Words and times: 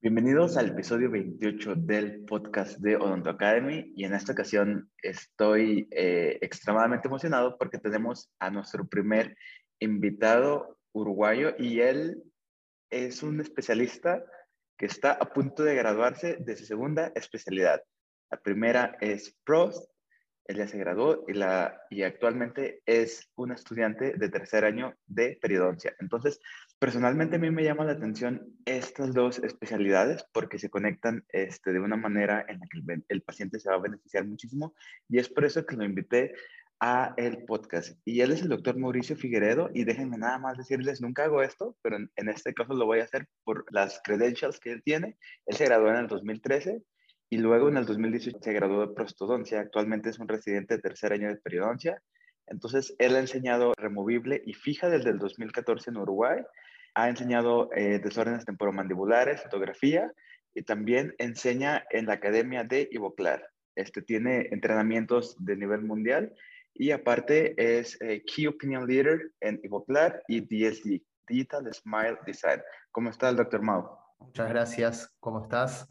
Bienvenidos 0.00 0.56
al 0.56 0.68
episodio 0.68 1.10
28 1.10 1.74
del 1.74 2.24
podcast 2.24 2.78
de 2.78 2.94
Odonto 2.94 3.30
Academy 3.30 3.92
y 3.96 4.04
en 4.04 4.14
esta 4.14 4.30
ocasión 4.30 4.88
estoy 5.02 5.88
eh, 5.90 6.38
extremadamente 6.40 7.08
emocionado 7.08 7.58
porque 7.58 7.78
tenemos 7.78 8.30
a 8.38 8.48
nuestro 8.48 8.86
primer 8.86 9.36
invitado 9.80 10.78
uruguayo 10.92 11.52
y 11.58 11.80
él 11.80 12.22
es 12.90 13.24
un 13.24 13.40
especialista 13.40 14.22
que 14.78 14.86
está 14.86 15.14
a 15.14 15.32
punto 15.32 15.64
de 15.64 15.74
graduarse 15.74 16.36
de 16.38 16.54
su 16.54 16.64
segunda 16.64 17.10
especialidad. 17.16 17.82
La 18.30 18.38
primera 18.38 18.96
es 19.00 19.36
PROS, 19.42 19.84
él 20.44 20.58
ya 20.58 20.68
se 20.68 20.78
graduó 20.78 21.24
y, 21.26 21.32
la, 21.32 21.82
y 21.90 22.04
actualmente 22.04 22.82
es 22.86 23.28
un 23.34 23.50
estudiante 23.50 24.12
de 24.16 24.28
tercer 24.28 24.64
año 24.64 24.94
de 25.06 25.36
periodoncia. 25.42 25.92
Entonces, 25.98 26.38
Personalmente 26.78 27.36
a 27.36 27.38
mí 27.40 27.50
me 27.50 27.64
llama 27.64 27.84
la 27.84 27.92
atención 27.92 28.54
estas 28.64 29.12
dos 29.12 29.40
especialidades 29.40 30.24
porque 30.32 30.60
se 30.60 30.70
conectan 30.70 31.24
este, 31.30 31.72
de 31.72 31.80
una 31.80 31.96
manera 31.96 32.44
en 32.48 32.60
la 32.60 32.66
que 32.68 33.02
el, 33.08 33.22
paciente 33.22 33.58
se 33.58 33.68
va 33.68 33.76
a 33.76 33.80
beneficiar 33.80 34.24
muchísimo 34.24 34.76
y 35.08 35.18
es 35.18 35.28
por 35.28 35.44
eso 35.44 35.66
que 35.66 35.74
lo 35.74 35.84
invité 35.84 36.34
a 36.78 37.14
el 37.16 37.44
podcast. 37.46 37.98
Y 38.04 38.20
él 38.20 38.30
es 38.30 38.42
el 38.42 38.48
doctor 38.50 38.78
Mauricio 38.78 39.16
Figueredo 39.16 39.70
y 39.74 39.82
déjenme 39.82 40.18
nada 40.18 40.38
más 40.38 40.56
decirles, 40.56 41.00
nunca 41.00 41.24
hago 41.24 41.42
esto, 41.42 41.76
pero 41.82 41.96
en, 41.96 42.12
en 42.14 42.28
este 42.28 42.54
caso 42.54 42.74
lo 42.74 42.86
voy 42.86 43.00
a 43.00 43.04
hacer 43.04 43.26
por 43.42 43.64
las 43.72 44.00
credentials 44.04 44.60
que 44.60 44.70
él 44.70 44.82
tiene. 44.84 45.18
Él 45.46 45.56
se 45.56 45.64
graduó 45.64 45.88
en 45.88 45.96
el 45.96 46.06
2013 46.06 46.80
y 47.28 47.38
luego 47.38 47.68
en 47.70 47.78
el 47.78 47.86
2018 47.86 48.38
se 48.40 48.52
graduó 48.52 48.86
de 48.86 48.94
prostodoncia. 48.94 49.58
Actualmente 49.58 50.10
es 50.10 50.20
un 50.20 50.28
residente 50.28 50.76
de 50.76 50.82
tercer 50.82 51.12
año 51.12 51.26
de 51.26 51.38
periodoncia. 51.38 52.00
Entonces, 52.46 52.94
él 52.98 53.16
ha 53.16 53.18
enseñado 53.18 53.72
removible 53.76 54.42
y 54.46 54.54
fija 54.54 54.88
desde 54.88 55.10
el 55.10 55.18
2014 55.18 55.90
en 55.90 55.96
Uruguay 55.98 56.38
ha 56.98 57.08
enseñado 57.08 57.70
eh, 57.76 58.00
desórdenes 58.00 58.44
temporomandibulares, 58.44 59.40
fotografía 59.44 60.12
y 60.52 60.62
también 60.62 61.14
enseña 61.18 61.84
en 61.90 62.06
la 62.06 62.14
Academia 62.14 62.64
de 62.64 62.88
Ivoclar. 62.90 63.48
Este 63.76 64.02
tiene 64.02 64.48
entrenamientos 64.50 65.36
de 65.38 65.56
nivel 65.56 65.82
mundial 65.82 66.34
y 66.74 66.90
aparte 66.90 67.54
es 67.56 67.96
eh, 68.00 68.24
Key 68.24 68.48
Opinion 68.48 68.84
Leader 68.84 69.30
en 69.40 69.60
Ivoclar 69.62 70.20
y 70.26 70.40
DSD, 70.40 71.00
Digital 71.28 71.72
Smile 71.72 72.18
Design. 72.26 72.60
¿Cómo 72.90 73.10
está 73.10 73.28
el 73.28 73.36
doctor 73.36 73.62
Mau? 73.62 73.96
Muchas 74.18 74.48
gracias, 74.48 75.14
¿cómo 75.20 75.44
estás? 75.44 75.88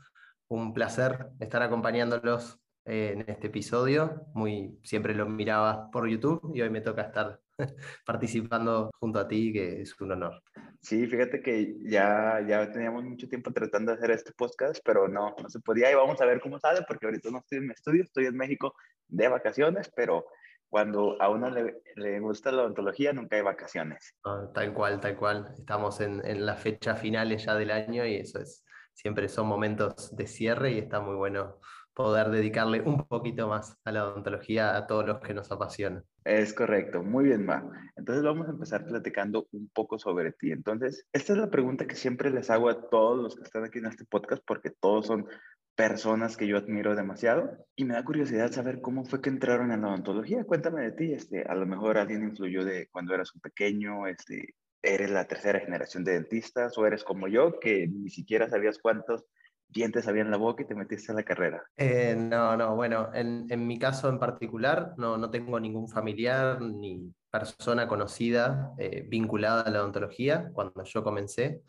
Un 0.50 0.74
placer 0.74 1.28
estar 1.40 1.64
acompañándolos 1.64 2.60
eh, 2.88 3.12
en 3.14 3.30
este 3.30 3.48
episodio. 3.48 4.28
Muy, 4.34 4.80
siempre 4.84 5.14
lo 5.14 5.28
miraba 5.28 5.92
por 5.92 6.08
YouTube 6.08 6.52
y 6.56 6.62
hoy 6.62 6.70
me 6.70 6.82
toca 6.82 7.04
estar 7.04 7.40
participando 8.06 8.92
junto 9.00 9.20
a 9.20 9.28
ti, 9.28 9.52
que 9.52 9.82
es 9.82 10.00
un 10.00 10.14
honor. 10.14 10.42
Sí, 10.82 11.06
fíjate 11.08 11.42
que 11.42 11.76
ya, 11.82 12.40
ya 12.48 12.72
teníamos 12.72 13.04
mucho 13.04 13.28
tiempo 13.28 13.52
tratando 13.52 13.92
de 13.92 13.98
hacer 13.98 14.12
este 14.12 14.32
podcast, 14.32 14.80
pero 14.86 15.08
no, 15.08 15.36
no 15.42 15.50
se 15.50 15.60
podía 15.60 15.92
y 15.92 15.96
vamos 15.96 16.22
a 16.22 16.26
ver 16.26 16.40
cómo 16.40 16.60
sale, 16.60 16.82
porque 16.88 17.08
ahorita 17.08 17.30
no 17.30 17.40
estoy 17.40 17.58
en 17.58 17.68
mi 17.68 17.74
estudio, 17.74 18.04
estoy 18.04 18.26
en 18.26 18.38
México 18.38 18.74
de 19.08 19.28
vacaciones, 19.28 19.92
pero 19.96 20.26
cuando 20.70 21.22
a 21.22 21.30
uno 21.30 21.50
le, 21.50 21.82
le 21.96 22.20
gusta 22.20 22.52
la 22.52 22.64
odontología 22.64 23.14
nunca 23.14 23.36
hay 23.36 23.42
vacaciones. 23.42 24.16
Ah, 24.24 24.50
tal 24.54 24.74
cual, 24.74 25.00
tal 25.00 25.18
cual. 25.18 25.54
Estamos 25.58 26.00
en, 26.02 26.26
en 26.26 26.46
las 26.46 26.62
fechas 26.62 27.00
finales 27.00 27.46
ya 27.46 27.56
del 27.56 27.72
año 27.72 28.06
y 28.06 28.16
eso 28.16 28.40
es, 28.40 28.64
siempre 28.94 29.30
son 29.30 29.48
momentos 29.48 30.16
de 30.16 30.28
cierre 30.28 30.72
y 30.72 30.80
está 30.80 31.00
muy 31.00 31.16
bueno 31.16 31.60
poder 31.98 32.30
dedicarle 32.30 32.82
un 32.82 33.08
poquito 33.08 33.48
más 33.48 33.76
a 33.84 33.92
la 33.92 34.06
odontología 34.06 34.78
a 34.78 34.86
todos 34.86 35.08
los 35.08 35.20
que 35.20 35.34
nos 35.34 35.52
apasionan. 35.52 36.04
Es 36.26 36.54
correcto, 36.54 37.02
muy 37.02 37.26
bien, 37.26 37.44
Ma. 37.44 37.68
Entonces 37.96 38.24
vamos 38.24 38.48
a 38.48 38.52
empezar 38.52 38.86
platicando 38.86 39.48
un 39.52 39.68
poco 39.74 39.98
sobre 39.98 40.32
ti. 40.32 40.52
Entonces, 40.52 41.08
esta 41.12 41.34
es 41.34 41.40
la 41.40 41.50
pregunta 41.50 41.88
que 41.88 41.96
siempre 41.96 42.30
les 42.30 42.52
hago 42.52 42.70
a 42.70 42.88
todos 42.88 43.18
los 43.18 43.36
que 43.36 43.42
están 43.42 43.64
aquí 43.64 43.80
en 43.80 43.88
este 43.88 44.06
podcast, 44.06 44.44
porque 44.46 44.70
todos 44.70 45.08
son 45.08 45.26
personas 45.74 46.38
que 46.38 46.46
yo 46.46 46.58
admiro 46.58 46.96
demasiado 46.96 47.50
y 47.76 47.84
me 47.86 47.96
da 47.96 48.06
curiosidad 48.06 48.52
saber 48.52 48.80
cómo 48.80 49.04
fue 49.04 49.20
que 49.20 49.30
entraron 49.30 49.72
en 49.72 49.82
la 49.82 49.88
odontología. 49.88 50.44
Cuéntame 50.44 50.84
de 50.84 50.92
ti, 50.92 51.14
este, 51.14 51.46
a 51.48 51.56
lo 51.56 51.66
mejor 51.66 51.98
alguien 51.98 52.22
influyó 52.22 52.64
de 52.64 52.90
cuando 52.92 53.16
eras 53.16 53.34
un 53.34 53.42
pequeño, 53.42 54.06
este, 54.06 54.54
eres 54.84 55.10
la 55.10 55.26
tercera 55.26 55.62
generación 55.62 56.04
de 56.04 56.14
dentistas 56.14 56.78
o 56.78 56.86
eres 56.86 57.04
como 57.04 57.28
yo, 57.28 57.60
que 57.60 57.88
ni 57.88 58.12
siquiera 58.12 58.48
sabías 58.48 58.78
cuántos 58.78 59.26
dientes 59.70 60.08
había 60.08 60.22
en 60.22 60.32
la 60.32 60.38
boca 60.38 60.64
y 60.64 60.66
te 60.66 60.76
metiste 60.76 61.12
a 61.12 61.16
la 61.16 61.24
carrera? 61.24 61.64
Eh, 61.76 62.16
no, 62.18 62.56
no, 62.58 62.76
bueno, 62.76 63.10
en, 63.14 63.48
en, 63.50 63.68
mi 63.68 63.78
caso 63.78 64.10
en 64.10 64.20
particular 64.20 64.94
no, 64.98 65.18
no 65.18 65.30
tengo 65.30 65.60
ningún 65.60 65.88
familiar 65.88 66.62
ni 66.62 67.14
persona 67.30 67.88
conocida 67.88 68.74
eh, 68.78 69.06
vinculada 69.08 69.62
a 69.62 69.70
la 69.70 69.82
odontología 69.82 70.50
cuando 70.54 70.84
yo 70.84 71.04
comencé. 71.04 71.62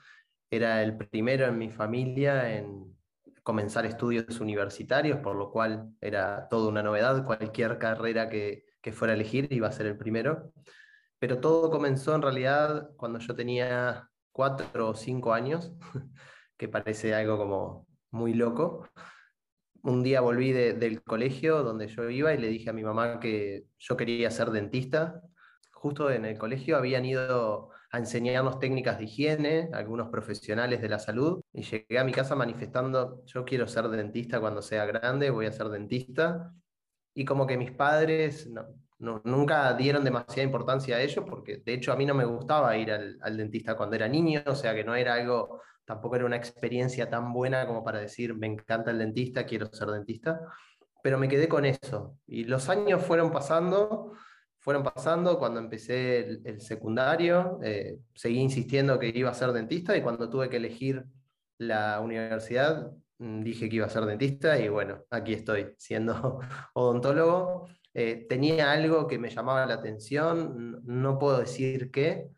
Era 0.50 0.82
el 0.82 0.96
primero 0.96 1.46
en 1.46 1.58
mi 1.58 1.70
familia 1.70 2.56
en 2.56 2.96
comenzar 3.42 3.84
estudios 3.86 4.40
universitarios, 4.40 5.20
por 5.20 5.36
lo 5.36 5.50
cual 5.50 5.90
era 6.00 6.48
toda 6.48 6.68
una 6.68 6.82
novedad. 6.82 7.24
Cualquier 7.24 7.78
carrera 7.78 8.28
que, 8.28 8.64
que 8.80 8.92
fuera 8.92 9.12
a 9.12 9.16
elegir 9.16 9.52
iba 9.52 9.68
a 9.68 9.72
ser 9.72 9.86
el 9.86 9.98
primero. 9.98 10.52
Pero 11.18 11.40
todo 11.40 11.70
comenzó 11.70 12.14
en 12.14 12.22
realidad 12.22 12.90
cuando 12.96 13.18
yo 13.18 13.34
tenía 13.34 14.08
cuatro 14.32 14.90
o 14.90 14.94
cinco 14.94 15.32
años, 15.32 15.72
que 16.56 16.68
parece 16.68 17.14
algo 17.14 17.36
como 17.36 17.87
muy 18.10 18.34
loco. 18.34 18.88
Un 19.82 20.02
día 20.02 20.20
volví 20.20 20.52
del 20.52 21.02
colegio 21.02 21.62
donde 21.62 21.88
yo 21.88 22.10
iba 22.10 22.34
y 22.34 22.38
le 22.38 22.48
dije 22.48 22.70
a 22.70 22.72
mi 22.72 22.82
mamá 22.82 23.20
que 23.20 23.66
yo 23.78 23.96
quería 23.96 24.30
ser 24.30 24.50
dentista. 24.50 25.22
Justo 25.72 26.10
en 26.10 26.24
el 26.24 26.36
colegio 26.36 26.76
habían 26.76 27.04
ido 27.04 27.70
a 27.90 27.98
enseñarnos 27.98 28.58
técnicas 28.58 28.98
de 28.98 29.04
higiene, 29.04 29.70
algunos 29.72 30.08
profesionales 30.08 30.82
de 30.82 30.88
la 30.88 30.98
salud, 30.98 31.40
y 31.52 31.62
llegué 31.62 31.98
a 31.98 32.04
mi 32.04 32.12
casa 32.12 32.34
manifestando, 32.34 33.24
yo 33.24 33.44
quiero 33.44 33.66
ser 33.66 33.88
dentista 33.88 34.40
cuando 34.40 34.60
sea 34.60 34.84
grande, 34.84 35.30
voy 35.30 35.46
a 35.46 35.52
ser 35.52 35.68
dentista. 35.68 36.52
Y 37.14 37.24
como 37.24 37.46
que 37.46 37.56
mis 37.56 37.70
padres 37.70 38.50
no, 38.98 39.22
nunca 39.24 39.72
dieron 39.74 40.04
demasiada 40.04 40.42
importancia 40.42 40.96
a 40.96 41.00
ello, 41.00 41.24
porque 41.24 41.58
de 41.58 41.74
hecho 41.74 41.92
a 41.92 41.96
mí 41.96 42.04
no 42.04 42.14
me 42.14 42.24
gustaba 42.24 42.76
ir 42.76 42.90
al, 42.92 43.18
al 43.22 43.36
dentista 43.36 43.76
cuando 43.76 43.96
era 43.96 44.08
niño, 44.08 44.42
o 44.46 44.54
sea 44.54 44.74
que 44.74 44.84
no 44.84 44.94
era 44.94 45.14
algo 45.14 45.62
tampoco 45.88 46.16
era 46.16 46.26
una 46.26 46.36
experiencia 46.36 47.08
tan 47.08 47.32
buena 47.32 47.66
como 47.66 47.82
para 47.82 47.98
decir, 47.98 48.34
me 48.34 48.46
encanta 48.46 48.90
el 48.90 48.98
dentista, 48.98 49.46
quiero 49.46 49.72
ser 49.72 49.88
dentista, 49.88 50.38
pero 51.02 51.16
me 51.16 51.28
quedé 51.28 51.48
con 51.48 51.64
eso. 51.64 52.18
Y 52.26 52.44
los 52.44 52.68
años 52.68 53.02
fueron 53.02 53.32
pasando, 53.32 54.12
fueron 54.58 54.82
pasando, 54.82 55.38
cuando 55.38 55.60
empecé 55.60 56.40
el, 56.44 56.60
secundario, 56.60 57.58
eh, 57.62 58.00
seguí 58.14 58.38
insistiendo 58.38 58.98
que 58.98 59.08
iba 59.08 59.30
a 59.30 59.34
ser 59.34 59.50
dentista 59.52 59.96
y 59.96 60.02
cuando 60.02 60.28
tuve 60.28 60.50
que 60.50 60.58
elegir 60.58 61.06
la 61.56 62.00
universidad, 62.02 62.92
mm, 63.16 63.40
dije 63.40 63.70
que 63.70 63.76
iba 63.76 63.86
a 63.86 63.88
ser 63.88 64.04
dentista 64.04 64.60
y 64.60 64.68
bueno, 64.68 65.04
aquí 65.08 65.32
estoy 65.32 65.74
siendo 65.78 66.38
odontólogo. 66.74 67.66
Eh, 67.94 68.26
tenía 68.28 68.72
algo 68.72 69.06
que 69.06 69.18
me 69.18 69.30
llamaba 69.30 69.64
la 69.64 69.74
atención, 69.74 70.82
no 70.84 71.18
puedo 71.18 71.38
decir 71.38 71.90
qué, 71.90 72.28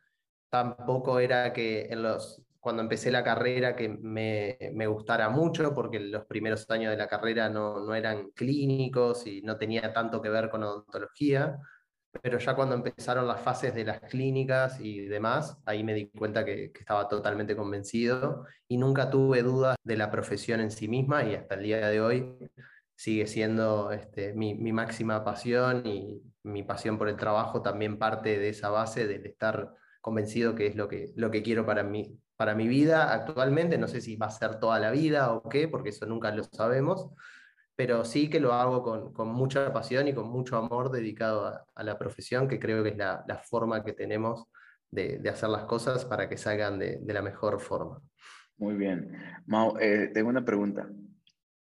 tampoco 0.51 1.19
era 1.19 1.53
que 1.53 1.87
en 1.91 2.05
los 2.05 2.45
cuando 2.61 2.83
empecé 2.83 3.11
la 3.11 3.25
carrera 3.25 3.75
que 3.75 3.89
me, 3.89 4.59
me, 4.75 4.87
gustara 4.87 5.31
mucho, 5.31 5.75
porque 5.75 5.99
los 5.99 6.27
primeros 6.27 6.69
años 6.71 6.91
de 6.91 6.99
la 6.99 7.09
carrera 7.09 7.49
no, 7.49 7.81
no, 7.81 7.95
eran 7.95 8.31
clínicos 8.33 9.27
y 9.27 9.43
no 9.43 9.57
tenía 9.57 9.93
tanto 9.93 10.21
que 10.21 10.29
ver 10.29 10.51
con 10.51 10.63
odontología, 10.63 11.59
pero 12.23 12.39
ya 12.39 12.55
cuando 12.55 12.75
empezaron 12.75 13.27
las 13.27 13.41
fases 13.41 13.75
de 13.75 13.85
las 13.85 14.01
clínicas 14.01 14.81
y 14.81 15.07
demás, 15.07 15.59
ahí 15.65 15.83
me 15.85 15.95
di 15.95 16.11
cuenta 16.11 16.45
que, 16.45 16.71
que 16.73 16.81
estaba 16.81 17.09
totalmente 17.09 17.57
convencido 17.57 18.45
y 18.69 18.77
nunca 18.77 19.11
tuve 19.11 19.43
dudas 19.43 19.77
de 19.83 19.97
la 19.97 20.11
profesión 20.11 20.61
en 20.61 20.71
sí 20.71 20.89
misma 20.89 21.25
y 21.25 21.35
hasta 21.37 21.55
el 21.55 21.63
día 21.63 21.89
de 21.89 22.01
hoy 22.01 22.37
sigue 23.01 23.27
siendo 23.27 23.93
este, 23.93 24.35
mi, 24.35 24.55
mi 24.55 24.73
máxima 24.73 25.25
pasión 25.25 25.87
y 25.87 26.23
mi 26.43 26.63
pasión 26.65 26.99
por 26.99 27.09
el 27.09 27.17
trabajo 27.17 27.63
también 27.63 27.99
parte 27.99 28.39
de 28.39 28.51
esa 28.51 28.69
base 28.69 29.07
del 29.07 29.25
estar 29.25 29.73
convencido 30.03 30.55
que 30.55 30.67
es 30.67 30.77
lo 30.77 30.89
que, 30.89 31.13
lo 31.17 31.31
que 31.31 31.43
quiero 31.43 31.65
para 31.65 31.83
mí, 31.83 32.19
para 32.41 32.55
mi 32.55 32.69
vida 32.69 33.13
actualmente, 33.13 33.77
no 33.77 33.87
sé 33.87 34.01
si 34.01 34.17
va 34.17 34.29
a 34.29 34.31
ser 34.31 34.59
toda 34.59 34.81
la 34.81 34.91
vida 34.91 35.31
o 35.35 35.47
qué, 35.47 35.69
porque 35.69 35.91
eso 35.91 36.07
nunca 36.07 36.35
lo 36.35 36.43
sabemos, 36.45 37.11
pero 37.77 38.03
sí 38.03 38.31
que 38.31 38.41
lo 38.41 38.55
hago 38.55 38.83
con, 38.83 39.13
con 39.13 39.29
mucha 39.29 39.71
pasión 39.75 40.09
y 40.09 40.15
con 40.15 40.31
mucho 40.31 40.57
amor 40.57 40.91
dedicado 40.91 41.63
a, 41.75 41.85
la 41.85 41.99
profesión, 41.99 42.49
que 42.49 42.59
creo 42.59 42.83
que 42.83 42.89
es 42.89 42.97
la, 42.97 43.27
la 43.29 43.37
forma 43.37 43.85
que 43.85 43.93
tenemos 43.93 44.47
de, 44.91 45.19
de, 45.19 45.29
hacer 45.29 45.51
las 45.51 45.65
cosas 45.65 46.07
para 46.07 46.31
que 46.31 46.39
salgan 46.39 46.79
de, 46.79 46.97
de 47.03 47.13
la 47.13 47.21
mejor 47.21 47.61
forma. 47.61 48.01
Muy 48.57 48.75
bien. 48.77 49.13
Mau, 49.45 49.77
eh, 49.79 50.11
tengo 50.15 50.31
una 50.31 50.43
pregunta 50.43 50.89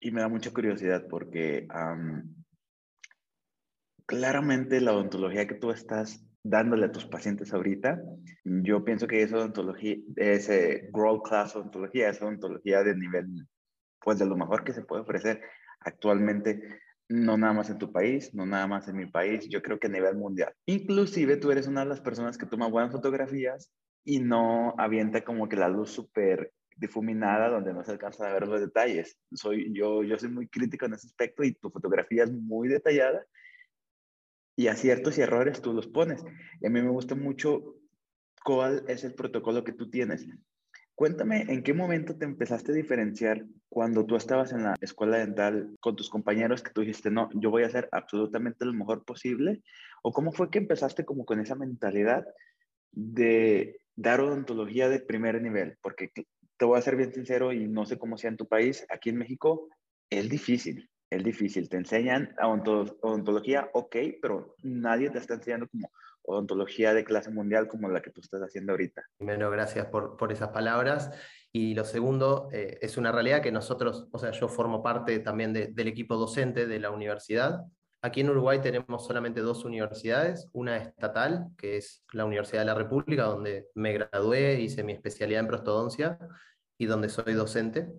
y 0.00 0.12
me 0.12 0.22
da 0.22 0.28
mucha 0.28 0.50
curiosidad 0.50 1.04
porque 1.10 1.68
claramente 4.06 4.80
la 4.80 4.94
odontología 4.94 5.46
que 5.46 5.56
tú 5.56 5.72
estás 5.72 6.24
dándole 6.44 6.86
a 6.86 6.92
tus 6.92 7.06
pacientes 7.06 7.52
ahorita. 7.52 8.00
Yo 8.44 8.84
pienso 8.84 9.08
que 9.08 9.22
esa 9.22 9.38
odontología, 9.38 9.96
ese 10.16 10.90
world 10.92 11.22
class 11.22 11.56
odontología, 11.56 12.10
esa 12.10 12.26
odontología 12.26 12.84
de 12.84 12.94
nivel, 12.94 13.48
pues 14.00 14.18
de 14.18 14.26
lo 14.26 14.36
mejor 14.36 14.62
que 14.62 14.74
se 14.74 14.82
puede 14.82 15.02
ofrecer 15.02 15.40
actualmente, 15.80 16.80
no 17.08 17.36
nada 17.36 17.54
más 17.54 17.70
en 17.70 17.78
tu 17.78 17.90
país, 17.90 18.32
no 18.34 18.46
nada 18.46 18.66
más 18.66 18.86
en 18.88 18.96
mi 18.96 19.06
país, 19.06 19.48
yo 19.48 19.62
creo 19.62 19.78
que 19.78 19.86
a 19.86 19.90
nivel 19.90 20.16
mundial. 20.16 20.52
Inclusive 20.66 21.38
tú 21.38 21.50
eres 21.50 21.66
una 21.66 21.80
de 21.80 21.88
las 21.88 22.00
personas 22.00 22.38
que 22.38 22.46
toma 22.46 22.68
buenas 22.68 22.92
fotografías 22.92 23.72
y 24.04 24.20
no 24.20 24.74
avienta 24.78 25.24
como 25.24 25.48
que 25.48 25.56
la 25.56 25.68
luz 25.68 25.90
súper 25.90 26.52
difuminada 26.76 27.48
donde 27.48 27.72
no 27.72 27.84
se 27.84 27.92
alcanza 27.92 28.28
a 28.28 28.32
ver 28.34 28.46
los 28.46 28.60
detalles. 28.60 29.18
Soy, 29.32 29.72
yo, 29.72 30.02
yo 30.02 30.18
soy 30.18 30.28
muy 30.28 30.48
crítico 30.48 30.84
en 30.84 30.94
ese 30.94 31.06
aspecto 31.06 31.42
y 31.42 31.54
tu 31.54 31.70
fotografía 31.70 32.24
es 32.24 32.32
muy 32.32 32.68
detallada 32.68 33.24
y 34.56 34.68
aciertos 34.68 35.18
y 35.18 35.22
errores 35.22 35.60
tú 35.60 35.72
los 35.72 35.86
pones. 35.86 36.24
Y 36.60 36.66
a 36.66 36.70
mí 36.70 36.80
me 36.82 36.90
gusta 36.90 37.14
mucho 37.14 37.76
cuál 38.44 38.84
es 38.88 39.04
el 39.04 39.14
protocolo 39.14 39.64
que 39.64 39.72
tú 39.72 39.90
tienes. 39.90 40.26
Cuéntame, 40.94 41.42
¿en 41.48 41.64
qué 41.64 41.74
momento 41.74 42.16
te 42.16 42.24
empezaste 42.24 42.70
a 42.70 42.74
diferenciar 42.74 43.44
cuando 43.68 44.06
tú 44.06 44.14
estabas 44.14 44.52
en 44.52 44.62
la 44.62 44.76
escuela 44.80 45.18
dental 45.18 45.74
con 45.80 45.96
tus 45.96 46.08
compañeros 46.08 46.62
que 46.62 46.70
tú 46.70 46.82
dijiste, 46.82 47.10
no, 47.10 47.28
yo 47.34 47.50
voy 47.50 47.64
a 47.64 47.66
hacer 47.66 47.88
absolutamente 47.90 48.64
lo 48.64 48.72
mejor 48.72 49.04
posible? 49.04 49.62
¿O 50.02 50.12
cómo 50.12 50.30
fue 50.30 50.50
que 50.50 50.58
empezaste 50.58 51.04
como 51.04 51.24
con 51.24 51.40
esa 51.40 51.56
mentalidad 51.56 52.24
de 52.92 53.80
dar 53.96 54.20
odontología 54.20 54.88
de 54.88 55.00
primer 55.00 55.42
nivel? 55.42 55.78
Porque 55.82 56.12
te 56.56 56.64
voy 56.64 56.78
a 56.78 56.82
ser 56.82 56.94
bien 56.94 57.12
sincero 57.12 57.52
y 57.52 57.66
no 57.66 57.86
sé 57.86 57.98
cómo 57.98 58.16
sea 58.16 58.30
en 58.30 58.36
tu 58.36 58.46
país, 58.46 58.86
aquí 58.88 59.10
en 59.10 59.16
México 59.16 59.68
es 60.10 60.28
difícil, 60.28 60.88
es 61.14 61.24
difícil. 61.24 61.68
Te 61.68 61.76
enseñan 61.76 62.34
odontología, 62.42 63.70
ok, 63.72 63.96
pero 64.20 64.54
nadie 64.62 65.10
te 65.10 65.18
está 65.18 65.34
enseñando 65.34 65.68
como 65.68 65.90
odontología 66.22 66.94
de 66.94 67.04
clase 67.04 67.30
mundial 67.30 67.68
como 67.68 67.88
la 67.88 68.00
que 68.00 68.10
tú 68.10 68.20
estás 68.20 68.40
haciendo 68.40 68.72
ahorita. 68.72 69.02
Primero, 69.18 69.50
gracias 69.50 69.86
por, 69.86 70.16
por 70.16 70.32
esas 70.32 70.48
palabras. 70.48 71.10
Y 71.52 71.74
lo 71.74 71.84
segundo, 71.84 72.48
eh, 72.52 72.78
es 72.82 72.96
una 72.96 73.12
realidad 73.12 73.40
que 73.40 73.52
nosotros, 73.52 74.08
o 74.10 74.18
sea, 74.18 74.32
yo 74.32 74.48
formo 74.48 74.82
parte 74.82 75.20
también 75.20 75.52
del 75.52 75.88
equipo 75.88 76.16
docente 76.16 76.66
de 76.66 76.80
la 76.80 76.90
universidad. 76.90 77.60
Aquí 78.02 78.20
en 78.20 78.30
Uruguay 78.30 78.60
tenemos 78.60 79.06
solamente 79.06 79.40
dos 79.40 79.64
universidades, 79.64 80.48
una 80.52 80.76
estatal, 80.76 81.46
que 81.56 81.76
es 81.76 82.04
la 82.12 82.24
Universidad 82.24 82.62
de 82.62 82.66
la 82.66 82.74
República, 82.74 83.24
donde 83.24 83.68
me 83.74 83.92
gradué, 83.92 84.60
hice 84.60 84.82
mi 84.82 84.92
especialidad 84.92 85.40
en 85.40 85.46
prostodoncia 85.46 86.18
y 86.76 86.86
donde 86.86 87.08
soy 87.08 87.34
docente, 87.34 87.92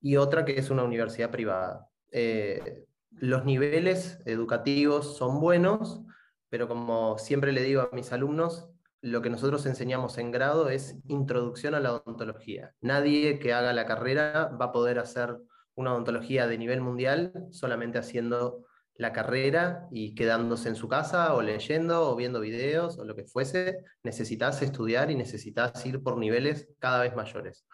y 0.00 0.16
otra 0.16 0.44
que 0.44 0.58
es 0.58 0.70
una 0.70 0.84
universidad 0.84 1.30
privada. 1.30 1.88
Eh, 2.18 2.86
los 3.10 3.44
niveles 3.44 4.20
educativos 4.24 5.18
son 5.18 5.38
buenos, 5.38 6.00
pero 6.48 6.66
como 6.66 7.18
siempre 7.18 7.52
le 7.52 7.62
digo 7.62 7.82
a 7.82 7.90
mis 7.92 8.10
alumnos, 8.10 8.70
lo 9.02 9.20
que 9.20 9.28
nosotros 9.28 9.66
enseñamos 9.66 10.16
en 10.16 10.30
grado 10.30 10.70
es 10.70 10.96
introducción 11.08 11.74
a 11.74 11.80
la 11.80 11.92
odontología. 11.92 12.72
Nadie 12.80 13.38
que 13.38 13.52
haga 13.52 13.74
la 13.74 13.84
carrera 13.84 14.50
va 14.58 14.66
a 14.66 14.72
poder 14.72 14.98
hacer 14.98 15.36
una 15.74 15.92
odontología 15.92 16.46
de 16.46 16.56
nivel 16.56 16.80
mundial 16.80 17.34
solamente 17.50 17.98
haciendo 17.98 18.64
la 18.94 19.12
carrera 19.12 19.86
y 19.90 20.14
quedándose 20.14 20.70
en 20.70 20.76
su 20.76 20.88
casa 20.88 21.34
o 21.34 21.42
leyendo 21.42 22.10
o 22.10 22.16
viendo 22.16 22.40
videos 22.40 22.98
o 22.98 23.04
lo 23.04 23.14
que 23.14 23.26
fuese. 23.26 23.84
Necesitas 24.02 24.62
estudiar 24.62 25.10
y 25.10 25.16
necesitas 25.16 25.84
ir 25.84 26.02
por 26.02 26.16
niveles 26.16 26.66
cada 26.78 27.02
vez 27.02 27.14
mayores. 27.14 27.66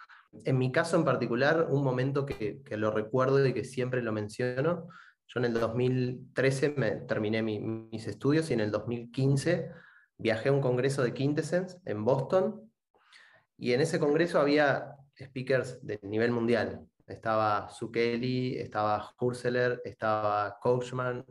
En 0.45 0.59
mi 0.59 0.73
caso 0.73 0.97
en 0.97 1.05
particular, 1.05 1.67
un 1.71 1.85
momento 1.85 2.25
que, 2.27 2.63
lo 2.71 2.91
recuerdo 2.91 3.45
y 3.47 3.53
que 3.53 3.65
siempre 3.65 4.03
lo 4.03 4.13
menciono 4.13 4.89
yo 5.35 5.41
en 5.41 5.47
el 5.47 5.55
2013 5.55 6.75
me 6.77 6.91
terminé 6.91 7.43
mis 7.43 8.07
estudios 8.07 8.51
y 8.51 8.55
en 8.55 8.61
el 8.61 8.71
2015 8.71 9.71
viajé 10.19 10.51
a 10.51 10.53
un 10.53 10.61
congreso 10.61 11.03
de 11.03 11.15
Quintessence 11.15 11.79
en 11.87 12.05
Boston 12.05 12.71
y 13.57 13.73
en 13.73 13.81
ese 13.81 13.99
congreso 13.99 14.39
había 14.41 14.95
speakers 15.19 15.85
de 15.87 15.99
nivel 16.03 16.33
mundial. 16.33 16.87
Estaba 17.07 17.71
Zucchelli, 17.71 18.59
estaba 18.59 19.15
Hurseler, 19.19 19.81
estaba 19.85 20.59
Coachman, 20.61 21.25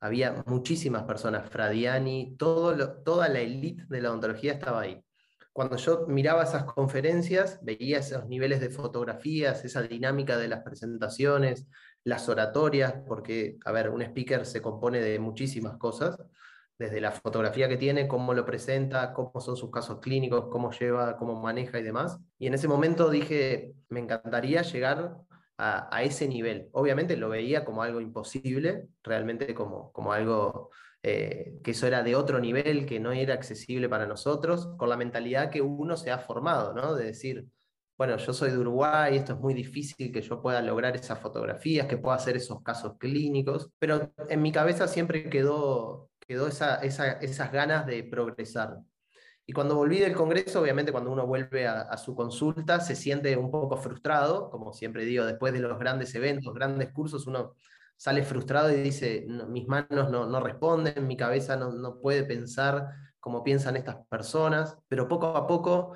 había 0.00 0.42
muchísimas 0.46 1.04
personas, 1.04 1.48
Fradiani, 1.48 2.36
toda 2.36 3.28
la 3.28 3.40
elite 3.40 3.84
de 3.88 4.00
la 4.00 4.10
odontología 4.10 4.54
estaba 4.54 4.80
ahí. 4.80 5.04
Cuando 5.56 5.76
yo 5.78 6.04
miraba 6.06 6.42
esas 6.42 6.64
conferencias, 6.64 7.58
veía 7.62 8.00
esos 8.00 8.28
niveles 8.28 8.60
de 8.60 8.68
fotografías, 8.68 9.64
esa 9.64 9.80
dinámica 9.80 10.36
de 10.36 10.48
las 10.48 10.62
presentaciones, 10.62 11.66
las 12.04 12.28
oratorias, 12.28 12.96
porque, 13.08 13.56
a 13.64 13.72
ver, 13.72 13.88
un 13.88 14.02
speaker 14.02 14.44
se 14.44 14.60
compone 14.60 15.00
de 15.00 15.18
muchísimas 15.18 15.78
cosas, 15.78 16.18
desde 16.78 17.00
la 17.00 17.10
fotografía 17.10 17.70
que 17.70 17.78
tiene, 17.78 18.06
cómo 18.06 18.34
lo 18.34 18.44
presenta, 18.44 19.14
cómo 19.14 19.40
son 19.40 19.56
sus 19.56 19.70
casos 19.70 20.00
clínicos, 20.00 20.48
cómo 20.50 20.72
lleva, 20.72 21.16
cómo 21.16 21.40
maneja 21.40 21.78
y 21.78 21.82
demás. 21.84 22.18
Y 22.38 22.48
en 22.48 22.52
ese 22.52 22.68
momento 22.68 23.08
dije, 23.08 23.72
me 23.88 24.00
encantaría 24.00 24.60
llegar 24.60 25.16
a, 25.56 26.02
ese 26.02 26.28
nivel. 26.28 26.68
Obviamente 26.72 27.16
lo 27.16 27.30
veía 27.30 27.64
como 27.64 27.82
algo 27.82 28.02
imposible, 28.02 28.88
realmente 29.02 29.54
como, 29.54 29.90
como 29.92 30.12
algo 30.12 30.68
eh, 31.08 31.60
que 31.62 31.70
eso 31.70 31.86
era 31.86 32.02
de 32.02 32.16
otro 32.16 32.40
nivel, 32.40 32.84
que 32.84 32.98
no 32.98 33.12
era 33.12 33.34
accesible 33.34 33.88
para 33.88 34.06
nosotros, 34.08 34.70
con 34.76 34.88
la 34.88 34.96
mentalidad 34.96 35.50
que 35.50 35.62
uno 35.62 35.96
se 35.96 36.10
ha 36.10 36.18
formado, 36.18 36.74
¿no? 36.74 36.96
De 36.96 37.04
decir, 37.04 37.46
bueno, 37.96 38.16
yo 38.16 38.32
soy 38.32 38.50
de 38.50 38.58
Uruguay, 38.58 39.16
esto 39.16 39.34
es 39.34 39.38
muy 39.38 39.54
difícil 39.54 40.10
que 40.10 40.20
yo 40.20 40.42
pueda 40.42 40.60
lograr 40.62 40.96
esas 40.96 41.20
fotografías, 41.20 41.86
que 41.86 41.96
pueda 41.96 42.16
hacer 42.16 42.36
esos 42.36 42.60
casos 42.60 42.94
clínicos, 42.98 43.70
pero 43.78 44.12
en 44.28 44.42
mi 44.42 44.50
cabeza 44.50 44.88
siempre 44.88 45.30
quedó, 45.30 46.10
quedó 46.18 46.48
esa, 46.48 46.76
esas 46.80 47.52
ganas 47.52 47.86
de 47.86 48.02
progresar. 48.02 48.78
Y 49.46 49.52
cuando 49.52 49.76
volví 49.76 50.00
del 50.00 50.16
Congreso, 50.16 50.60
obviamente 50.60 50.90
cuando 50.90 51.12
uno 51.12 51.24
vuelve 51.24 51.68
a, 51.68 51.96
su 51.98 52.16
consulta, 52.16 52.80
se 52.80 52.96
siente 52.96 53.36
un 53.36 53.52
poco 53.52 53.76
frustrado, 53.76 54.50
como 54.50 54.72
siempre 54.72 55.04
digo, 55.04 55.24
después 55.24 55.52
de 55.52 55.60
los 55.60 55.78
grandes 55.78 56.12
eventos, 56.16 56.52
grandes 56.52 56.92
cursos, 56.92 57.28
uno 57.28 57.54
sale 57.96 58.22
frustrado 58.22 58.70
y 58.70 58.76
dice, 58.76 59.26
mis 59.48 59.66
manos 59.68 60.10
no, 60.10 60.26
no, 60.26 60.40
responden, 60.40 61.06
mi 61.06 61.16
cabeza 61.16 61.56
no, 61.56 61.72
no 61.72 62.00
puede 62.00 62.24
pensar 62.24 62.88
como 63.20 63.42
piensan 63.42 63.76
estas 63.76 63.96
personas, 64.08 64.76
pero 64.88 65.08
poco 65.08 65.28
a 65.28 65.46
poco 65.46 65.94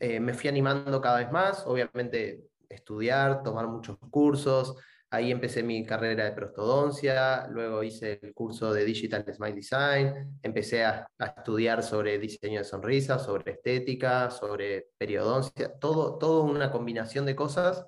eh, 0.00 0.20
me 0.20 0.34
fui 0.34 0.48
animando 0.48 1.00
cada 1.00 1.18
vez 1.18 1.30
más, 1.30 1.64
obviamente 1.66 2.48
estudiar, 2.68 3.42
tomar 3.42 3.66
muchos 3.68 3.98
cursos, 4.10 4.76
ahí 5.12 5.30
empecé 5.30 5.62
mi 5.62 5.84
carrera 5.84 6.24
de 6.24 6.32
prostodoncia, 6.32 7.46
luego 7.48 7.82
hice 7.82 8.18
el 8.22 8.32
curso 8.32 8.72
de 8.72 8.86
Digital 8.86 9.24
Smile 9.30 9.54
Design, 9.54 10.38
empecé 10.42 10.84
a, 10.84 11.06
estudiar 11.36 11.82
sobre 11.82 12.18
diseño 12.18 12.60
de 12.60 12.64
sonrisas, 12.64 13.22
sobre 13.22 13.52
estética, 13.52 14.30
sobre 14.30 14.88
periodoncia, 14.96 15.78
todo, 15.78 16.16
todo 16.16 16.44
una 16.44 16.72
combinación 16.72 17.26
de 17.26 17.36
cosas, 17.36 17.86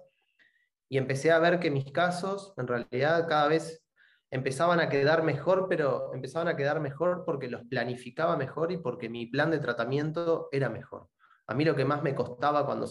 y 0.89 0.99
empecé 0.99 1.33
a 1.33 1.39
ver 1.39 1.61
que 1.61 1.71
mis 1.71 1.91
casos 1.91 2.55
en 2.57 2.67
realidad 2.67 3.27
cada 3.29 3.49
vez 3.49 3.85
empezaban 4.31 4.81
a 4.81 4.89
quedar 4.89 5.23
mejor, 5.23 5.67
pero 5.69 6.13
empezaban 6.13 6.49
a 6.49 6.57
quedar 6.57 6.81
mejor 6.81 7.25
porque 7.25 7.49
los 7.49 7.63
planificaba 7.65 8.37
mejor 8.37 8.73
y 8.73 8.79
porque 8.79 9.09
mi 9.09 9.27
plan 9.27 9.51
de 9.51 9.61
tratamiento 9.61 10.49
era 10.51 10.69
mejor. 10.69 11.09
A 11.47 11.55
mí 11.55 11.65
lo 11.65 11.77
que 11.77 11.85
más 11.85 12.03
me 12.03 12.15
costaba 12.15 12.67
cuando, 12.67 12.87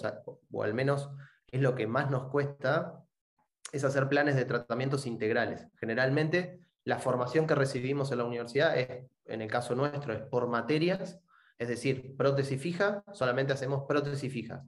o 0.51 0.63
al 0.63 0.73
menos 0.73 1.09
es 1.47 1.61
lo 1.61 1.75
que 1.75 1.87
más 1.87 2.09
nos 2.09 2.29
cuesta, 2.29 3.03
es 3.71 3.83
hacer 3.83 4.07
planes 4.07 4.35
de 4.35 4.45
tratamientos 4.45 5.05
integrales. 5.05 5.67
Generalmente 5.79 6.59
la 6.85 6.99
formación 6.99 7.47
que 7.47 7.55
recibimos 7.55 8.11
en 8.11 8.19
la 8.19 8.25
universidad 8.25 8.77
es, 8.77 9.05
en 9.25 9.41
el 9.41 9.49
caso 9.49 9.75
nuestro, 9.75 10.13
es 10.13 10.21
por 10.21 10.47
materias, 10.47 11.19
es 11.57 11.67
decir, 11.67 12.15
prótesis 12.15 12.61
fija, 12.61 13.03
solamente 13.13 13.53
hacemos 13.53 13.85
prótesis 13.87 14.31
fijas. 14.31 14.61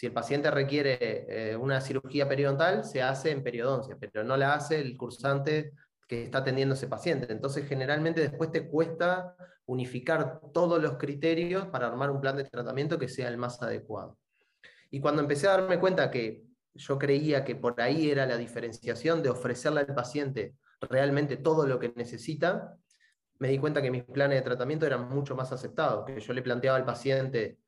Si 0.00 0.06
el 0.06 0.14
paciente 0.14 0.50
requiere 0.50 1.26
eh, 1.28 1.56
una 1.56 1.78
cirugía 1.82 2.26
periodontal, 2.26 2.84
se 2.84 3.02
hace 3.02 3.32
en 3.32 3.42
periodoncia, 3.42 3.98
pero 4.00 4.24
no 4.24 4.34
la 4.34 4.54
hace 4.54 4.80
el 4.80 4.96
cursante 4.96 5.74
que 6.08 6.22
está 6.22 6.38
atendiendo 6.38 6.74
ese 6.74 6.88
paciente. 6.88 7.30
Entonces, 7.30 7.68
generalmente 7.68 8.22
después 8.22 8.50
te 8.50 8.66
cuesta 8.66 9.36
unificar 9.66 10.40
todos 10.54 10.80
los 10.80 10.96
criterios 10.96 11.66
para 11.66 11.88
armar 11.88 12.10
un 12.10 12.18
plan 12.18 12.34
de 12.34 12.44
tratamiento 12.44 12.98
que 12.98 13.10
sea 13.10 13.28
el 13.28 13.36
más 13.36 13.60
adecuado. 13.60 14.16
Y 14.90 15.00
cuando 15.00 15.20
empecé 15.20 15.48
a 15.48 15.58
darme 15.58 15.78
cuenta 15.78 16.10
que 16.10 16.44
yo 16.72 16.98
creía 16.98 17.44
que 17.44 17.56
por 17.56 17.78
ahí 17.78 18.10
era 18.10 18.24
la 18.24 18.38
diferenciación 18.38 19.22
de 19.22 19.28
ofrecerle 19.28 19.80
al 19.80 19.94
paciente 19.94 20.54
realmente 20.80 21.36
todo 21.36 21.66
lo 21.66 21.78
que 21.78 21.92
necesita, 21.94 22.74
me 23.38 23.48
di 23.48 23.58
cuenta 23.58 23.82
que 23.82 23.90
mis 23.90 24.04
planes 24.04 24.38
de 24.38 24.44
tratamiento 24.44 24.86
eran 24.86 25.10
mucho 25.10 25.36
más 25.36 25.52
aceptados, 25.52 26.06
que 26.06 26.18
yo 26.18 26.32
le 26.32 26.40
planteaba 26.40 26.78
al 26.78 26.86
paciente 26.86 27.58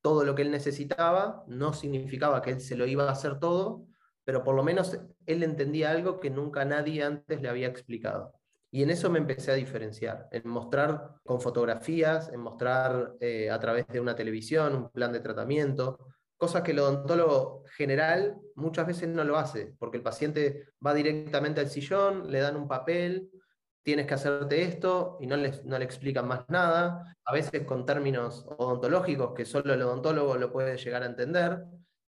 todo 0.00 0.24
lo 0.24 0.34
que 0.34 0.42
él 0.42 0.50
necesitaba, 0.50 1.44
no 1.46 1.72
significaba 1.72 2.42
que 2.42 2.50
él 2.50 2.60
se 2.60 2.76
lo 2.76 2.86
iba 2.86 3.08
a 3.08 3.12
hacer 3.12 3.38
todo, 3.38 3.86
pero 4.24 4.44
por 4.44 4.54
lo 4.54 4.62
menos 4.62 4.98
él 5.26 5.42
entendía 5.42 5.90
algo 5.90 6.20
que 6.20 6.30
nunca 6.30 6.64
nadie 6.64 7.02
antes 7.02 7.40
le 7.40 7.48
había 7.48 7.68
explicado. 7.68 8.34
Y 8.70 8.82
en 8.82 8.90
eso 8.90 9.08
me 9.08 9.18
empecé 9.18 9.50
a 9.50 9.54
diferenciar, 9.54 10.28
en 10.30 10.46
mostrar 10.46 11.14
con 11.24 11.40
fotografías, 11.40 12.30
en 12.30 12.40
mostrar 12.40 13.14
eh, 13.20 13.50
a 13.50 13.58
través 13.58 13.86
de 13.88 14.00
una 14.00 14.14
televisión 14.14 14.74
un 14.74 14.90
plan 14.90 15.12
de 15.12 15.20
tratamiento, 15.20 15.98
cosas 16.36 16.62
que 16.62 16.72
el 16.72 16.78
odontólogo 16.78 17.64
general 17.76 18.36
muchas 18.54 18.86
veces 18.86 19.08
no 19.08 19.24
lo 19.24 19.38
hace, 19.38 19.74
porque 19.78 19.96
el 19.96 20.02
paciente 20.02 20.68
va 20.84 20.94
directamente 20.94 21.60
al 21.60 21.68
sillón, 21.68 22.30
le 22.30 22.40
dan 22.40 22.56
un 22.56 22.68
papel, 22.68 23.30
tienes 23.82 24.06
que 24.06 24.14
hacerte 24.14 24.62
esto 24.62 25.18
y 25.20 25.26
no 25.26 25.36
le, 25.36 25.52
no 25.64 25.78
le 25.78 25.84
explican 25.84 26.26
más 26.28 26.44
nada, 26.48 27.16
a 27.24 27.32
veces 27.32 27.64
con 27.64 27.86
términos 27.86 28.46
odontológicos 28.58 29.34
que 29.34 29.44
solo 29.44 29.72
el 29.74 29.82
odontólogo 29.82 30.36
lo 30.36 30.52
puede 30.52 30.76
llegar 30.76 31.02
a 31.02 31.06
entender, 31.06 31.64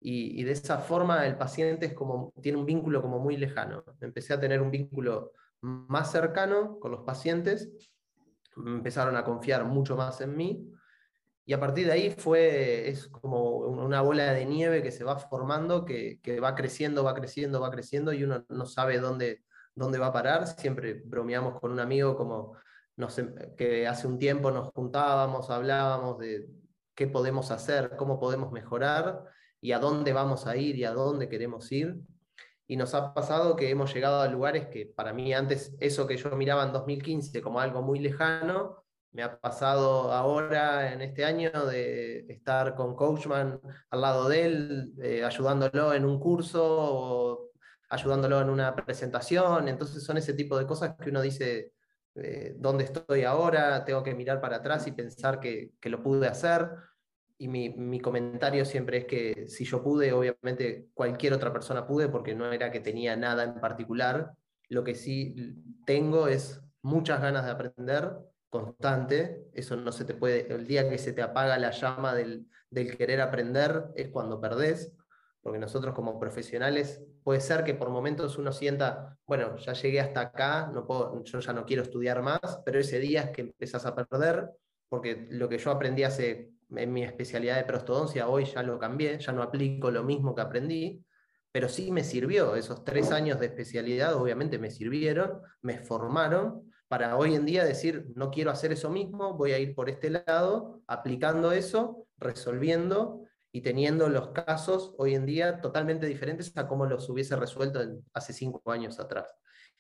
y, 0.08 0.44
de 0.44 0.52
esa 0.52 0.78
forma 0.78 1.26
el 1.26 1.36
paciente 1.36 1.88
es 1.88 1.94
como, 1.94 2.32
tiene 2.40 2.60
un 2.60 2.66
vínculo 2.68 3.02
como 3.02 3.18
muy 3.18 3.38
lejano. 3.38 3.84
Empecé 4.02 4.34
a 4.36 4.40
tener 4.40 4.62
un 4.62 4.70
vínculo 4.70 5.32
más 5.62 6.12
cercano 6.12 6.80
con 6.80 6.92
los 6.92 7.02
pacientes, 7.02 7.72
empezaron 8.56 9.18
a 9.18 9.24
confiar 9.24 9.66
mucho 9.66 9.96
más 9.96 10.22
en 10.22 10.38
mí 10.38 10.72
y 11.44 11.54
a 11.54 11.60
partir 11.60 11.88
de 11.88 11.94
ahí 11.94 12.12
fue, 12.12 12.88
es 12.88 13.08
como 13.08 13.58
una 13.58 14.02
bola 14.02 14.32
de 14.32 14.46
nieve 14.46 14.84
que 14.84 14.92
se 14.92 15.04
va 15.04 15.18
formando, 15.18 15.86
que, 15.86 16.20
que 16.22 16.40
va 16.40 16.54
creciendo, 16.54 17.04
va 17.04 17.16
creciendo, 17.16 17.60
va 17.60 17.72
creciendo 17.72 18.14
y 18.14 18.24
uno 18.24 18.46
no 18.50 18.66
sabe 18.68 19.00
dónde, 19.00 19.44
dónde 19.76 20.00
va 20.00 20.08
a 20.08 20.14
parar. 20.14 20.48
Siempre 20.48 21.02
bromeamos 21.06 21.60
con 21.60 21.72
un 21.72 21.80
amigo 21.80 22.16
como 22.16 22.58
que 23.58 23.88
hace 23.88 24.08
un 24.08 24.18
tiempo 24.18 24.52
nos 24.52 24.72
juntábamos, 24.74 25.50
hablábamos 25.50 26.18
de 26.18 26.48
qué 26.96 27.08
podemos 27.08 27.52
hacer, 27.52 27.96
cómo 27.98 28.20
podemos 28.20 28.52
mejorar 28.52 29.26
y 29.60 29.74
a 29.74 29.80
dónde 29.80 30.14
vamos 30.14 30.48
a 30.48 30.56
ir 30.56 30.78
y 30.78 30.86
a 30.86 30.94
dónde 30.94 31.28
queremos 31.28 31.72
ir. 31.72 31.98
Y 32.68 32.78
nos 32.78 32.96
ha 32.96 33.14
pasado 33.14 33.56
que 33.56 33.70
hemos 33.70 33.94
llegado 33.94 34.22
a 34.22 34.28
lugares 34.28 34.68
que 34.68 34.86
para 34.88 35.14
mí 35.14 35.34
antes 35.34 35.76
eso 35.80 36.08
que 36.08 36.18
yo 36.18 36.30
miraba 36.36 36.64
en 36.64 36.74
2015 36.74 37.42
como 37.42 37.60
algo 37.60 37.82
muy 37.82 38.00
lejano, 38.00 38.84
me 39.12 39.24
ha 39.24 39.40
pasado 39.40 40.12
ahora 40.12 40.92
en 40.92 41.02
este 41.02 41.24
año 41.24 41.50
de 41.68 42.26
estar 42.28 42.76
con 42.76 42.96
Coachman 42.96 43.62
al 43.90 44.02
lado 44.02 44.28
de 44.28 44.46
él, 44.46 44.94
eh, 45.02 45.24
ayudándolo 45.24 45.94
en 45.94 46.06
un 46.06 46.20
curso 46.20 46.64
o 46.66 47.52
ayudándolo 47.90 48.42
en 48.42 48.50
una 48.50 48.76
presentación. 48.76 49.68
Entonces 49.68 50.04
son 50.04 50.18
ese 50.18 50.34
tipo 50.34 50.58
de 50.58 50.66
cosas 50.66 50.96
que 50.96 51.10
uno 51.10 51.22
dice, 51.22 51.74
eh, 52.16 52.56
¿dónde 52.58 52.86
estoy 52.86 53.24
ahora? 53.24 53.84
Tengo 53.86 54.04
que 54.04 54.16
mirar 54.16 54.42
para 54.42 54.58
atrás 54.58 54.88
y 54.88 54.92
pensar 54.92 55.40
que, 55.40 55.74
que 55.80 55.90
lo 55.90 56.02
pude 56.02 56.28
hacer 56.28 56.70
y 57.38 57.48
mi, 57.48 57.70
mi, 57.70 58.00
comentario 58.00 58.64
siempre 58.66 59.00
es 59.00 59.06
que 59.06 59.48
si 59.48 59.66
yo 59.66 59.84
pude, 59.84 60.14
obviamente 60.14 60.88
cualquier 60.94 61.34
otra 61.34 61.52
persona 61.52 61.86
pude, 61.86 62.08
porque 62.08 62.34
no 62.34 62.52
era 62.52 62.72
que 62.72 62.80
tenía 62.80 63.16
nada 63.18 63.44
en 63.44 63.60
particular. 63.60 64.34
Lo 64.70 64.84
que 64.84 64.96
sí 64.96 65.36
tengo 65.86 66.28
es 66.28 66.62
muchas 66.82 67.22
ganas 67.22 67.46
de 67.46 67.52
aprender 67.52 68.14
constante. 68.50 69.50
Eso 69.54 69.76
no 69.76 69.92
se 69.92 70.06
te 70.06 70.14
puede, 70.14 70.54
el 70.54 70.66
día 70.66 70.90
que 70.90 70.98
se 70.98 71.12
te 71.12 71.22
apaga 71.22 71.58
la 71.58 71.72
llama 71.72 72.16
del, 72.16 72.48
del 72.70 72.96
querer 72.96 73.20
aprender 73.20 73.88
es 73.96 74.10
cuando 74.10 74.40
perdés, 74.40 74.94
porque 75.46 75.60
nosotros 75.60 75.94
como 75.94 76.20
profesionales 76.20 77.04
puede 77.24 77.40
ser 77.40 77.64
que 77.64 77.76
por 77.76 77.92
momentos 77.92 78.40
uno 78.40 78.52
sienta, 78.52 79.16
bueno, 79.28 79.56
ya 79.58 79.74
llegué 79.74 80.00
hasta 80.00 80.22
acá, 80.22 80.72
no 80.74 80.88
puedo, 80.88 81.24
yo 81.24 81.40
ya 81.40 81.54
no 81.54 81.68
quiero 81.68 81.84
estudiar 81.84 82.24
más, 82.24 82.40
pero 82.66 82.80
ese 82.80 82.98
día 82.98 83.22
es 83.22 83.30
que 83.30 83.42
empezás 83.42 83.86
a 83.86 83.94
perder, 83.94 84.50
porque 84.90 85.28
lo 85.30 85.48
que 85.48 85.60
yo 85.60 85.70
aprendí 85.70 86.02
hace 86.02 86.50
en 86.72 86.92
mi 86.92 87.04
especialidad 87.04 87.58
de 87.58 87.64
prostodoncia, 87.64 88.28
hoy 88.28 88.46
ya 88.46 88.64
lo 88.64 88.80
cambié, 88.80 89.20
ya 89.20 89.34
no 89.34 89.44
aplico 89.44 89.92
lo 89.92 90.04
mismo 90.04 90.34
que 90.34 90.42
aprendí, 90.42 91.06
pero 91.52 91.70
sí 91.70 91.92
me 91.92 92.04
sirvió. 92.04 92.56
Esos 92.56 92.84
tres 92.84 93.12
años 93.12 93.40
de 93.40 93.46
especialidad 93.46 94.16
obviamente 94.16 94.58
me 94.58 94.72
sirvieron, 94.72 95.44
me 95.62 95.78
formaron 95.78 96.74
para 96.88 97.18
hoy 97.18 97.36
en 97.36 97.46
día 97.46 97.64
decir, 97.64 98.08
no 98.16 98.32
quiero 98.32 98.50
hacer 98.50 98.72
eso 98.72 98.90
mismo, 98.90 99.36
voy 99.36 99.52
a 99.52 99.60
ir 99.60 99.76
por 99.76 99.92
este 99.92 100.10
lado, 100.10 100.82
aplicando 100.88 101.52
eso, 101.52 102.08
resolviendo 102.18 103.25
y 103.56 103.62
teniendo 103.62 104.10
los 104.10 104.32
casos 104.32 104.94
hoy 104.98 105.16
en 105.16 105.26
día 105.26 105.62
totalmente 105.62 106.08
diferentes 106.08 106.52
a 106.58 106.68
como 106.68 106.86
los 106.88 107.08
hubiese 107.08 107.38
resuelto 107.38 107.80
hace 108.14 108.34
cinco 108.34 108.70
años 108.70 109.00
atrás. 109.00 109.28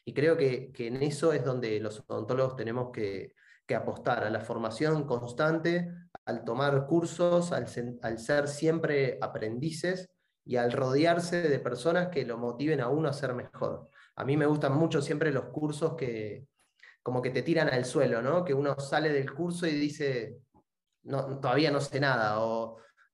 Y 0.05 0.13
creo 0.13 0.37
que, 0.37 0.71
que 0.71 0.87
en 0.87 1.03
eso 1.03 1.33
es 1.33 1.43
donde 1.43 1.81
los 1.81 2.01
odontólogos 2.07 2.55
tenemos 2.55 2.91
que, 2.93 3.33
que 3.67 3.75
apostar 3.75 4.23
a 4.23 4.29
la 4.29 4.39
formación 4.39 5.05
constante, 5.05 5.91
al 6.23 6.45
tomar 6.45 6.87
cursos, 6.87 7.51
al, 7.51 7.67
ser 7.67 8.47
siempre 8.47 9.17
aprendices 9.21 10.09
y 10.45 10.55
al 10.55 10.71
rodearse 10.71 11.41
de 11.41 11.59
personas 11.59 12.07
que 12.07 12.23
lo 12.23 12.37
motiven 12.37 12.79
a 12.79 12.87
uno 12.87 13.09
a 13.09 13.13
ser 13.13 13.33
mejor. 13.33 13.89
A 14.15 14.23
mí 14.23 14.37
me 14.37 14.45
gustan 14.45 14.73
mucho 14.77 15.01
siempre 15.01 15.33
los 15.33 15.47
cursos 15.47 15.95
que 15.95 16.45
como 17.03 17.21
que 17.21 17.29
te 17.29 17.41
tiran 17.41 17.67
al 17.67 17.83
suelo, 17.83 18.21
¿no? 18.21 18.45
Que 18.45 18.53
uno 18.53 18.79
sale 18.79 19.09
del 19.09 19.33
curso 19.33 19.67
y 19.67 19.71
dice, 19.71 20.37
no, 21.03 21.41
todavía 21.41 21.71
no 21.71 21.81
sé 21.81 21.99
nada, 21.99 22.39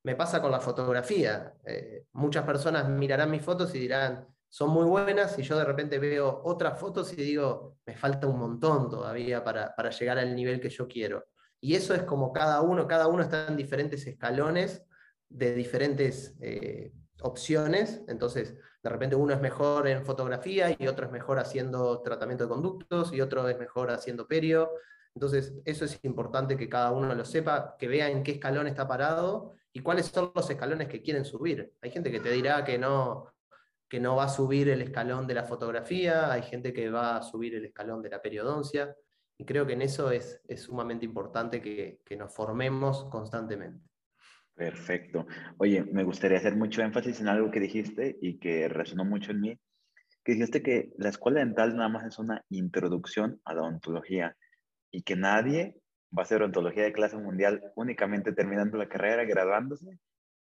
me 0.04 0.16
pasa 0.16 0.42
con 0.42 0.52
la 0.52 0.60
fotografía. 0.60 1.54
Eh, 1.66 2.06
muchas 2.14 2.44
personas 2.46 2.90
mirarán 2.90 3.32
mis 3.32 3.44
fotos 3.44 3.74
y 3.76 3.80
dirán, 3.80 4.28
son 4.50 4.70
muy 4.72 4.86
buenas 4.86 5.38
y 5.40 5.44
yo 5.44 5.58
de 5.58 5.64
repente 5.64 6.00
veo 6.00 6.42
otras 6.44 6.80
fotos 6.80 7.14
y 7.14 7.16
digo, 7.18 7.78
me 7.86 7.96
falta 7.96 8.28
un 8.28 8.40
montón 8.40 8.90
todavía 8.90 9.44
para, 9.44 9.76
para 9.76 9.92
llegar 9.92 10.18
al 10.18 10.36
nivel 10.36 10.60
que 10.60 10.70
yo 10.70 10.88
quiero. 10.88 11.26
Y 11.62 11.76
eso 11.76 11.94
es 11.94 12.04
como 12.04 12.34
cada 12.34 12.62
uno, 12.62 12.88
cada 12.88 13.08
uno 13.08 13.22
está 13.22 13.48
en 13.48 13.56
diferentes 13.56 14.06
escalones 14.08 14.84
de 15.30 15.54
diferentes 15.54 16.36
eh, 16.42 16.92
opciones. 17.22 18.02
Entonces, 18.08 18.56
de 18.84 18.90
repente 18.90 19.16
uno 19.16 19.34
es 19.34 19.40
mejor 19.40 19.88
en 19.88 20.04
fotografía 20.04 20.76
y 20.78 20.88
otro 20.88 21.06
es 21.06 21.12
mejor 21.12 21.38
haciendo 21.38 22.02
tratamiento 22.02 22.46
de 22.46 22.50
conductos 22.50 23.14
y 23.14 23.22
otro 23.22 23.48
es 23.48 23.58
mejor 23.60 23.92
haciendo 23.92 24.28
perio. 24.28 24.72
Entonces, 25.14 25.54
eso 25.64 25.86
es 25.86 26.00
importante 26.04 26.58
que 26.58 26.68
cada 26.68 26.92
uno 26.92 27.14
lo 27.14 27.26
sepa, 27.26 27.76
que 27.78 27.88
vea 27.88 28.10
en 28.10 28.24
qué 28.24 28.32
escalón 28.32 28.68
está 28.68 28.88
parado 28.88 29.54
y 29.74 29.82
cuáles 29.82 30.08
son 30.08 30.32
los 30.36 30.50
escalones 30.50 30.88
que 30.88 31.02
quieren 31.02 31.26
subir. 31.26 31.74
Hay 31.82 31.92
gente 31.92 32.12
que 32.12 32.20
te 32.20 32.32
dirá 32.32 32.64
que 32.64 32.78
no, 32.78 33.34
que 33.88 34.00
no 34.00 34.16
va 34.16 34.26
a 34.26 34.30
subir 34.30 34.70
el 34.70 34.82
escalón 34.82 35.28
de 35.28 35.34
la 35.34 35.44
fotografía, 35.44 36.32
hay 36.32 36.44
gente 36.44 36.74
que 36.74 36.90
va 36.90 37.18
a 37.18 37.22
subir 37.24 37.56
el 37.56 37.66
escalón 37.66 38.02
de 38.02 38.10
la 38.10 38.22
periodoncia, 38.22 38.96
y 39.38 39.46
creo 39.46 39.66
que 39.66 39.74
en 39.74 39.82
eso 39.82 40.12
es, 40.12 40.42
es 40.48 40.62
sumamente 40.62 41.06
importante 41.06 41.62
que, 41.62 42.02
que 42.06 42.16
nos 42.16 42.34
formemos 42.34 43.06
constantemente. 43.06 43.84
Perfecto. 44.54 45.26
Oye, 45.58 45.84
me 45.84 46.04
gustaría 46.04 46.38
hacer 46.38 46.56
mucho 46.56 46.82
énfasis 46.82 47.20
en 47.22 47.28
algo 47.28 47.50
que 47.50 47.60
dijiste 47.60 48.18
y 48.22 48.38
que 48.38 48.68
resonó 48.68 49.04
mucho 49.04 49.32
en 49.32 49.42
mí, 49.42 49.60
que 50.24 50.34
dijiste 50.34 50.62
que 50.62 50.92
la 50.98 51.10
escuela 51.10 51.40
dental 51.40 51.76
nada 51.76 51.90
más 51.90 52.06
es 52.06 52.20
una 52.20 52.46
introducción 52.50 53.42
a 53.44 53.56
la 53.56 53.64
odontología 53.64 54.38
y 54.92 55.02
que 55.02 55.16
nadie 55.16 55.81
va 56.18 56.22
a 56.22 56.26
hacer 56.26 56.42
odontología 56.42 56.84
de 56.84 56.94
clase 56.94 57.18
mundial 57.18 57.62
únicamente 57.76 58.34
terminando 58.34 58.78
la 58.78 58.90
carrera, 58.90 59.24
graduándose 59.26 59.98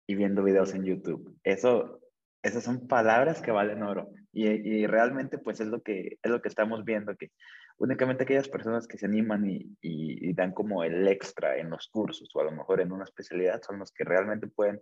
y 0.06 0.14
viendo 0.14 0.42
videos 0.42 0.74
en 0.74 0.84
YouTube. 0.84 1.38
Eso 1.44 2.00
esas 2.42 2.64
son 2.64 2.86
palabras 2.86 3.42
que 3.42 3.50
valen 3.50 3.82
oro. 3.82 4.10
Y, 4.32 4.46
y, 4.46 4.86
realmente, 4.86 5.38
pues 5.38 5.60
es 5.60 5.66
lo, 5.66 5.82
que, 5.82 6.18
es 6.22 6.30
lo 6.30 6.40
que 6.40 6.48
estamos 6.48 6.84
viendo, 6.84 7.16
que 7.16 7.32
únicamente 7.78 8.24
aquellas 8.24 8.48
personas 8.48 8.86
que 8.86 8.96
se 8.96 9.06
animan 9.06 9.48
y, 9.48 9.76
y, 9.80 10.32
dan 10.32 10.52
como 10.52 10.84
el 10.84 11.06
extra 11.08 11.58
en 11.58 11.70
los 11.70 11.88
cursos 11.88 12.30
o 12.34 12.40
a 12.40 12.44
lo 12.44 12.52
mejor 12.52 12.80
en 12.80 12.92
una 12.92 13.04
especialidad 13.04 13.60
son 13.62 13.78
los 13.78 13.92
que 13.92 14.04
realmente 14.04 14.46
pueden 14.46 14.80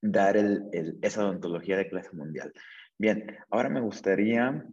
dar 0.00 0.36
el, 0.36 0.64
el, 0.72 0.98
esa 1.02 1.24
odontología 1.24 1.76
de 1.76 1.88
clase 1.88 2.10
mundial. 2.12 2.52
Bien, 2.98 3.38
ahora 3.50 3.70
me 3.70 3.80
gustaría 3.80 4.64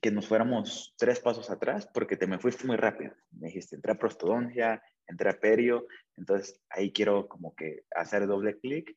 que 0.00 0.10
nos 0.10 0.26
fuéramos 0.26 0.94
tres 0.98 1.20
pasos 1.20 1.50
atrás 1.50 1.88
porque 1.92 2.16
te 2.16 2.26
me 2.26 2.38
fuiste 2.38 2.66
muy 2.66 2.76
rápido. 2.76 3.12
Me 3.32 3.48
dijiste, 3.48 3.76
entré 3.76 3.92
a 3.92 3.98
prostodoncia, 3.98 4.82
entré 5.06 5.30
a 5.30 5.38
perio, 5.38 5.86
entonces 6.16 6.60
ahí 6.70 6.92
quiero 6.92 7.28
como 7.28 7.54
que 7.54 7.84
hacer 7.94 8.26
doble 8.26 8.58
clic 8.58 8.94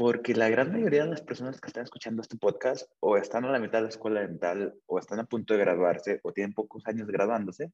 porque 0.00 0.34
la 0.34 0.48
gran 0.48 0.72
mayoría 0.72 1.04
de 1.04 1.10
las 1.10 1.20
personas 1.20 1.60
que 1.60 1.66
están 1.66 1.84
escuchando 1.84 2.22
este 2.22 2.38
podcast 2.38 2.90
o 3.00 3.18
están 3.18 3.44
a 3.44 3.52
la 3.52 3.58
mitad 3.58 3.80
de 3.80 3.82
la 3.82 3.88
escuela 3.90 4.20
dental 4.22 4.74
o 4.86 4.98
están 4.98 5.20
a 5.20 5.24
punto 5.24 5.52
de 5.52 5.60
graduarse 5.60 6.20
o 6.22 6.32
tienen 6.32 6.54
pocos 6.54 6.86
años 6.86 7.06
graduándose. 7.06 7.70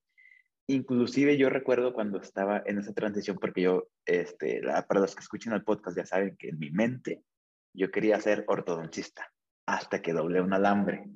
Inclusive 0.66 1.36
yo 1.36 1.50
recuerdo 1.50 1.94
cuando 1.94 2.20
estaba 2.20 2.64
en 2.66 2.80
esa 2.80 2.92
transición, 2.92 3.38
porque 3.40 3.62
yo, 3.62 3.86
este, 4.04 4.60
para 4.88 4.98
los 4.98 5.14
que 5.14 5.20
escuchen 5.20 5.52
el 5.52 5.62
podcast 5.62 5.96
ya 5.96 6.04
saben 6.04 6.36
que 6.36 6.48
en 6.48 6.58
mi 6.58 6.72
mente 6.72 7.22
yo 7.72 7.92
quería 7.92 8.20
ser 8.20 8.44
ortodoncista 8.48 9.32
hasta 9.64 10.02
que 10.02 10.12
doblé 10.12 10.40
un 10.40 10.52
alambre. 10.52 11.08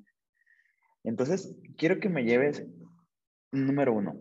Entonces, 1.03 1.57
quiero 1.77 1.99
que 1.99 2.09
me 2.09 2.23
lleves, 2.23 2.65
número 3.51 3.95
uno, 3.95 4.17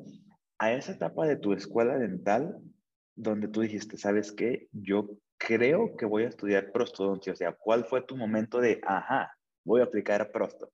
a 0.59 0.73
esa 0.73 0.91
etapa 0.91 1.25
de 1.25 1.37
tu 1.37 1.53
escuela 1.53 1.97
dental 1.97 2.57
donde 3.15 3.47
tú 3.47 3.61
dijiste, 3.61 3.97
¿sabes 3.97 4.31
qué? 4.31 4.67
Yo 4.71 5.09
creo 5.37 5.95
que 5.97 6.05
voy 6.05 6.23
a 6.23 6.29
estudiar 6.29 6.71
prostodoncia. 6.71 7.33
O 7.33 7.35
sea, 7.35 7.53
¿cuál 7.53 7.85
fue 7.85 8.01
tu 8.01 8.15
momento 8.15 8.59
de, 8.59 8.79
ajá, 8.85 9.35
voy 9.63 9.81
a 9.81 9.85
aplicar 9.85 10.31
prosto? 10.31 10.71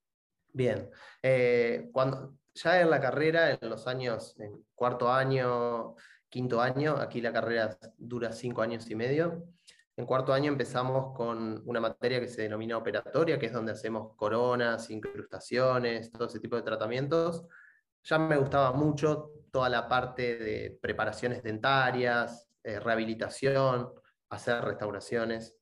Bien, 0.52 0.90
eh, 1.22 1.90
cuando 1.92 2.36
ya 2.54 2.82
en 2.82 2.90
la 2.90 3.00
carrera, 3.00 3.52
en 3.52 3.70
los 3.70 3.88
años, 3.88 4.40
en 4.40 4.66
cuarto 4.74 5.12
año, 5.12 5.96
quinto 6.30 6.62
año, 6.62 6.98
aquí 6.98 7.22
la 7.22 7.34
carrera 7.34 7.78
dura 7.98 8.32
cinco 8.32 8.62
años 8.62 8.90
y 8.90 8.96
medio. 8.96 9.48
En 9.98 10.06
cuarto 10.06 10.34
año 10.34 10.52
empezamos 10.52 11.16
con 11.16 11.62
una 11.66 11.80
materia 11.80 12.20
que 12.20 12.28
se 12.28 12.42
denomina 12.42 12.78
operatoria, 12.78 13.40
que 13.40 13.48
es 13.48 13.54
donde 13.54 13.72
hacemos 13.72 14.16
coronas, 14.16 14.90
incrustaciones, 14.90 16.12
todo 16.12 16.28
ese 16.28 16.40
tipo 16.40 16.56
de 16.56 16.64
tratamientos. 16.64 17.46
Ya 18.06 18.20
me 18.20 18.38
gustaba 18.38 18.72
mucho 18.72 19.32
toda 19.52 19.68
la 19.68 19.88
parte 19.88 20.38
de 20.38 20.78
preparaciones 20.80 21.42
dentarias, 21.42 22.48
eh, 22.64 22.80
rehabilitación, 22.80 23.90
hacer 24.30 24.64
restauraciones. 24.64 25.58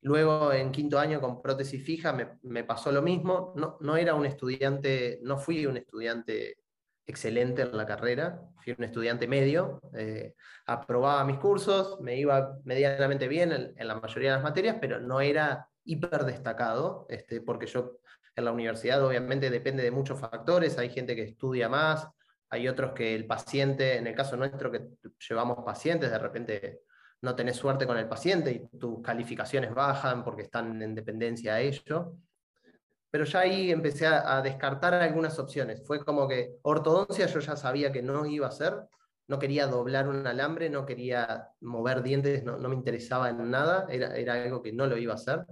Luego, 0.00 0.54
en 0.54 0.72
quinto 0.72 0.98
año, 0.98 1.20
con 1.20 1.42
prótesis 1.42 1.84
fija, 1.84 2.14
me, 2.42 2.64
pasó 2.64 2.90
lo 2.92 3.02
mismo. 3.02 3.52
No, 3.56 3.76
no, 3.80 3.96
era 3.98 4.14
un 4.14 4.24
estudiante, 4.24 5.18
no 5.22 5.36
fui 5.36 5.66
un 5.66 5.76
estudiante 5.76 6.60
excelente 7.04 7.62
en 7.62 7.76
la 7.76 7.84
carrera, 7.84 8.40
fui 8.62 8.74
un 8.76 8.84
estudiante 8.84 9.28
medio, 9.28 9.80
eh, 9.94 10.34
aprobaba 10.64 11.24
mis 11.24 11.38
cursos, 11.38 12.00
me 12.00 12.16
iba 12.16 12.58
medianamente 12.64 13.28
bien 13.28 13.52
en, 13.52 13.86
la 13.86 13.96
mayoría 13.96 14.30
de 14.30 14.36
las 14.36 14.44
materias, 14.44 14.78
pero 14.80 14.98
no 14.98 15.20
era 15.20 15.68
hiper 15.84 16.24
destacado, 16.24 17.06
este, 17.10 17.42
porque 17.42 17.66
yo 17.66 17.98
en 18.36 18.44
la 18.44 18.52
universidad 18.52 19.02
obviamente 19.04 19.50
depende 19.50 19.82
de 19.82 19.90
muchos 19.90 20.20
factores, 20.20 20.78
hay 20.78 20.90
gente 20.90 21.16
que 21.16 21.22
estudia 21.22 21.68
más, 21.68 22.06
hay 22.50 22.68
otros 22.68 22.92
que 22.92 23.14
el 23.14 23.26
paciente, 23.26 23.96
en 23.96 24.06
el 24.06 24.14
caso 24.14 24.36
nuestro 24.36 24.70
que 24.70 24.86
llevamos 25.28 25.64
pacientes, 25.64 26.10
de 26.10 26.18
repente 26.18 26.80
no 27.22 27.34
tenés 27.34 27.56
suerte 27.56 27.86
con 27.86 27.96
el 27.96 28.08
paciente 28.08 28.52
y 28.52 28.78
tus 28.78 29.00
calificaciones 29.02 29.74
bajan 29.74 30.22
porque 30.22 30.42
están 30.42 30.80
en 30.82 30.94
dependencia 30.94 31.54
a 31.54 31.60
ello. 31.60 32.18
Pero 33.10 33.24
ya 33.24 33.40
ahí 33.40 33.70
empecé 33.70 34.06
a, 34.06 34.42
descartar 34.42 34.92
algunas 34.94 35.38
opciones. 35.38 35.82
Fue 35.86 36.04
como 36.04 36.28
que 36.28 36.56
ortodoncia 36.62 37.26
yo 37.26 37.40
ya 37.40 37.56
sabía 37.56 37.90
que 37.90 38.02
no 38.02 38.26
iba 38.26 38.46
a 38.46 38.50
hacer, 38.50 38.74
no 39.28 39.38
quería 39.38 39.66
doblar 39.66 40.08
un 40.08 40.26
alambre, 40.26 40.68
no 40.68 40.84
quería 40.84 41.48
mover 41.60 42.02
dientes, 42.02 42.44
no, 42.44 42.58
me 42.58 42.74
interesaba 42.74 43.30
en 43.30 43.50
nada, 43.50 43.86
era, 43.88 44.14
era, 44.16 44.34
algo 44.34 44.62
que 44.62 44.72
no 44.72 44.86
lo 44.86 44.98
iba 44.98 45.14
a 45.14 45.16
hacer. 45.16 45.46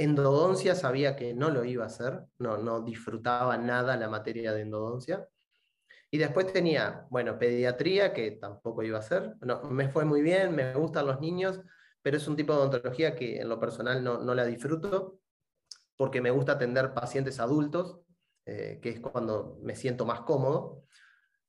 Endodoncia 0.00 0.76
sabía 0.76 1.16
que 1.16 1.34
no 1.34 1.50
lo 1.50 1.64
iba 1.64 1.82
a 1.82 1.88
hacer, 1.88 2.24
no, 2.38 2.82
disfrutaba 2.82 3.58
nada 3.58 3.96
la 3.96 4.08
materia 4.08 4.52
de 4.52 4.60
endodoncia. 4.60 5.28
Y 6.08 6.18
después 6.18 6.52
tenía, 6.52 7.04
bueno, 7.10 7.36
pediatría, 7.36 8.12
que 8.14 8.30
tampoco 8.30 8.84
iba 8.84 8.98
a 8.98 9.00
hacer. 9.00 9.34
No, 9.40 9.62
me 9.64 9.88
fue 9.88 10.04
muy 10.04 10.22
bien, 10.22 10.54
me 10.54 10.72
gustan 10.74 11.04
los 11.04 11.20
niños, 11.20 11.60
pero 12.00 12.16
es 12.16 12.28
un 12.28 12.36
tipo 12.36 12.52
de 12.52 12.60
odontología 12.60 13.16
que 13.16 13.40
en 13.40 13.48
lo 13.48 13.58
personal 13.58 14.04
no, 14.04 14.18
no 14.18 14.36
la 14.36 14.46
disfruto, 14.46 15.18
porque 15.96 16.20
me 16.20 16.30
gusta 16.30 16.52
atender 16.52 16.94
pacientes 16.94 17.40
adultos, 17.40 17.98
eh, 18.46 18.78
que 18.80 18.90
es 18.90 19.00
cuando 19.00 19.58
me 19.62 19.74
siento 19.74 20.06
más 20.06 20.20
cómodo. 20.20 20.84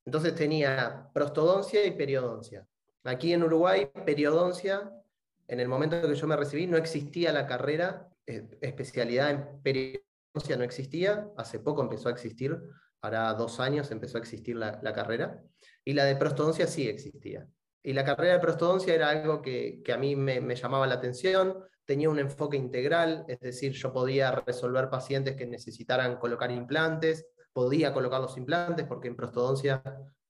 Entonces 0.05 0.33
tenía 0.33 1.07
prostodoncia 1.13 1.85
y 1.85 1.91
periodoncia. 1.91 2.65
Aquí 3.03 3.31
en 3.31 3.43
Uruguay, 3.43 3.91
periodoncia, 4.07 4.91
en 5.47 5.59
el 5.59 5.67
momento 5.67 6.01
que 6.01 6.15
yo 6.15 6.25
me 6.25 6.35
recibí, 6.35 6.65
no 6.65 6.77
existía 6.77 7.31
la 7.31 7.45
carrera, 7.45 8.08
especialidad 8.61 9.31
en 9.31 9.61
periodoncia 9.61 10.57
no 10.57 10.63
existía, 10.63 11.29
hace 11.37 11.59
poco 11.59 11.81
empezó 11.81 12.09
a 12.09 12.11
existir, 12.11 12.57
hará 13.01 13.33
dos 13.33 13.59
años 13.59 13.91
empezó 13.91 14.17
a 14.17 14.21
existir 14.21 14.55
la, 14.55 14.93
carrera, 14.93 15.41
y 15.83 15.93
la 15.93 16.05
de 16.05 16.15
prostodoncia 16.15 16.67
sí 16.67 16.87
existía. 16.87 17.47
Y 17.81 17.93
la 17.93 18.03
carrera 18.03 18.33
de 18.33 18.39
prostodoncia 18.39 18.93
era 18.93 19.09
algo 19.09 19.41
que, 19.41 19.81
a 19.91 19.97
mí 19.97 20.15
me, 20.15 20.41
me, 20.41 20.55
llamaba 20.55 20.85
la 20.85 20.95
atención, 20.95 21.63
tenía 21.85 22.09
un 22.09 22.19
enfoque 22.19 22.57
integral, 22.57 23.25
es 23.27 23.39
decir, 23.39 23.71
yo 23.71 23.91
podía 23.91 24.31
resolver 24.31 24.89
pacientes 24.89 25.35
que 25.35 25.45
necesitaran 25.45 26.17
colocar 26.17 26.51
implantes, 26.51 27.25
podía 27.53 27.93
colocar 27.93 28.21
los 28.21 28.37
implantes, 28.37 28.85
porque 28.85 29.07
en 29.07 29.15
prostodoncia 29.15 29.81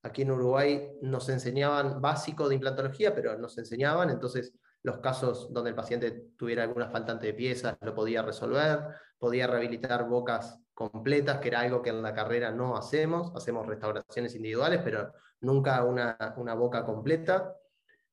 aquí 0.03 0.22
en 0.22 0.32
Uruguay 0.32 0.89
nos 1.01 1.27
enseñaban 1.29 2.01
básico 2.01 2.48
de 2.48 2.56
implantología, 2.56 3.13
pero 3.13 3.38
nos 3.38 3.58
enseñaban, 3.58 4.10
entonces 4.10 4.53
los 4.83 5.00
casos 5.00 5.51
donde 5.51 5.71
el 5.71 5.75
paciente 5.75 6.12
tuviera 6.38 6.63
alguna 6.63 6.89
faltante 6.89 7.27
de 7.27 7.33
piezas 7.33 7.77
lo 7.81 7.93
podía 7.93 8.21
resolver, 8.21 8.79
podía 9.17 9.48
rehabilitar 9.48 10.07
bocas 10.07 10.59
completas, 10.74 11.39
que 11.39 11.50
era 11.50 11.62
algo 11.62 11.81
que 11.81 11.89
en 11.89 12.01
la 12.01 12.13
carrera 12.13 12.51
no 12.51 12.77
hacemos, 12.77 13.33
hacemos 13.36 13.67
restauraciones 13.67 14.33
individuales, 14.36 14.81
pero 14.83 15.12
nunca 15.41 15.83
una, 15.83 16.17
una 16.38 16.53
boca 16.53 16.86
completa. 16.86 17.53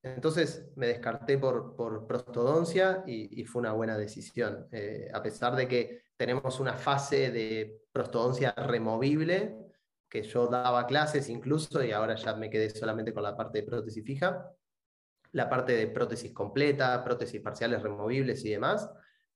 Entonces 0.02 0.68
me 0.76 0.88
descarté 0.88 1.38
por, 1.38 1.76
por 1.76 2.06
prostodoncia 2.06 3.04
y, 3.06 3.44
fue 3.44 3.60
una 3.60 3.72
buena 3.72 3.96
decisión. 3.96 4.66
Eh, 4.72 5.08
a 5.12 5.22
pesar 5.22 5.54
de 5.54 5.68
que 5.68 6.02
tenemos 6.16 6.58
una 6.58 6.74
fase 6.74 7.30
de 7.30 7.82
prostodoncia 7.92 8.52
removible, 8.52 9.56
que 10.08 10.22
yo 10.22 10.46
daba 10.46 10.86
clases 10.86 11.28
incluso 11.28 11.82
y 11.82 11.92
ahora 11.92 12.14
ya 12.14 12.34
me 12.34 12.50
quedé 12.50 12.70
solamente 12.70 13.12
con 13.12 13.22
la 13.22 13.36
parte 13.36 13.60
de 13.60 13.66
prótesis 13.66 14.04
fija, 14.04 14.50
la 15.36 15.50
parte 15.50 15.76
de 15.76 15.88
prótesis 15.88 16.32
completa, 16.32 17.04
prótesis 17.04 17.42
parciales 17.42 17.82
removibles 17.82 18.42
y 18.46 18.50
demás. 18.50 18.90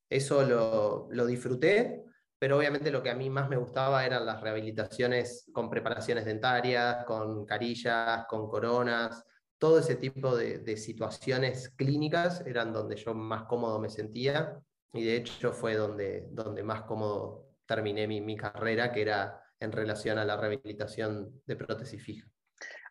Eso 0.09 0.43
lo, 0.43 1.09
lo 1.11 1.27
disfruté, 1.27 2.05
pero 2.39 2.57
obviamente 2.57 2.91
lo 2.91 3.03
que 3.03 3.11
a 3.11 3.15
mí 3.15 3.29
más 3.29 3.51
me 3.51 3.59
gustaba 3.59 4.07
eran 4.07 4.25
las 4.25 4.41
rehabilitaciones 4.41 5.51
con 5.53 5.69
preparaciones 5.69 6.25
dentarias, 6.25 7.05
con 7.05 7.45
carillas, 7.45 8.25
con 8.29 8.49
coronas, 8.49 9.25
todo 9.59 9.79
ese 9.79 9.97
tipo 9.97 10.35
de, 10.35 10.77
situaciones 10.79 11.69
clínicas 11.77 12.41
eran 12.47 12.73
donde 12.73 12.97
yo 12.97 13.13
más 13.13 13.43
cómodo 13.43 13.79
me 13.79 13.91
sentía 13.91 14.59
y 14.95 15.05
de 15.05 15.17
hecho 15.17 15.53
fue 15.53 15.75
donde, 15.75 16.29
donde 16.31 16.63
más 16.63 16.83
cómodo 16.85 17.51
terminé 17.67 18.09
mi, 18.09 18.23
mi 18.23 18.37
carrera, 18.37 18.91
que 18.91 19.03
era 19.03 19.39
en 19.61 19.71
relación 19.71 20.17
a 20.17 20.25
la 20.25 20.39
rehabilitación 20.39 21.43
de 21.45 21.57
prótesis 21.57 22.03
fija. 22.03 22.27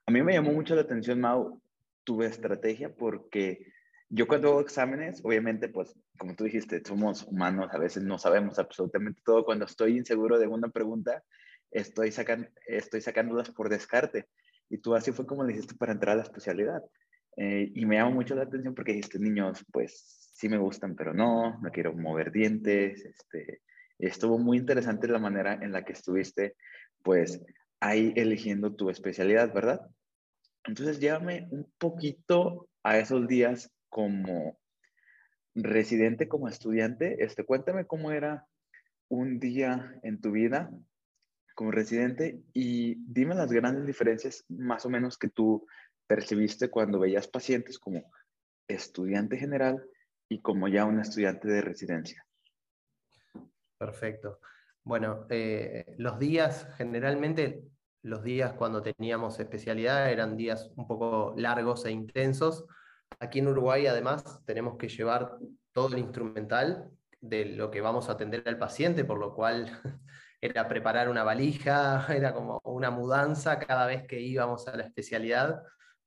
A 0.05 0.11
mí 0.11 0.21
me 0.21 0.33
llamó 0.33 0.51
mucho 0.51 0.75
la 0.75 0.81
atención, 0.81 1.19
Mau, 1.19 1.59
tu 2.09 2.23
estrategia 2.23 2.91
porque 2.91 3.71
yo 4.09 4.27
cuando 4.27 4.49
hago 4.49 4.61
exámenes, 4.61 5.21
obviamente, 5.23 5.69
pues, 5.69 5.95
como 6.17 6.35
tú 6.35 6.45
dijiste, 6.45 6.81
somos 6.83 7.23
humanos, 7.27 7.69
a 7.71 7.77
veces 7.77 8.01
no 8.01 8.17
sabemos 8.17 8.57
absolutamente 8.57 9.21
todo. 9.23 9.45
Cuando 9.45 9.65
estoy 9.65 9.95
inseguro 9.95 10.39
de 10.39 10.47
una 10.47 10.69
pregunta, 10.69 11.23
estoy, 11.69 12.11
sacan, 12.11 12.49
estoy 12.65 13.01
sacándolas 13.01 13.51
por 13.51 13.69
descarte. 13.69 14.25
Y 14.71 14.79
tú 14.79 14.95
así 14.95 15.11
fue 15.11 15.27
como 15.27 15.43
le 15.43 15.53
hiciste 15.53 15.75
para 15.75 15.91
entrar 15.91 16.13
a 16.13 16.15
la 16.15 16.23
especialidad. 16.23 16.81
Eh, 17.37 17.71
y 17.75 17.85
me 17.85 17.97
llamó 17.97 18.13
mucho 18.13 18.33
la 18.33 18.41
atención 18.41 18.73
porque 18.73 18.93
dijiste, 18.93 19.19
niños, 19.19 19.63
pues 19.71 20.31
sí 20.33 20.49
me 20.49 20.57
gustan, 20.57 20.95
pero 20.95 21.13
no, 21.13 21.59
no 21.61 21.69
quiero 21.69 21.93
mover 21.93 22.31
dientes. 22.31 23.05
Este, 23.05 23.61
estuvo 23.99 24.39
muy 24.39 24.57
interesante 24.57 25.07
la 25.07 25.19
manera 25.19 25.59
en 25.61 25.71
la 25.71 25.85
que 25.85 25.93
estuviste, 25.93 26.55
pues, 27.03 27.39
ahí 27.79 28.13
eligiendo 28.15 28.73
tu 28.73 28.89
especialidad, 28.89 29.53
¿verdad? 29.53 29.81
Entonces, 30.69 30.99
llévame 30.99 31.47
un 31.49 31.67
poquito 31.79 32.69
a 32.83 32.99
esos 32.99 33.27
días 33.27 33.71
como 33.89 34.59
residente, 35.55 36.27
como 36.27 36.47
estudiante, 36.47 37.23
este, 37.23 37.43
cuéntame 37.43 37.87
cómo 37.87 38.11
era 38.11 38.47
un 39.09 39.39
día 39.39 39.99
en 40.03 40.21
tu 40.21 40.31
vida 40.31 40.69
como 41.55 41.71
residente 41.71 42.43
y 42.53 42.95
dime 43.11 43.33
las 43.33 43.51
grandes 43.51 43.87
diferencias 43.87 44.45
más 44.47 44.85
o 44.85 44.91
menos 44.91 45.17
que 45.17 45.29
tú 45.29 45.65
percibiste 46.05 46.69
cuando 46.69 46.99
veías 46.99 47.27
pacientes 47.27 47.79
como 47.79 48.03
estudiante 48.67 49.37
general 49.37 49.83
y 50.29 50.39
como 50.39 50.67
ya 50.67 50.85
un 50.85 50.99
estudiante 50.99 51.47
de 51.47 51.61
residencia. 51.61 52.23
Perfecto. 53.79 54.39
Bueno, 54.83 55.25
eh, 55.31 55.95
los 55.97 56.19
días, 56.19 56.67
generalmente 56.77 57.63
los 58.01 58.23
días 58.23 58.53
cuando 58.53 58.81
teníamos 58.81 59.39
especialidad 59.39 60.11
eran 60.11 60.37
días 60.37 60.71
un 60.75 60.87
poco 60.87 61.33
largos 61.37 61.85
e 61.85 61.91
intensos, 61.91 62.65
Aquí 63.19 63.39
en 63.39 63.47
Uruguay, 63.47 63.87
además, 63.87 64.41
tenemos 64.45 64.77
que 64.77 64.87
llevar 64.87 65.37
todo 65.71 65.93
el 65.93 65.99
instrumental 65.99 66.89
de 67.21 67.45
lo 67.45 67.71
que 67.71 67.81
vamos 67.81 68.07
a 68.07 68.13
atender 68.13 68.43
al 68.45 68.57
paciente, 68.57 69.03
por 69.03 69.19
lo 69.19 69.33
cual 69.33 69.69
era 70.41 70.67
preparar 70.67 71.09
una 71.09 71.23
valija, 71.23 72.05
era 72.15 72.33
como 72.33 72.61
una 72.63 72.91
mudanza 72.91 73.59
cada 73.59 73.85
vez 73.87 74.07
que 74.07 74.21
íbamos 74.21 74.67
a 74.67 74.77
la 74.77 74.83
especialidad. 74.83 75.63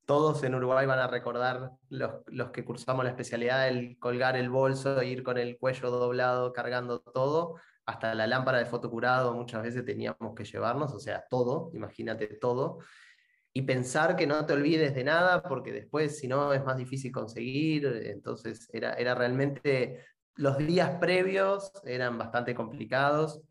Todos 0.07 0.43
en 0.43 0.55
Uruguay 0.55 0.87
van 0.87 0.99
a 0.99 1.07
recordar, 1.07 1.71
los, 1.89 2.51
que 2.53 2.65
cursamos 2.65 3.05
la 3.05 3.11
especialidad, 3.11 3.69
el 3.69 3.99
colgar 3.99 4.37
el 4.37 4.51
bolso, 4.51 5.03
ir 5.03 5.23
con 5.23 5.39
el 5.39 5.59
cuello 5.59 5.91
doblado, 5.91 6.53
cargando 6.53 7.01
todo, 7.01 7.57
hasta 7.87 8.15
la 8.15 8.27
lámpara 8.27 8.59
de 8.59 8.67
fotocurado 8.67 9.35
muchas 9.35 9.63
veces 9.63 9.85
teníamos 9.85 10.35
que 10.37 10.45
llevarnos, 10.45 10.93
o 10.93 11.01
sea, 11.01 11.25
todo, 11.29 11.71
imagínate 11.75 12.27
todo 12.29 12.79
y 13.55 13.63
pensar 13.63 14.17
que 14.17 14.27
no 14.27 14.47
te 14.47 14.55
olvides 14.55 14.95
de 14.95 15.05
nada, 15.05 15.43
porque 15.43 15.73
después, 15.73 16.19
si 16.19 16.27
no, 16.27 16.53
es 16.55 16.65
más 16.65 16.77
difícil 16.77 17.13
conseguir. 17.13 17.87
Entonces, 18.07 18.69
era, 18.73 18.95
era 18.95 19.15
realmente, 19.15 20.05
los 20.37 20.57
días 20.59 20.99
previos 20.99 21.71
eran 21.85 22.17
bastante 22.17 22.55
complicados. 22.55 23.43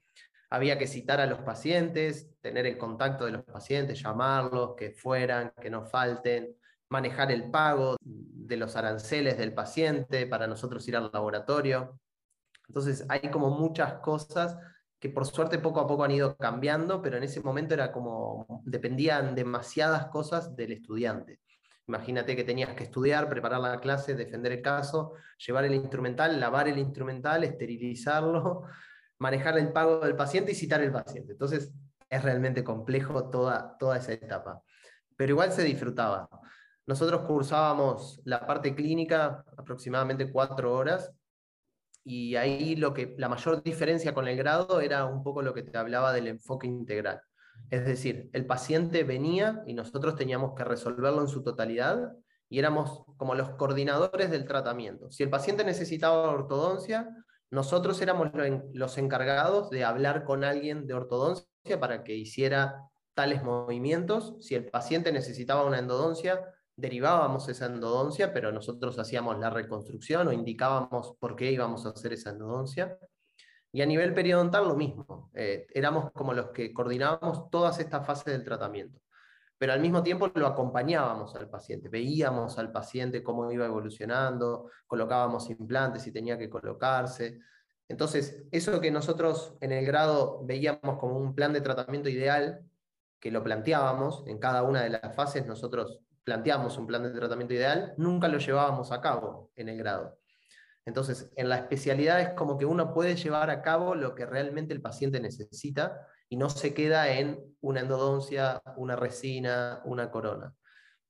Había 0.49 0.77
que 0.77 0.87
citar 0.87 1.21
a 1.21 1.27
los 1.27 1.39
pacientes, 1.39 2.31
tener 2.41 2.65
el 2.65 2.77
contacto 2.77 3.25
de 3.25 3.31
los 3.31 3.43
pacientes, 3.43 4.01
llamarlos, 4.01 4.75
que 4.75 4.91
fueran, 4.91 5.53
que 5.61 5.69
no 5.69 5.85
falten, 5.85 6.55
manejar 6.89 7.31
el 7.31 7.51
pago 7.51 7.95
de 8.01 8.57
los 8.57 8.75
aranceles 8.75 9.37
del 9.37 9.53
paciente 9.53 10.25
para 10.25 10.47
nosotros 10.47 10.85
ir 10.87 10.97
al 10.97 11.11
laboratorio. 11.13 12.00
Entonces, 12.71 13.05
hay 13.09 13.29
como 13.31 13.49
muchas 13.49 13.95
cosas 13.95 14.57
que 14.97 15.09
por 15.09 15.25
suerte 15.25 15.59
poco 15.59 15.81
a 15.81 15.87
poco 15.87 16.05
han 16.05 16.11
ido 16.11 16.37
cambiando, 16.37 17.01
pero 17.01 17.17
en 17.17 17.23
ese 17.23 17.41
momento 17.41 17.73
era 17.73 17.91
como, 17.91 18.61
dependían 18.63 19.35
demasiadas 19.35 20.05
cosas 20.05 20.55
del 20.55 20.71
estudiante. 20.71 21.41
Imagínate 21.85 22.33
que 22.33 22.45
tenías 22.45 22.73
que 22.73 22.85
estudiar, 22.85 23.27
preparar 23.27 23.59
la 23.59 23.81
clase, 23.81 24.15
defender 24.15 24.53
el 24.53 24.61
caso, 24.61 25.15
llevar 25.45 25.65
el 25.65 25.75
instrumental, 25.75 26.39
lavar 26.39 26.69
el 26.69 26.77
instrumental, 26.77 27.43
esterilizarlo, 27.43 28.63
manejar 29.19 29.57
el 29.57 29.73
pago 29.73 29.99
del 29.99 30.15
paciente 30.15 30.53
y 30.53 30.55
citar 30.55 30.81
el 30.81 30.93
paciente. 30.93 31.33
Entonces 31.33 31.73
es 32.09 32.23
realmente 32.23 32.63
complejo 32.63 33.29
toda, 33.29 33.75
toda 33.77 33.97
esa 33.97 34.13
etapa. 34.13 34.61
Pero 35.17 35.31
igual 35.31 35.51
se 35.51 35.63
disfrutaba. 35.63 36.29
Nosotros 36.85 37.23
cursábamos 37.23 38.21
la 38.23 38.47
parte 38.47 38.73
clínica 38.73 39.43
aproximadamente 39.57 40.31
cuatro 40.31 40.73
horas 40.73 41.11
y 42.03 42.35
ahí 42.35 42.75
lo 42.75 42.93
que, 42.93 43.15
la 43.17 43.29
mayor 43.29 43.61
diferencia 43.63 44.13
con 44.13 44.27
el 44.27 44.37
grado 44.37 44.81
era 44.81 45.05
un 45.05 45.23
poco 45.23 45.41
lo 45.41 45.53
que 45.53 45.63
te 45.63 45.77
hablaba 45.77 46.13
del 46.13 46.27
enfoque 46.27 46.67
integral. 46.67 47.21
Es 47.69 47.85
decir, 47.85 48.29
el 48.33 48.45
paciente 48.45 49.03
venía 49.03 49.63
y 49.65 49.73
nosotros 49.73 50.15
teníamos 50.15 50.53
que 50.55 50.63
resolverlo 50.63 51.21
en 51.21 51.27
su 51.27 51.43
totalidad 51.43 52.13
y 52.49 52.59
éramos 52.59 53.05
como 53.17 53.35
los 53.35 53.51
coordinadores 53.51 54.29
del 54.29 54.45
tratamiento. 54.45 55.09
Si 55.11 55.23
el 55.23 55.29
paciente 55.29 55.63
necesitaba 55.63 56.31
ortodoncia, 56.31 57.09
nosotros 57.49 58.01
éramos 58.01 58.29
los 58.73 58.97
encargados 58.97 59.69
de 59.69 59.83
hablar 59.83 60.23
con 60.25 60.43
alguien 60.43 60.87
de 60.87 60.93
ortodoncia 60.93 61.45
para 61.79 62.03
que 62.03 62.15
hiciera 62.15 62.81
tales 63.13 63.43
movimientos. 63.43 64.35
Si 64.39 64.55
el 64.55 64.69
paciente 64.69 65.11
necesitaba 65.11 65.65
una 65.65 65.79
endodoncia, 65.79 66.41
derivábamos 66.75 67.47
esa 67.49 67.67
endodoncia, 67.67 68.33
pero 68.33 68.51
nosotros 68.51 68.97
hacíamos 68.99 69.39
la 69.39 69.49
reconstrucción 69.49 70.27
o 70.27 70.33
indicábamos 70.33 71.15
por 71.19 71.35
qué 71.35 71.51
íbamos 71.51 71.85
a 71.85 71.89
hacer 71.89 72.13
esa 72.13 72.31
endodoncia. 72.31 72.97
Y 73.71 73.81
a 73.81 73.85
nivel 73.85 74.13
periodontal 74.13 74.67
lo 74.67 74.75
mismo, 74.75 75.31
eh, 75.33 75.65
éramos 75.73 76.11
como 76.11 76.33
los 76.33 76.47
que 76.51 76.73
coordinábamos 76.73 77.49
todas 77.49 77.79
estas 77.79 78.05
fases 78.05 78.25
del 78.25 78.43
tratamiento, 78.43 78.99
pero 79.57 79.73
al 79.73 79.79
mismo 79.79 80.03
tiempo 80.03 80.29
lo 80.33 80.47
acompañábamos 80.47 81.35
al 81.35 81.49
paciente, 81.49 81.87
veíamos 81.87 82.57
al 82.57 82.71
paciente 82.71 83.23
cómo 83.23 83.49
iba 83.51 83.65
evolucionando, 83.65 84.69
colocábamos 84.87 85.49
implantes 85.49 86.01
si 86.01 86.11
tenía 86.11 86.37
que 86.37 86.49
colocarse. 86.49 87.39
Entonces, 87.87 88.43
eso 88.51 88.81
que 88.81 88.91
nosotros 88.91 89.55
en 89.61 89.71
el 89.71 89.85
grado 89.85 90.41
veíamos 90.43 90.97
como 90.97 91.17
un 91.17 91.35
plan 91.35 91.53
de 91.53 91.61
tratamiento 91.61 92.09
ideal, 92.09 92.65
que 93.19 93.31
lo 93.31 93.43
planteábamos 93.43 94.23
en 94.27 94.39
cada 94.39 94.63
una 94.63 94.81
de 94.81 94.89
las 94.89 95.15
fases, 95.15 95.45
nosotros 95.45 96.01
planteamos 96.23 96.77
un 96.77 96.87
plan 96.87 97.03
de 97.03 97.11
tratamiento 97.11 97.53
ideal, 97.53 97.93
nunca 97.97 98.27
lo 98.27 98.37
llevábamos 98.37 98.91
a 98.91 99.01
cabo 99.01 99.51
en 99.55 99.69
el 99.69 99.77
grado. 99.77 100.17
Entonces, 100.85 101.31
en 101.35 101.49
la 101.49 101.57
especialidad 101.57 102.21
es 102.21 102.29
como 102.29 102.57
que 102.57 102.65
uno 102.65 102.93
puede 102.93 103.15
llevar 103.15 103.49
a 103.49 103.61
cabo 103.61 103.93
lo 103.95 104.15
que 104.15 104.25
realmente 104.25 104.73
el 104.73 104.81
paciente 104.81 105.19
necesita 105.19 106.07
y 106.27 106.37
no 106.37 106.49
se 106.49 106.73
queda 106.73 107.11
en 107.11 107.39
una 107.61 107.81
endodoncia, 107.81 108.61
una 108.77 108.95
resina, 108.95 109.81
una 109.85 110.09
corona. 110.09 110.53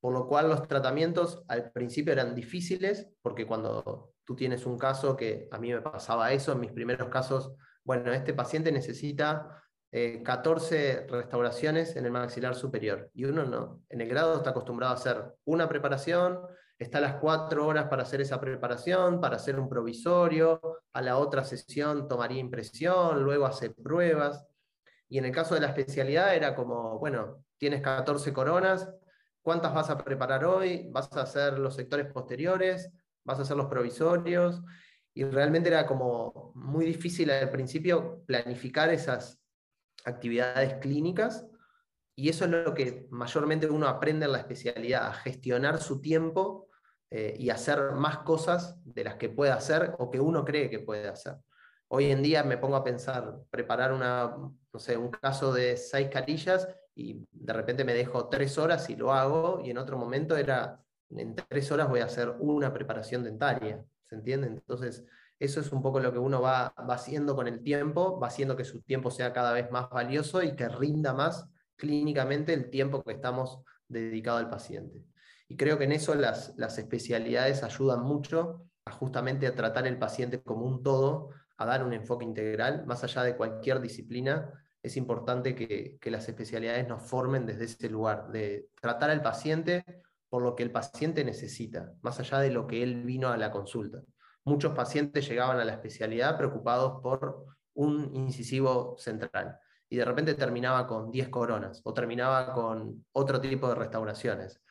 Por 0.01 0.13
lo 0.13 0.27
cual 0.27 0.49
los 0.49 0.67
tratamientos 0.67 1.43
al 1.47 1.71
principio 1.71 2.11
eran 2.11 2.35
difíciles, 2.35 3.07
porque 3.21 3.45
cuando 3.45 4.13
tú 4.25 4.35
tienes 4.35 4.65
un 4.65 4.77
caso 4.77 5.15
que 5.15 5.47
a 5.51 5.59
mí 5.59 5.71
me 5.71 5.81
pasaba 5.81 6.33
eso, 6.33 6.51
en 6.53 6.59
mis 6.59 6.71
primeros 6.71 7.07
casos, 7.09 7.53
bueno, 7.83 8.11
este 8.11 8.33
paciente 8.33 8.71
necesita 8.71 9.63
14 9.91 10.91
eh, 10.91 11.07
restauraciones 11.09 11.97
en 11.97 12.05
el 12.05 12.11
maxilar 12.11 12.55
superior 12.55 13.09
y 13.13 13.25
uno 13.25 13.43
no. 13.45 13.81
En 13.89 13.99
el 13.99 14.07
grado 14.07 14.37
está 14.37 14.51
acostumbrado 14.51 14.93
a 14.93 14.95
hacer 14.95 15.35
una 15.43 15.67
preparación, 15.67 16.39
está 16.79 16.99
a 16.99 17.01
las 17.01 17.15
cuatro 17.15 17.67
horas 17.67 17.87
para 17.89 18.03
hacer 18.03 18.21
esa 18.21 18.39
preparación, 18.39 19.19
para 19.19 19.35
hacer 19.35 19.59
un 19.59 19.67
provisorio, 19.67 20.61
a 20.93 21.01
la 21.01 21.17
otra 21.17 21.43
sesión 21.43 22.07
tomaría 22.07 22.39
impresión, 22.39 23.21
luego 23.21 23.45
hace 23.45 23.69
pruebas. 23.71 24.45
Y 25.09 25.17
en 25.17 25.25
el 25.25 25.31
caso 25.33 25.55
de 25.55 25.61
la 25.61 25.67
especialidad 25.67 26.35
era 26.35 26.55
como, 26.55 26.97
bueno, 26.97 27.43
tienes 27.57 27.81
14 27.81 28.31
coronas, 28.31 28.89
¿cuántas 29.41 29.73
vas 29.73 29.89
a 29.89 29.97
preparar 29.97 30.45
hoy? 30.45 30.87
¿Vas 30.89 31.11
a 31.17 31.23
hacer 31.23 31.59
los 31.59 31.75
sectores 31.75 32.05
posteriores? 32.07 32.89
¿Vas 33.25 33.39
a 33.39 33.41
hacer 33.41 33.57
los 33.57 33.67
provisorios? 33.67 34.61
Y 35.13 35.25
realmente 35.25 35.67
era 35.67 35.85
como 35.85 36.53
muy 36.55 36.85
difícil 36.85 37.29
al 37.29 37.49
principio 37.49 38.23
planificar 38.25 38.89
esas 38.89 39.40
actividades 40.05 40.75
clínicas 40.75 41.45
y 42.15 42.29
eso 42.29 42.45
es 42.45 42.51
lo 42.51 42.73
que 42.73 43.07
mayormente 43.09 43.67
uno 43.67 43.87
aprende 43.87 44.25
en 44.25 44.33
la 44.33 44.39
especialidad, 44.39 45.07
a 45.07 45.13
gestionar 45.13 45.81
su 45.81 46.01
tiempo 46.01 46.67
eh, 47.09 47.35
y 47.39 47.49
hacer 47.49 47.93
más 47.93 48.19
cosas 48.19 48.77
de 48.85 49.03
las 49.03 49.15
que 49.15 49.29
puede 49.29 49.51
hacer 49.51 49.95
o 49.97 50.11
que 50.11 50.19
uno 50.19 50.45
cree 50.45 50.69
que 50.69 50.79
puede 50.79 51.07
hacer. 51.07 51.37
Hoy 51.87 52.11
en 52.11 52.21
día 52.21 52.43
me 52.43 52.57
pongo 52.57 52.75
a 52.75 52.83
pensar, 52.83 53.39
preparar 53.49 53.91
una, 53.91 54.37
no 54.71 54.79
sé, 54.79 54.97
un 54.97 55.09
caso 55.09 55.51
de 55.51 55.77
seis 55.77 56.09
carillas 56.09 56.67
y 56.95 57.25
de 57.31 57.53
repente 57.53 57.83
me 57.83 57.93
dejo 57.93 58.29
tres 58.29 58.57
horas 58.57 58.89
y 58.89 58.95
lo 58.95 59.11
hago, 59.11 59.61
y 59.63 59.71
en 59.71 59.77
otro 59.77 59.97
momento 59.97 60.37
era, 60.37 60.79
en 61.09 61.35
tres 61.35 61.71
horas 61.71 61.89
voy 61.89 62.01
a 62.01 62.05
hacer 62.05 62.35
una 62.39 62.73
preparación 62.73 63.23
dentaria, 63.23 63.83
¿se 64.05 64.15
entiende? 64.15 64.47
Entonces, 64.47 65.03
eso 65.41 65.59
es 65.59 65.71
un 65.71 65.81
poco 65.81 65.99
lo 65.99 66.13
que 66.13 66.19
uno 66.19 66.39
va, 66.39 66.71
va 66.87 66.93
haciendo 66.93 67.35
con 67.35 67.47
el 67.47 67.63
tiempo, 67.63 68.19
va 68.19 68.27
haciendo 68.27 68.55
que 68.55 68.63
su 68.63 68.83
tiempo 68.83 69.09
sea 69.09 69.33
cada 69.33 69.53
vez 69.53 69.71
más 69.71 69.89
valioso 69.89 70.43
y 70.43 70.55
que 70.55 70.69
rinda 70.69 71.13
más 71.13 71.49
clínicamente 71.75 72.53
el 72.53 72.69
tiempo 72.69 73.01
que 73.01 73.13
estamos 73.13 73.59
dedicado 73.87 74.37
al 74.37 74.51
paciente. 74.51 75.03
Y 75.47 75.57
creo 75.57 75.79
que 75.79 75.85
en 75.85 75.93
eso 75.93 76.13
las, 76.13 76.53
las 76.57 76.77
especialidades 76.77 77.63
ayudan 77.63 78.03
mucho 78.03 78.67
a 78.85 78.91
justamente 78.91 79.47
a 79.47 79.55
tratar 79.55 79.87
el 79.87 79.97
paciente 79.97 80.43
como 80.43 80.67
un 80.67 80.83
todo, 80.83 81.29
a 81.57 81.65
dar 81.65 81.83
un 81.83 81.93
enfoque 81.93 82.23
integral, 82.23 82.85
más 82.85 83.03
allá 83.03 83.23
de 83.23 83.35
cualquier 83.35 83.81
disciplina, 83.81 84.47
es 84.83 84.95
importante 84.95 85.55
que, 85.55 85.97
que, 85.99 86.11
las 86.11 86.29
especialidades 86.29 86.87
nos 86.87 87.01
formen 87.01 87.47
desde 87.47 87.65
ese 87.65 87.89
lugar, 87.89 88.31
de 88.31 88.69
tratar 88.79 89.09
al 89.09 89.23
paciente 89.23 89.83
por 90.29 90.43
lo 90.43 90.55
que 90.55 90.61
el 90.63 90.71
paciente 90.71 91.23
necesita, 91.23 91.93
más 92.03 92.19
allá 92.19 92.39
de 92.39 92.51
lo 92.51 92.67
que 92.67 92.83
él 92.83 93.03
vino 93.03 93.29
a 93.29 93.37
la 93.37 93.49
consulta. 93.49 94.03
Muchos 94.43 94.73
pacientes 94.73 95.27
llegaban 95.27 95.59
a 95.59 95.65
la 95.65 95.73
especialidad 95.73 96.37
preocupados 96.37 97.01
por 97.01 97.45
un 97.73 98.15
incisivo 98.15 98.95
central 98.97 99.57
y 99.89 99.97
de 99.97 100.05
repente 100.05 100.33
terminaba 100.35 100.87
con 100.87 101.11
10 101.11 101.29
coronas 101.29 101.81
o 101.83 101.93
terminaba 101.93 102.53
con 102.53 103.05
otro 103.11 103.41
tipo 103.41 103.67
de 103.67 103.75
restauraciones. 103.75 104.61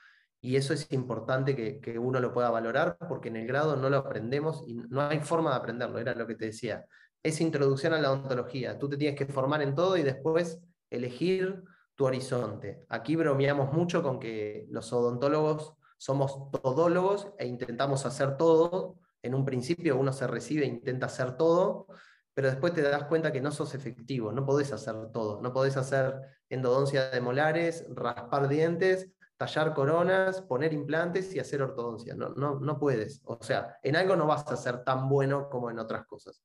Y 0.41 0.57
eso 0.57 0.73
es 0.73 0.91
importante 0.93 1.55
que, 1.55 1.99
uno 1.99 2.19
lo 2.19 2.33
pueda 2.33 2.51
valorar 2.51 2.97
porque 3.09 3.29
en 3.29 3.37
el 3.37 3.47
grado 3.47 3.77
no 3.77 3.91
lo 3.91 3.99
aprendemos 3.99 4.65
y 4.67 4.75
no 4.75 5.03
hay 5.03 5.21
forma 5.21 5.51
de 5.51 5.57
aprenderlo, 5.57 5.99
era 5.99 6.15
lo 6.15 6.27
que 6.27 6.35
te 6.35 6.47
decía. 6.47 6.87
Es 7.23 7.43
introducción 7.43 7.93
a 7.93 8.01
la 8.01 8.11
odontología. 8.11 8.79
Tú 8.79 8.89
te 8.89 8.97
tienes 8.97 9.19
que 9.19 9.27
formar 9.27 9.61
en 9.61 9.75
todo 9.75 9.99
y 9.99 10.03
después 10.03 10.59
elegir 10.89 11.63
tu 11.95 12.07
horizonte. 12.07 12.87
Aquí 12.89 13.15
bromeamos 13.15 13.75
mucho 13.75 14.03
con 14.03 14.19
que 14.19 14.67
los 14.71 14.91
odontólogos 14.91 15.75
somos 15.99 16.51
todólogos 16.51 17.29
e 17.39 17.47
intentamos 17.47 18.07
hacer 18.07 18.39
todo. 18.39 18.97
En 19.23 19.35
un 19.35 19.45
principio 19.45 19.99
uno 19.99 20.13
se 20.13 20.27
recibe 20.27 20.65
e 20.65 20.69
intenta 20.69 21.07
hacer 21.07 21.37
todo, 21.37 21.87
pero 22.35 22.49
después 22.49 22.73
te 22.73 22.83
das 22.83 23.05
cuenta 23.05 23.33
que 23.33 23.41
no 23.41 23.51
sos 23.51 23.75
efectivo, 23.75 24.33
no 24.33 24.47
podés 24.47 24.73
hacer 24.73 24.95
todo. 25.13 25.41
No 25.43 25.53
podés 25.53 25.77
hacer 25.77 26.15
endodoncia 26.49 27.11
de 27.11 27.21
molares, 27.21 27.85
raspar 27.91 28.49
dientes, 28.49 29.11
tallar 29.37 29.75
coronas, 29.75 30.43
poner 30.43 30.73
implantes 30.73 31.35
y 31.35 31.39
hacer 31.39 31.63
ortodoncia. 31.63 32.15
No, 32.15 32.31
no, 32.31 32.61
no 32.61 32.79
puedes. 32.79 33.23
O 33.25 33.43
sea, 33.43 33.79
en 33.83 33.97
algo 33.97 34.17
no 34.17 34.27
vas 34.27 34.47
a 34.51 34.57
ser 34.57 34.85
tan 34.85 35.09
bueno 35.09 35.49
como 35.49 35.71
en 35.71 35.79
otras 35.79 36.07
cosas. 36.07 36.43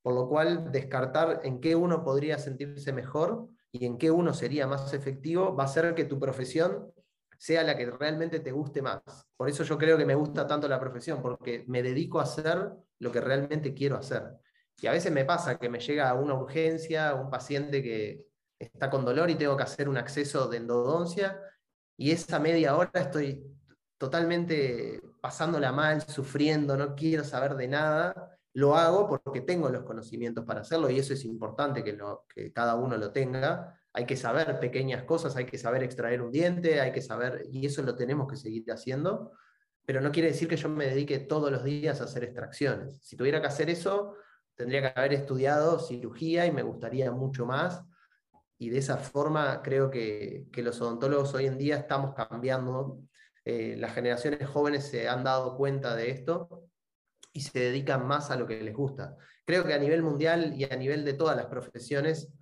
Por 0.00 0.14
lo 0.14 0.28
cual, 0.28 0.70
descartar 0.70 1.40
en 1.42 1.60
qué 1.60 1.74
uno 1.74 2.04
podría 2.04 2.38
sentirse 2.38 2.92
mejor 2.92 3.48
y 3.72 3.86
en 3.86 3.98
qué 3.98 4.10
uno 4.10 4.32
sería 4.32 4.66
más 4.66 4.94
efectivo 4.94 5.56
va 5.56 5.64
a 5.64 5.66
hacer 5.66 5.94
que 5.94 6.04
tu 6.04 6.20
profesión 6.20 6.92
sea 7.38 7.62
la 7.62 7.76
que 7.76 7.90
realmente 7.90 8.40
te 8.40 8.52
guste 8.52 8.82
más. 8.82 9.00
Por 9.36 9.48
eso 9.48 9.64
yo 9.64 9.76
creo 9.78 9.98
que 9.98 10.06
me 10.06 10.14
gusta 10.14 10.46
tanto 10.46 10.68
la 10.68 10.80
profesión, 10.80 11.22
porque 11.22 11.64
me 11.68 11.82
dedico 11.82 12.20
a 12.20 12.24
hacer 12.24 12.72
lo 12.98 13.12
que 13.12 13.20
realmente 13.20 13.74
quiero 13.74 13.96
hacer. 13.96 14.24
Y 14.80 14.86
a 14.86 14.92
veces 14.92 15.12
me 15.12 15.24
pasa 15.24 15.58
que 15.58 15.68
me 15.68 15.80
llega 15.80 16.12
una 16.14 16.34
urgencia, 16.34 17.14
un 17.14 17.30
paciente 17.30 17.82
que 17.82 18.26
está 18.58 18.90
con 18.90 19.04
dolor 19.04 19.30
y 19.30 19.36
tengo 19.36 19.56
que 19.56 19.62
hacer 19.62 19.88
un 19.88 19.96
acceso 19.96 20.48
de 20.48 20.58
endodoncia 20.58 21.40
y 21.96 22.10
esa 22.10 22.38
media 22.38 22.76
hora 22.76 22.90
estoy 22.94 23.42
totalmente 23.98 25.00
pasándola 25.20 25.72
mal, 25.72 26.02
sufriendo, 26.02 26.76
no 26.76 26.94
quiero 26.94 27.24
saber 27.24 27.54
de 27.54 27.68
nada, 27.68 28.38
lo 28.52 28.76
hago 28.76 29.08
porque 29.08 29.40
tengo 29.40 29.68
los 29.70 29.84
conocimientos 29.84 30.44
para 30.44 30.60
hacerlo 30.60 30.90
y 30.90 30.98
eso 30.98 31.14
es 31.14 31.24
importante 31.24 31.82
que, 31.82 31.98
que 32.34 32.52
cada 32.52 32.74
uno 32.74 32.96
lo 32.96 33.12
tenga. 33.12 33.80
Hay 33.96 34.06
que 34.06 34.16
saber 34.16 34.60
pequeñas 34.60 35.04
cosas, 35.04 35.34
hay 35.36 35.46
que 35.46 35.58
saber 35.58 35.82
extraer 35.82 36.20
un 36.20 36.30
diente, 36.30 36.80
hay 36.80 36.92
que 36.92 37.00
saber, 37.00 37.46
y 37.50 37.64
eso 37.66 37.82
lo 37.82 37.96
tenemos 37.96 38.28
que 38.28 38.36
seguir 38.36 38.70
haciendo, 38.70 39.32
pero 39.84 40.00
no 40.00 40.12
quiere 40.12 40.28
decir 40.28 40.46
que 40.46 40.56
yo 40.56 40.68
me 40.68 40.86
dedique 40.86 41.18
todos 41.18 41.50
los 41.50 41.64
días 41.64 42.00
a 42.00 42.04
hacer 42.04 42.22
extracciones. 42.22 42.98
Si 43.00 43.16
tuviera 43.16 43.40
que 43.40 43.46
hacer 43.46 43.70
eso, 43.70 44.14
tendría 44.54 44.82
que 44.82 45.00
haber 45.00 45.14
estudiado 45.14 45.78
cirugía 45.78 46.46
y 46.46 46.52
me 46.52 46.62
gustaría 46.62 47.10
mucho 47.10 47.46
más 47.46 47.82
y 48.58 48.70
de 48.70 48.78
esa 48.78 48.96
forma 48.96 49.60
creo 49.62 49.90
que, 49.90 50.46
los 50.56 50.80
odontólogos 50.80 51.34
hoy 51.34 51.46
en 51.46 51.58
día 51.58 51.76
estamos 51.76 52.14
cambiando. 52.14 53.00
Eh, 53.44 53.76
las 53.78 53.94
generaciones 53.94 54.48
jóvenes 54.48 54.88
se 54.88 55.08
han 55.08 55.22
dado 55.22 55.56
cuenta 55.56 55.94
de 55.94 56.10
esto 56.10 56.64
y 57.32 57.42
se 57.42 57.58
dedican 57.60 58.06
más 58.06 58.30
a 58.30 58.36
lo 58.36 58.46
que 58.46 58.62
les 58.62 58.74
gusta. 58.74 59.16
Creo 59.44 59.64
que 59.64 59.74
a 59.74 59.78
nivel 59.78 60.02
mundial 60.02 60.54
y 60.56 60.64
a 60.64 60.76
nivel 60.76 61.04
de 61.04 61.12
todas 61.12 61.36
las 61.36 61.46
profesiones, 61.46 62.32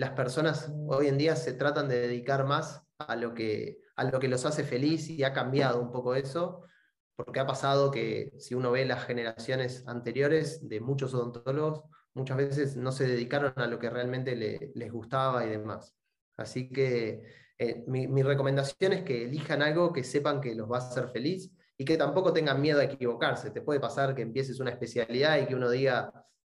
las 0.00 0.12
personas 0.12 0.72
hoy 0.86 1.08
en 1.08 1.18
día 1.18 1.36
se 1.36 1.52
tratan 1.52 1.86
de 1.86 2.00
dedicar 2.00 2.46
más 2.46 2.82
a 2.96 3.16
lo 3.16 3.34
que, 3.34 3.82
a 3.96 4.04
lo 4.04 4.18
que 4.18 4.28
los 4.28 4.46
hace 4.46 4.64
feliz 4.64 5.10
y 5.10 5.22
ha 5.24 5.34
cambiado 5.34 5.78
un 5.78 5.92
poco 5.92 6.14
eso, 6.14 6.62
porque 7.16 7.38
ha 7.38 7.46
pasado 7.46 7.90
que 7.90 8.32
si 8.38 8.54
uno 8.54 8.70
ve 8.70 8.86
las 8.86 9.04
generaciones 9.04 9.86
anteriores 9.86 10.66
de 10.66 10.80
muchos 10.80 11.12
odontólogos, 11.12 11.84
muchas 12.14 12.38
veces 12.38 12.76
no 12.78 12.92
se 12.92 13.06
dedicaron 13.06 13.52
a 13.56 13.66
lo 13.66 13.78
que 13.78 13.90
realmente 13.90 14.34
les 14.74 14.90
gustaba 14.90 15.44
y 15.44 15.50
demás. 15.50 15.94
Así 16.38 16.70
que 16.70 17.22
eh, 17.58 17.84
mi, 17.86 18.22
recomendación 18.22 18.94
es 18.94 19.02
que 19.02 19.24
elijan 19.24 19.60
algo 19.60 19.92
que 19.92 20.02
sepan 20.02 20.40
que 20.40 20.54
los 20.54 20.70
va 20.72 20.78
a 20.78 20.80
hacer 20.80 21.10
feliz 21.10 21.52
y 21.76 21.84
que 21.84 21.98
tampoco 21.98 22.32
tengan 22.32 22.62
miedo 22.62 22.80
a 22.80 22.84
equivocarse. 22.84 23.50
Te 23.50 23.60
puede 23.60 23.80
pasar 23.80 24.14
que 24.14 24.22
empieces 24.22 24.60
una 24.60 24.70
especialidad 24.70 25.42
y 25.42 25.46
que 25.46 25.54
uno 25.54 25.68
diga, 25.68 26.10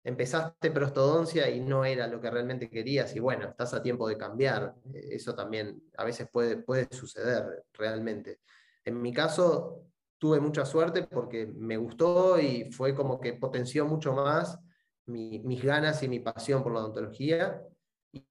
empezaste 0.03 0.71
prostodoncia 0.71 1.49
y 1.49 1.61
no 1.61 1.85
era 1.85 2.07
lo 2.07 2.19
que 2.19 2.29
realmente 2.29 2.69
querías 2.69 3.15
y 3.15 3.19
bueno, 3.19 3.47
estás 3.47 3.73
a 3.73 3.81
tiempo 3.81 4.07
de 4.07 4.17
cambiar. 4.17 4.75
Eh, 4.93 5.09
eso 5.11 5.33
también 5.33 5.81
a 5.97 6.03
veces 6.03 6.27
puede, 6.31 6.57
puede 6.57 6.87
suceder 6.91 7.65
realmente. 7.73 8.39
En 8.83 9.01
mi 9.01 9.13
caso, 9.13 9.85
tuve 10.17 10.39
mucha 10.39 10.65
suerte 10.65 11.03
porque 11.03 11.45
me 11.45 11.77
gustó 11.77 12.39
y 12.39 12.71
fue 12.71 12.95
como 12.95 13.19
que 13.19 13.33
potenció 13.33 13.85
mucho 13.85 14.13
más 14.13 14.59
mis 15.05 15.61
ganas 15.61 16.01
y 16.03 16.07
mi 16.07 16.19
pasión 16.19 16.63
por 16.63 16.73
la 16.73 16.79
odontología. 16.79 17.61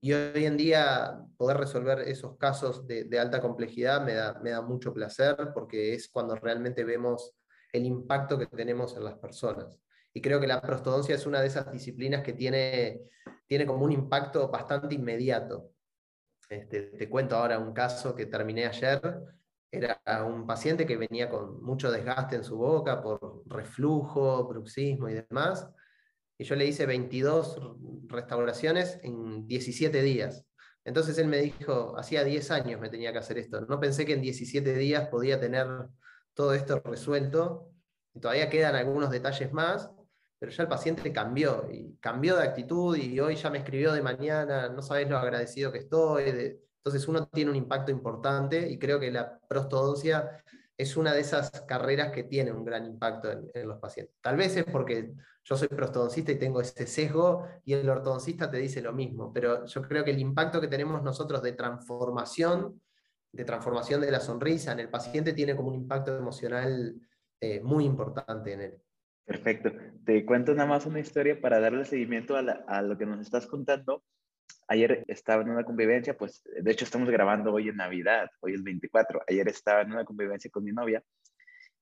Y 0.01 0.13
hoy 0.13 0.47
en 0.47 0.57
día 0.57 1.21
poder 1.37 1.59
resolver 1.59 2.01
esos 2.01 2.39
casos 2.39 2.87
de, 2.87 3.19
alta 3.19 3.41
complejidad 3.41 4.03
me 4.05 4.15
da, 4.15 4.41
me 4.43 4.51
da 4.51 4.63
mucho 4.63 4.95
placer 4.95 5.37
porque 5.53 5.93
es 5.93 6.09
cuando 6.09 6.37
realmente 6.37 6.85
vemos 6.85 7.35
el 7.73 7.85
impacto 7.85 8.39
que 8.39 8.47
tenemos 8.47 8.97
en 8.97 9.05
las 9.05 9.19
personas. 9.19 9.82
Y 10.15 10.21
creo 10.21 10.41
que 10.41 10.47
la 10.47 10.61
prostodoncia 10.61 11.15
es 11.15 11.27
una 11.27 11.41
de 11.41 11.47
esas 11.47 11.71
disciplinas 11.73 12.23
que 12.23 12.33
tiene, 12.33 13.03
tiene 13.47 13.67
como 13.67 13.85
un 13.85 13.93
impacto 13.93 14.49
bastante 14.49 14.95
inmediato. 14.95 15.71
Este, 16.49 16.83
te 16.83 17.09
cuento 17.09 17.37
ahora 17.37 17.59
un 17.59 17.73
caso 17.73 18.15
que 18.15 18.27
terminé 18.27 18.67
ayer. 18.67 19.01
Era 19.71 19.99
un 20.25 20.47
paciente 20.47 20.87
que 20.87 20.99
venía 20.99 21.31
con 21.31 21.63
mucho 21.63 21.91
desgaste 21.91 22.37
en 22.37 22.45
su 22.45 22.59
boca 22.59 23.03
por 23.03 23.43
reflujo, 23.47 24.47
bruxismo 24.47 25.09
y 25.09 25.15
demás. 25.15 25.67
Y 26.37 26.45
yo 26.45 26.57
le 26.57 26.67
hice 26.67 26.85
22 26.85 27.59
restauraciones 28.07 29.01
en 29.03 29.47
17 29.47 30.03
días. 30.03 30.45
Entonces 30.85 31.17
él 31.19 31.29
me 31.29 31.39
dijo, 31.39 31.97
hacía 31.97 32.25
10 32.25 32.51
años 32.51 32.81
me 32.81 32.91
tenía 32.91 33.13
que 33.13 33.19
hacer 33.19 33.39
esto. 33.39 33.61
No 33.63 33.81
pensé 33.81 34.05
que 34.05 34.15
en 34.15 34.21
17 34.21 34.75
días 34.75 35.09
podía 35.09 35.41
tener 35.41 35.67
todo 36.35 36.53
esto 36.55 36.81
resuelto. 36.85 37.71
Todavía 38.21 38.51
quedan 38.51 38.75
algunos 38.75 39.11
detalles 39.11 39.53
más, 39.53 39.91
pero 40.43 40.51
ya 40.51 40.65
el 40.65 40.69
paciente 40.69 41.13
cambió, 41.13 41.69
y 41.71 41.97
cambió 42.01 42.37
de 42.37 42.43
actitud 42.43 42.97
y 42.97 43.21
hoy 43.21 43.37
ya 43.37 43.49
me 43.49 43.59
escribió 43.59 43.93
de 43.93 44.03
mañana, 44.03 44.69
no 44.71 44.83
sabes 44.83 45.09
lo 45.09 45.17
agradecido 45.17 45.71
que 45.71 45.79
estoy. 45.79 46.59
Entonces 46.79 47.07
uno 47.07 47.29
tiene 47.29 47.53
un 47.53 47.57
impacto 47.57 47.93
importante 47.93 48.69
y 48.69 48.77
creo 48.77 48.99
que 48.99 49.13
la 49.13 49.39
prostodoncia 49.47 50.43
es 50.77 50.97
una 50.97 51.15
de 51.15 51.21
esas 51.21 51.49
carreras 51.61 52.11
que 52.11 52.25
tiene 52.25 52.51
un 52.51 52.65
gran 52.65 52.85
impacto 52.85 53.31
en, 53.31 53.69
los 53.69 53.79
pacientes. 53.79 54.17
Tal 54.21 54.37
vez 54.37 54.57
es 54.57 54.65
porque 54.65 55.13
yo 55.45 55.57
soy 55.57 55.69
prostodoncista 55.69 56.33
y 56.33 56.41
tengo 56.41 56.61
ese 56.61 56.89
sesgo 56.89 57.47
y 57.65 57.75
el 57.75 57.89
ortodoncista 57.89 58.51
te 58.51 58.57
dice 58.57 58.83
lo 58.83 58.93
mismo, 58.93 59.33
pero 59.33 59.65
yo 59.65 59.83
creo 59.83 60.03
que 60.03 60.11
el 60.11 60.19
impacto 60.19 60.61
que 60.61 60.67
tenemos 60.67 61.05
nosotros 61.05 61.41
de 61.41 61.53
transformación, 61.53 62.83
de 63.31 63.45
transformación 63.45 64.01
de 64.01 64.11
la 64.11 64.19
sonrisa 64.19 64.73
en 64.73 64.81
el 64.81 64.91
paciente 64.91 65.35
tiene 65.35 65.55
como 65.55 65.69
un 65.69 65.77
impacto 65.77 66.17
emocional 66.17 66.97
eh, 67.41 67.61
muy 67.61 67.85
importante 67.85 68.55
en 68.55 68.61
él. 68.63 68.83
Perfecto. 69.25 69.73
Te 70.05 70.25
cuento 70.27 70.53
nada 70.55 70.69
más 70.69 70.87
una 70.87 71.01
historia 71.01 71.41
para 71.41 71.61
darle 71.61 71.85
seguimiento 71.85 72.37
a, 72.37 72.83
lo 72.83 72.99
que 72.99 73.07
nos 73.07 73.21
estás 73.21 73.47
contando. 73.47 74.03
Ayer 74.69 75.05
estaba 75.07 75.43
en 75.43 75.51
una 75.51 75.65
convivencia, 75.65 76.17
pues 76.17 76.43
de 76.45 76.71
hecho 76.71 76.85
estamos 76.85 77.09
grabando 77.09 77.53
hoy 77.53 77.69
en 77.69 77.77
Navidad, 77.77 78.29
hoy 78.41 78.55
es 78.55 78.63
24. 78.63 79.23
Ayer 79.29 79.49
estaba 79.49 79.83
en 79.83 79.93
una 79.93 80.05
convivencia 80.05 80.51
con 80.51 80.65
mi 80.65 80.73
novia 80.73 81.03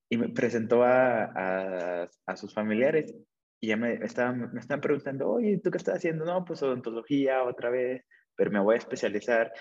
y 0.09 0.17
me 0.17 0.29
presentó 0.29 0.83
a, 0.83 2.07
sus 2.35 2.53
familiares 2.53 3.15
y 3.59 3.67
ya 3.67 3.77
me 3.77 3.93
estaban, 3.93 4.57
estaban 4.57 4.81
preguntando, 4.81 5.29
oye, 5.29 5.59
¿tú 5.63 5.71
qué 5.71 5.77
estás 5.77 5.95
haciendo? 5.95 6.25
No, 6.25 6.43
pues 6.45 6.61
odontología 6.63 7.43
otra 7.43 7.69
vez, 7.69 8.03
pero 8.35 8.51
me 8.51 8.59
voy 8.59 8.75
a 8.75 8.79
especializar. 8.79 9.51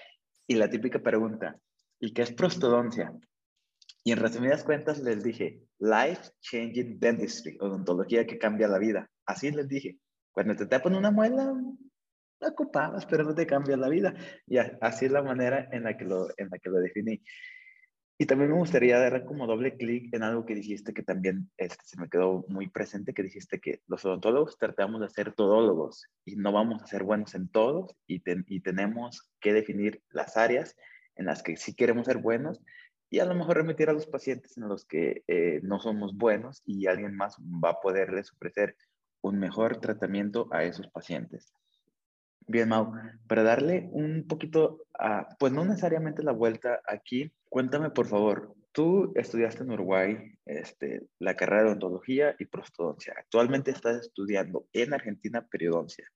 Y 0.47 0.57
la 0.57 0.69
típica 0.69 0.99
pregunta, 0.99 1.57
¿y 1.99 2.12
qué 2.12 2.23
es 2.23 2.33
prostodoncia? 2.33 3.12
Y 4.02 4.12
en 4.12 4.18
resumidas 4.18 4.64
cuentas 4.64 4.98
les 5.00 5.22
dije, 5.22 5.62
Life 5.78 6.30
Changing 6.40 6.98
Dentistry, 6.98 7.58
odontología 7.60 8.26
que 8.26 8.38
cambia 8.38 8.68
la 8.68 8.78
vida. 8.78 9.10
Así 9.26 9.50
les 9.50 9.68
dije. 9.68 9.98
Cuando 10.32 10.56
te 10.56 10.66
tapan 10.66 10.94
una 10.94 11.10
muela, 11.10 11.52
la 12.40 12.48
ocupabas, 12.48 13.04
pero 13.04 13.24
no 13.24 13.34
te 13.34 13.46
cambia 13.46 13.76
la 13.76 13.88
vida. 13.88 14.14
Y 14.46 14.56
así 14.58 15.06
es 15.06 15.12
la 15.12 15.22
manera 15.22 15.68
en 15.72 15.84
la 15.84 15.96
que 15.96 16.04
lo, 16.04 16.28
en 16.36 16.48
la 16.50 16.58
que 16.58 16.70
lo 16.70 16.78
definí. 16.78 17.22
Y 18.16 18.26
también 18.26 18.50
me 18.50 18.58
gustaría 18.58 18.98
dar 18.98 19.24
como 19.24 19.46
doble 19.46 19.76
clic 19.76 20.12
en 20.14 20.22
algo 20.22 20.44
que 20.44 20.54
dijiste 20.54 20.92
que 20.92 21.02
también 21.02 21.50
este, 21.56 21.82
se 21.84 21.98
me 21.98 22.08
quedó 22.08 22.44
muy 22.48 22.68
presente, 22.68 23.14
que 23.14 23.22
dijiste 23.22 23.60
que 23.60 23.80
los 23.86 24.04
odontólogos 24.04 24.58
tratamos 24.58 25.00
de 25.00 25.08
ser 25.08 25.32
todólogos 25.32 26.04
y 26.26 26.36
no 26.36 26.52
vamos 26.52 26.82
a 26.82 26.86
ser 26.86 27.02
buenos 27.02 27.34
en 27.34 27.48
todos 27.48 27.96
y, 28.06 28.22
y 28.26 28.60
tenemos 28.60 29.30
que 29.40 29.54
definir 29.54 30.02
las 30.10 30.36
áreas 30.36 30.76
en 31.16 31.26
las 31.26 31.42
que 31.42 31.56
sí 31.56 31.74
queremos 31.74 32.06
ser 32.06 32.18
buenos 32.18 32.60
y 33.11 33.18
a 33.18 33.25
lo 33.25 33.35
mejor 33.35 33.57
remitir 33.57 33.90
a 33.90 33.92
los 33.92 34.07
pacientes 34.07 34.57
en 34.57 34.68
los 34.68 34.85
que 34.85 35.25
eh, 35.27 35.61
no 35.64 35.81
somos 35.81 36.16
buenos 36.16 36.62
y 36.64 36.87
alguien 36.87 37.16
más 37.16 37.37
va 37.38 37.70
a 37.70 37.81
poderles 37.81 38.33
ofrecer 38.33 38.77
un 39.20 39.38
mejor 39.38 39.79
tratamiento 39.79 40.49
a 40.53 40.62
esos 40.62 40.87
pacientes. 40.88 41.53
Bien, 42.46 42.68
Mau, 42.68 42.92
para 43.27 43.42
darle 43.42 43.88
un 43.92 44.27
poquito, 44.27 44.87
a, 44.99 45.29
pues 45.38 45.53
no 45.53 45.64
necesariamente 45.64 46.23
la 46.23 46.33
vuelta 46.33 46.81
aquí, 46.87 47.33
cuéntame 47.49 47.90
por 47.90 48.07
favor, 48.07 48.55
tú 48.73 49.12
estudiaste 49.16 49.64
en 49.64 49.73
Uruguay 49.73 50.16
este, 50.46 51.07
la 51.18 51.37
carrera 51.37 51.62
de 51.62 51.68
odontología 51.70 52.37
y 52.38 52.46
prostodoncia. 52.46 53.14
Actualmente 53.18 53.73
estás 53.73 54.01
estudiando 54.01 54.66
en 54.73 54.94
Argentina 54.94 55.46
periodoncia. 55.51 56.09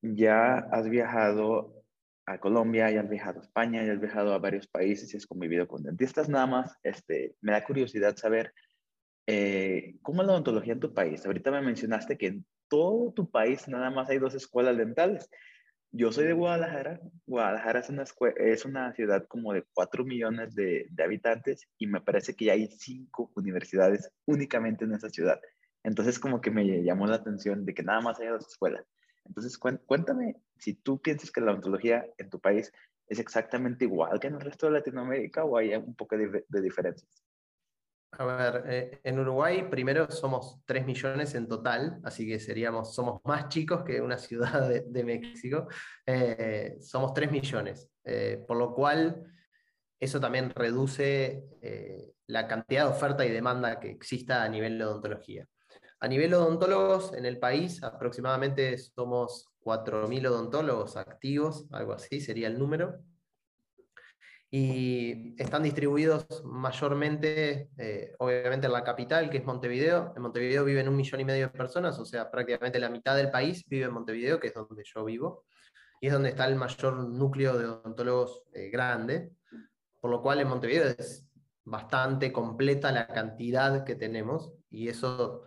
Ya 0.00 0.58
has 0.58 0.88
viajado 0.88 1.81
a 2.32 2.40
Colombia, 2.40 2.90
ya 2.90 3.00
has 3.00 3.08
viajado 3.08 3.40
a 3.40 3.42
España, 3.42 3.84
ya 3.84 3.92
has 3.92 4.00
viajado 4.00 4.32
a 4.32 4.38
varios 4.38 4.66
países 4.66 5.12
y 5.12 5.16
has 5.16 5.26
convivido 5.26 5.68
con 5.68 5.82
dentistas 5.82 6.28
nada 6.28 6.46
más. 6.46 6.76
Este, 6.82 7.36
me 7.40 7.52
da 7.52 7.64
curiosidad 7.64 8.16
saber 8.16 8.52
eh, 9.26 9.96
cómo 10.02 10.22
es 10.22 10.26
la 10.26 10.34
odontología 10.34 10.72
en 10.72 10.80
tu 10.80 10.94
país. 10.94 11.24
Ahorita 11.24 11.50
me 11.50 11.62
mencionaste 11.62 12.16
que 12.16 12.26
en 12.28 12.46
todo 12.68 13.12
tu 13.12 13.30
país 13.30 13.68
nada 13.68 13.90
más 13.90 14.08
hay 14.08 14.18
dos 14.18 14.34
escuelas 14.34 14.76
dentales. 14.76 15.28
Yo 15.90 16.10
soy 16.10 16.24
de 16.24 16.32
Guadalajara. 16.32 17.00
Guadalajara 17.26 17.80
es 17.80 17.90
una, 17.90 18.04
es 18.36 18.64
una 18.64 18.92
ciudad 18.94 19.26
como 19.28 19.52
de 19.52 19.64
4 19.74 20.04
millones 20.04 20.54
de, 20.54 20.86
de 20.90 21.02
habitantes 21.04 21.68
y 21.78 21.86
me 21.86 22.00
parece 22.00 22.34
que 22.34 22.46
ya 22.46 22.54
hay 22.54 22.66
cinco 22.68 23.30
universidades 23.36 24.10
únicamente 24.24 24.84
en 24.84 24.94
esa 24.94 25.10
ciudad. 25.10 25.40
Entonces 25.84 26.18
como 26.18 26.40
que 26.40 26.50
me 26.50 26.82
llamó 26.82 27.06
la 27.06 27.16
atención 27.16 27.66
de 27.66 27.74
que 27.74 27.82
nada 27.82 28.00
más 28.00 28.18
hay 28.20 28.28
dos 28.28 28.46
escuelas. 28.48 28.86
Entonces, 29.24 29.58
cuéntame 29.58 30.36
si 30.62 30.74
tú 30.74 31.02
piensas 31.02 31.32
que 31.32 31.40
la 31.40 31.50
odontología 31.50 32.06
en 32.16 32.30
tu 32.30 32.38
país 32.38 32.72
es 33.08 33.18
exactamente 33.18 33.84
igual 33.84 34.20
que 34.20 34.28
en 34.28 34.34
el 34.34 34.40
resto 34.40 34.66
de 34.66 34.74
Latinoamérica 34.74 35.44
o 35.44 35.56
hay 35.56 35.74
un 35.74 35.96
poco 35.96 36.16
de, 36.16 36.44
diferencias. 36.62 37.24
A 38.12 38.24
ver, 38.24 38.62
eh, 38.66 39.00
en 39.02 39.18
Uruguay 39.18 39.68
primero 39.68 40.08
somos 40.08 40.60
3 40.64 40.86
millones 40.86 41.34
en 41.34 41.48
total, 41.48 41.98
así 42.04 42.28
que 42.28 42.38
seríamos, 42.38 42.94
somos 42.94 43.20
más 43.24 43.48
chicos 43.48 43.82
que 43.82 44.00
una 44.00 44.18
ciudad 44.18 44.68
de, 44.68 45.04
México. 45.04 45.66
Eh, 46.06 46.76
somos 46.80 47.12
3 47.12 47.32
millones, 47.32 47.90
eh, 48.04 48.44
por 48.46 48.56
lo 48.56 48.72
cual 48.72 49.24
eso 49.98 50.20
también 50.20 50.50
reduce 50.50 51.44
la 52.26 52.46
cantidad 52.46 52.84
de 52.84 52.90
oferta 52.90 53.26
y 53.26 53.32
demanda 53.32 53.80
que 53.80 53.90
exista 53.90 54.44
a 54.44 54.48
nivel 54.48 54.78
de 54.78 54.84
odontología. 54.84 55.48
A 55.98 56.06
nivel 56.06 56.34
odontólogos, 56.34 57.14
en 57.14 57.26
el 57.26 57.38
país 57.38 57.82
aproximadamente 57.82 58.76
somos 58.78 59.51
4.000 59.64 60.26
odontólogos 60.26 60.96
activos, 60.96 61.66
algo 61.70 61.92
así 61.92 62.20
sería 62.20 62.48
el 62.48 62.58
número. 62.58 63.00
Y 64.54 65.34
están 65.40 65.62
distribuidos 65.62 66.26
mayormente, 66.44 67.70
eh, 67.78 68.12
obviamente, 68.18 68.66
en 68.66 68.72
la 68.74 68.84
capital, 68.84 69.30
que 69.30 69.38
es 69.38 69.44
Montevideo. 69.46 70.12
En 70.14 70.22
Montevideo 70.22 70.62
viven 70.66 70.88
un 70.88 70.96
millón 70.96 71.20
y 71.22 71.24
medio 71.24 71.46
de 71.46 71.52
personas, 71.52 71.98
o 71.98 72.04
sea, 72.04 72.30
prácticamente 72.30 72.78
la 72.78 72.90
mitad 72.90 73.16
del 73.16 73.30
país 73.30 73.64
vive 73.66 73.86
en 73.86 73.94
Montevideo, 73.94 74.38
que 74.38 74.48
es 74.48 74.54
donde 74.54 74.82
yo 74.84 75.04
vivo. 75.06 75.46
Y 76.02 76.08
es 76.08 76.12
donde 76.12 76.30
está 76.30 76.44
el 76.46 76.56
mayor 76.56 77.08
núcleo 77.08 77.56
de 77.56 77.64
odontólogos 77.64 78.42
eh, 78.52 78.68
grande. 78.68 79.30
Por 80.00 80.10
lo 80.10 80.20
cual 80.20 80.40
en 80.40 80.48
Montevideo 80.48 80.84
es 80.98 81.26
bastante 81.64 82.30
completa 82.30 82.92
la 82.92 83.06
cantidad 83.06 83.84
que 83.84 83.94
tenemos. 83.94 84.52
Y 84.68 84.88
eso 84.88 85.44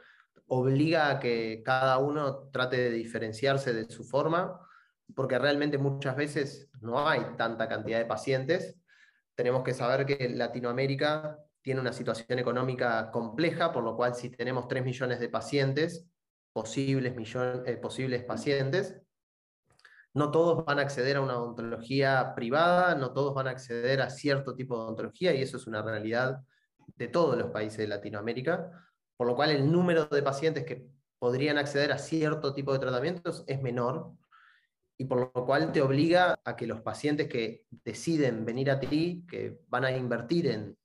obliga 0.47 1.10
a 1.10 1.19
que 1.19 1.62
cada 1.63 1.97
uno 1.97 2.49
trate 2.49 2.77
de 2.77 2.91
diferenciarse 2.91 3.73
de 3.73 3.89
su 3.89 4.03
forma, 4.03 4.60
porque 5.15 5.39
realmente 5.39 5.77
muchas 5.77 6.15
veces 6.15 6.69
no 6.81 7.08
hay 7.08 7.21
tanta 7.38 7.67
cantidad 7.67 7.99
de 7.99 8.05
pacientes. 8.05 8.79
Tenemos 9.36 9.63
que 9.63 9.73
saber 9.73 10.05
que 10.05 10.29
Latinoamérica 10.29 11.38
tiene 11.62 11.81
una 11.81 11.93
situación 11.93 12.39
económica 12.39 13.10
compleja, 13.12 13.71
por 13.71 13.84
lo 13.84 13.95
cual 13.95 14.15
si 14.15 14.29
tenemos 14.29 14.67
3 14.67 14.84
millones 14.84 15.19
de 15.19 15.29
pacientes, 15.29 16.08
posibles, 16.53 17.13
eh, 17.65 17.77
posibles 17.77 18.23
pacientes, 18.23 19.01
no 20.13 20.31
todos 20.31 20.63
van 20.63 20.79
a 20.79 20.84
acceder 20.84 21.17
a 21.17 21.21
una 21.21 21.38
odontología 21.38 22.34
privada, 22.36 22.95
no 22.95 23.12
todos 23.12 23.34
van 23.34 23.47
a 23.47 23.51
acceder 23.51 24.01
a 24.01 24.10
cierto 24.10 24.55
tipo 24.55 24.75
de 24.77 24.84
odontología, 24.84 25.34
y 25.34 25.41
eso 25.41 25.58
es 25.58 25.67
una 25.67 25.81
realidad 25.81 26.39
de 26.95 27.08
todos 27.10 27.38
los 27.38 27.49
países 27.51 27.79
de 27.79 27.88
Latinoamérica 27.88 28.85
por 29.17 29.28
lo 29.28 29.36
cual 29.36 29.51
el 29.51 29.71
número 29.71 30.06
de 30.06 30.21
pacientes 30.21 30.65
que 30.65 30.88
podrían 31.19 31.58
acceder 31.58 31.91
a 31.91 31.97
cierto 31.97 32.54
tipo 32.54 32.73
de 32.73 32.80
tratamientos 32.80 33.43
es 33.47 33.62
menor 33.62 34.13
y 34.97 35.06
por 35.06 35.19
lo 35.19 35.45
cual 35.45 35.71
te 35.71 35.82
obliga 35.82 36.39
a 36.43 36.56
que 36.56 36.67
los 36.67 36.82
pacientes 36.82 37.28
que 37.28 37.65
deciden 37.69 38.45
venir 38.45 38.71
a 38.71 38.80
ti, 38.80 39.25
que 39.30 39.60
van 39.67 39.86
a 39.86 39.91
invertir 39.91 40.47
en, 40.47 40.78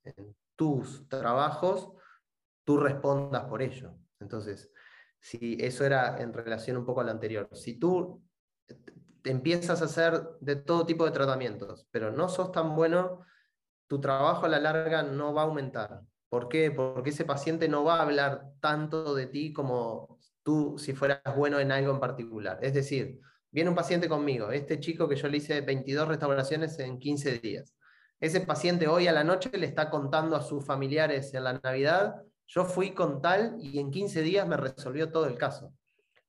tus 0.55 1.07
trabajos, 1.07 1.91
tú 2.63 2.77
respondas 2.77 3.45
por 3.45 3.63
ello. 3.63 3.95
Entonces, 4.19 4.71
si 5.19 5.57
eso 5.59 5.83
era 5.85 6.21
en 6.21 6.33
relación 6.33 6.77
un 6.77 6.85
poco 6.85 7.01
a 7.01 7.03
lo 7.03 7.09
anterior, 7.09 7.49
si 7.53 7.79
tú 7.79 8.21
te 9.23 9.31
empiezas 9.31 9.81
a 9.81 9.85
hacer 9.85 10.21
de 10.39 10.57
todo 10.57 10.85
tipo 10.85 11.05
de 11.05 11.11
tratamientos, 11.11 11.87
pero 11.89 12.11
no 12.11 12.29
sos 12.29 12.51
tan 12.51 12.75
bueno, 12.75 13.25
tu 13.87 13.99
trabajo 13.99 14.45
a 14.45 14.49
la 14.49 14.59
larga 14.59 15.01
no 15.01 15.33
va 15.33 15.41
a 15.41 15.45
aumentar. 15.45 16.01
¿Por 16.31 16.47
qué? 16.47 16.71
Porque 16.71 17.11
ese 17.11 17.25
paciente 17.25 17.67
no 17.67 17.83
va 17.83 17.97
a 17.97 18.03
hablar 18.03 18.53
tanto 18.59 19.13
de 19.13 19.27
ti 19.27 19.53
como 19.53 20.17
tú 20.41 20.77
si 20.79 20.93
fueras 20.93 21.21
bueno 21.35 21.59
en 21.59 21.71
algo 21.71 21.91
en 21.91 21.99
particular. 21.99 22.57
Es 22.63 22.73
decir, 22.73 23.19
Viene 23.53 23.69
un 23.69 23.75
paciente 23.75 24.07
conmigo, 24.07 24.49
este 24.51 24.79
chico 24.79 25.09
que 25.09 25.17
yo 25.17 25.27
le 25.27 25.37
hice 25.37 25.59
22 25.59 26.07
restauraciones 26.07 26.79
en 26.79 26.97
15 26.97 27.39
días. 27.39 27.75
Ese 28.17 28.39
paciente 28.39 28.87
hoy 28.87 29.07
a 29.07 29.11
la 29.11 29.25
noche 29.25 29.49
le 29.51 29.65
está 29.65 29.89
contando 29.89 30.37
a 30.37 30.41
sus 30.41 30.65
familiares 30.65 31.33
en 31.33 31.43
la 31.43 31.59
Navidad, 31.61 32.15
yo 32.47 32.63
fui 32.63 32.91
con 32.91 33.21
tal 33.21 33.57
y 33.59 33.79
en 33.79 33.91
15 33.91 34.21
días 34.21 34.47
me 34.47 34.55
resolvió 34.55 35.11
todo 35.11 35.25
el 35.25 35.37
caso. 35.37 35.73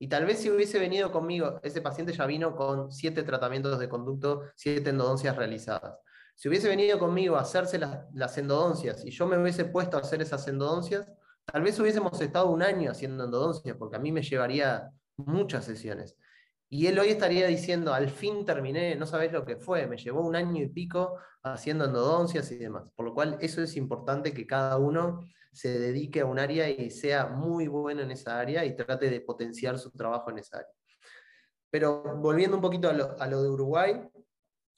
Y 0.00 0.08
tal 0.08 0.26
vez 0.26 0.40
si 0.40 0.50
hubiese 0.50 0.80
venido 0.80 1.12
conmigo, 1.12 1.60
ese 1.62 1.80
paciente 1.80 2.12
ya 2.12 2.26
vino 2.26 2.56
con 2.56 2.90
siete 2.90 3.22
tratamientos 3.22 3.78
de 3.78 3.88
conducto, 3.88 4.42
siete 4.56 4.90
endodoncias 4.90 5.36
realizadas. 5.36 6.00
Si 6.34 6.48
hubiese 6.48 6.68
venido 6.68 6.98
conmigo 6.98 7.36
a 7.36 7.42
hacerse 7.42 7.78
las, 7.78 8.38
endodoncias 8.38 9.04
y 9.04 9.10
yo 9.10 9.26
me 9.26 9.38
hubiese 9.38 9.64
puesto 9.64 9.96
a 9.96 10.00
hacer 10.00 10.22
esas 10.22 10.46
endodoncias, 10.48 11.10
tal 11.44 11.62
vez 11.62 11.78
hubiésemos 11.78 12.20
estado 12.20 12.50
un 12.50 12.62
año 12.62 12.90
haciendo 12.90 13.24
endodoncias, 13.24 13.76
porque 13.76 13.96
a 13.96 14.00
mí 14.00 14.12
me 14.12 14.22
llevaría 14.22 14.90
muchas 15.16 15.64
sesiones. 15.64 16.16
Y 16.68 16.86
él 16.86 16.98
hoy 16.98 17.08
estaría 17.08 17.46
diciendo, 17.46 17.92
al 17.92 18.08
fin 18.08 18.46
terminé, 18.46 18.96
no 18.96 19.06
sabés 19.06 19.30
lo 19.32 19.44
que 19.44 19.56
fue, 19.56 19.86
me 19.86 19.98
llevó 19.98 20.22
un 20.26 20.34
año 20.34 20.62
y 20.62 20.68
pico 20.68 21.18
haciendo 21.42 21.84
endodoncias 21.84 22.50
y 22.50 22.56
demás. 22.56 22.84
Por 22.96 23.04
lo 23.04 23.14
cual 23.14 23.36
eso 23.40 23.62
es 23.62 23.76
importante 23.76 24.32
que 24.32 24.46
cada 24.46 24.78
uno 24.78 25.20
se 25.52 25.78
dedique 25.78 26.20
a 26.20 26.26
un 26.26 26.38
área 26.38 26.68
y 26.70 26.90
sea 26.90 27.26
muy 27.26 27.68
bueno 27.68 28.00
en 28.00 28.10
esa 28.10 28.40
área 28.40 28.64
y 28.64 28.74
trate 28.74 29.10
de 29.10 29.20
potenciar 29.20 29.78
su 29.78 29.90
trabajo 29.90 30.30
en 30.30 30.38
esa 30.38 30.58
área. 30.58 30.70
Pero 31.70 32.16
volviendo 32.16 32.56
un 32.56 32.62
poquito 32.62 32.88
a 32.88 32.92
lo, 32.92 33.42
de 33.42 33.48
Uruguay, 33.48 34.00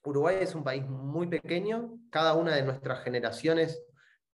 Uruguay 0.04 0.36
es 0.40 0.54
un 0.54 0.62
país 0.62 0.84
muy 0.86 1.26
pequeño, 1.26 1.98
cada 2.10 2.34
una 2.34 2.54
de 2.54 2.62
nuestras 2.62 3.02
generaciones 3.02 3.82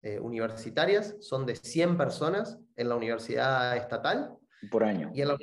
eh, 0.01 0.19
universitarias 0.19 1.15
son 1.19 1.45
de 1.45 1.55
100 1.55 1.97
personas 1.97 2.58
en 2.75 2.89
la 2.89 2.95
universidad 2.95 3.77
estatal. 3.77 4.36
Por 4.71 4.84
año. 4.84 5.12
Y 5.13 5.21
en 5.21 5.27
la, 5.27 5.38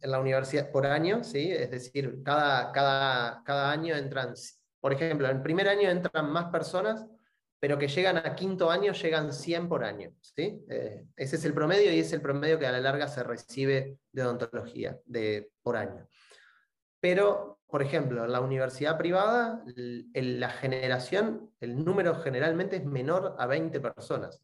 en 0.00 0.10
la 0.10 0.20
universidad, 0.20 0.70
por 0.70 0.86
año, 0.86 1.24
¿sí? 1.24 1.50
Es 1.50 1.70
decir, 1.70 2.22
cada, 2.22 2.70
cada, 2.72 3.42
cada 3.44 3.70
año 3.70 3.94
entran, 3.96 4.34
por 4.80 4.92
ejemplo, 4.92 5.28
en 5.28 5.42
primer 5.42 5.68
año 5.68 5.88
entran 5.88 6.30
más 6.30 6.46
personas 6.46 7.06
pero 7.62 7.78
que 7.78 7.86
llegan 7.86 8.16
a 8.16 8.34
quinto 8.34 8.72
año, 8.72 8.92
llegan 8.92 9.32
100 9.32 9.68
por 9.68 9.84
año. 9.84 10.12
¿sí? 10.20 10.64
Eh, 10.68 11.06
ese 11.14 11.36
es 11.36 11.44
el 11.44 11.54
promedio 11.54 11.92
y 11.92 12.00
es 12.00 12.12
el 12.12 12.20
promedio 12.20 12.58
que 12.58 12.66
a 12.66 12.72
la 12.72 12.80
larga 12.80 13.06
se 13.06 13.22
recibe 13.22 13.98
de 14.10 14.22
odontología 14.24 14.98
de, 15.04 15.52
por 15.62 15.76
año. 15.76 16.08
Pero, 16.98 17.60
por 17.72 17.82
ejemplo, 17.82 18.26
en 18.26 18.32
la 18.32 18.42
universidad 18.42 18.98
privada, 18.98 19.64
la 19.64 20.50
generación, 20.50 21.50
el 21.58 21.82
número 21.82 22.16
generalmente 22.16 22.76
es 22.76 22.84
menor 22.84 23.34
a 23.38 23.46
20 23.46 23.80
personas. 23.80 24.42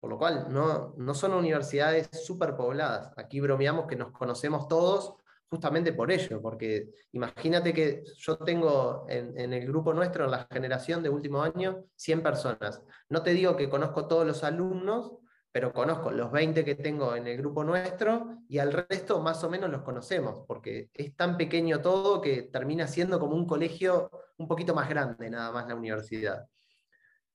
Por 0.00 0.08
lo 0.08 0.16
cual, 0.16 0.46
no, 0.48 0.94
no 0.96 1.12
son 1.12 1.34
universidades 1.34 2.08
superpobladas. 2.12 3.12
Aquí 3.18 3.40
bromeamos 3.40 3.86
que 3.86 3.96
nos 3.96 4.10
conocemos 4.10 4.68
todos 4.68 5.16
justamente 5.50 5.92
por 5.92 6.10
ello, 6.10 6.40
porque 6.40 6.88
imagínate 7.12 7.74
que 7.74 8.04
yo 8.16 8.38
tengo 8.38 9.04
en, 9.06 9.52
el 9.52 9.66
grupo 9.66 9.92
nuestro, 9.92 10.24
en 10.24 10.30
la 10.30 10.48
generación 10.50 11.02
de 11.02 11.10
último 11.10 11.42
año, 11.42 11.84
100 11.96 12.22
personas. 12.22 12.80
No 13.10 13.22
te 13.22 13.34
digo 13.34 13.54
que 13.54 13.68
conozco 13.68 14.08
todos 14.08 14.26
los 14.26 14.44
alumnos, 14.44 15.12
pero 15.52 15.72
conozco 15.72 16.10
los 16.10 16.32
20 16.32 16.64
que 16.64 16.74
tengo 16.74 17.14
en 17.14 17.26
el 17.26 17.36
grupo 17.36 17.62
nuestro 17.62 18.38
y 18.48 18.58
al 18.58 18.72
resto 18.72 19.20
más 19.20 19.44
o 19.44 19.50
menos 19.50 19.70
los 19.70 19.82
conocemos, 19.82 20.44
porque 20.46 20.90
es 20.94 21.14
tan 21.14 21.36
pequeño 21.36 21.80
todo 21.80 22.20
que 22.20 22.42
termina 22.44 22.88
siendo 22.88 23.20
como 23.20 23.36
un 23.36 23.46
colegio 23.46 24.10
un 24.38 24.48
poquito 24.48 24.74
más 24.74 24.88
grande, 24.88 25.30
nada 25.30 25.52
más 25.52 25.68
la 25.68 25.74
universidad. 25.74 26.46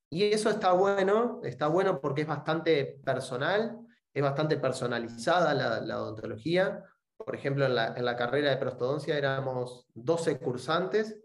Y 0.09 0.23
eso 0.23 0.49
está 0.49 0.71
bueno, 0.71 1.41
está 1.43 1.67
bueno 1.67 2.01
porque 2.01 2.21
es 2.21 2.27
bastante 2.27 2.99
personal, 3.05 3.77
es 4.13 4.23
bastante 4.23 4.57
personalizada 4.57 5.53
la, 5.53 5.79
la 5.81 6.01
odontología, 6.01 6.83
por 7.17 7.35
ejemplo, 7.35 7.65
en 7.65 7.75
la, 7.75 8.15
carrera 8.15 8.51
de 8.51 8.57
prostodoncia 8.57 9.17
éramos 9.17 9.87
12 9.95 10.39
cursantes, 10.39 11.19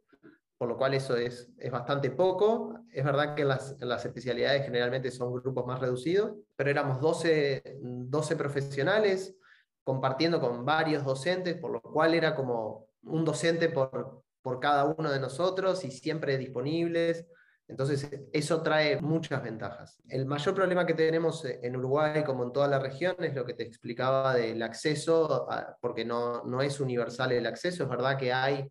por 0.62 0.68
lo 0.68 0.78
cual 0.78 0.94
eso 0.94 1.16
es, 1.16 1.50
es 1.58 1.72
bastante 1.72 2.12
poco. 2.12 2.84
Es 2.92 3.04
verdad 3.04 3.34
que 3.34 3.42
en 3.42 3.48
las, 3.48 4.04
especialidades 4.04 4.64
generalmente 4.64 5.10
son 5.10 5.32
grupos 5.32 5.66
más 5.66 5.80
reducidos, 5.80 6.36
pero 6.54 6.70
éramos 6.70 7.00
12, 7.00 7.80
12 7.82 8.36
profesionales 8.36 9.34
compartiendo 9.82 10.40
con 10.40 10.64
varios 10.64 11.04
docentes, 11.04 11.56
por 11.56 11.72
lo 11.72 11.82
cual 11.82 12.14
era 12.14 12.36
como 12.36 12.86
un 13.02 13.24
docente 13.24 13.70
por, 13.70 14.22
por 14.40 14.60
cada 14.60 14.84
uno 14.84 15.10
de 15.10 15.18
nosotros 15.18 15.84
y 15.84 15.90
siempre 15.90 16.38
disponibles. 16.38 17.26
Entonces, 17.66 18.08
eso 18.32 18.62
trae 18.62 19.00
muchas 19.00 19.42
ventajas. 19.42 20.00
El 20.08 20.26
mayor 20.26 20.54
problema 20.54 20.86
que 20.86 20.94
tenemos 20.94 21.44
en 21.44 21.74
Uruguay, 21.74 22.22
como 22.22 22.44
en 22.44 22.52
toda 22.52 22.68
la 22.68 22.78
región, 22.78 23.16
es 23.18 23.34
lo 23.34 23.44
que 23.44 23.54
te 23.54 23.64
explicaba 23.64 24.36
del 24.36 24.62
acceso, 24.62 25.48
porque 25.80 26.04
no, 26.04 26.44
no 26.44 26.62
es 26.62 26.78
universal 26.78 27.32
el 27.32 27.46
acceso. 27.46 27.82
Es 27.82 27.88
verdad 27.88 28.16
que 28.16 28.32
hay 28.32 28.70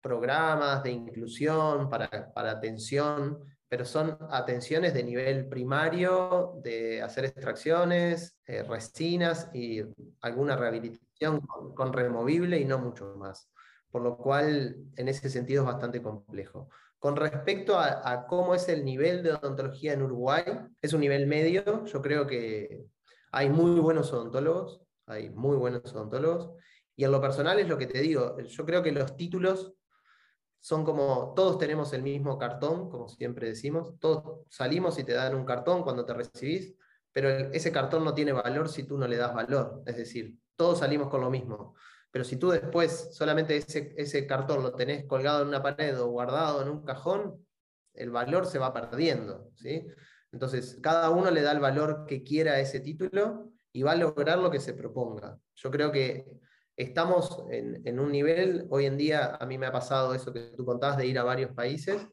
programas 0.00 0.82
de 0.82 0.92
inclusión 0.92 1.88
para, 1.88 2.32
para 2.32 2.52
atención, 2.52 3.38
pero 3.68 3.84
son 3.84 4.16
atenciones 4.30 4.94
de 4.94 5.02
nivel 5.02 5.48
primario, 5.48 6.54
de 6.62 7.02
hacer 7.02 7.24
extracciones, 7.24 8.38
eh, 8.46 8.62
resinas 8.62 9.50
y 9.52 9.82
alguna 10.20 10.56
rehabilitación 10.56 11.40
con 11.74 11.92
removible 11.92 12.58
y 12.60 12.64
no 12.64 12.78
mucho 12.78 13.14
más. 13.16 13.50
Por 13.90 14.02
lo 14.02 14.16
cual, 14.16 14.76
en 14.96 15.08
ese 15.08 15.28
sentido 15.30 15.62
es 15.62 15.68
bastante 15.68 16.02
complejo. 16.02 16.68
Con 16.98 17.16
respecto 17.16 17.78
a, 17.78 18.26
cómo 18.26 18.54
es 18.54 18.68
el 18.68 18.84
nivel 18.84 19.22
de 19.22 19.32
odontología 19.32 19.92
en 19.92 20.02
Uruguay, 20.02 20.44
es 20.80 20.92
un 20.92 21.00
nivel 21.00 21.26
medio. 21.26 21.84
Yo 21.84 22.02
creo 22.02 22.26
que 22.26 22.84
hay 23.32 23.48
muy 23.48 23.80
buenos 23.80 24.12
odontólogos, 24.12 24.80
hay 25.06 25.30
muy 25.30 25.56
buenos 25.56 25.92
odontólogos. 25.94 26.52
Y 26.96 27.04
en 27.04 27.12
lo 27.12 27.20
personal 27.20 27.58
es 27.58 27.68
lo 27.68 27.78
que 27.78 27.86
te 27.86 28.00
digo, 28.00 28.38
yo 28.38 28.64
creo 28.64 28.82
que 28.82 28.92
los 28.92 29.16
títulos 29.16 29.74
son 30.66 30.84
como, 30.84 31.32
todos 31.36 31.58
tenemos 31.58 31.92
el 31.92 32.02
mismo 32.02 32.36
cartón, 32.38 32.90
como 32.90 33.08
siempre 33.08 33.46
decimos, 33.46 34.00
todos 34.00 34.40
salimos 34.50 34.98
y 34.98 35.04
te 35.04 35.12
dan 35.12 35.36
un 35.36 35.44
cartón 35.44 35.84
cuando 35.84 36.04
te 36.04 36.12
recibís, 36.12 36.74
pero 37.12 37.28
ese 37.30 37.70
cartón 37.70 38.02
no 38.02 38.12
tiene 38.12 38.32
valor 38.32 38.68
si 38.68 38.82
tú 38.82 38.98
no 38.98 39.06
le 39.06 39.16
das 39.16 39.32
valor. 39.32 39.84
Es 39.86 39.96
decir, 39.96 40.36
todos 40.56 40.80
salimos 40.80 41.08
con 41.08 41.20
lo 41.20 41.30
mismo. 41.30 41.76
Pero 42.10 42.24
si 42.24 42.36
tú 42.36 42.50
después 42.50 43.10
solamente 43.12 43.56
ese, 43.56 43.94
ese 43.96 44.26
cartón 44.26 44.64
lo 44.64 44.74
tenés 44.74 45.04
colgado 45.04 45.42
en 45.42 45.48
una 45.48 45.62
pared 45.62 45.96
o 46.00 46.08
guardado 46.08 46.62
en 46.62 46.68
un 46.68 46.84
cajón, 46.84 47.46
el 47.94 48.10
valor 48.10 48.44
se 48.44 48.58
va 48.58 48.74
perdiendo. 48.74 49.52
¿sí? 49.54 49.86
Entonces, 50.32 50.80
cada 50.82 51.10
uno 51.10 51.30
le 51.30 51.42
da 51.42 51.52
el 51.52 51.60
valor 51.60 52.06
que 52.08 52.24
quiera 52.24 52.54
a 52.54 52.58
ese 52.58 52.80
título 52.80 53.52
y 53.72 53.84
va 53.84 53.92
a 53.92 53.96
lograr 53.96 54.40
lo 54.40 54.50
que 54.50 54.58
se 54.58 54.74
proponga. 54.74 55.38
Yo 55.54 55.70
creo 55.70 55.92
que 55.92 56.26
estamos 56.76 57.44
en, 57.50 57.98
un 57.98 58.12
nivel, 58.12 58.66
hoy 58.70 58.86
en 58.86 58.98
día 58.98 59.36
a 59.40 59.46
mí 59.46 59.56
me 59.56 59.66
ha 59.66 59.72
pasado 59.72 60.14
eso 60.14 60.32
que 60.32 60.52
tú 60.56 60.64
contabas 60.64 60.98
de 60.98 61.06
ir 61.06 61.18
a 61.18 61.24
varios 61.24 61.52
países 61.52 62.06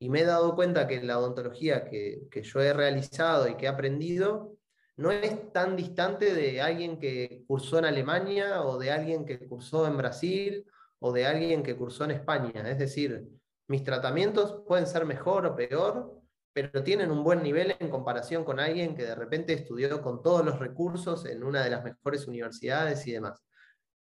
y 0.00 0.10
me 0.10 0.20
he 0.20 0.24
dado 0.24 0.54
cuenta 0.54 0.86
que 0.86 1.02
la 1.02 1.18
odontología 1.18 1.84
que, 1.84 2.28
yo 2.42 2.60
he 2.60 2.72
realizado 2.72 3.48
y 3.48 3.56
que 3.56 3.66
he 3.66 3.68
aprendido 3.68 4.56
no 4.96 5.12
es 5.12 5.52
tan 5.52 5.76
distante 5.76 6.34
de 6.34 6.60
alguien 6.60 6.98
que 6.98 7.44
cursó 7.46 7.78
en 7.78 7.84
Alemania 7.84 8.62
o 8.62 8.78
de 8.78 8.90
alguien 8.90 9.24
que 9.24 9.38
cursó 9.46 9.86
en 9.86 9.96
Brasil 9.96 10.66
o 10.98 11.12
de 11.12 11.26
alguien 11.26 11.62
que 11.62 11.76
cursó 11.76 12.04
en 12.04 12.10
España. 12.12 12.68
Es 12.68 12.78
decir, 12.78 13.24
mis 13.68 13.84
tratamientos 13.84 14.64
pueden 14.66 14.88
ser 14.88 15.04
mejor 15.04 15.46
o 15.46 15.54
peor, 15.54 16.20
pero 16.52 16.82
tienen 16.82 17.12
un 17.12 17.22
buen 17.22 17.42
nivel 17.42 17.76
en 17.78 17.88
comparación 17.88 18.44
con 18.44 18.58
alguien 18.58 18.96
que 18.96 19.04
de 19.04 19.14
repente 19.14 19.52
estudió 19.52 20.02
con 20.02 20.22
todos 20.22 20.44
los 20.44 20.58
recursos 20.58 21.24
en 21.26 21.44
una 21.44 21.62
de 21.62 21.70
las 21.70 21.84
mejores 21.84 22.26
universidades 22.26 23.06
y 23.06 23.12
demás. 23.12 23.44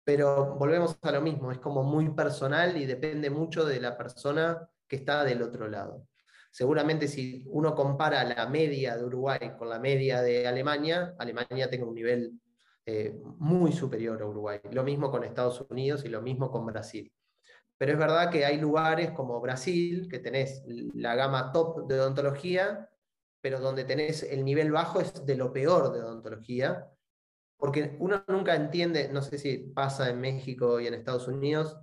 Pero 0.07 0.55
volvemos 0.55 0.97
a 1.03 1.13
lo 1.13 1.21
mismo, 1.21 1.53
es 1.53 1.59
como 1.59 1.83
muy 1.83 2.09
personal 2.15 2.79
y 2.79 2.87
depende 2.87 3.29
mucho 3.29 3.67
de 3.67 3.81
la 3.81 3.99
persona 3.99 4.67
que 4.89 4.97
está 4.97 5.23
del 5.25 5.43
otro 5.43 5.69
lado 5.69 6.07
seguramente 6.57 7.07
si 7.07 7.45
uno 7.49 7.75
compara 7.75 8.25
la 8.25 8.47
media 8.47 8.97
de 8.97 9.05
Uruguay 9.05 9.53
con 9.59 9.69
la 9.69 9.79
media 9.79 10.23
de 10.23 10.47
Alemania, 10.47 11.15
Alemania 11.19 11.69
tiene 11.69 11.85
un 11.85 11.95
nivel 11.95 12.41
eh, 12.87 13.15
muy 13.37 13.73
superior 13.73 14.23
a 14.23 14.27
Uruguay. 14.27 14.61
Lo 14.73 14.83
mismo 14.83 15.11
con 15.11 15.23
Estados 15.23 15.63
Unidos 15.69 16.07
y 16.07 16.09
lo 16.09 16.23
mismo 16.23 16.51
con 16.51 16.65
Brasil. 16.65 17.13
Pero 17.77 17.93
es 17.93 17.99
verdad 17.99 18.31
que 18.31 18.47
hay 18.47 18.59
lugares 18.59 19.11
como 19.11 19.39
Brasil, 19.39 20.09
que 20.11 20.19
tenés 20.19 20.63
la 20.95 21.15
gama 21.15 21.53
top 21.53 21.87
de 21.87 22.01
odontología, 22.01 22.89
pero 23.43 23.61
donde 23.61 23.85
tenés 23.85 24.23
el 24.23 24.43
nivel 24.43 24.73
bajo 24.73 24.99
es 24.99 25.27
de 25.27 25.37
lo 25.37 25.53
peor 25.53 25.93
de 25.93 26.01
odontología, 26.01 26.91
porque 27.57 27.97
uno 28.01 28.25
nunca 28.29 28.55
entiende, 28.55 29.09
no 29.13 29.23
sé 29.23 29.39
si 29.39 29.59
pasa 29.59 30.11
en 30.11 30.21
México 30.21 30.81
y 30.81 30.87
en 30.87 30.95
Estados 30.95 31.29
Unidos, 31.29 31.77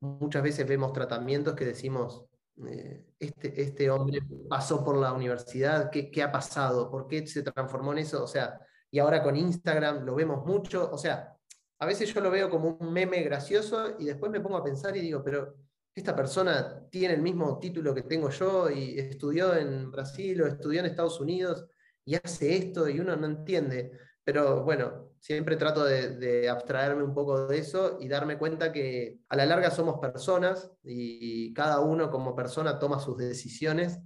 muchas 0.00 0.42
veces 0.42 0.66
vemos 0.66 0.92
tratamientos 0.92 1.54
que 1.54 1.64
decimos, 1.64 2.26
eh, 2.66 3.06
este, 3.18 3.62
este 3.62 3.90
hombre 3.90 4.20
pasó 4.48 4.84
por 4.84 4.96
la 4.96 5.12
universidad, 5.12 5.90
¿qué, 5.90 6.10
¿qué, 6.10 6.22
ha 6.22 6.32
pasado? 6.32 6.90
¿Por 6.90 7.06
qué 7.06 7.26
se 7.26 7.42
transformó 7.42 7.92
en 7.92 7.98
eso? 7.98 8.24
O 8.24 8.26
sea, 8.26 8.60
y 8.90 8.98
ahora 8.98 9.22
con 9.22 9.36
Instagram 9.36 10.04
lo 10.04 10.14
vemos 10.14 10.44
mucho, 10.44 10.90
o 10.92 10.98
sea, 10.98 11.36
a 11.78 11.86
veces 11.86 12.12
yo 12.12 12.20
lo 12.20 12.30
veo 12.30 12.50
como 12.50 12.76
un 12.78 12.92
meme 12.92 13.22
gracioso 13.22 13.96
y 13.98 14.04
después 14.04 14.30
me 14.30 14.40
pongo 14.40 14.58
a 14.58 14.64
pensar 14.64 14.96
y 14.96 15.00
digo, 15.00 15.22
pero 15.24 15.54
esta 15.94 16.14
persona 16.14 16.86
tiene 16.90 17.14
el 17.14 17.22
mismo 17.22 17.58
título 17.58 17.94
que 17.94 18.02
tengo 18.02 18.30
yo 18.30 18.70
y 18.70 18.98
estudió 18.98 19.56
en 19.56 19.90
Brasil 19.90 20.42
o 20.42 20.46
estudió 20.46 20.80
en 20.80 20.86
Estados 20.86 21.20
Unidos 21.20 21.66
y 22.04 22.14
hace 22.14 22.56
esto 22.56 22.88
y 22.88 23.00
uno 23.00 23.16
no 23.16 23.26
entiende. 23.26 23.92
Pero 24.22 24.62
bueno, 24.62 25.09
Siempre 25.20 25.56
trato 25.56 25.84
de, 25.84 26.48
abstraerme 26.48 27.02
un 27.02 27.12
poco 27.12 27.46
de 27.46 27.58
eso 27.58 27.98
y 28.00 28.08
darme 28.08 28.38
cuenta 28.38 28.72
que 28.72 29.18
a 29.28 29.36
la 29.36 29.44
larga 29.44 29.70
somos 29.70 30.00
personas 30.00 30.72
y 30.82 31.52
cada 31.52 31.80
uno 31.80 32.10
como 32.10 32.34
persona 32.34 32.78
toma 32.78 32.98
sus 32.98 33.18
decisiones 33.18 34.00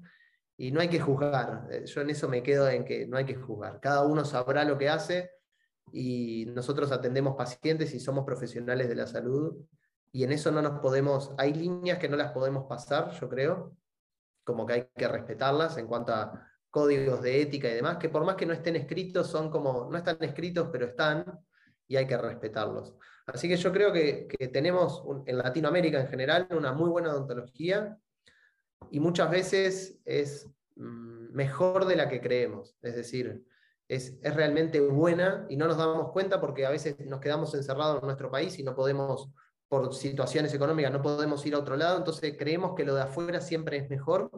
y 0.56 0.72
no 0.72 0.80
hay 0.80 0.88
que 0.88 0.98
juzgar. 0.98 1.68
Eh, 1.70 1.84
yo 1.86 2.00
en 2.00 2.10
eso 2.10 2.28
me 2.28 2.42
quedo 2.42 2.68
en 2.68 2.84
que 2.84 3.06
no 3.06 3.16
hay 3.16 3.24
que 3.24 3.36
juzgar. 3.36 3.78
Cada 3.80 4.04
uno 4.04 4.24
sabrá 4.24 4.64
lo 4.64 4.76
que 4.76 4.88
hace 4.88 5.30
y 5.92 6.46
nosotros 6.46 6.90
atendemos 6.90 7.36
pacientes 7.36 7.94
y 7.94 8.00
somos 8.00 8.24
profesionales 8.24 8.88
de 8.88 8.96
la 8.96 9.06
salud 9.06 9.56
y 10.10 10.24
en 10.24 10.32
eso 10.32 10.50
no 10.50 10.62
nos 10.62 10.80
podemos, 10.80 11.32
hay 11.38 11.54
líneas 11.54 11.98
que 11.98 12.08
no 12.08 12.16
las 12.16 12.32
podemos 12.32 12.66
pasar, 12.68 13.10
yo 13.20 13.28
creo, 13.28 13.76
como 14.44 14.64
que 14.64 14.72
hay 14.72 14.88
que 14.96 15.08
respetarlas 15.08 15.76
en 15.76 15.86
cuanto 15.88 16.12
a 16.12 16.53
códigos 16.74 17.22
de 17.22 17.40
ética 17.40 17.70
y 17.70 17.74
demás, 17.74 17.98
que 17.98 18.08
por 18.08 18.24
más 18.24 18.34
que 18.34 18.46
no 18.46 18.52
estén 18.52 18.74
escritos, 18.74 19.28
son 19.28 19.48
como, 19.48 19.88
no 19.88 19.96
están 19.96 20.16
escritos, 20.22 20.70
pero 20.72 20.86
están 20.86 21.24
y 21.86 21.94
hay 21.94 22.04
que 22.04 22.18
respetarlos. 22.18 22.92
Así 23.26 23.48
que 23.48 23.56
yo 23.56 23.70
creo 23.70 23.92
que, 23.92 24.26
tenemos 24.52 25.04
en 25.26 25.38
Latinoamérica 25.38 26.00
en 26.00 26.08
general 26.08 26.48
una 26.50 26.72
muy 26.72 26.90
buena 26.90 27.12
odontología 27.12 27.96
y 28.90 28.98
muchas 28.98 29.30
veces 29.30 30.00
es 30.04 30.50
mm, 30.74 31.32
mejor 31.32 31.86
de 31.86 31.94
la 31.94 32.08
que 32.08 32.20
creemos. 32.20 32.76
Es 32.82 32.96
decir, 32.96 33.44
es, 33.86 34.18
es, 34.20 34.34
realmente 34.34 34.80
buena 34.80 35.46
y 35.48 35.56
no 35.56 35.68
nos 35.68 35.76
damos 35.76 36.10
cuenta 36.10 36.40
porque 36.40 36.66
a 36.66 36.70
veces 36.70 36.98
nos 37.06 37.20
quedamos 37.20 37.54
encerrados 37.54 38.00
en 38.00 38.06
nuestro 38.06 38.32
país 38.32 38.58
y 38.58 38.64
no 38.64 38.74
podemos, 38.74 39.30
por 39.68 39.94
situaciones 39.94 40.52
económicas, 40.52 40.90
no 40.90 41.02
podemos 41.02 41.46
ir 41.46 41.54
a 41.54 41.60
otro 41.60 41.76
lado, 41.76 41.98
entonces 41.98 42.34
creemos 42.36 42.74
que 42.74 42.84
lo 42.84 42.96
de 42.96 43.02
afuera 43.02 43.40
siempre 43.40 43.76
es 43.76 43.88
mejor 43.88 44.28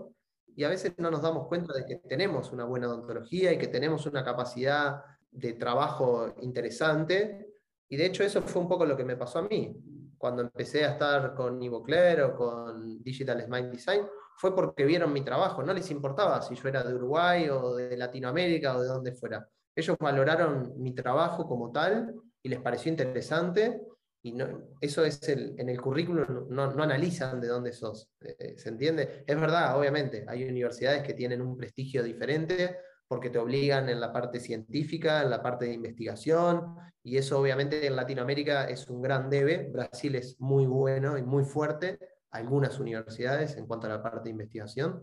y 0.57 0.65
a 0.65 0.69
veces 0.71 0.95
no 0.97 1.11
nos 1.11 1.21
damos 1.21 1.47
cuenta 1.49 1.75
de 1.75 1.85
que 1.85 1.97
tenemos 1.97 2.51
una 2.51 2.65
buena 2.65 2.89
odontología 2.89 3.53
y 3.53 3.59
que 3.59 3.69
tenemos 3.69 4.07
una 4.07 4.25
capacidad 4.25 5.05
de 5.31 5.53
trabajo 5.53 6.35
interesante. 6.41 7.53
Y 7.91 7.97
de 7.99 8.07
hecho 8.07 8.25
eso 8.25 8.41
fue 8.41 8.63
un 8.63 8.69
poco 8.69 8.87
lo 8.87 8.97
que 8.97 9.05
me 9.05 9.17
pasó 9.17 9.41
a 9.41 9.43
mí. 9.43 9.77
Cuando 10.17 10.41
empecé 10.41 10.87
a 10.87 10.93
estar 10.93 11.35
con 11.35 11.63
Ivocler 11.63 12.23
o 12.23 12.35
con 12.35 13.03
Digital 13.03 13.43
Smile 13.43 13.69
Design, 13.69 14.07
fue 14.39 14.55
porque 14.55 14.87
vieron 14.87 15.13
mi 15.13 15.21
trabajo. 15.21 15.63
No 15.63 15.75
les 15.75 15.91
importaba 15.91 16.41
si 16.41 16.55
yo 16.55 16.69
era 16.69 16.83
de 16.83 16.95
Uruguay 16.95 17.51
o 17.51 17.75
de 17.75 17.95
Latinoamérica 17.95 18.77
o 18.77 18.81
de 18.81 18.89
donde 18.89 19.13
fuera. 19.13 19.47
Ellos 19.75 19.99
valoraron 20.01 20.73
mi 20.79 20.95
trabajo 20.95 21.47
como 21.47 21.71
tal 21.71 22.15
y 22.43 22.49
les 22.49 22.61
pareció 22.61 22.91
interesante 22.91 23.83
y 24.27 24.35
eso 24.81 25.05
es 25.05 25.23
el, 25.29 25.55
en 25.57 25.69
el 25.69 25.81
currículum, 25.81 26.49
no, 26.51 26.73
no 26.73 26.83
analizan 26.83 27.41
de 27.41 27.47
dónde 27.47 27.73
sos, 27.73 28.11
eh, 28.21 28.55
¿se 28.57 28.71
entiende? 28.71 29.23
Es 29.25 29.41
verdad, 29.41 29.79
obviamente, 29.79 30.25
hay 30.27 30.43
universidades 30.43 31.05
que 31.05 31.15
tienen 31.15 31.41
un 31.41 31.57
prestigio 31.57 32.03
diferente 32.03 32.77
porque 33.07 33.31
te 33.31 33.39
obligan 33.39 33.89
en 33.89 34.01
la 34.01 34.13
parte 34.13 34.41
científica, 34.41 35.23
en 35.23 35.31
la 35.31 35.41
parte 35.41 35.67
de 35.67 35.75
investigación, 35.75 36.75
y 37.05 37.19
eso 37.19 37.39
obviamente 37.39 37.87
en 37.87 37.95
Latinoamérica 37.95 38.65
es 38.65 38.89
un 38.89 39.01
gran 39.01 39.31
debe, 39.31 39.71
Brasil 39.73 40.17
es 40.17 40.41
muy 40.41 40.67
bueno 40.67 41.17
y 41.17 41.23
muy 41.23 41.45
fuerte, 41.45 42.01
algunas 42.33 42.81
universidades 42.81 43.57
en 43.57 43.67
cuanto 43.67 43.87
a 43.87 43.91
la 43.91 44.03
parte 44.03 44.25
de 44.25 44.31
investigación, 44.31 45.03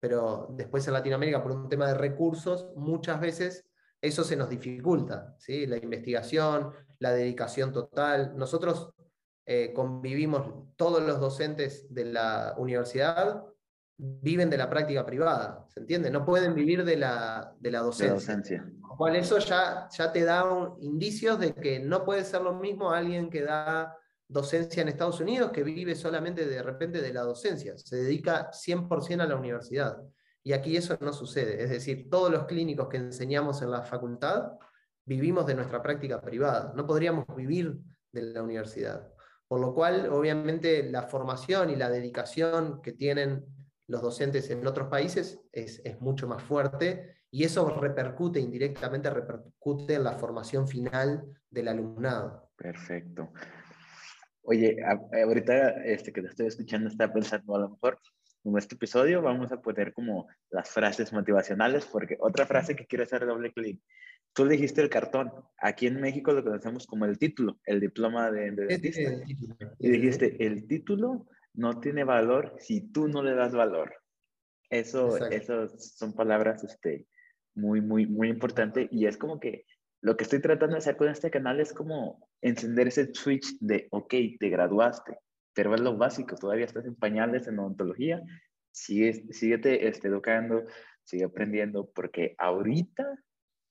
pero 0.00 0.48
después 0.52 0.86
en 0.86 0.94
Latinoamérica 0.94 1.42
por 1.42 1.52
un 1.52 1.68
tema 1.68 1.86
de 1.86 1.94
recursos, 1.94 2.72
muchas 2.76 3.20
veces 3.20 3.66
eso 4.00 4.24
se 4.24 4.36
nos 4.36 4.48
dificulta, 4.48 5.34
¿sí? 5.38 5.66
la 5.66 5.76
investigación, 5.76 6.72
la 7.04 7.12
dedicación 7.12 7.70
total. 7.70 8.32
Nosotros 8.34 8.94
eh, 9.44 9.74
convivimos, 9.74 10.74
todos 10.74 11.02
los 11.02 11.20
docentes 11.20 11.86
de 11.94 12.06
la 12.06 12.54
universidad 12.56 13.44
viven 13.96 14.48
de 14.48 14.56
la 14.56 14.70
práctica 14.70 15.04
privada, 15.04 15.66
¿se 15.68 15.80
entiende? 15.80 16.10
No 16.10 16.24
pueden 16.24 16.54
vivir 16.54 16.82
de 16.82 16.96
la, 16.96 17.54
de 17.60 17.70
la 17.70 17.80
docencia. 17.80 18.64
cual 18.96 19.16
eso 19.16 19.38
ya, 19.38 19.86
ya 19.96 20.10
te 20.10 20.24
da 20.24 20.44
indicios 20.80 21.38
de 21.38 21.54
que 21.54 21.78
no 21.78 22.04
puede 22.06 22.24
ser 22.24 22.40
lo 22.40 22.54
mismo 22.54 22.90
alguien 22.90 23.28
que 23.28 23.42
da 23.42 23.94
docencia 24.26 24.80
en 24.80 24.88
Estados 24.88 25.20
Unidos 25.20 25.52
que 25.52 25.62
vive 25.62 25.94
solamente 25.94 26.46
de 26.46 26.62
repente 26.62 27.02
de 27.02 27.12
la 27.12 27.20
docencia, 27.20 27.76
se 27.76 27.96
dedica 27.96 28.50
100% 28.50 29.20
a 29.20 29.26
la 29.26 29.36
universidad. 29.36 29.98
Y 30.42 30.54
aquí 30.54 30.76
eso 30.76 30.96
no 31.00 31.12
sucede. 31.12 31.62
Es 31.62 31.68
decir, 31.68 32.08
todos 32.10 32.32
los 32.32 32.44
clínicos 32.46 32.88
que 32.88 32.96
enseñamos 32.96 33.60
en 33.60 33.70
la 33.70 33.82
facultad 33.82 34.52
vivimos 35.04 35.46
de 35.46 35.54
nuestra 35.54 35.82
práctica 35.82 36.20
privada. 36.20 36.72
No 36.76 36.86
podríamos 36.86 37.24
vivir 37.36 37.78
de 38.12 38.22
la 38.22 38.42
universidad. 38.42 39.12
Por 39.46 39.60
lo 39.60 39.74
cual, 39.74 40.08
obviamente, 40.10 40.90
la 40.90 41.02
formación 41.02 41.70
y 41.70 41.76
la 41.76 41.90
dedicación 41.90 42.80
que 42.82 42.92
tienen 42.92 43.44
los 43.86 44.00
docentes 44.00 44.50
en 44.50 44.66
otros 44.66 44.88
países 44.88 45.40
es, 45.52 45.82
mucho 46.00 46.26
más 46.26 46.42
fuerte 46.42 47.16
y 47.30 47.44
eso 47.44 47.68
repercute 47.68 48.40
indirectamente, 48.40 49.10
repercute 49.10 49.94
en 49.94 50.04
la 50.04 50.12
formación 50.12 50.66
final 50.66 51.24
del 51.50 51.68
alumnado. 51.68 52.50
Perfecto. 52.56 53.32
Oye, 54.42 54.76
ahorita 55.22 55.84
este, 55.84 56.12
que 56.12 56.22
te 56.22 56.28
estoy 56.28 56.46
escuchando, 56.46 56.88
está 56.88 57.12
pensando 57.12 57.54
a 57.56 57.60
lo 57.60 57.70
mejor 57.70 57.98
en 58.44 58.58
este 58.58 58.74
episodio 58.74 59.22
vamos 59.22 59.50
a 59.52 59.60
poner 59.60 59.92
como 59.94 60.28
las 60.50 60.68
frases 60.68 61.12
motivacionales, 61.12 61.86
porque 61.86 62.16
otra 62.20 62.46
frase 62.46 62.76
que 62.76 62.86
quiero 62.86 63.04
hacer 63.04 63.24
doble 63.26 63.52
clic. 63.52 63.80
Tú 64.34 64.48
dijiste 64.48 64.82
el 64.82 64.90
cartón. 64.90 65.32
Aquí 65.58 65.86
en 65.86 66.00
México 66.00 66.32
lo 66.32 66.42
conocemos 66.42 66.86
como 66.86 67.04
el 67.04 67.18
título, 67.18 67.60
el 67.64 67.80
diploma 67.80 68.30
de, 68.30 68.50
dentista. 68.50 69.12
Y 69.78 69.90
dijiste, 69.90 70.44
el 70.44 70.66
título 70.66 71.26
no 71.54 71.78
tiene 71.80 72.02
valor 72.04 72.54
si 72.58 72.80
tú 72.92 73.06
no 73.08 73.22
le 73.22 73.34
das 73.34 73.54
valor. 73.54 73.94
Eso, 74.68 75.16
eso 75.28 75.68
son 75.78 76.14
palabras 76.14 76.64
este, 76.64 77.06
muy, 77.54 77.80
muy, 77.80 78.06
muy 78.06 78.28
importantes. 78.28 78.88
Y 78.90 79.06
es 79.06 79.16
como 79.16 79.38
que 79.38 79.66
lo 80.00 80.16
que 80.16 80.24
estoy 80.24 80.40
tratando 80.40 80.74
de 80.74 80.78
hacer 80.78 80.96
con 80.96 81.08
este 81.08 81.30
canal 81.30 81.60
es 81.60 81.72
como 81.72 82.28
encender 82.42 82.88
ese 82.88 83.14
switch 83.14 83.56
de, 83.60 83.86
ok, 83.90 84.14
te 84.38 84.48
graduaste, 84.50 85.16
pero 85.54 85.74
es 85.74 85.80
lo 85.80 85.96
básico, 85.96 86.36
todavía 86.36 86.66
estás 86.66 86.84
en 86.84 86.96
pañales 86.96 87.46
en 87.46 87.58
odontología, 87.58 88.20
sigue, 88.70 89.32
síguete 89.32 89.88
este, 89.88 90.08
educando, 90.08 90.64
sigue 91.04 91.24
aprendiendo, 91.24 91.90
porque 91.94 92.34
ahorita 92.36 93.18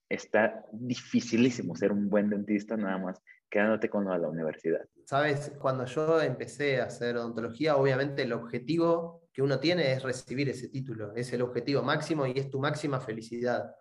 está 0.09 0.65
dificilísimo 0.71 1.75
ser 1.75 1.91
un 1.91 2.09
buen 2.09 2.29
dentista 2.29 2.77
nada 2.77 2.97
más 2.97 3.21
quedándote 3.49 3.89
con 3.89 4.05
la 4.05 4.27
universidad. 4.27 4.81
Sabes, 5.05 5.51
cuando 5.59 5.85
yo 5.85 6.21
empecé 6.21 6.81
a 6.81 6.85
hacer 6.85 7.17
odontología, 7.17 7.75
obviamente 7.75 8.23
el 8.23 8.33
objetivo 8.33 9.27
que 9.31 9.43
uno 9.43 9.59
tiene 9.59 9.91
es 9.93 10.01
recibir 10.01 10.49
ese 10.49 10.69
título, 10.69 11.13
es 11.15 11.31
el 11.33 11.41
objetivo 11.43 11.83
máximo 11.83 12.25
y 12.25 12.33
es 12.35 12.49
tu 12.49 12.59
máxima 12.59 12.99
felicidad. 12.99 13.75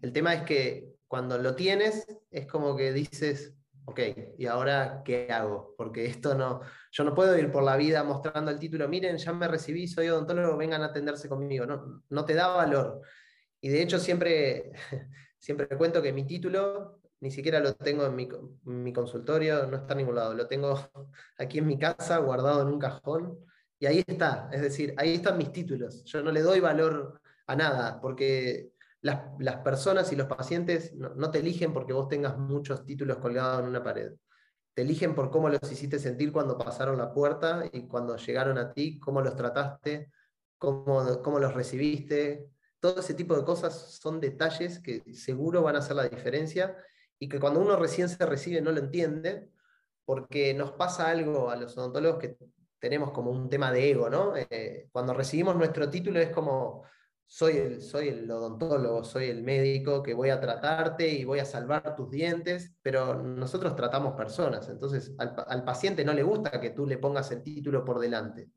El 0.00 0.12
tema 0.12 0.32
es 0.34 0.42
que 0.42 0.94
cuando 1.06 1.38
lo 1.38 1.54
tienes, 1.54 2.06
es 2.30 2.46
como 2.46 2.76
que 2.76 2.92
dices, 2.92 3.54
ok, 3.84 4.00
¿y 4.38 4.46
ahora 4.46 5.02
qué 5.04 5.30
hago? 5.30 5.74
Porque 5.76 6.06
esto 6.06 6.34
no, 6.34 6.60
yo 6.90 7.04
no 7.04 7.14
puedo 7.14 7.36
ir 7.38 7.50
por 7.50 7.62
la 7.62 7.76
vida 7.76 8.04
mostrando 8.04 8.50
el 8.50 8.58
título, 8.58 8.88
miren, 8.88 9.18
ya 9.18 9.32
me 9.32 9.48
recibí, 9.48 9.86
soy 9.86 10.08
odontólogo, 10.08 10.56
vengan 10.56 10.82
a 10.82 10.86
atenderse 10.86 11.28
conmigo. 11.28 11.66
No, 11.66 12.02
no 12.08 12.24
te 12.24 12.34
da 12.34 12.48
valor. 12.48 13.02
Y 13.60 13.68
de 13.68 13.82
hecho 13.82 13.98
siempre, 13.98 14.72
siempre 15.44 15.68
cuento 15.68 16.00
que 16.00 16.10
mi 16.10 16.26
título 16.26 17.00
ni 17.20 17.30
siquiera 17.30 17.60
lo 17.60 17.74
tengo 17.74 18.06
en 18.06 18.16
mi, 18.16 18.92
consultorio, 18.92 19.66
no 19.66 19.76
está 19.76 19.92
en 19.92 19.98
ningún 19.98 20.14
lado, 20.14 20.34
lo 20.34 20.46
tengo 20.46 20.74
aquí 21.38 21.58
en 21.58 21.66
mi 21.66 21.78
casa, 21.78 22.18
guardado 22.18 22.62
en 22.62 22.68
un 22.68 22.78
cajón, 22.78 23.38
y 23.78 23.86
ahí 23.86 24.02
está, 24.06 24.48
es 24.52 24.62
decir, 24.62 24.94
ahí 24.96 25.14
están 25.14 25.36
mis 25.36 25.52
títulos. 25.52 26.02
Yo 26.04 26.22
no 26.22 26.32
le 26.32 26.40
doy 26.40 26.60
valor 26.60 27.20
a 27.46 27.56
nada, 27.56 28.00
porque 28.00 28.72
las, 29.02 29.56
personas 29.62 30.10
y 30.12 30.16
los 30.16 30.26
pacientes 30.28 30.94
no, 30.94 31.30
te 31.30 31.40
eligen 31.40 31.74
porque 31.74 31.92
vos 31.92 32.08
tengas 32.08 32.38
muchos 32.38 32.86
títulos 32.86 33.18
colgados 33.18 33.60
en 33.60 33.68
una 33.68 33.82
pared. 33.82 34.12
Te 34.72 34.82
eligen 34.82 35.14
por 35.14 35.30
cómo 35.30 35.50
los 35.50 35.60
hiciste 35.70 35.98
sentir 35.98 36.32
cuando 36.32 36.56
pasaron 36.56 36.96
la 36.96 37.12
puerta 37.12 37.64
y 37.70 37.86
cuando 37.86 38.16
llegaron 38.16 38.56
a 38.56 38.72
ti, 38.72 38.98
cómo 38.98 39.20
los 39.20 39.36
trataste, 39.36 40.10
cómo, 40.56 41.22
cómo 41.22 41.38
los 41.38 41.52
recibiste. 41.52 42.53
Todo 42.84 43.00
ese 43.00 43.14
tipo 43.14 43.34
de 43.34 43.44
cosas 43.46 43.98
son 43.98 44.20
detalles 44.20 44.78
que 44.78 45.02
seguro 45.14 45.62
van 45.62 45.74
a 45.74 45.78
hacer 45.78 45.96
la 45.96 46.06
diferencia 46.06 46.76
y 47.18 47.30
que 47.30 47.40
cuando 47.40 47.60
uno 47.60 47.76
recién 47.76 48.10
se 48.10 48.26
recibe 48.26 48.60
no 48.60 48.72
lo 48.72 48.80
entiende, 48.80 49.48
porque 50.04 50.52
nos 50.52 50.72
pasa 50.72 51.08
algo 51.08 51.48
a 51.48 51.56
los 51.56 51.78
odontólogos 51.78 52.18
que 52.18 52.36
tenemos 52.78 53.12
como 53.12 53.30
un 53.30 53.48
tema 53.48 53.72
de 53.72 53.90
ego, 53.90 54.10
¿no? 54.10 54.34
Eh, 54.36 54.90
cuando 54.92 55.14
recibimos 55.14 55.56
nuestro 55.56 55.88
título 55.88 56.20
es 56.20 56.28
como, 56.28 56.82
soy 57.24 57.56
el, 57.56 57.80
soy 57.80 58.08
el 58.08 58.30
odontólogo, 58.30 59.02
soy 59.02 59.30
el 59.30 59.42
médico 59.42 60.02
que 60.02 60.12
voy 60.12 60.28
a 60.28 60.38
tratarte 60.38 61.08
y 61.08 61.24
voy 61.24 61.38
a 61.38 61.46
salvar 61.46 61.96
tus 61.96 62.10
dientes, 62.10 62.76
pero 62.82 63.14
nosotros 63.14 63.74
tratamos 63.74 64.12
personas, 64.12 64.68
entonces 64.68 65.14
al, 65.16 65.64
paciente 65.64 66.04
no 66.04 66.12
le 66.12 66.22
gusta 66.22 66.60
que 66.60 66.68
tú 66.68 66.86
le 66.86 66.98
pongas 66.98 67.30
el 67.30 67.42
título 67.42 67.82
por 67.82 67.98
delante. 67.98 68.50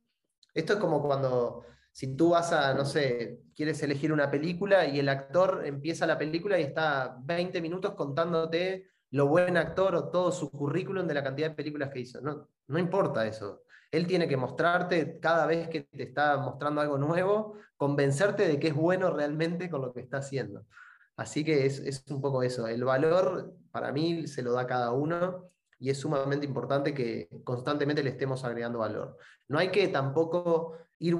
Esto 0.53 0.73
es 0.73 0.79
como 0.79 1.01
cuando, 1.01 1.63
si 1.97 2.15
tú 2.15 2.29
vas 2.29 2.53
a, 2.53 2.75
no 2.75 2.85
sé, 2.85 3.39
quieres 3.55 3.81
elegir 3.81 4.13
una 4.13 4.29
película 4.29 4.85
y 4.85 4.99
el 4.99 5.09
actor 5.09 5.63
empieza 5.65 6.05
la 6.05 6.15
película 6.15 6.59
y 6.59 6.61
está 6.61 7.17
20 7.23 7.59
minutos 7.59 7.95
contándote 7.95 8.91
lo 9.09 9.25
buen 9.25 9.57
actor 9.57 9.95
o 9.95 10.09
todo 10.09 10.31
su 10.31 10.51
currículum 10.51 11.07
de 11.07 11.15
la 11.15 11.23
cantidad 11.23 11.49
de 11.49 11.55
películas 11.55 11.89
que 11.89 12.01
hizo. 12.01 12.21
No, 12.21 12.49
no 12.67 12.77
importa 12.77 13.25
eso. 13.25 13.63
Él 13.89 14.05
tiene 14.05 14.27
que 14.27 14.37
mostrarte 14.37 15.19
cada 15.19 15.47
vez 15.47 15.69
que 15.69 15.85
te 15.91 16.03
está 16.03 16.37
mostrando 16.37 16.81
algo 16.81 16.99
nuevo, 16.99 17.55
convencerte 17.77 18.47
de 18.47 18.59
que 18.59 18.67
es 18.67 18.75
bueno 18.75 19.09
realmente 19.09 19.67
con 19.67 19.81
lo 19.81 19.91
que 19.91 20.01
está 20.01 20.17
haciendo. 20.17 20.67
Así 21.15 21.43
que 21.43 21.65
es, 21.65 21.79
es 21.79 22.05
un 22.11 22.21
poco 22.21 22.43
eso. 22.43 22.67
El 22.67 22.83
valor 22.83 23.55
para 23.71 23.91
mí 23.91 24.27
se 24.27 24.43
lo 24.43 24.53
da 24.53 24.67
cada 24.67 24.91
uno 24.91 25.49
y 25.79 25.89
es 25.89 25.97
sumamente 25.99 26.45
importante 26.45 26.93
que 26.93 27.27
constantemente 27.43 28.03
le 28.03 28.11
estemos 28.11 28.43
agregando 28.43 28.77
valor. 28.77 29.17
No 29.47 29.57
hay 29.57 29.69
que 29.69 29.87
tampoco 29.87 30.77
ir, 30.99 31.15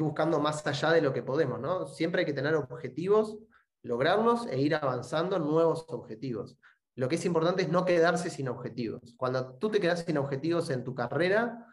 buscando 0.00 0.40
más 0.40 0.66
allá 0.66 0.90
de 0.92 1.02
lo 1.02 1.12
que 1.12 1.22
podemos, 1.22 1.60
¿no? 1.60 1.86
Siempre 1.86 2.20
hay 2.20 2.26
que 2.26 2.32
tener 2.32 2.54
objetivos, 2.54 3.38
lograrlos 3.82 4.46
e 4.46 4.60
ir 4.60 4.74
avanzando 4.74 5.38
nuevos 5.38 5.84
objetivos. 5.88 6.58
Lo 6.94 7.08
que 7.08 7.14
es 7.16 7.24
importante 7.24 7.62
es 7.62 7.68
no 7.68 7.84
quedarse 7.84 8.30
sin 8.30 8.48
objetivos. 8.48 9.14
Cuando 9.16 9.54
tú 9.54 9.70
te 9.70 9.80
quedas 9.80 10.04
sin 10.04 10.18
objetivos 10.18 10.68
en 10.70 10.84
tu 10.84 10.94
carrera, 10.94 11.66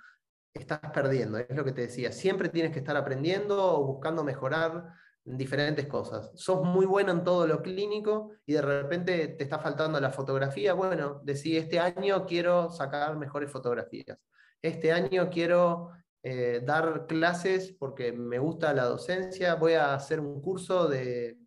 estás 0.54 0.80
perdiendo, 0.94 1.38
es 1.38 1.56
lo 1.56 1.66
que 1.66 1.74
te 1.74 1.82
decía. 1.82 2.12
Siempre 2.12 2.50
tienes 2.50 2.72
que 2.72 2.80
estar 2.80 2.96
aprendiendo 2.96 3.62
o 3.62 3.86
buscando 3.86 4.24
mejorar 4.24 4.94
diferentes 5.26 5.86
cosas. 5.88 6.32
Sos 6.36 6.64
muy 6.64 6.86
bueno 6.86 7.12
en 7.12 7.24
todo 7.24 7.46
lo 7.46 7.62
clínico 7.62 8.32
y 8.46 8.54
de 8.54 8.62
repente 8.62 9.28
te 9.28 9.44
está 9.44 9.60
faltando 9.60 10.00
la 10.00 10.12
fotografía. 10.12 10.74
Bueno, 10.74 11.22
decís, 11.24 11.58
este 11.58 11.80
año 11.80 12.26
quiero 12.26 12.70
sacar 12.72 13.18
mejores 13.18 13.52
fotografías. 13.52 14.18
Este 14.62 14.92
año 14.92 15.30
quiero 15.30 15.92
eh, 16.24 16.62
dar 16.66 17.08
clases 17.08 17.72
porque 17.72 18.12
me 18.12 18.40
gusta 18.40 18.74
la 18.74 18.86
docencia. 18.86 19.56
Voy 19.56 19.74
a 19.74 19.94
hacer 19.94 20.20
un 20.20 20.42
curso 20.42 20.88
de, 20.88 21.38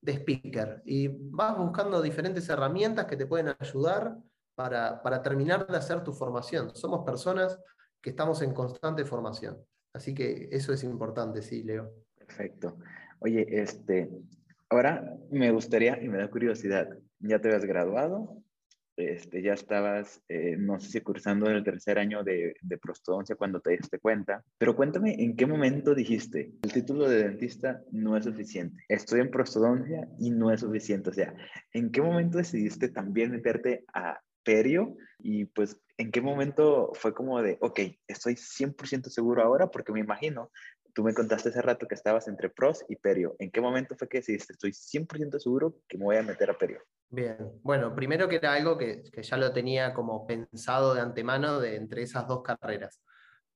de 0.00 0.12
speaker. 0.12 0.82
Y 0.84 1.08
vas 1.08 1.56
buscando 1.56 2.02
diferentes 2.02 2.48
herramientas 2.48 3.06
que 3.06 3.16
te 3.16 3.26
pueden 3.26 3.54
ayudar 3.58 4.16
para, 4.54 5.02
para 5.02 5.22
terminar 5.22 5.66
de 5.66 5.76
hacer 5.76 6.02
tu 6.02 6.12
formación. 6.12 6.74
Somos 6.74 7.04
personas 7.04 7.58
que 8.00 8.10
estamos 8.10 8.42
en 8.42 8.52
constante 8.52 9.04
formación. 9.04 9.58
Así 9.92 10.14
que 10.14 10.48
eso 10.50 10.72
es 10.72 10.84
importante, 10.84 11.42
sí, 11.42 11.62
Leo. 11.62 11.92
Perfecto. 12.16 12.78
Oye, 13.20 13.46
este, 13.50 14.10
ahora 14.68 15.16
me 15.30 15.50
gustaría 15.50 16.00
y 16.02 16.08
me 16.08 16.18
da 16.18 16.30
curiosidad, 16.30 16.88
ya 17.18 17.40
te 17.40 17.48
habías 17.48 17.64
graduado, 17.64 18.42
este, 18.98 19.42
ya 19.42 19.52
estabas, 19.52 20.22
eh, 20.28 20.56
no 20.58 20.78
sé 20.80 20.90
si 20.90 21.00
cursando 21.00 21.48
el 21.50 21.64
tercer 21.64 21.98
año 21.98 22.24
de, 22.24 22.54
de, 22.60 22.78
prostodoncia 22.78 23.36
cuando 23.36 23.60
te 23.60 23.70
diste 23.70 23.98
cuenta, 23.98 24.44
pero 24.58 24.74
cuéntame 24.74 25.14
en 25.22 25.36
qué 25.36 25.46
momento 25.46 25.94
dijiste, 25.94 26.52
el 26.62 26.72
título 26.72 27.08
de 27.08 27.22
dentista 27.22 27.80
no 27.92 28.16
es 28.16 28.24
suficiente, 28.24 28.82
estoy 28.88 29.20
en 29.20 29.30
prostodoncia 29.30 30.08
y 30.18 30.30
no 30.30 30.52
es 30.52 30.60
suficiente, 30.60 31.10
o 31.10 31.12
sea, 31.12 31.34
¿en 31.72 31.90
qué 31.90 32.02
momento 32.02 32.38
decidiste 32.38 32.88
también 32.88 33.30
meterte 33.30 33.84
a 33.94 34.20
perio 34.48 34.96
y 35.18 35.44
pues 35.44 35.80
en 35.98 36.10
qué 36.12 36.20
momento 36.20 36.92
fue 36.94 37.12
como 37.12 37.42
de, 37.42 37.58
ok, 37.60 37.80
estoy 38.06 38.34
100% 38.34 39.10
seguro 39.10 39.42
ahora 39.42 39.70
porque 39.70 39.92
me 39.92 40.00
imagino 40.00 40.50
Tú 40.98 41.04
me 41.04 41.14
contaste 41.14 41.50
hace 41.50 41.62
rato 41.62 41.86
que 41.86 41.94
estabas 41.94 42.26
entre 42.26 42.50
pros 42.50 42.84
y 42.88 42.96
perio. 42.96 43.36
¿En 43.38 43.52
qué 43.52 43.60
momento 43.60 43.94
fue 43.94 44.08
que 44.08 44.18
decidiste? 44.18 44.54
Estoy 44.54 44.72
100% 44.72 45.38
seguro 45.38 45.76
que 45.86 45.96
me 45.96 46.06
voy 46.06 46.16
a 46.16 46.24
meter 46.24 46.50
a 46.50 46.58
perio. 46.58 46.80
Bien, 47.08 47.36
bueno, 47.62 47.94
primero 47.94 48.28
que 48.28 48.34
era 48.34 48.54
algo 48.54 48.76
que, 48.76 49.04
que 49.04 49.22
ya 49.22 49.36
lo 49.36 49.52
tenía 49.52 49.94
como 49.94 50.26
pensado 50.26 50.94
de 50.94 51.00
antemano 51.00 51.60
de 51.60 51.76
entre 51.76 52.02
esas 52.02 52.26
dos 52.26 52.42
carreras. 52.42 53.00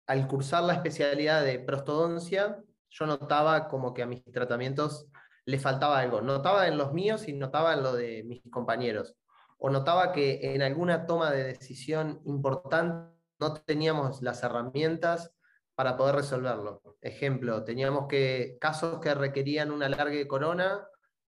Al 0.08 0.26
cursar 0.26 0.64
la 0.64 0.72
especialidad 0.74 1.44
de 1.44 1.60
prostodoncia, 1.60 2.58
yo 2.90 3.06
notaba 3.06 3.68
como 3.68 3.94
que 3.94 4.02
a 4.02 4.06
mis 4.06 4.24
tratamientos 4.24 5.06
le 5.44 5.60
faltaba 5.60 6.00
algo. 6.00 6.20
Notaba 6.20 6.66
en 6.66 6.76
los 6.76 6.92
míos 6.92 7.28
y 7.28 7.34
notaba 7.34 7.74
en 7.74 7.84
lo 7.84 7.92
de 7.92 8.24
mis 8.24 8.42
compañeros. 8.50 9.14
O 9.58 9.70
notaba 9.70 10.10
que 10.10 10.40
en 10.56 10.62
alguna 10.62 11.06
toma 11.06 11.30
de 11.30 11.44
decisión 11.44 12.20
importante 12.24 13.16
no 13.38 13.54
teníamos 13.54 14.22
las 14.22 14.42
herramientas 14.42 15.37
para 15.78 15.96
poder 15.96 16.16
resolverlo. 16.16 16.82
Ejemplo, 17.00 17.62
teníamos 17.62 18.08
que 18.08 18.58
casos 18.60 18.98
que 18.98 19.14
requerían 19.14 19.70
una 19.70 19.88
larga 19.88 20.26
corona, 20.26 20.84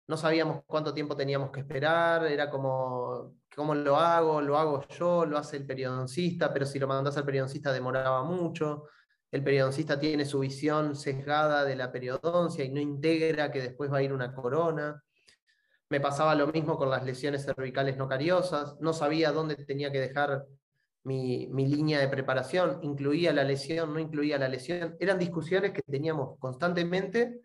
no 0.07 0.17
sabíamos 0.17 0.63
cuánto 0.65 0.95
tiempo 0.95 1.15
teníamos 1.15 1.51
que 1.51 1.59
esperar, 1.59 2.25
era 2.25 2.49
como, 2.49 3.35
¿cómo 3.55 3.75
lo 3.75 3.97
hago? 3.97 4.41
¿Lo 4.41 4.57
hago 4.57 4.83
yo? 4.87 5.27
¿Lo 5.27 5.37
hace 5.37 5.57
el 5.57 5.67
periodoncista? 5.67 6.51
Pero 6.51 6.65
si 6.65 6.79
lo 6.79 6.87
mandas 6.87 7.17
al 7.17 7.23
periodoncista 7.23 7.71
demoraba 7.71 8.23
mucho. 8.23 8.87
El 9.29 9.43
periodoncista 9.43 9.99
tiene 9.99 10.25
su 10.25 10.39
visión 10.39 10.95
sesgada 10.95 11.63
de 11.63 11.75
la 11.75 11.91
periodoncia 11.91 12.65
y 12.65 12.69
no 12.69 12.81
integra 12.81 13.51
que 13.51 13.61
después 13.61 13.93
va 13.93 13.99
a 13.99 14.01
ir 14.01 14.11
una 14.11 14.33
corona. 14.33 15.03
Me 15.89 16.01
pasaba 16.01 16.33
lo 16.33 16.47
mismo 16.47 16.77
con 16.77 16.89
las 16.89 17.05
lesiones 17.05 17.45
cervicales 17.45 17.95
no 17.95 18.07
cariosas, 18.07 18.75
no 18.79 18.91
sabía 18.91 19.31
dónde 19.31 19.55
tenía 19.55 19.91
que 19.91 19.99
dejar 19.99 20.47
mi, 21.03 21.47
línea 21.47 21.99
de 21.99 22.07
preparación, 22.07 22.79
incluía 22.83 23.33
la 23.33 23.43
lesión, 23.43 23.93
no 23.93 23.99
incluía 23.99 24.37
la 24.37 24.47
lesión. 24.47 24.95
Eran 24.99 25.17
discusiones 25.17 25.71
que 25.71 25.81
teníamos 25.81 26.37
constantemente, 26.39 27.41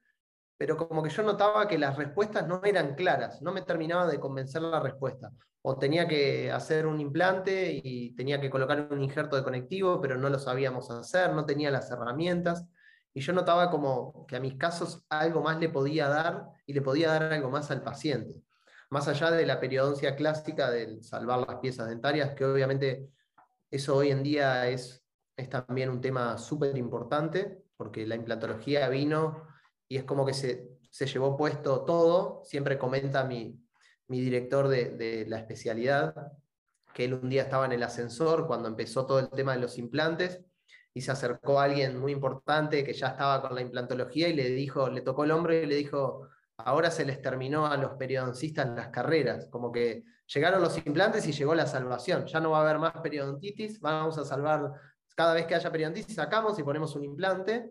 pero 0.57 0.77
como 0.77 1.03
que 1.03 1.11
yo 1.11 1.23
notaba 1.23 1.69
que 1.69 1.79
las 1.79 1.97
respuestas 1.97 2.47
no 2.47 2.61
eran 2.65 2.95
claras, 2.95 3.41
no 3.43 3.53
me 3.53 3.63
terminaba 3.63 4.07
de 4.07 4.21
convencer 4.21 4.63
la 4.63 4.81
respuesta. 4.81 5.31
O 5.63 5.79
tenía 5.79 6.07
que 6.07 6.51
hacer 6.53 6.87
un 6.87 7.01
implante 7.01 7.81
y 7.83 8.15
tenía 8.15 8.41
que 8.41 8.51
colocar 8.51 8.89
un 8.91 9.03
injerto 9.03 9.37
de 9.37 9.43
conectivo, 9.43 10.01
pero 10.01 10.17
no 10.17 10.29
lo 10.29 10.39
sabíamos 10.39 10.91
hacer, 10.91 11.33
no 11.33 11.45
tenía 11.45 11.71
las 11.71 11.91
herramientas. 11.91 12.67
Y 13.13 13.21
yo 13.21 13.33
notaba 13.33 13.71
como 13.71 14.27
que 14.27 14.37
a 14.37 14.41
mis 14.41 14.57
casos 14.57 15.05
algo 15.09 15.43
más 15.43 15.59
le 15.59 15.71
podía 15.71 16.09
dar 16.09 16.47
y 16.67 16.75
le 16.75 16.83
podía 16.83 17.09
dar 17.11 17.33
algo 17.33 17.51
más 17.51 17.71
al 17.71 17.83
paciente. 17.83 18.43
Más 18.91 19.09
allá 19.09 19.31
de 19.33 19.47
la 19.47 19.59
periodoncia 19.59 20.15
clásica 20.15 20.71
del 20.71 21.03
salvar 21.03 21.41
las 21.49 21.59
piezas 21.59 21.89
dentarias, 21.89 22.35
que 22.37 22.45
obviamente 22.45 23.09
eso 23.71 23.97
hoy 23.97 24.11
en 24.11 24.23
día 24.23 24.69
es, 24.69 25.05
es 25.37 25.49
también 25.49 25.91
un 25.91 26.01
tema 26.01 26.39
súper 26.39 26.77
importante, 26.77 27.65
porque 27.77 28.07
la 28.07 28.15
implantología 28.15 28.89
vino 28.89 29.47
y 29.89 29.97
es 29.97 30.05
como 30.05 30.25
que 30.25 30.35
se, 30.35 30.79
se 30.91 31.07
llevó 31.07 31.37
puesto 31.37 31.85
todo. 31.85 32.43
Siempre 32.45 32.79
comenta 32.79 33.25
mi, 33.25 33.61
mi 34.09 34.21
director 34.21 34.69
de, 34.69 34.91
de, 34.91 35.27
la 35.27 35.39
especialidad, 35.39 36.33
que 36.95 37.05
él 37.05 37.15
un 37.15 37.29
día 37.29 37.43
estaba 37.43 37.67
en 37.67 37.73
el 37.73 37.83
ascensor 37.83 38.47
cuando 38.47 38.69
empezó 38.69 39.07
todo 39.07 39.19
el 39.19 39.31
tema 39.31 39.55
de 39.55 39.61
los 39.61 39.79
implantes 39.79 40.41
y 40.95 41.03
se 41.03 41.13
acercó 41.13 41.61
a 41.61 41.65
alguien 41.65 41.99
muy 41.99 42.13
importante 42.13 42.83
que 42.83 42.95
ya 42.95 43.09
estaba 43.09 43.43
con 43.43 43.55
la 43.55 43.61
implantología 43.61 44.29
y 44.29 44.35
le 44.35 44.49
dijo, 44.49 44.89
le 44.89 45.03
tocó 45.03 45.25
el 45.25 45.31
hombro 45.31 45.53
y 45.53 45.67
le 45.67 45.75
dijo, 45.75 46.29
ahora 46.57 46.91
se 46.91 47.05
les 47.05 47.21
terminó 47.21 47.67
a 47.67 47.77
los 47.77 47.93
periodoncistas 47.99 48.67
las 48.69 48.89
carreras, 48.89 49.47
como 49.51 49.71
que 49.71 50.05
llegaron 50.27 50.63
los 50.63 50.77
implantes 50.79 51.27
y 51.27 51.33
llegó 51.33 51.55
la 51.55 51.67
salvación. 51.67 52.27
Ya 52.27 52.41
no 52.41 52.51
va 52.51 52.59
a 52.59 52.63
haber 52.63 52.79
más 52.79 53.01
periodontitis, 53.03 53.81
vamos 53.81 54.19
a 54.19 54.25
salvar, 54.25 54.73
cada 55.15 55.35
vez 55.35 55.47
que 55.47 55.55
haya 55.55 55.71
periodontitis 55.71 56.15
sacamos 56.15 56.59
y 56.59 56.63
ponemos 56.63 56.95
un 56.97 57.05
implante. 57.05 57.71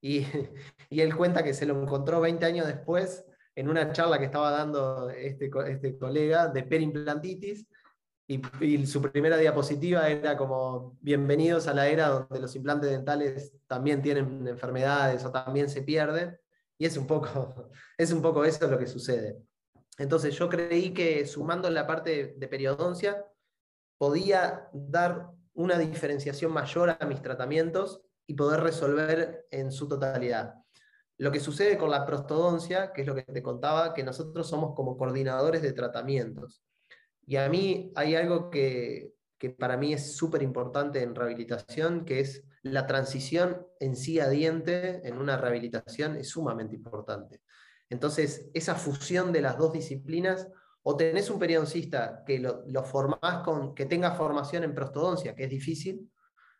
Y, 0.00 0.24
él 0.90 1.16
cuenta 1.16 1.42
que 1.42 1.54
se 1.54 1.66
lo 1.66 1.80
encontró 1.80 2.20
20 2.20 2.44
años 2.44 2.66
después 2.66 3.24
en 3.54 3.68
una 3.68 3.92
charla 3.92 4.18
que 4.18 4.26
estaba 4.26 4.50
dando 4.50 5.10
este, 5.10 5.50
este 5.66 5.98
colega 5.98 6.48
de 6.48 6.62
perimplantitis. 6.62 7.66
Y, 8.26 8.40
y, 8.64 8.86
su 8.86 9.02
primera 9.02 9.36
diapositiva 9.36 10.08
era 10.08 10.36
como, 10.36 10.96
bienvenidos 11.00 11.66
a 11.66 11.74
la 11.74 11.88
era 11.88 12.08
donde 12.08 12.38
los 12.38 12.54
implantes 12.54 12.88
dentales 12.88 13.52
también 13.66 14.02
tienen 14.02 14.46
enfermedades 14.46 15.24
o 15.24 15.32
también 15.32 15.68
se 15.68 15.82
pierden. 15.82 16.38
Y 16.78 16.86
es 16.86 16.96
un 16.96 17.06
poco, 17.06 17.70
es 17.98 18.12
un 18.12 18.22
poco 18.22 18.44
eso 18.44 18.68
lo 18.68 18.78
que 18.78 18.86
sucede. 18.86 19.49
Entonces 20.00 20.34
yo 20.38 20.48
creí 20.48 20.94
que 20.94 21.26
sumando 21.26 21.68
la 21.68 21.86
parte 21.86 22.34
de 22.34 22.48
periodoncia 22.48 23.22
podía 23.98 24.70
dar 24.72 25.28
una 25.52 25.76
diferenciación 25.78 26.52
mayor 26.52 26.96
a 26.98 27.04
mis 27.04 27.20
tratamientos 27.20 28.00
y 28.26 28.32
poder 28.32 28.60
resolver 28.60 29.46
en 29.50 29.70
su 29.70 29.88
totalidad. 29.88 30.54
Lo 31.18 31.30
que 31.30 31.38
sucede 31.38 31.76
con 31.76 31.90
la 31.90 32.06
prostodoncia, 32.06 32.94
que 32.94 33.02
es 33.02 33.06
lo 33.06 33.14
que 33.14 33.24
te 33.24 33.42
contaba, 33.42 33.92
que 33.92 34.02
nosotros 34.02 34.48
somos 34.48 34.74
como 34.74 34.96
coordinadores 34.96 35.60
de 35.60 35.74
tratamientos. 35.74 36.64
Y 37.26 37.36
a 37.36 37.50
mí 37.50 37.92
hay 37.94 38.14
algo 38.14 38.48
que, 38.48 39.12
que 39.36 39.50
para 39.50 39.76
mí 39.76 39.92
es 39.92 40.16
súper 40.16 40.42
importante 40.42 41.02
en 41.02 41.14
rehabilitación, 41.14 42.06
que 42.06 42.20
es 42.20 42.42
la 42.62 42.86
transición 42.86 43.66
en 43.80 43.94
sí 43.96 44.18
a 44.18 44.30
diente 44.30 45.06
en 45.06 45.18
una 45.18 45.36
rehabilitación 45.36 46.16
es 46.16 46.30
sumamente 46.30 46.74
importante. 46.74 47.42
Entonces, 47.90 48.48
esa 48.54 48.76
fusión 48.76 49.32
de 49.32 49.42
las 49.42 49.58
dos 49.58 49.72
disciplinas, 49.72 50.48
o 50.82 50.96
tenés 50.96 51.28
un 51.28 51.38
periodoncista 51.38 52.22
que 52.24 52.38
lo, 52.38 52.62
lo 52.66 52.84
con, 53.44 53.74
que 53.74 53.84
tenga 53.84 54.12
formación 54.12 54.62
en 54.62 54.74
prostodoncia, 54.74 55.34
que 55.34 55.44
es 55.44 55.50
difícil, 55.50 56.08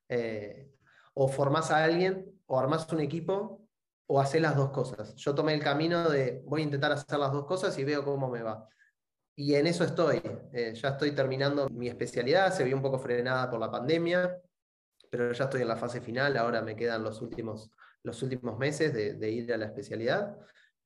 eh, 0.08 0.68
o 1.14 1.28
formás 1.28 1.70
a 1.70 1.84
alguien, 1.84 2.26
o 2.46 2.58
armás 2.58 2.92
un 2.92 3.00
equipo, 3.00 3.64
o 4.06 4.20
haces 4.20 4.42
las 4.42 4.56
dos 4.56 4.70
cosas. 4.70 5.14
Yo 5.14 5.34
tomé 5.34 5.54
el 5.54 5.62
camino 5.62 6.10
de 6.10 6.42
voy 6.44 6.62
a 6.62 6.64
intentar 6.64 6.90
hacer 6.90 7.18
las 7.18 7.32
dos 7.32 7.46
cosas 7.46 7.78
y 7.78 7.84
veo 7.84 8.04
cómo 8.04 8.28
me 8.28 8.42
va. 8.42 8.68
Y 9.36 9.54
en 9.54 9.68
eso 9.68 9.84
estoy. 9.84 10.20
Eh, 10.52 10.74
ya 10.74 10.88
estoy 10.88 11.12
terminando 11.12 11.68
mi 11.68 11.88
especialidad, 11.88 12.52
se 12.52 12.64
vio 12.64 12.74
un 12.74 12.82
poco 12.82 12.98
frenada 12.98 13.48
por 13.48 13.60
la 13.60 13.70
pandemia, 13.70 14.36
pero 15.08 15.32
ya 15.32 15.44
estoy 15.44 15.62
en 15.62 15.68
la 15.68 15.76
fase 15.76 16.00
final, 16.00 16.36
ahora 16.36 16.60
me 16.60 16.74
quedan 16.74 17.04
los 17.04 17.22
últimos, 17.22 17.70
los 18.02 18.20
últimos 18.22 18.58
meses 18.58 18.92
de 18.92 19.30
ir 19.30 19.52
a 19.52 19.56
la 19.56 19.66
especialidad 19.66 20.36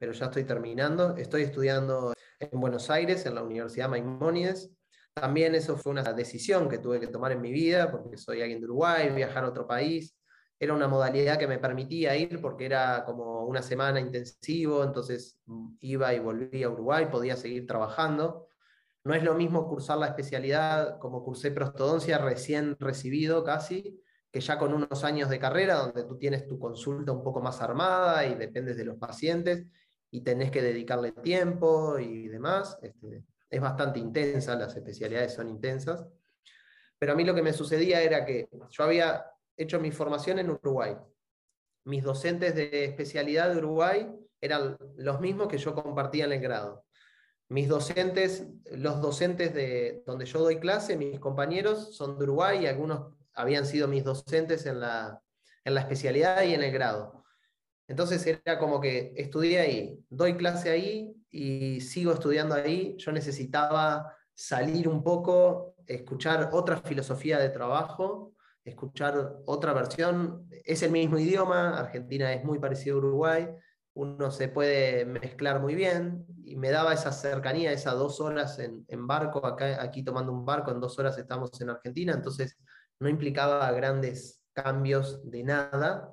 pero 0.05 0.12
ya 0.12 0.26
estoy 0.26 0.44
terminando. 0.44 1.16
Estoy 1.16 1.44
estudiando 1.44 2.12
en 2.38 2.61
Buenos 2.61 2.90
Aires, 2.90 3.24
en 3.24 3.36
la 3.36 3.42
Universidad 3.42 3.88
Maimónides. 3.88 4.70
También 5.14 5.55
eso 5.55 5.78
fue 5.78 5.92
una 5.92 6.02
decisión 6.12 6.68
que 6.68 6.76
tuve 6.76 7.00
que 7.00 7.07
tomar 7.07 7.32
en 7.32 7.40
mi 7.40 7.50
vida, 7.52 7.90
porque 7.90 8.18
soy 8.18 8.42
alguien 8.42 8.61
de 8.61 8.66
Uruguay, 8.66 9.09
viajar 9.14 9.44
a 9.44 9.48
otro 9.48 9.66
país. 9.66 10.14
era 10.61 10.74
una 10.74 10.88
modalidad 10.88 11.38
que 11.38 11.46
me 11.46 11.59
permitía 11.59 12.14
ir 12.16 12.38
porque 12.42 12.66
era 12.66 13.02
como 13.07 13.46
una 13.46 13.62
semana 13.62 13.98
intensivo, 13.98 14.84
entonces 14.84 15.38
mm, 15.46 15.76
iba 15.80 16.12
y 16.12 16.18
volvía 16.18 16.66
a 16.66 16.70
Uruguay, 16.70 17.07
podía 17.11 17.36
seguir 17.36 17.66
trabajando. 17.66 18.48
No 19.05 19.14
es 19.14 19.22
lo 19.22 19.34
mismo 19.34 19.66
cursar 19.66 19.96
la 19.96 20.09
especialidad 20.09 20.98
como 20.98 21.24
cursé 21.24 21.50
prostodoncia 21.50 22.18
recién 22.18 22.76
recibido 22.78 23.42
casi, 23.42 24.02
que 24.30 24.40
ya 24.40 24.59
con 24.59 24.74
unos 24.74 25.02
años 25.02 25.30
de 25.30 25.38
carrera, 25.38 25.76
donde 25.76 26.05
tú 26.05 26.18
tienes 26.18 26.46
tu 26.46 26.59
consulta 26.59 27.11
un 27.12 27.22
poco 27.22 27.40
más 27.40 27.62
armada 27.62 28.26
y 28.26 28.34
dependes 28.34 28.76
de 28.76 28.84
los 28.84 28.98
pacientes 28.98 29.66
y 30.14 30.20
tenés 30.20 30.52
que 30.52 30.62
dedicarle 30.62 31.10
tiempo 31.10 31.98
y 31.98 32.28
demás. 32.28 32.78
Este, 32.80 33.24
es 33.50 33.60
bastante 33.60 33.98
intensa, 33.98 34.54
las 34.54 34.76
especialidades 34.76 35.34
son 35.34 35.48
intensas. 35.48 36.06
Pero 37.00 37.12
a 37.12 37.16
mí 37.16 37.24
lo 37.24 37.34
que 37.34 37.42
me 37.42 37.52
sucedía 37.52 38.00
era 38.00 38.24
que 38.24 38.48
yo 38.70 38.84
había 38.84 39.26
hecho 39.56 39.80
mi 39.80 39.90
formación 39.90 40.38
en 40.38 40.50
Uruguay. 40.50 40.96
Mis 41.86 42.04
docentes 42.04 42.54
de 42.54 42.84
especialidad 42.84 43.52
de 43.52 43.58
Uruguay 43.58 44.08
eran 44.40 44.76
los 44.94 45.20
mismos 45.20 45.48
que 45.48 45.58
yo 45.58 45.74
compartía 45.74 46.26
en 46.26 46.32
el 46.34 46.40
grado. 46.40 46.84
Mis 47.48 47.66
docentes, 47.66 48.46
los 48.70 49.00
docentes 49.02 49.52
de 49.52 50.04
donde 50.06 50.26
yo 50.26 50.38
doy 50.38 50.60
clase, 50.60 50.96
mis 50.96 51.18
compañeros 51.18 51.96
son 51.96 52.18
de 52.18 52.22
Uruguay 52.22 52.62
y 52.62 52.66
algunos 52.68 53.16
habían 53.34 53.66
sido 53.66 53.88
mis 53.88 54.04
docentes 54.04 54.64
en 54.66 54.78
la, 54.78 55.20
en 55.64 55.74
la 55.74 55.80
especialidad 55.80 56.44
y 56.44 56.54
en 56.54 56.62
el 56.62 56.70
grado. 56.70 57.23
Entonces 57.87 58.26
era 58.26 58.59
como 58.59 58.80
que 58.80 59.12
estudié 59.16 59.61
ahí, 59.61 59.99
doy 60.09 60.37
clase 60.37 60.70
ahí 60.70 61.14
y 61.30 61.80
sigo 61.80 62.12
estudiando 62.12 62.55
ahí. 62.55 62.97
Yo 62.99 63.12
necesitaba 63.12 64.14
salir 64.35 64.89
un 64.89 65.03
poco, 65.03 65.76
escuchar 65.87 66.51
otra 66.53 66.78
filosofía 66.78 67.39
de 67.39 67.51
trabajo 67.51 68.35
escuchar 68.64 69.37
otra 69.47 69.72
versión. 69.72 70.49
Es 70.64 70.82
el 70.82 70.91
mismo 70.91 71.18
idioma, 71.18 71.78
Argentina 71.78 72.32
es 72.32 72.45
muy 72.45 72.59
parecido 72.59 72.97
a 72.97 72.99
Uruguay, 72.99 73.49
uno 73.95 74.30
se 74.30 74.49
puede 74.49 75.05
mezclar 75.05 75.61
muy 75.61 75.74
bien 75.74 76.26
y 76.45 76.57
me 76.57 76.70
daba 76.70 76.95
esa 76.95 77.12
cercanía, 77.12 77.72
esas 77.72 77.95
dos 77.95 78.20
horas 78.20 78.59
en, 78.59 79.07
barco, 79.07 79.47
acá, 79.47 79.82
aquí 79.82 80.03
tomando 80.03 80.32
un 80.32 80.45
barco, 80.45 80.70
en 80.70 80.80
dos 80.80 80.99
horas 80.99 81.16
estamos 81.18 81.61
en 81.61 81.70
Argentina, 81.70 82.12
entonces 82.12 82.57
no 82.99 83.09
implicaba 83.09 83.70
grandes 83.72 84.43
cambios 84.53 85.30
de 85.30 85.45
nada, 85.45 86.11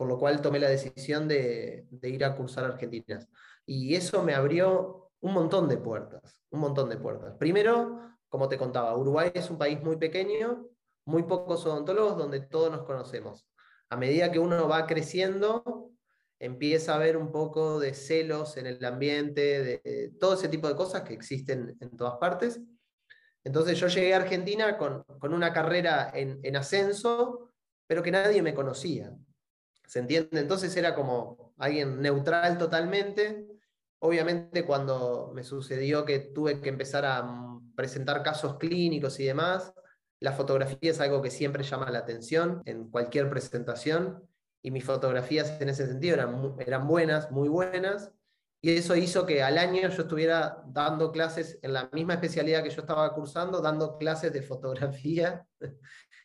por 0.00 0.08
lo 0.08 0.18
cual 0.18 0.40
tomé 0.40 0.58
la 0.58 0.70
decisión 0.70 1.28
de, 1.28 1.86
ir 2.04 2.24
a 2.24 2.34
cursar 2.34 2.64
Argentinas. 2.64 3.28
Y 3.66 3.94
eso 3.94 4.22
me 4.22 4.32
abrió 4.32 5.10
un 5.20 5.34
montón 5.34 5.68
de 5.68 5.76
puertas, 5.76 6.40
un 6.48 6.60
montón 6.60 6.88
de 6.88 6.96
puertas. 6.96 7.36
Primero, 7.36 8.16
como 8.30 8.48
te 8.48 8.56
contaba, 8.56 8.96
Uruguay 8.96 9.30
es 9.34 9.50
un 9.50 9.58
país 9.58 9.78
muy 9.82 9.98
pequeño, 9.98 10.66
muy 11.04 11.24
pocos 11.24 11.66
odontólogos 11.66 12.16
donde 12.16 12.40
todos 12.40 12.72
nos 12.72 12.84
conocemos. 12.84 13.46
A 13.90 13.98
medida 13.98 14.32
que 14.32 14.38
uno 14.38 14.66
va 14.68 14.86
creciendo, 14.86 15.90
empieza 16.38 16.92
a 16.92 16.96
haber 16.96 17.18
un 17.18 17.30
poco 17.30 17.78
de 17.78 17.92
celos 17.92 18.56
en 18.56 18.68
el 18.68 18.82
ambiente, 18.82 19.82
de, 19.84 20.14
todo 20.18 20.32
ese 20.32 20.48
tipo 20.48 20.66
de 20.66 20.76
cosas 20.76 21.02
que 21.02 21.12
existen 21.12 21.76
en 21.78 21.90
todas 21.94 22.14
partes. 22.14 22.58
Entonces 23.44 23.78
yo 23.78 23.88
llegué 23.88 24.14
a 24.14 24.16
Argentina 24.16 24.78
con, 24.78 25.04
una 25.20 25.52
carrera 25.52 26.10
en, 26.14 26.56
ascenso, 26.56 27.52
pero 27.86 28.02
que 28.02 28.10
nadie 28.10 28.40
me 28.40 28.54
conocía. 28.54 29.14
¿Se 29.90 29.98
entiende? 29.98 30.38
Entonces 30.38 30.76
era 30.76 30.94
como 30.94 31.52
alguien 31.58 32.00
neutral 32.00 32.58
totalmente. 32.58 33.48
Obviamente 33.98 34.64
cuando 34.64 35.32
me 35.34 35.42
sucedió 35.42 36.04
que 36.04 36.20
tuve 36.20 36.60
que 36.60 36.68
empezar 36.68 37.04
a 37.04 37.24
mm, 37.24 37.74
presentar 37.74 38.22
casos 38.22 38.56
clínicos 38.56 39.18
y 39.18 39.24
demás, 39.24 39.74
la 40.20 40.30
fotografía 40.30 40.92
es 40.92 41.00
algo 41.00 41.20
que 41.20 41.32
siempre 41.32 41.64
llama 41.64 41.90
la 41.90 41.98
atención 41.98 42.62
en 42.66 42.88
cualquier 42.88 43.28
presentación 43.28 44.22
y 44.62 44.70
mis 44.70 44.84
fotografías 44.84 45.60
en 45.60 45.70
ese 45.70 45.88
sentido 45.88 46.14
eran, 46.14 46.54
eran 46.60 46.86
buenas, 46.86 47.32
muy 47.32 47.48
buenas, 47.48 48.12
y 48.62 48.76
eso 48.76 48.94
hizo 48.94 49.24
que 49.24 49.42
al 49.42 49.56
año 49.56 49.88
yo 49.88 50.02
estuviera 50.02 50.62
dando 50.66 51.10
clases 51.10 51.58
en 51.62 51.72
la 51.72 51.88
misma 51.92 52.14
especialidad 52.14 52.62
que 52.62 52.70
yo 52.70 52.82
estaba 52.82 53.12
cursando, 53.14 53.60
dando 53.60 53.96
clases 53.96 54.32
de 54.32 54.42
fotografía. 54.42 55.46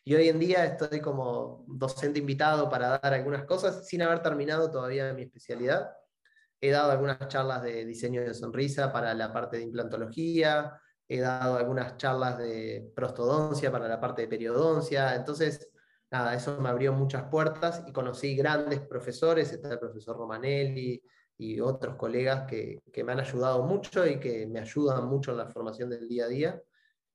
Y 0.08 0.14
hoy 0.14 0.28
en 0.28 0.38
día 0.38 0.64
estoy 0.64 1.00
como 1.00 1.64
docente 1.66 2.20
invitado 2.20 2.70
para 2.70 3.00
dar 3.02 3.12
algunas 3.12 3.44
cosas 3.44 3.88
sin 3.88 4.02
haber 4.02 4.22
terminado 4.22 4.70
todavía 4.70 5.12
mi 5.12 5.22
especialidad. 5.22 5.90
He 6.60 6.70
dado 6.70 6.92
algunas 6.92 7.26
charlas 7.26 7.64
de 7.64 7.84
diseño 7.84 8.20
de 8.20 8.32
sonrisa 8.32 8.92
para 8.92 9.12
la 9.14 9.32
parte 9.32 9.56
de 9.56 9.64
implantología, 9.64 10.80
he 11.08 11.18
dado 11.18 11.56
algunas 11.56 11.96
charlas 11.96 12.38
de 12.38 12.88
prostodoncia 12.94 13.72
para 13.72 13.88
la 13.88 13.98
parte 14.00 14.22
de 14.22 14.28
periodoncia, 14.28 15.12
entonces, 15.16 15.68
nada, 16.08 16.36
eso 16.36 16.60
me 16.60 16.68
abrió 16.68 16.92
muchas 16.92 17.24
puertas 17.24 17.82
y 17.88 17.92
conocí 17.92 18.36
grandes 18.36 18.82
profesores, 18.82 19.50
está 19.50 19.72
el 19.72 19.80
profesor 19.80 20.16
Romanelli 20.16 21.02
y 21.36 21.58
otros 21.58 21.96
colegas 21.96 22.44
que, 22.48 22.80
me 23.04 23.10
han 23.10 23.18
ayudado 23.18 23.64
mucho 23.64 24.06
y 24.06 24.20
que 24.20 24.46
me 24.46 24.60
ayudan 24.60 25.08
mucho 25.08 25.32
en 25.32 25.38
la 25.38 25.48
formación 25.48 25.90
del 25.90 26.06
día 26.06 26.26
a 26.26 26.28
día. 26.28 26.62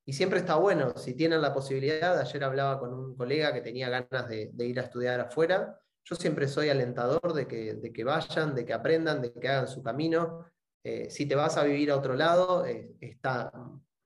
Y 0.06 0.14
siempre 0.14 0.40
está 0.40 0.56
bueno, 0.56 0.98
si 0.98 1.14
tienen 1.14 1.42
la 1.42 1.54
posibilidad, 1.54 2.20
ayer 2.20 2.44
hablaba 2.44 2.80
con 2.80 2.94
un 2.94 3.16
colega 3.16 3.54
que 3.54 3.62
tenía 3.62 3.90
ganas 3.90 4.28
de, 4.28 4.52
ir 4.58 4.80
a 4.80 4.84
estudiar 4.84 5.20
afuera, 5.20 5.80
yo 6.04 6.16
siempre 6.16 6.48
soy 6.48 6.70
alentador 6.70 7.34
de 7.34 7.48
que, 7.48 7.76
de 7.76 7.94
que 7.94 8.04
vayan, 8.04 8.56
de 8.56 8.66
que 8.66 8.74
aprendan, 8.74 9.22
de 9.22 9.32
que 9.32 9.48
hagan 9.48 9.68
su 9.68 9.84
camino, 9.84 10.46
eh, 10.84 11.10
si 11.12 11.28
te 11.28 11.36
vas 11.36 11.58
a 11.58 11.64
vivir 11.64 11.92
a 11.92 11.98
otro 11.98 12.16
lado, 12.16 12.66
eh, 12.66 12.96
está 13.00 13.52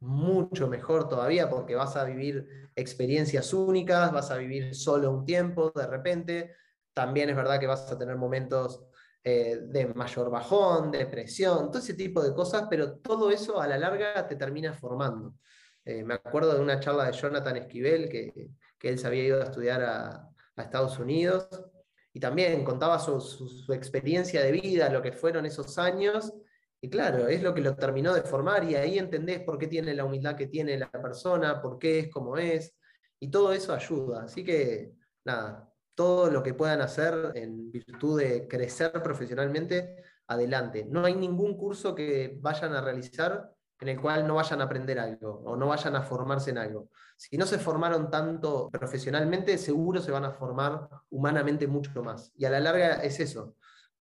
mucho 0.01 0.67
mejor 0.67 1.07
todavía 1.07 1.49
porque 1.49 1.75
vas 1.75 1.95
a 1.95 2.03
vivir 2.03 2.47
experiencias 2.75 3.53
únicas, 3.53 4.11
vas 4.11 4.29
a 4.31 4.37
vivir 4.37 4.75
solo 4.75 5.11
un 5.11 5.25
tiempo 5.25 5.71
de 5.71 5.87
repente. 5.87 6.55
También 6.93 7.29
es 7.29 7.35
verdad 7.35 7.59
que 7.59 7.67
vas 7.67 7.89
a 7.91 7.97
tener 7.97 8.17
momentos 8.17 8.83
eh, 9.23 9.59
de 9.63 9.87
mayor 9.87 10.29
bajón, 10.29 10.91
depresión, 10.91 11.71
todo 11.71 11.79
ese 11.79 11.93
tipo 11.93 12.21
de 12.21 12.33
cosas, 12.33 12.67
pero 12.69 12.97
todo 12.97 13.31
eso 13.31 13.59
a 13.61 13.67
la 13.67 13.77
larga 13.77 14.27
te 14.27 14.35
termina 14.35 14.73
formando. 14.73 15.35
Me 15.86 16.15
acuerdo 16.15 16.53
de 16.53 16.61
una 16.61 16.79
charla 16.79 17.05
de 17.05 17.13
Jonathan 17.13 17.57
Esquivel, 17.57 18.09
que, 18.09 18.49
él 18.81 18.99
se 18.99 19.07
había 19.07 19.23
ido 19.23 19.41
a 19.41 19.45
estudiar 19.45 19.81
a, 19.83 20.29
Estados 20.57 20.99
Unidos, 20.99 21.49
y 22.13 22.19
también 22.19 22.63
contaba 22.63 22.97
su, 22.97 23.65
experiencia 23.73 24.41
de 24.41 24.51
vida, 24.51 24.89
lo 24.89 25.01
que 25.01 25.11
fueron 25.11 25.45
esos 25.45 25.77
años, 25.77 26.33
y 26.79 26.89
claro, 26.89 27.27
es 27.27 27.41
lo 27.41 27.53
que 27.53 27.61
lo 27.61 27.75
terminó 27.75 28.13
de 28.13 28.21
formar 28.21 28.63
y 28.63 28.75
ahí 28.75 28.99
entendés 28.99 29.41
por 29.41 29.57
qué 29.57 29.67
tiene 29.67 29.93
la 29.95 30.05
humildad 30.05 30.36
que 30.36 30.47
tiene 30.47 30.77
la 30.77 30.91
persona, 30.91 31.61
por 31.61 31.79
qué 31.79 31.99
es 31.99 32.11
como 32.11 32.38
es, 32.38 32.75
y 33.19 33.31
todo 33.31 33.53
eso 33.53 33.73
ayuda. 33.73 34.23
Así 34.23 34.43
que, 34.43 34.93
nada, 35.23 35.73
todo 35.95 36.29
lo 36.29 36.43
que 36.43 36.53
puedan 36.53 36.81
hacer 36.81 37.31
en 37.36 37.71
virtud 37.71 38.19
de 38.19 38.47
crecer 38.47 38.91
profesionalmente, 39.01 40.03
adelante. 40.27 40.86
No 40.86 41.05
hay 41.05 41.15
ningún 41.15 41.57
curso 41.57 41.95
que 41.95 42.38
vayan 42.39 42.73
a 42.73 42.81
realizar 42.81 43.55
en 43.80 43.89
el 43.89 43.99
cual 43.99 44.28
no 44.28 44.36
vayan 44.36 44.61
a 44.61 44.65
aprender 44.65 44.99
algo 44.99 45.41
o 45.45 45.55
no 45.55 45.67
vayan 45.67 45.95
a 45.95 46.01
formarse 46.01 46.51
en 46.51 46.57
algo. 46.57 46.89
Si 47.17 47.38
no 47.38 47.45
se 47.45 47.59
formaron 47.59 48.09
tanto 48.09 48.69
profesionalmente, 48.69 49.57
seguro 49.57 50.01
se 50.01 50.11
van 50.11 50.26
a 50.26 50.32
formar 50.32 50.89
humanamente 51.09 51.67
mucho 51.67 52.03
más. 52.03 52.32
Y 52.36 52.45
a 52.45 52.49
la 52.49 52.59
larga 52.59 53.03
es 53.03 53.19
eso 53.19 53.55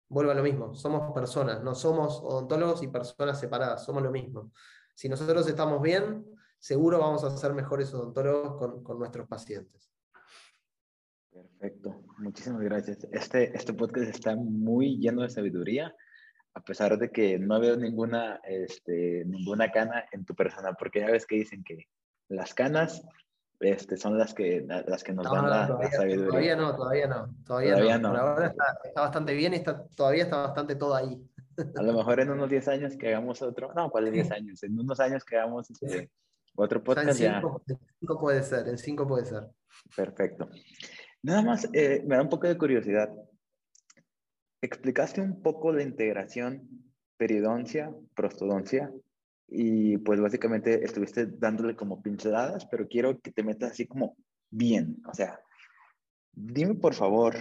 vuelvo 0.09 0.31
a 0.31 0.35
lo 0.35 0.43
mismo, 0.43 0.75
somos 0.75 1.12
personas, 1.12 1.62
no 1.62 1.75
somos 1.75 2.20
odontólogos 2.22 2.83
y 2.83 2.89
personas 2.89 3.39
separadas, 3.41 3.85
somos 3.85 4.03
lo 4.03 4.11
mismo. 4.11 4.53
Si 4.95 5.09
nosotros 5.09 5.49
estamos 5.49 5.83
bien, 5.83 6.25
seguro 6.59 7.01
vamos 7.01 7.25
a 7.25 7.37
ser 7.37 7.53
mejores 7.53 7.93
odontólogos 7.93 8.83
con, 8.83 8.99
nuestros 8.99 9.27
pacientes. 9.27 9.91
Perfecto, 11.33 12.03
muchísimas 12.18 12.61
gracias. 12.62 13.05
Este, 13.11 13.57
este 13.57 13.72
podcast 13.72 14.09
está 14.09 14.37
muy 14.37 14.99
lleno 14.99 15.22
de 15.22 15.31
sabiduría, 15.31 15.95
a 16.55 16.61
pesar 16.61 16.97
de 16.99 17.11
que 17.11 17.39
no 17.39 17.59
veo 17.61 17.77
ninguna, 17.77 18.41
este, 18.45 19.25
ninguna 19.27 19.71
cana 19.73 20.05
en 20.13 20.25
tu 20.25 20.35
persona, 20.35 20.73
porque 20.75 21.01
ya 21.01 21.11
ves 21.11 21.27
que 21.27 21.37
dicen 21.37 21.65
que 21.65 21.89
las 22.29 22.55
canas 22.55 23.03
este, 23.61 23.97
son 23.97 24.19
las 24.19 24.35
que, 24.35 24.65
las 24.67 25.03
que 25.03 25.13
nos 25.13 25.31
dan 25.31 25.49
la, 25.49 25.67
sabiduría. 25.91 26.29
Todavía 26.29 26.57
no, 26.57 26.77
todavía 26.77 27.07
no. 27.07 27.35
Todavía, 27.45 27.99
no. 27.99 28.09
ahora 28.17 28.47
está, 28.85 29.01
bastante 29.01 29.35
bien 29.35 29.53
y 29.55 29.57
está, 29.57 29.85
todavía 29.97 30.25
está 30.25 30.39
bastante 30.39 30.77
todo 30.77 30.95
ahí. 30.95 31.21
A 31.77 31.83
lo 31.83 31.93
mejor 31.93 32.21
en 32.21 32.31
unos 32.31 32.51
10 32.51 32.69
años 32.69 32.97
que 32.97 33.09
hagamos 33.09 33.41
otro, 33.43 33.73
no, 33.75 33.91
¿cuál 33.91 34.09
es 34.09 34.13
10 34.13 34.31
años? 34.33 34.63
En 34.63 34.79
unos 34.79 34.99
años 35.01 35.25
que 35.25 35.37
hagamos 35.37 35.71
este, 35.71 36.11
otro 36.57 36.83
podcast 36.83 37.21
en 37.21 37.41
cinco, 38.01 38.21
puede 38.21 38.43
ser, 38.43 38.69
en 38.69 38.79
5 38.79 39.07
puede 39.07 39.25
ser. 39.25 39.45
Perfecto. 39.97 40.49
Nada 41.23 41.43
más, 41.43 41.69
eh, 41.73 42.03
me 42.07 42.17
da 42.17 42.23
un 42.23 42.29
poco 42.29 42.47
de 42.47 42.59
curiosidad. 42.59 43.09
¿Explicaste 44.65 45.21
un 45.21 45.43
poco 45.43 45.75
la 45.75 45.83
integración 45.83 46.67
periodoncia, 47.19 47.95
prostodoncia 48.17 48.91
y 49.47 49.99
pues 49.99 50.19
básicamente 50.19 50.83
estuviste 50.83 51.27
dándole 51.27 51.77
como 51.77 52.01
pinceladas, 52.01 52.65
pero 52.71 52.89
quiero 52.89 53.21
que 53.21 53.31
te 53.31 53.43
metas 53.43 53.73
así 53.73 53.87
como 53.87 54.17
bien, 54.49 55.03
o 55.07 55.12
sea, 55.12 55.39
dime 56.33 56.77
por 56.77 56.95
favor, 56.95 57.35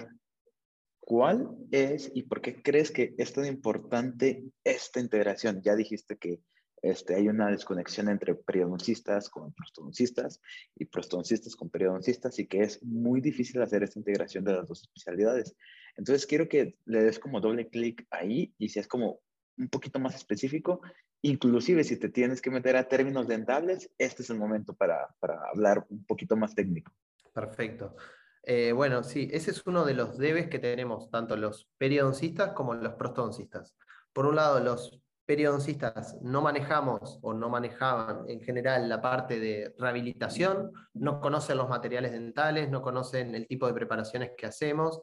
¿cuál 0.99 1.55
es 1.71 2.11
y 2.13 2.23
por 2.23 2.41
qué 2.41 2.61
crees 2.61 2.91
que 2.91 3.15
es 3.17 3.31
tan 3.31 3.45
importante 3.45 4.43
esta 4.65 4.99
integración? 4.99 5.61
Ya 5.61 5.77
dijiste 5.77 6.17
que 6.17 6.41
este, 6.81 7.15
hay 7.15 7.29
una 7.29 7.49
desconexión 7.49 8.09
entre 8.09 8.35
periodoncistas 8.35 9.29
con 9.29 9.53
prostodoncistas 9.53 10.41
y 10.75 10.83
prostodoncistas 10.83 11.55
con 11.55 11.69
periodoncistas 11.69 12.37
y 12.39 12.47
que 12.47 12.63
es 12.63 12.83
muy 12.83 13.21
difícil 13.21 13.61
hacer 13.61 13.81
esta 13.81 13.99
integración 13.99 14.43
de 14.43 14.55
las 14.55 14.67
dos 14.67 14.81
especialidades. 14.81 15.55
Entonces 15.95 16.25
quiero 16.25 16.47
que 16.47 16.77
le 16.85 17.03
des 17.03 17.19
como 17.19 17.39
doble 17.39 17.69
clic 17.69 18.05
ahí 18.09 18.53
y 18.57 18.69
seas 18.69 18.87
como 18.87 19.19
un 19.57 19.69
poquito 19.69 19.99
más 19.99 20.15
específico, 20.15 20.81
inclusive 21.21 21.83
si 21.83 21.97
te 21.97 22.09
tienes 22.09 22.41
que 22.41 22.49
meter 22.49 22.75
a 22.75 22.87
términos 22.87 23.27
dentales, 23.27 23.91
este 23.97 24.23
es 24.23 24.29
el 24.29 24.37
momento 24.37 24.73
para, 24.73 25.15
para 25.19 25.39
hablar 25.49 25.85
un 25.89 26.05
poquito 26.05 26.35
más 26.35 26.55
técnico. 26.55 26.91
Perfecto. 27.33 27.95
Eh, 28.43 28.73
bueno, 28.73 29.03
sí, 29.03 29.29
ese 29.31 29.51
es 29.51 29.65
uno 29.65 29.85
de 29.85 29.93
los 29.93 30.17
debes 30.17 30.49
que 30.49 30.59
tenemos 30.59 31.09
tanto 31.09 31.37
los 31.37 31.69
periodoncistas 31.77 32.51
como 32.53 32.73
los 32.73 32.93
prostodoncistas. 32.93 33.75
Por 34.11 34.25
un 34.25 34.35
lado, 34.35 34.59
los 34.59 34.99
periodoncistas 35.25 36.17
no 36.21 36.41
manejamos 36.41 37.19
o 37.21 37.33
no 37.33 37.49
manejaban 37.49 38.29
en 38.29 38.41
general 38.41 38.89
la 38.89 39.01
parte 39.01 39.39
de 39.39 39.73
rehabilitación, 39.77 40.73
no 40.93 41.21
conocen 41.21 41.57
los 41.57 41.69
materiales 41.69 42.11
dentales, 42.11 42.69
no 42.69 42.81
conocen 42.81 43.33
el 43.33 43.47
tipo 43.47 43.65
de 43.67 43.73
preparaciones 43.73 44.31
que 44.37 44.45
hacemos, 44.45 45.01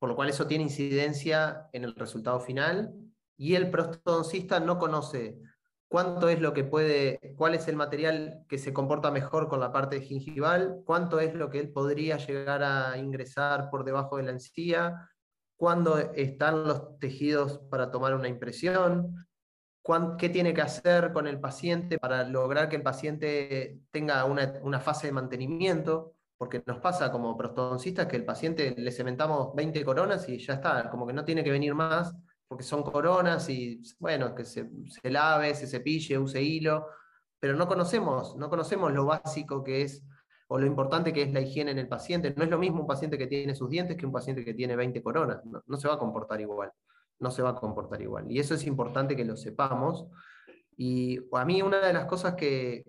por 0.00 0.08
lo 0.08 0.16
cual 0.16 0.30
eso 0.30 0.48
tiene 0.48 0.64
incidencia 0.64 1.68
en 1.72 1.84
el 1.84 1.94
resultado 1.94 2.40
final. 2.40 2.92
Y 3.36 3.54
el 3.54 3.70
prostodoncista 3.70 4.58
no 4.58 4.78
conoce 4.78 5.38
cuánto 5.86 6.28
es 6.28 6.40
lo 6.40 6.52
que 6.52 6.64
puede, 6.64 7.20
cuál 7.36 7.54
es 7.54 7.68
el 7.68 7.76
material 7.76 8.44
que 8.48 8.58
se 8.58 8.72
comporta 8.72 9.12
mejor 9.12 9.48
con 9.48 9.60
la 9.60 9.72
parte 9.72 10.00
gingival, 10.00 10.82
cuánto 10.84 11.20
es 11.20 11.34
lo 11.34 11.50
que 11.50 11.60
él 11.60 11.70
podría 11.70 12.16
llegar 12.16 12.64
a 12.64 12.98
ingresar 12.98 13.70
por 13.70 13.84
debajo 13.84 14.16
de 14.16 14.24
la 14.24 14.32
encía, 14.32 15.08
cuándo 15.56 15.98
están 15.98 16.64
los 16.64 16.98
tejidos 16.98 17.60
para 17.70 17.92
tomar 17.92 18.14
una 18.14 18.28
impresión, 18.28 19.26
qué 20.18 20.28
tiene 20.28 20.54
que 20.54 20.62
hacer 20.62 21.12
con 21.12 21.26
el 21.26 21.40
paciente 21.40 21.98
para 21.98 22.24
lograr 22.24 22.68
que 22.68 22.76
el 22.76 22.82
paciente 22.82 23.80
tenga 23.90 24.24
una, 24.24 24.80
fase 24.80 25.08
de 25.08 25.12
mantenimiento, 25.12 26.14
porque 26.40 26.62
nos 26.64 26.78
pasa 26.78 27.12
como 27.12 27.36
prostodoncistas 27.36 28.06
que 28.06 28.16
el 28.16 28.24
paciente 28.24 28.74
le 28.74 28.90
cementamos 28.90 29.54
20 29.54 29.84
coronas 29.84 30.26
y 30.28 30.38
ya 30.38 30.54
está, 30.54 30.88
como 30.88 31.06
que 31.06 31.12
no 31.12 31.22
tiene 31.22 31.44
que 31.44 31.50
venir 31.50 31.74
más, 31.74 32.16
porque 32.48 32.64
son 32.64 32.82
coronas 32.82 33.48
y 33.50 33.82
bueno, 33.98 34.34
que 34.34 34.46
se, 34.46 34.70
se 34.88 35.10
lave, 35.10 35.54
se 35.54 35.66
cepille, 35.66 36.18
use 36.18 36.42
hilo, 36.42 36.86
pero 37.38 37.56
no 37.56 37.68
conocemos, 37.68 38.36
no 38.36 38.48
conocemos 38.48 38.90
lo 38.92 39.04
básico 39.04 39.62
que 39.62 39.82
es 39.82 40.02
o 40.48 40.58
lo 40.58 40.66
importante 40.66 41.12
que 41.12 41.22
es 41.22 41.32
la 41.32 41.42
higiene 41.42 41.72
en 41.72 41.78
el 41.78 41.88
paciente. 41.88 42.32
No 42.34 42.44
es 42.44 42.50
lo 42.50 42.58
mismo 42.58 42.80
un 42.80 42.86
paciente 42.86 43.18
que 43.18 43.26
tiene 43.26 43.54
sus 43.54 43.68
dientes 43.68 43.96
que 43.96 44.06
un 44.06 44.12
paciente 44.12 44.42
que 44.42 44.54
tiene 44.54 44.74
20 44.74 45.02
coronas, 45.02 45.42
no 45.44 45.76
se 45.76 45.88
va 45.88 45.94
a 45.94 45.98
comportar 45.98 46.40
igual 46.40 46.72
no 47.20 47.30
se 47.30 47.42
va 47.42 47.50
a 47.50 47.54
comportar 47.54 48.02
igual. 48.02 48.30
Y 48.30 48.40
eso 48.40 48.54
es 48.54 48.66
importante 48.66 49.14
que 49.14 49.24
lo 49.24 49.36
sepamos. 49.36 50.06
Y 50.76 51.20
a 51.32 51.44
mí 51.44 51.62
una 51.62 51.86
de 51.86 51.92
las 51.92 52.06
cosas 52.06 52.34
que, 52.34 52.84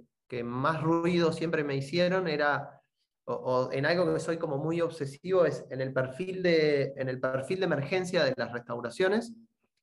más 0.45 0.81
ruido 0.81 1.33
siempre 1.33 1.65
me 1.65 1.75
hicieron 1.75 2.29
era, 2.29 2.80
o, 3.25 3.69
en 3.71 3.85
algo 3.85 4.11
que 4.13 4.19
soy 4.19 4.37
como 4.37 4.57
muy 4.57 4.81
obsesivo, 4.81 5.45
es 5.45 5.65
en 5.69 5.81
el 5.81 5.93
perfil 5.93 6.43
de, 6.43 6.93
en 6.95 7.09
el 7.09 7.19
perfil 7.19 7.59
de 7.59 7.65
emergencia 7.65 8.23
de 8.23 8.33
las 8.35 8.51
restauraciones, 8.51 9.33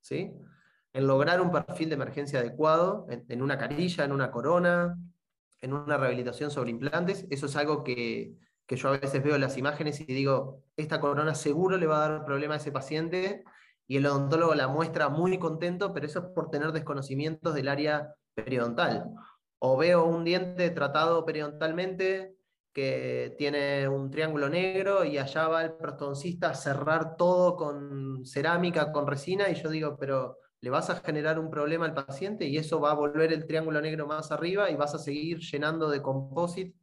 ¿sí? 0.01 0.33
en 0.93 1.07
lograr 1.07 1.41
un 1.41 1.51
perfil 1.51 1.91
de 1.91 1.95
emergencia 1.95 2.41
adecuado, 2.41 3.07
en, 3.09 3.43
una 3.43 3.59
carilla, 3.59 4.05
en 4.05 4.13
una 4.13 4.31
corona, 4.31 4.99
en 5.61 5.73
una 5.73 5.97
rehabilitación 5.97 6.51
sobre 6.51 6.71
implantes. 6.71 7.27
Eso 7.31 7.47
es 7.47 7.57
algo 7.57 7.85
que, 7.85 8.35
que 8.67 8.77
yo 8.77 8.89
a 8.89 8.99
veces 8.99 9.23
veo 9.23 9.39
las 9.39 9.57
imágenes 9.59 10.01
y 10.01 10.07
digo, 10.07 10.63
esta 10.77 11.01
corona 11.01 11.35
seguro 11.35 11.77
le 11.77 11.87
va 11.87 12.05
a 12.05 12.09
dar 12.09 12.25
problema 12.25 12.55
a 12.55 12.57
ese 12.57 12.73
paciente 12.73 13.45
y 13.87 13.97
el 13.97 14.07
odontólogo 14.07 14.55
la 14.55 14.69
muestra 14.69 15.09
muy 15.09 15.39
contento, 15.39 15.93
pero 15.93 16.07
eso 16.07 16.19
es 16.21 16.25
por 16.35 16.51
tener 16.51 16.73
desconocimientos 16.73 17.55
del 17.55 17.69
área 17.69 18.15
periodontal. 18.35 19.05
O 19.59 19.77
veo 19.77 20.05
un 20.05 20.25
diente 20.25 20.71
tratado 20.71 21.25
periodontalmente 21.25 22.38
que 22.79 23.35
tiene 23.37 23.89
un 23.89 24.09
triángulo 24.09 24.49
negro 24.49 25.05
y 25.05 25.19
allá 25.19 25.49
va 25.49 25.65
el 25.65 25.73
prostodoncista 25.73 26.51
a 26.51 26.55
cerrar 26.55 27.17
todo 27.17 27.57
con 27.57 28.25
cerámica, 28.25 28.93
con 28.93 29.05
resina, 29.05 29.51
y 29.51 29.57
yo 29.57 29.69
digo, 29.69 29.97
pero 29.99 30.39
le 30.61 30.71
vas 30.71 30.89
a 30.89 31.01
generar 31.01 31.41
un 31.41 31.51
problema 31.51 31.87
al 31.87 31.95
paciente 31.95 32.47
y 32.47 32.57
eso 32.57 32.79
va 32.79 32.93
a 32.93 32.95
volver 32.95 33.33
el 33.33 33.49
triángulo 33.49 33.81
negro 33.81 34.07
más 34.07 34.31
arriba 34.31 34.71
y 34.71 34.77
vas 34.77 34.95
a 34.95 35.01
seguir 35.01 35.41
llenando 35.41 35.91
de 35.91 36.01
composite 36.01 36.77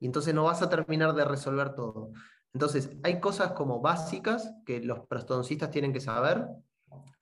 y 0.00 0.06
entonces 0.06 0.34
no 0.34 0.42
vas 0.42 0.62
a 0.62 0.68
terminar 0.68 1.14
de 1.14 1.24
resolver 1.24 1.76
todo. 1.76 2.10
Entonces, 2.52 2.90
hay 3.04 3.20
cosas 3.20 3.52
como 3.52 3.80
básicas 3.80 4.52
que 4.66 4.80
los 4.80 5.06
prostodoncistas 5.06 5.70
tienen 5.70 5.92
que 5.92 6.00
saber, 6.00 6.44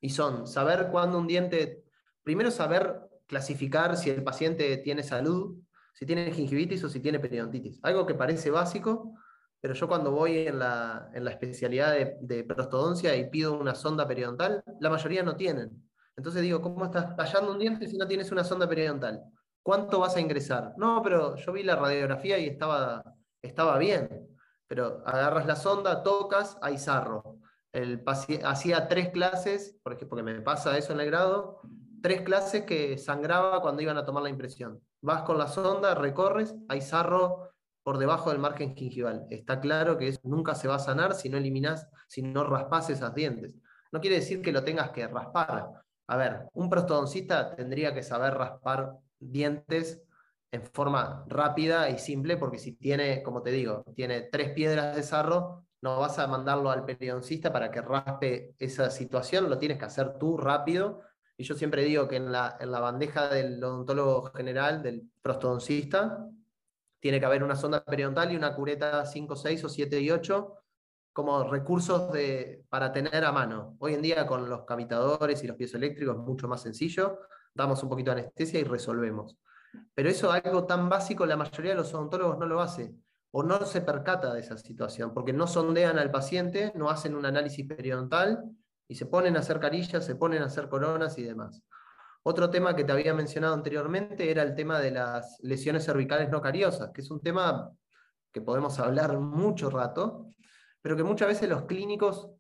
y 0.00 0.08
son 0.08 0.46
saber 0.46 0.88
cuándo 0.90 1.18
un 1.18 1.26
diente, 1.26 1.84
primero 2.22 2.50
saber 2.50 3.02
clasificar 3.26 3.98
si 3.98 4.08
el 4.08 4.24
paciente 4.24 4.78
tiene 4.78 5.02
salud, 5.02 5.58
si 5.98 6.06
tiene 6.06 6.30
gingivitis 6.30 6.84
o 6.84 6.88
si 6.88 7.00
tiene 7.00 7.18
periodontitis. 7.18 7.80
Algo 7.82 8.06
que 8.06 8.14
parece 8.14 8.50
básico, 8.50 9.14
pero 9.60 9.74
yo 9.74 9.88
cuando 9.88 10.12
voy 10.12 10.46
en 10.46 10.58
la, 10.58 11.10
especialidad 11.14 11.92
de, 11.92 12.16
de, 12.20 12.44
prostodoncia 12.44 13.16
y 13.16 13.28
pido 13.28 13.58
una 13.58 13.74
sonda 13.74 14.06
periodontal, 14.06 14.62
la 14.80 14.90
mayoría 14.90 15.22
no 15.22 15.34
tienen. 15.34 15.70
Entonces 16.16 16.42
digo, 16.42 16.60
¿cómo 16.60 16.84
estás 16.84 17.16
tallando 17.16 17.52
un 17.52 17.58
diente 17.58 17.88
si 17.88 17.96
no 17.96 18.06
tienes 18.06 18.30
una 18.30 18.44
sonda 18.44 18.68
periodontal? 18.68 19.22
¿Cuánto 19.62 19.98
vas 19.98 20.14
a 20.14 20.20
ingresar? 20.20 20.74
No, 20.76 21.02
pero 21.02 21.34
yo 21.36 21.52
vi 21.52 21.62
la 21.62 21.74
radiografía 21.74 22.38
y 22.38 22.46
estaba, 22.46 23.02
estaba 23.42 23.78
bien 23.78 24.28
pero 24.68 25.02
agarras 25.06 25.46
la 25.46 25.56
sonda, 25.56 26.02
tocas, 26.02 26.58
hay 26.60 26.78
sarro. 26.78 27.38
El 27.72 28.04
hacía 28.44 28.86
tres 28.86 29.08
clases, 29.08 29.76
porque, 29.82 30.06
porque 30.06 30.22
me 30.22 30.40
pasa 30.42 30.76
eso 30.76 30.92
en 30.92 31.00
el 31.00 31.06
grado, 31.06 31.60
tres 32.02 32.20
clases 32.20 32.64
que 32.64 32.98
sangraba 32.98 33.60
cuando 33.60 33.82
iban 33.82 33.96
a 33.96 34.04
tomar 34.04 34.22
la 34.22 34.28
impresión. 34.28 34.80
Vas 35.00 35.22
con 35.22 35.38
la 35.38 35.46
sonda, 35.46 35.94
recorres, 35.94 36.54
hay 36.68 36.80
sarro 36.80 37.50
por 37.82 37.98
debajo 37.98 38.30
del 38.30 38.38
margen 38.38 38.74
gingival. 38.74 39.26
Está 39.30 39.60
claro 39.60 39.96
que 39.96 40.08
eso 40.08 40.20
nunca 40.24 40.54
se 40.54 40.68
va 40.68 40.74
a 40.74 40.80
sanar 40.80 41.14
si 41.14 41.28
no 41.28 41.38
eliminas, 41.38 41.88
si 42.08 42.22
no 42.22 42.44
raspas 42.44 42.90
esas 42.90 43.14
dientes. 43.14 43.56
No 43.92 44.00
quiere 44.00 44.16
decir 44.16 44.42
que 44.42 44.52
lo 44.52 44.64
tengas 44.64 44.90
que 44.90 45.06
raspar. 45.06 45.70
A 46.08 46.16
ver, 46.16 46.48
un 46.54 46.68
prostodoncista 46.68 47.54
tendría 47.54 47.94
que 47.94 48.02
saber 48.02 48.34
raspar 48.34 48.94
dientes 49.18 50.02
en 50.50 50.62
forma 50.62 51.24
rápida 51.28 51.90
y 51.90 51.98
simple, 51.98 52.36
porque 52.36 52.58
si 52.58 52.72
tiene, 52.72 53.22
como 53.22 53.42
te 53.42 53.50
digo, 53.50 53.84
tiene 53.94 54.22
tres 54.22 54.52
piedras 54.52 54.96
de 54.96 55.02
sarro, 55.02 55.66
no 55.80 56.00
vas 56.00 56.18
a 56.18 56.26
mandarlo 56.26 56.70
al 56.70 56.84
periodoncista 56.84 57.52
para 57.52 57.70
que 57.70 57.82
raspe 57.82 58.54
esa 58.58 58.90
situación, 58.90 59.48
lo 59.48 59.58
tienes 59.58 59.78
que 59.78 59.84
hacer 59.84 60.18
tú 60.18 60.36
rápido. 60.36 61.02
Y 61.40 61.44
yo 61.44 61.54
siempre 61.54 61.84
digo 61.84 62.08
que 62.08 62.16
en 62.16 62.32
la, 62.32 62.56
en 62.58 62.72
la 62.72 62.80
bandeja 62.80 63.28
del 63.28 63.62
odontólogo 63.62 64.32
general, 64.32 64.82
del 64.82 65.08
prostodoncista, 65.22 66.28
tiene 66.98 67.20
que 67.20 67.26
haber 67.26 67.44
una 67.44 67.54
sonda 67.54 67.84
periodontal 67.84 68.32
y 68.32 68.36
una 68.36 68.56
cureta 68.56 69.06
5, 69.06 69.36
6 69.36 69.64
o 69.64 69.68
7 69.68 70.00
y 70.00 70.10
8 70.10 70.54
como 71.12 71.44
recursos 71.44 72.12
de, 72.12 72.64
para 72.68 72.90
tener 72.92 73.24
a 73.24 73.30
mano. 73.30 73.76
Hoy 73.78 73.94
en 73.94 74.02
día 74.02 74.26
con 74.26 74.50
los 74.50 74.64
cavitadores 74.64 75.42
y 75.44 75.46
los 75.46 75.56
pies 75.56 75.72
eléctricos 75.74 76.16
es 76.16 76.22
mucho 76.22 76.48
más 76.48 76.62
sencillo, 76.62 77.20
damos 77.54 77.80
un 77.84 77.88
poquito 77.88 78.12
de 78.12 78.22
anestesia 78.22 78.58
y 78.58 78.64
resolvemos. 78.64 79.36
Pero 79.94 80.08
eso 80.08 80.32
algo 80.32 80.66
tan 80.66 80.88
básico, 80.88 81.24
la 81.24 81.36
mayoría 81.36 81.70
de 81.70 81.78
los 81.78 81.94
odontólogos 81.94 82.38
no 82.38 82.46
lo 82.46 82.60
hace 82.60 82.92
o 83.30 83.44
no 83.44 83.64
se 83.64 83.80
percata 83.80 84.34
de 84.34 84.40
esa 84.40 84.58
situación, 84.58 85.14
porque 85.14 85.32
no 85.32 85.46
sondean 85.46 86.00
al 86.00 86.10
paciente, 86.10 86.72
no 86.74 86.90
hacen 86.90 87.14
un 87.14 87.26
análisis 87.26 87.64
periodontal 87.64 88.42
y 88.88 88.94
se 88.94 89.06
ponen 89.06 89.36
a 89.36 89.40
hacer 89.40 89.60
carillas, 89.60 90.04
se 90.04 90.16
ponen 90.16 90.42
a 90.42 90.46
hacer 90.46 90.68
coronas 90.68 91.18
y 91.18 91.22
demás. 91.22 91.62
Otro 92.22 92.50
tema 92.50 92.74
que 92.74 92.84
te 92.84 92.92
había 92.92 93.14
mencionado 93.14 93.54
anteriormente 93.54 94.30
era 94.30 94.42
el 94.42 94.54
tema 94.54 94.80
de 94.80 94.90
las 94.90 95.38
lesiones 95.42 95.84
cervicales 95.84 96.30
no 96.30 96.40
cariosas, 96.40 96.90
que 96.92 97.02
es 97.02 97.10
un 97.10 97.20
tema 97.20 97.70
que 98.32 98.40
podemos 98.40 98.78
hablar 98.78 99.18
mucho 99.18 99.70
rato, 99.70 100.26
pero 100.82 100.96
que 100.96 101.04
muchas 101.04 101.28
veces 101.28 101.48
los 101.48 101.64
clínicos 101.64 102.30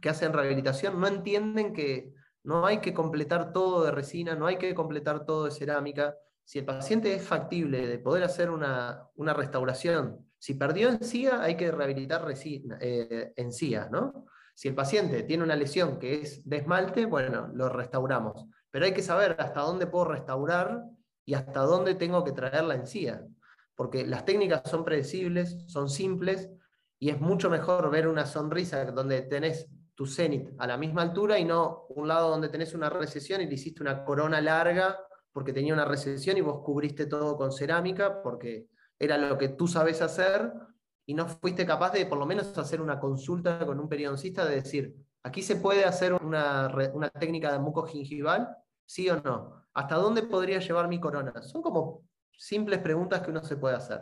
que 0.00 0.08
hacen 0.08 0.32
rehabilitación 0.32 1.00
no 1.00 1.06
entienden 1.06 1.72
que 1.72 2.12
no 2.44 2.66
hay 2.66 2.78
que 2.78 2.94
completar 2.94 3.52
todo 3.52 3.84
de 3.84 3.90
resina, 3.90 4.34
no 4.34 4.46
hay 4.46 4.58
que 4.58 4.74
completar 4.74 5.24
todo 5.24 5.46
de 5.46 5.50
cerámica, 5.50 6.14
si 6.44 6.60
el 6.60 6.64
paciente 6.64 7.12
es 7.12 7.22
factible 7.22 7.88
de 7.88 7.98
poder 7.98 8.22
hacer 8.22 8.50
una, 8.50 9.10
restauración, 9.16 10.30
si 10.38 10.54
perdió 10.54 10.88
encía, 10.90 11.42
hay 11.42 11.56
que 11.56 11.72
rehabilitar 11.72 12.24
eh, 12.80 13.32
encía, 13.34 13.88
¿no? 13.90 14.26
Si 14.56 14.68
el 14.68 14.74
paciente 14.74 15.22
tiene 15.22 15.44
una 15.44 15.54
lesión 15.54 15.98
que 15.98 16.22
es 16.22 16.48
de 16.48 16.56
esmalte, 16.56 17.04
bueno, 17.04 17.50
lo 17.52 17.68
restauramos. 17.68 18.46
Pero 18.70 18.86
hay 18.86 18.94
que 18.94 19.02
saber 19.02 19.36
hasta 19.38 19.60
dónde 19.60 19.86
puedo 19.86 20.06
restaurar 20.06 20.82
y 21.26 21.34
hasta 21.34 21.60
dónde 21.60 21.94
tengo 21.94 22.24
que 22.24 22.32
traer 22.32 22.64
la 22.64 22.74
encía. 22.74 23.22
Porque 23.74 24.06
las 24.06 24.24
técnicas 24.24 24.62
son 24.64 24.82
predecibles, 24.82 25.62
son 25.66 25.90
simples, 25.90 26.48
y 26.98 27.10
es 27.10 27.20
mucho 27.20 27.50
mejor 27.50 27.90
ver 27.90 28.08
una 28.08 28.24
sonrisa 28.24 28.82
donde 28.86 29.20
tenés 29.22 29.68
tu 29.94 30.06
cenit 30.06 30.48
a 30.56 30.66
la 30.66 30.78
misma 30.78 31.02
altura 31.02 31.38
y 31.38 31.44
no 31.44 31.84
un 31.90 32.08
lado 32.08 32.30
donde 32.30 32.48
tenés 32.48 32.72
una 32.72 32.88
recesión 32.88 33.42
y 33.42 33.46
le 33.46 33.54
hiciste 33.54 33.82
una 33.82 34.04
corona 34.06 34.40
larga 34.40 34.98
porque 35.32 35.52
tenía 35.52 35.74
una 35.74 35.84
recesión 35.84 36.38
y 36.38 36.40
vos 36.40 36.62
cubriste 36.64 37.04
todo 37.04 37.36
con 37.36 37.52
cerámica 37.52 38.22
porque 38.22 38.68
era 38.98 39.18
lo 39.18 39.36
que 39.36 39.50
tú 39.50 39.68
sabes 39.68 40.00
hacer 40.00 40.50
y 41.06 41.14
no 41.14 41.26
fuiste 41.28 41.64
capaz 41.64 41.92
de 41.92 42.04
por 42.04 42.18
lo 42.18 42.26
menos 42.26 42.56
hacer 42.58 42.80
una 42.80 42.98
consulta 42.98 43.64
con 43.64 43.78
un 43.78 43.88
periodoncista 43.88 44.44
de 44.44 44.56
decir, 44.56 44.94
aquí 45.22 45.40
se 45.40 45.56
puede 45.56 45.84
hacer 45.84 46.12
una, 46.12 46.70
técnica 47.18 47.52
de 47.52 47.58
muco 47.60 47.84
gingival 47.86 48.56
¿Sí 48.88 49.10
o 49.10 49.20
no? 49.20 49.64
¿Hasta 49.74 49.96
dónde 49.96 50.22
podría 50.22 50.60
llevar 50.60 50.86
mi 50.88 51.00
corona? 51.00 51.42
Son 51.42 51.60
como 51.60 52.04
simples 52.30 52.78
preguntas 52.78 53.20
que 53.20 53.30
uno 53.30 53.42
se 53.42 53.56
puede 53.56 53.74
hacer. 53.74 54.00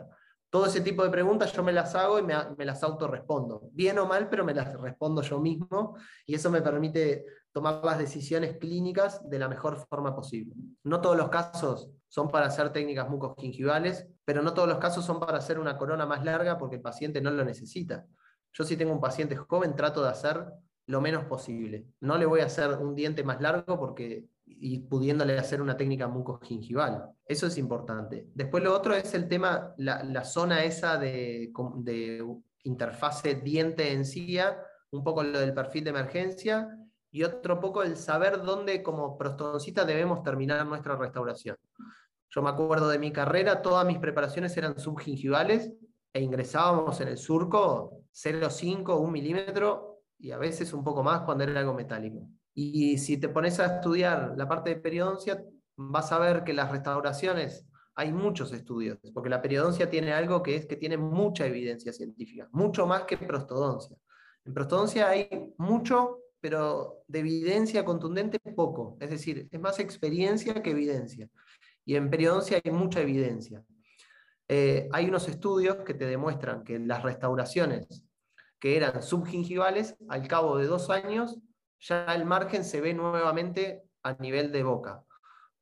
Todo 0.51 0.67
ese 0.67 0.81
tipo 0.81 1.03
de 1.03 1.09
preguntas 1.09 1.51
yo 1.53 1.63
me 1.63 1.73
las 1.73 1.95
hago 1.95 2.19
y 2.19 2.21
me, 2.21 2.35
me 2.55 2.65
las 2.65 2.83
autorrespondo. 2.83 3.69
Bien 3.71 3.97
o 3.97 4.05
mal, 4.05 4.29
pero 4.29 4.45
me 4.45 4.53
las 4.53 4.79
respondo 4.79 5.23
yo 5.23 5.39
mismo 5.39 5.97
y 6.25 6.35
eso 6.35 6.51
me 6.51 6.61
permite 6.61 7.25
tomar 7.51 7.83
las 7.83 7.97
decisiones 7.97 8.57
clínicas 8.57 9.27
de 9.27 9.39
la 9.39 9.49
mejor 9.49 9.77
forma 9.89 10.15
posible. 10.15 10.53
No 10.83 11.01
todos 11.01 11.17
los 11.17 11.29
casos 11.29 11.89
son 12.07 12.29
para 12.29 12.45
hacer 12.45 12.71
técnicas 12.71 13.09
mucogingivales, 13.09 14.07
pero 14.25 14.41
no 14.41 14.53
todos 14.53 14.67
los 14.67 14.79
casos 14.79 15.05
son 15.05 15.19
para 15.19 15.37
hacer 15.37 15.59
una 15.59 15.77
corona 15.77 16.05
más 16.05 16.25
larga 16.25 16.57
porque 16.57 16.77
el 16.77 16.81
paciente 16.81 17.21
no 17.21 17.31
lo 17.31 17.45
necesita. 17.45 18.05
Yo 18.51 18.63
si 18.63 18.75
tengo 18.75 18.91
un 18.91 19.01
paciente 19.01 19.35
joven 19.35 19.75
trato 19.75 20.03
de 20.03 20.09
hacer 20.09 20.45
lo 20.87 21.01
menos 21.01 21.25
posible. 21.25 21.85
No 22.01 22.17
le 22.17 22.25
voy 22.25 22.41
a 22.41 22.45
hacer 22.45 22.71
un 22.77 22.95
diente 22.95 23.23
más 23.23 23.39
largo 23.41 23.79
porque 23.79 24.25
y 24.47 24.79
pudiéndole 24.79 25.37
hacer 25.37 25.61
una 25.61 25.75
técnica 25.77 26.07
mucogingival. 26.07 27.11
Eso 27.25 27.47
es 27.47 27.57
importante. 27.57 28.27
Después 28.33 28.63
lo 28.63 28.73
otro 28.73 28.93
es 28.93 29.13
el 29.13 29.27
tema, 29.27 29.73
la, 29.77 30.23
zona 30.23 30.63
esa 30.63 30.97
de, 30.97 31.51
de 31.77 32.25
interfase 32.63 33.35
diente-encía, 33.35 34.57
un 34.91 35.03
poco 35.03 35.23
lo 35.23 35.39
del 35.39 35.53
perfil 35.53 35.83
de 35.83 35.89
emergencia 35.89 36.69
y 37.11 37.23
otro 37.23 37.59
poco 37.59 37.83
el 37.83 37.97
saber 37.97 38.43
dónde 38.43 38.83
como 38.83 39.17
prostodoncista 39.17 39.85
debemos 39.85 40.23
terminar 40.23 40.65
nuestra 40.65 40.95
restauración. 40.95 41.57
Yo 42.35 42.41
me 42.41 42.49
acuerdo 42.49 42.89
de 42.89 42.99
mi 42.99 43.13
carrera, 43.13 43.61
todas 43.61 43.87
mis 43.87 43.97
preparaciones 43.97 44.57
eran 44.57 44.77
subgingivales 44.77 45.71
e 46.11 46.21
ingresábamos 46.21 46.99
en 46.99 47.07
el 47.07 47.17
surco 47.17 48.03
0,5, 48.11 48.99
1 48.99 49.09
milímetro 49.09 50.01
y 50.19 50.31
a 50.31 50.37
veces 50.37 50.73
un 50.73 50.83
poco 50.83 51.01
más 51.01 51.21
cuando 51.21 51.45
era 51.45 51.57
algo 51.57 51.73
metálico. 51.73 52.27
Y 52.53 52.97
si 52.97 53.17
te 53.17 53.29
pones 53.29 53.61
a 53.61 53.77
estudiar 53.77 54.33
la 54.35 54.49
parte 54.49 54.71
de 54.71 54.75
periodoncia, 54.75 55.41
vas 55.77 56.11
a 56.11 56.19
ver 56.19 56.43
que 56.43 56.51
las 56.51 56.71
restauraciones, 56.71 57.65
hay 57.95 58.11
muchos 58.11 58.51
estudios, 58.51 58.97
porque 59.13 59.29
la 59.29 59.41
periodoncia 59.41 59.89
tiene 59.89 60.11
algo 60.11 60.43
que 60.43 60.57
es 60.57 60.65
que 60.65 60.75
tiene 60.75 60.97
mucha 60.97 61.45
evidencia 61.45 61.93
científica, 61.93 62.49
mucho 62.51 62.85
más 62.85 63.03
que 63.03 63.15
prostodoncia. 63.15 63.95
En 64.43 64.53
prostodoncia 64.53 65.07
hay 65.07 65.53
mucho, 65.57 66.19
pero 66.41 67.03
de 67.07 67.19
evidencia 67.19 67.85
contundente 67.85 68.39
poco, 68.39 68.97
es 68.99 69.09
decir, 69.09 69.47
es 69.49 69.59
más 69.61 69.79
experiencia 69.79 70.61
que 70.61 70.71
evidencia. 70.71 71.29
Y 71.85 71.95
en 71.95 72.09
periodoncia 72.09 72.59
hay 72.63 72.71
mucha 72.71 73.01
evidencia. 73.01 73.63
Eh, 74.47 74.89
hay 74.91 75.07
unos 75.07 75.27
estudios 75.27 75.77
que 75.77 75.93
te 75.93 76.05
demuestran 76.05 76.63
que 76.63 76.79
las 76.79 77.03
restauraciones 77.03 78.05
que 78.59 78.77
eran 78.77 79.03
subgingivales, 79.03 79.95
al 80.09 80.27
cabo 80.27 80.57
de 80.57 80.65
dos 80.65 80.89
años, 80.89 81.37
ya 81.79 82.15
el 82.15 82.25
margen 82.25 82.63
se 82.63 82.81
ve 82.81 82.93
nuevamente 82.93 83.83
a 84.03 84.13
nivel 84.13 84.51
de 84.51 84.63
boca. 84.63 85.03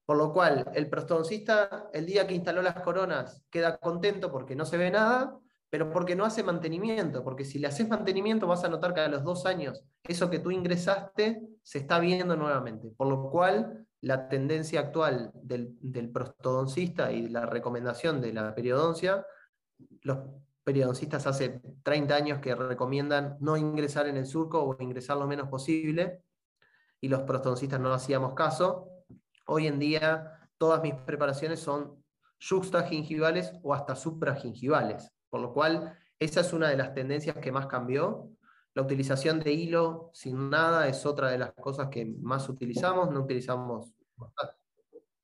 Por 0.06 0.18
lo 0.18 0.34
cual, 0.34 0.70
el 0.74 0.90
prostodoncista, 0.90 1.90
el 1.94 2.06
día 2.06 2.28
que 2.28 2.34
instaló 2.34 2.62
las 2.62 2.82
coronas, 2.82 3.44
queda 3.50 3.78
contento 3.78 4.32
porque 4.32 4.56
no 4.56 4.66
se 4.66 4.78
ve 4.78 4.92
nada, 4.92 5.38
pero 5.70 5.90
porque 5.90 6.16
no 6.16 6.26
hace 6.26 6.44
mantenimiento, 6.44 7.24
porque 7.24 7.46
si 7.46 7.58
le 7.58 7.68
haces 7.68 7.88
mantenimiento 7.88 8.46
vas 8.46 8.64
a 8.64 8.70
notar 8.70 8.94
que 8.94 9.00
a 9.00 9.08
los 9.08 9.24
dos 9.24 9.46
años 9.46 9.84
eso 10.04 10.30
que 10.30 10.40
tú 10.40 10.52
ingresaste 10.52 11.42
se 11.64 11.80
está 11.80 12.00
viendo 12.00 12.36
nuevamente. 12.36 12.90
Por 12.96 13.08
lo 13.08 13.32
cual, 13.32 13.88
la 14.04 14.28
tendencia 14.28 14.82
actual 14.82 15.32
del, 15.34 15.78
del 15.80 16.12
prostodoncista 16.12 17.12
y 17.12 17.30
la 17.30 17.46
recomendación 17.46 18.20
de 18.20 18.34
la 18.34 18.54
periodoncia, 18.54 19.26
los 20.02 20.18
periodoncistas 20.66 21.26
hace 21.26 21.62
30 21.84 22.14
años 22.14 22.40
que 22.40 22.54
recomiendan 22.54 23.38
no 23.40 23.56
ingresar 23.56 24.08
en 24.08 24.18
el 24.18 24.26
surco 24.26 24.62
o 24.62 24.76
ingresar 24.82 25.16
lo 25.18 25.26
menos 25.26 25.48
posible, 25.48 26.22
y 27.00 27.08
los 27.08 27.22
prostodoncistas 27.22 27.80
no 27.80 27.94
hacíamos 27.94 28.34
caso. 28.34 28.90
Hoy 29.46 29.68
en 29.68 29.80
día 29.80 30.50
todas 30.58 30.82
mis 30.82 30.96
preparaciones 30.96 31.62
son 31.62 32.04
juxtagingivales 32.50 33.54
o 33.64 33.74
hasta 33.74 33.96
supragingivales, 33.96 35.14
por 35.30 35.40
lo 35.40 35.54
cual 35.54 35.98
esa 36.20 36.42
es 36.42 36.52
una 36.52 36.68
de 36.68 36.76
las 36.76 36.94
tendencias 36.94 37.38
que 37.38 37.54
más 37.54 37.68
cambió. 37.68 38.30
La 38.76 38.82
utilización 38.82 39.40
de 39.40 39.54
hilo 39.54 40.10
sin 40.14 40.50
nada 40.50 40.88
es 40.88 41.06
otra 41.06 41.30
de 41.30 41.38
las 41.38 41.54
cosas 41.54 41.90
que 41.90 42.06
más 42.06 42.50
utilizamos, 42.50 43.12
no 43.12 43.22
utilizamos 43.22 43.94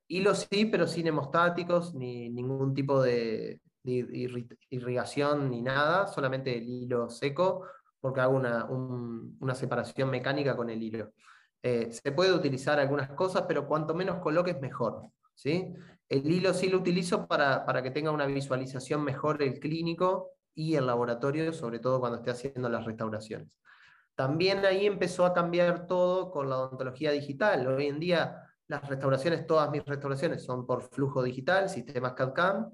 hilo 0.10 0.36
sí, 0.36 0.66
pero 0.66 0.88
sin 0.88 1.08
hemostáticos 1.08 1.94
ni 1.96 2.30
ningún 2.30 2.74
tipo 2.74 3.02
de, 3.02 3.62
irrigación 3.84 5.50
ni 5.50 5.62
nada, 5.62 6.08
solamente 6.08 6.58
el 6.58 6.68
hilo 6.68 7.10
seco, 7.10 7.64
porque 8.00 8.22
hago 8.22 8.36
una, 8.36 9.56
separación 9.56 10.10
mecánica 10.10 10.56
con 10.56 10.70
el 10.70 10.82
hilo. 10.84 11.12
Eh, 11.62 11.92
se 11.92 12.12
puede 12.12 12.34
utilizar 12.34 12.80
algunas 12.80 13.10
cosas, 13.12 13.46
pero 13.48 13.68
cuanto 13.68 13.94
menos 13.94 14.20
coloques, 14.20 14.60
mejor. 14.60 15.10
¿sí? 15.34 15.74
El 16.08 16.30
hilo 16.32 16.54
sí 16.54 16.70
lo 16.70 16.78
utilizo 16.80 17.28
para, 17.28 17.66
para 17.66 17.82
que 17.82 17.92
tenga 17.92 18.12
una 18.12 18.26
visualización 18.26 19.04
mejor 19.04 19.42
el 19.42 19.60
clínico 19.60 20.32
y 20.60 20.76
el 20.76 20.88
laboratorio, 20.88 21.54
sobre 21.54 21.80
todo 21.80 22.02
cuando 22.02 22.18
esté 22.18 22.32
haciendo 22.32 22.68
las 22.68 22.84
restauraciones. 22.84 23.48
También 24.14 24.66
ahí 24.66 24.86
empezó 24.86 25.26
a 25.26 25.34
cambiar 25.34 25.88
todo 25.88 26.32
con 26.32 26.50
la 26.50 26.58
odontología 26.58 27.12
digital. 27.12 27.66
Hoy 27.66 27.88
en 27.88 27.98
día 27.98 28.44
las 28.68 28.86
restauraciones, 28.90 29.48
todas 29.48 29.72
mis 29.72 29.86
restauraciones 29.86 30.44
son 30.44 30.68
por 30.68 30.82
flujo 30.82 31.24
digital, 31.24 31.70
sistemas 31.70 32.12
CAD-CAM, 32.12 32.72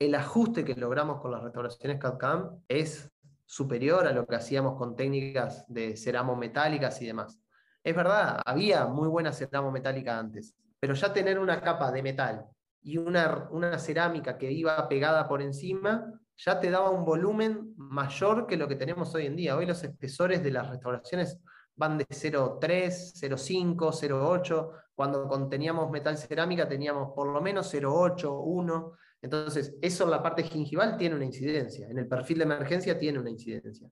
el 0.00 0.16
ajuste 0.16 0.64
que 0.64 0.74
logramos 0.74 1.20
con 1.20 1.30
las 1.30 1.40
restauraciones 1.44 2.00
CAD-CAM 2.00 2.64
es 2.66 3.08
superior 3.46 4.08
a 4.08 4.12
lo 4.12 4.26
que 4.26 4.34
hacíamos 4.34 4.76
con 4.76 4.96
técnicas 4.96 5.64
de 5.68 5.96
ceramo 5.96 6.34
metálicas 6.34 7.00
y 7.00 7.06
demás. 7.06 7.38
Es 7.84 7.94
verdad, 7.94 8.42
había 8.44 8.86
muy 8.86 9.06
buena 9.06 9.32
ceramo 9.32 9.70
metálica 9.70 10.18
antes, 10.18 10.56
pero 10.80 10.94
ya 10.94 11.12
tener 11.12 11.38
una 11.38 11.60
capa 11.60 11.92
de 11.92 12.02
metal 12.02 12.46
y 12.82 12.98
una, 12.98 13.48
una 13.52 13.78
cerámica 13.78 14.36
que 14.36 14.50
iba 14.50 14.88
pegada 14.88 15.28
por 15.28 15.42
encima, 15.42 16.19
ya 16.44 16.58
te 16.58 16.70
daba 16.70 16.90
un 16.90 17.04
volumen 17.04 17.74
mayor 17.76 18.46
que 18.46 18.56
lo 18.56 18.66
que 18.66 18.76
tenemos 18.76 19.14
hoy 19.14 19.26
en 19.26 19.36
día. 19.36 19.56
Hoy 19.56 19.66
los 19.66 19.82
espesores 19.84 20.42
de 20.42 20.50
las 20.50 20.70
restauraciones 20.70 21.38
van 21.76 21.98
de 21.98 22.06
0,3, 22.06 23.12
0,5, 23.14 23.76
0,8. 23.76 24.70
Cuando 24.94 25.48
teníamos 25.48 25.90
metal 25.90 26.16
cerámica 26.16 26.66
teníamos 26.66 27.12
por 27.14 27.26
lo 27.26 27.42
menos 27.42 27.72
0,8, 27.72 28.40
1. 28.42 28.92
Entonces, 29.22 29.76
eso 29.82 30.04
en 30.04 30.10
la 30.10 30.22
parte 30.22 30.42
gingival 30.42 30.96
tiene 30.96 31.16
una 31.16 31.26
incidencia, 31.26 31.86
en 31.88 31.98
el 31.98 32.08
perfil 32.08 32.38
de 32.38 32.44
emergencia 32.44 32.98
tiene 32.98 33.18
una 33.18 33.28
incidencia. 33.28 33.90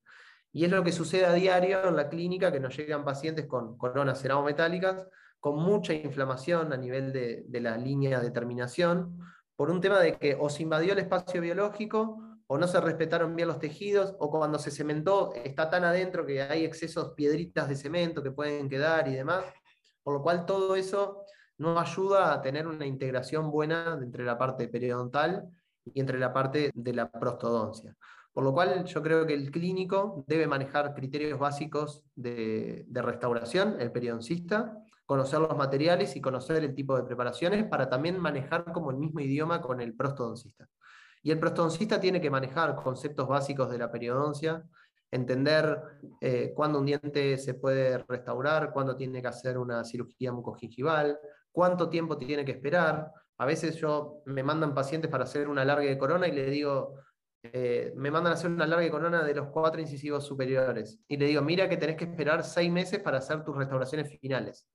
Y 0.51 0.65
es 0.65 0.71
lo 0.71 0.83
que 0.83 0.91
sucede 0.91 1.27
a 1.27 1.33
diario 1.33 1.87
en 1.87 1.95
la 1.95 2.09
clínica, 2.09 2.51
que 2.51 2.59
nos 2.59 2.75
llegan 2.75 3.05
pacientes 3.05 3.45
con 3.45 3.77
coronas 3.77 4.19
ceramo-metálicas, 4.19 5.05
con 5.39 5.61
mucha 5.63 5.93
inflamación 5.93 6.73
a 6.73 6.77
nivel 6.77 7.13
de, 7.13 7.45
la 7.61 7.77
línea 7.77 8.19
de 8.19 8.31
terminación, 8.31 9.19
por 9.55 9.69
un 9.69 9.79
tema 9.79 9.99
de 9.99 10.17
que 10.17 10.35
o 10.39 10.49
se 10.49 10.63
invadió 10.63 10.93
el 10.93 10.99
espacio 10.99 11.41
biológico, 11.41 12.28
o 12.51 12.57
no 12.57 12.67
se 12.67 12.81
respetaron 12.81 13.35
bien 13.35 13.47
los 13.47 13.59
tejidos, 13.59 14.15
o 14.17 14.31
cuando 14.31 14.57
se 14.57 14.71
cementó 14.71 15.31
está 15.35 15.69
tan 15.69 15.83
adentro 15.83 16.25
que 16.25 16.41
hay 16.41 16.65
excesos, 16.65 17.13
piedritas 17.13 17.69
de 17.69 17.75
cemento 17.75 18.23
que 18.23 18.31
pueden 18.31 18.67
quedar 18.67 19.07
y 19.07 19.13
demás, 19.13 19.45
por 20.01 20.15
lo 20.15 20.23
cual 20.23 20.47
todo 20.47 20.75
eso 20.75 21.25
no 21.59 21.79
ayuda 21.79 22.33
a 22.33 22.41
tener 22.41 22.65
una 22.65 22.87
integración 22.87 23.51
buena 23.51 23.99
entre 24.01 24.25
la 24.25 24.35
parte 24.35 24.67
periodontal 24.67 25.47
y 25.85 25.99
entre 25.99 26.17
la 26.17 26.33
parte 26.33 26.71
de 26.73 26.93
la 26.93 27.11
prostodoncia. 27.11 27.95
Por 28.33 28.43
lo 28.43 28.51
cual 28.51 28.83
yo 28.83 29.03
creo 29.03 29.27
que 29.27 29.35
el 29.35 29.51
clínico 29.51 30.23
debe 30.25 30.47
manejar 30.47 30.95
criterios 30.95 31.37
básicos 31.37 32.03
de, 32.15 32.83
restauración, 32.91 33.79
el 33.79 33.91
periodoncista, 33.91 34.75
conocer 35.05 35.39
los 35.39 35.55
materiales 35.55 36.15
y 36.15 36.21
conocer 36.21 36.63
el 36.63 36.73
tipo 36.73 36.97
de 36.97 37.03
preparaciones 37.03 37.65
para 37.65 37.89
también 37.89 38.19
manejar 38.19 38.71
como 38.71 38.89
el 38.89 38.97
mismo 38.97 39.19
idioma 39.19 39.61
con 39.61 39.81
el 39.81 39.93
prostodoncista. 39.93 40.67
Y 41.21 41.31
el 41.31 41.39
prostodoncista 41.39 41.99
tiene 41.99 42.21
que 42.21 42.29
manejar 42.29 42.75
conceptos 42.75 43.27
básicos 43.27 43.69
de 43.69 43.77
la 43.77 43.91
periodoncia, 43.91 44.63
entender 45.11 45.81
eh, 46.21 46.53
cuándo 46.55 46.79
un 46.79 46.85
diente 46.85 47.37
se 47.37 47.55
puede 47.55 47.97
restaurar, 48.07 48.71
cuándo 48.71 48.95
tiene 48.95 49.21
que 49.21 49.27
hacer 49.27 49.57
una 49.57 49.83
cirugía 49.83 50.31
mucogingival, 50.31 51.19
cuánto 51.51 51.89
tiempo 51.89 52.17
tiene 52.17 52.45
que 52.45 52.53
esperar. 52.53 53.11
A 53.37 53.45
veces 53.45 53.75
yo 53.77 54.21
me 54.25 54.43
mandan 54.43 54.73
pacientes 54.73 55.09
para 55.09 55.23
hacer 55.23 55.47
una 55.47 55.65
larga 55.65 55.85
de 55.87 55.97
corona 55.97 56.27
y 56.27 56.31
le 56.31 56.49
digo, 56.49 56.95
eh, 57.41 57.93
me 57.95 58.11
mandan 58.11 58.33
a 58.33 58.35
hacer 58.35 58.51
una 58.51 58.67
larga 58.67 58.83
de 58.83 58.91
corona 58.91 59.23
de 59.23 59.33
los 59.33 59.47
cuatro 59.47 59.79
incisivos 59.79 60.25
superiores. 60.25 60.99
Y 61.07 61.17
le 61.17 61.27
digo, 61.27 61.41
mira 61.41 61.69
que 61.69 61.77
tenés 61.77 61.95
que 61.95 62.05
esperar 62.05 62.43
seis 62.43 62.71
meses 62.71 62.99
para 62.99 63.17
hacer 63.17 63.43
tus 63.43 63.55
restauraciones 63.55 64.17
finales. 64.19 64.67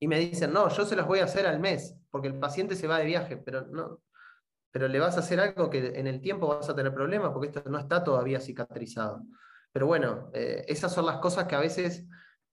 Y 0.00 0.06
me 0.06 0.18
dicen, 0.18 0.52
no, 0.52 0.68
yo 0.68 0.84
se 0.84 0.94
las 0.94 1.06
voy 1.06 1.20
a 1.20 1.24
hacer 1.24 1.46
al 1.46 1.58
mes, 1.58 1.96
porque 2.10 2.28
el 2.28 2.38
paciente 2.38 2.76
se 2.76 2.86
va 2.86 2.98
de 2.98 3.06
viaje, 3.06 3.36
pero 3.36 3.66
no, 3.66 4.00
pero 4.70 4.88
le 4.88 4.98
vas 4.98 5.16
a 5.16 5.20
hacer 5.20 5.40
algo 5.40 5.70
que 5.70 5.98
en 5.98 6.06
el 6.06 6.20
tiempo 6.20 6.46
vas 6.46 6.68
a 6.68 6.74
tener 6.74 6.94
problemas, 6.94 7.32
porque 7.32 7.48
esto 7.48 7.62
no 7.70 7.78
está 7.78 8.04
todavía 8.04 8.40
cicatrizado. 8.40 9.22
Pero 9.72 9.86
bueno, 9.86 10.30
eh, 10.34 10.64
esas 10.68 10.92
son 10.92 11.06
las 11.06 11.18
cosas 11.18 11.46
que 11.46 11.54
a 11.54 11.60
veces 11.60 12.06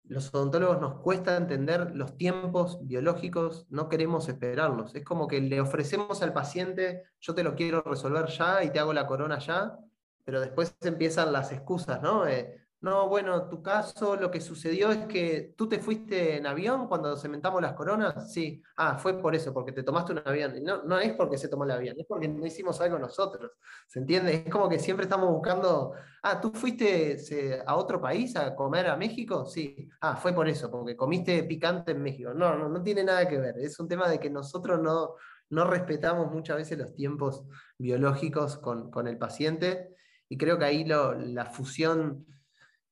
los 0.04 0.34
odontólogos 0.34 0.82
nos 0.82 1.02
cuesta 1.02 1.38
entender 1.38 1.96
los 1.96 2.18
tiempos 2.18 2.86
biológicos, 2.86 3.66
no 3.70 3.88
queremos 3.88 4.28
esperarlos. 4.28 4.94
Es 4.96 5.06
como 5.06 5.28
que 5.28 5.40
le 5.40 5.62
ofrecemos 5.62 6.22
al 6.22 6.34
paciente, 6.34 7.04
yo 7.20 7.34
te 7.34 7.44
lo 7.44 7.56
quiero 7.56 7.82
resolver 7.82 8.28
ya 8.28 8.64
y 8.64 8.72
te 8.72 8.80
hago 8.80 8.94
la 8.94 9.08
corona 9.08 9.40
ya, 9.40 9.78
pero 10.26 10.42
después 10.42 10.76
empiezan 10.82 11.32
las 11.32 11.52
excusas, 11.52 12.02
¿no? 12.02 12.28
Eh, 12.28 12.61
no, 12.82 13.08
bueno, 13.08 13.48
tu 13.48 13.62
caso, 13.62 14.16
lo 14.16 14.32
que 14.32 14.42
sucedió 14.42 14.92
es 14.92 15.06
que 15.06 15.54
tú 15.56 15.70
te 15.70 15.78
fuiste 15.78 16.38
en 16.38 16.48
avión 16.48 16.88
cuando 16.88 17.16
cementamos 17.16 17.62
las 17.62 17.74
coronas. 17.74 18.34
Sí, 18.34 18.64
ah, 18.76 18.98
fue 18.98 19.22
por 19.22 19.36
eso, 19.36 19.54
porque 19.54 19.72
te 19.72 19.84
tomaste 19.84 20.14
un 20.14 20.22
avión. 20.26 20.64
no, 20.64 20.82
no 20.82 20.98
es 20.98 21.14
porque 21.14 21.38
se 21.38 21.48
tomó 21.48 21.64
el 21.64 21.72
avión, 21.72 21.96
es 22.00 22.08
porque 22.08 22.28
no 22.28 22.44
hicimos 22.44 22.82
algo 22.82 22.98
nosotros. 22.98 23.52
¿Se 23.88 24.00
entiende? 24.00 24.34
Es 24.34 24.52
como 24.52 24.68
que 24.68 24.80
siempre 24.80 25.04
estamos 25.04 25.30
buscando, 25.30 25.94
ah, 26.24 26.42
tú 26.42 26.52
fuiste 26.54 27.62
a 27.68 27.76
otro 27.76 28.02
país 28.02 28.36
a 28.36 28.56
comer 28.56 28.88
a 28.88 28.98
México. 28.98 29.46
Sí, 29.46 29.88
ah, 30.02 30.16
fue 30.16 30.34
por 30.34 30.50
eso, 30.50 30.72
porque 30.72 30.96
comiste 30.96 31.44
picante 31.44 31.92
en 31.92 32.02
México. 32.02 32.34
No, 32.34 32.58
no, 32.58 32.68
no 32.68 32.82
tiene 32.82 33.04
nada 33.04 33.28
que 33.28 33.38
ver. 33.38 33.60
Es 33.60 33.80
un 33.80 33.88
tema 33.88 34.10
de 34.10 34.20
que 34.20 34.32
nosotros 34.32 34.82
no, 34.82 35.18
no 35.52 35.66
respetamos 35.66 36.32
muchas 36.32 36.58
veces 36.58 36.80
los 36.80 36.96
tiempos 36.96 37.44
biológicos 37.78 38.58
con, 38.58 38.90
con 38.90 39.08
el 39.08 39.20
paciente. 39.20 39.96
Y 40.28 40.38
creo 40.38 40.58
que 40.58 40.66
ahí 40.66 40.84
la 40.84 41.46
fusión 41.46 42.26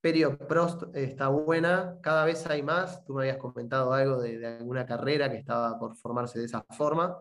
Perio-Prost 0.02 0.96
está 0.96 1.28
buena, 1.28 1.98
cada 2.02 2.24
vez 2.26 2.46
hay 2.48 2.64
más. 2.64 3.04
Tú 3.06 3.14
me 3.14 3.24
habías 3.24 3.38
comentado 3.38 3.94
algo 3.94 4.22
de, 4.22 4.46
alguna 4.46 4.86
carrera 4.86 5.30
que 5.30 5.38
estaba 5.38 5.78
por 5.78 5.96
formarse 5.98 6.40
de 6.40 6.46
esa 6.46 6.66
forma. 6.78 7.18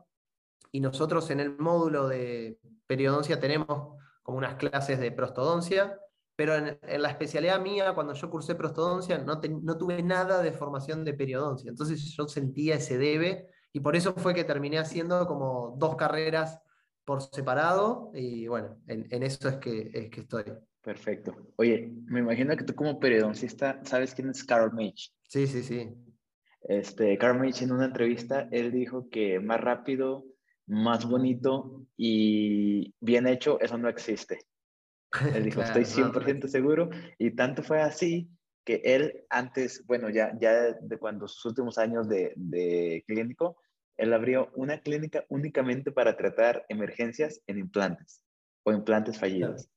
Y 0.71 0.81
nosotros 0.81 1.31
en 1.31 1.41
el 1.41 1.59
módulo 1.59 2.09
de 2.09 2.59
periodoncia 2.87 3.41
tenemos 3.41 3.97
como 4.23 4.39
unas 4.39 4.57
clases 4.57 5.01
de 5.01 5.11
prostodoncia, 5.11 5.99
pero 6.37 6.55
en, 6.55 6.79
la 6.83 7.09
especialidad 7.09 7.61
mía, 7.61 7.95
cuando 7.95 8.13
yo 8.15 8.31
cursé 8.31 8.55
prostodoncia, 8.55 9.19
no, 9.19 9.41
no, 9.63 9.79
tuve 9.79 10.03
nada 10.03 10.41
de 10.43 10.53
formación 10.53 11.05
de 11.05 11.15
periodoncia. 11.15 11.71
Entonces 11.71 12.01
yo 12.17 12.29
sentía 12.29 12.77
ese 12.77 12.99
debe 12.99 13.49
y 13.73 13.81
por 13.81 13.97
eso 13.97 14.15
fue 14.17 14.35
que 14.35 14.45
terminé 14.45 14.79
haciendo 14.79 15.27
como 15.27 15.75
dos 15.79 15.97
carreras 15.97 16.61
por 17.05 17.23
separado 17.23 18.11
y 18.15 18.47
bueno, 18.47 18.77
en, 18.87 19.09
en 19.11 19.23
eso 19.23 19.49
es 19.49 19.57
que, 19.57 19.91
es 19.93 20.11
que 20.11 20.21
estoy. 20.21 20.45
Perfecto. 20.83 21.37
Oye, 21.57 21.93
me 22.07 22.21
imagino 22.21 22.57
que 22.57 22.65
tú 22.65 22.75
como 22.75 22.99
periodoncista 22.99 23.81
sabes 23.85 24.15
quién 24.15 24.31
es 24.31 24.45
Carl 24.45 24.73
Mage. 24.73 25.11
Sí, 25.29 25.47
sí, 25.47 25.63
sí. 25.63 25.95
Este, 26.63 27.17
Carl 27.19 27.39
Mage 27.39 27.65
en 27.65 27.73
una 27.73 27.87
entrevista, 27.87 28.49
él 28.51 28.73
dijo 28.73 29.09
que 29.11 29.41
más 29.41 29.61
rápido, 29.61 30.25
más 30.67 31.07
bonito 31.07 31.87
y 31.97 32.95
bien 33.01 33.27
hecho, 33.27 33.61
eso 33.61 33.79
no 33.79 33.89
existe. 33.89 34.39
Él 35.35 35.45
dijo, 35.45 35.63
estoy 35.63 35.85
100% 35.85 36.49
seguro. 36.49 36.91
Y 37.19 37.33
tanto 37.33 37.63
fue 37.63 37.81
así 37.81 38.31
que 38.65 38.83
él 38.85 39.25
antes, 39.31 39.85
bueno, 39.87 40.11
ya, 40.11 40.37
ya 40.41 40.73
de 40.73 40.99
cuando 40.99 41.27
sus 41.27 41.45
últimos 41.47 41.79
años 41.79 42.09
de, 42.09 42.33
de 42.37 43.05
clínico, 43.07 43.57
él 43.97 44.13
abrió 44.13 44.51
una 44.55 44.81
clínica 44.81 45.25
únicamente 45.29 45.91
para 45.91 46.17
tratar 46.17 46.65
emergencias 46.69 47.43
en 47.47 47.59
implantes 47.59 48.23
o 48.63 48.73
implantes 48.73 49.19
fallidos. 49.19 49.69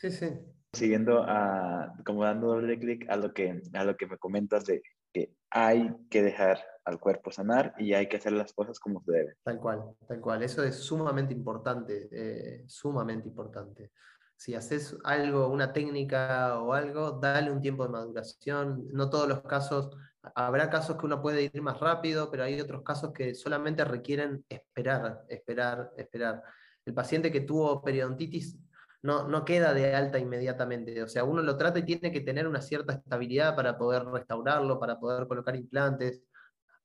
Sí, 0.00 0.10
sí. 0.10 0.30
Siguiendo 0.72 1.24
a, 1.26 1.94
como 2.06 2.24
dando 2.24 2.46
doble 2.46 2.78
clic 2.78 3.06
a 3.10 3.16
lo 3.16 3.34
que, 3.34 3.60
a 3.74 3.84
lo 3.84 3.96
que 3.98 4.06
me 4.06 4.16
comentas 4.16 4.64
de 4.64 4.82
que 5.12 5.34
hay 5.50 5.94
que 6.08 6.22
dejar 6.22 6.58
al 6.84 6.98
cuerpo 6.98 7.30
sanar 7.30 7.74
y 7.76 7.92
hay 7.92 8.08
que 8.08 8.16
hacer 8.16 8.32
las 8.32 8.54
cosas 8.54 8.80
como 8.80 9.02
se 9.02 9.12
debe. 9.12 9.34
Tal 9.42 9.58
cual, 9.58 9.82
tal 10.08 10.20
cual. 10.20 10.42
Eso 10.42 10.64
es 10.64 10.76
sumamente 10.76 11.34
importante, 11.34 12.08
eh, 12.12 12.64
sumamente 12.66 13.28
importante. 13.28 13.92
Si 14.36 14.54
haces 14.54 14.96
algo, 15.04 15.48
una 15.48 15.70
técnica 15.70 16.58
o 16.62 16.72
algo, 16.72 17.10
dale 17.20 17.50
un 17.50 17.60
tiempo 17.60 17.82
de 17.82 17.90
maduración. 17.90 18.88
No 18.94 19.10
todos 19.10 19.28
los 19.28 19.42
casos, 19.42 19.90
habrá 20.34 20.70
casos 20.70 20.96
que 20.96 21.04
uno 21.04 21.20
puede 21.20 21.42
ir 21.42 21.60
más 21.60 21.78
rápido, 21.78 22.30
pero 22.30 22.44
hay 22.44 22.58
otros 22.58 22.82
casos 22.84 23.12
que 23.12 23.34
solamente 23.34 23.84
requieren 23.84 24.46
esperar, 24.48 25.26
esperar, 25.28 25.90
esperar. 25.98 26.42
El 26.86 26.94
paciente 26.94 27.30
que 27.30 27.42
tuvo 27.42 27.82
periodontitis 27.82 28.56
no, 29.02 29.44
queda 29.44 29.72
de 29.74 29.94
alta 29.94 30.18
inmediatamente. 30.18 31.02
O 31.02 31.08
sea, 31.08 31.24
uno 31.24 31.42
lo 31.42 31.56
trata 31.56 31.78
y 31.78 31.84
tiene 31.84 32.12
que 32.12 32.20
tener 32.20 32.46
una 32.46 32.60
cierta 32.60 32.94
estabilidad 32.94 33.56
para 33.56 33.78
poder 33.78 34.04
restaurarlo, 34.04 34.78
para 34.78 34.98
poder 34.98 35.26
colocar 35.26 35.56
implantes. 35.56 36.22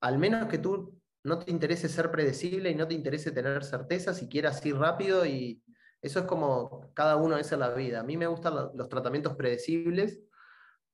Al 0.01 0.17
menos 0.17 0.47
que 0.47 0.57
tú 0.57 0.99
no 1.23 1.39
te 1.39 1.51
interese 1.51 1.89
ser 1.89 2.11
predecible 2.11 2.69
y 2.69 2.75
no 2.75 2.87
te 2.87 2.93
interese 2.93 3.31
tener 3.31 3.63
certeza, 3.63 4.13
si 4.13 4.29
quieras 4.29 4.63
ir 4.65 4.77
rápido 4.77 5.25
y 5.25 5.61
eso 6.01 6.19
es 6.19 6.25
como 6.25 6.91
cada 6.93 7.15
uno 7.15 7.37
es 7.37 7.51
en 7.51 7.59
la 7.59 7.71
vida. 7.73 8.01
A 8.01 8.03
mí 8.03 8.15
me 8.15 8.27
gustan 8.27 8.53
los 8.73 8.89
tratamientos 8.89 9.35
predecibles 9.35 10.21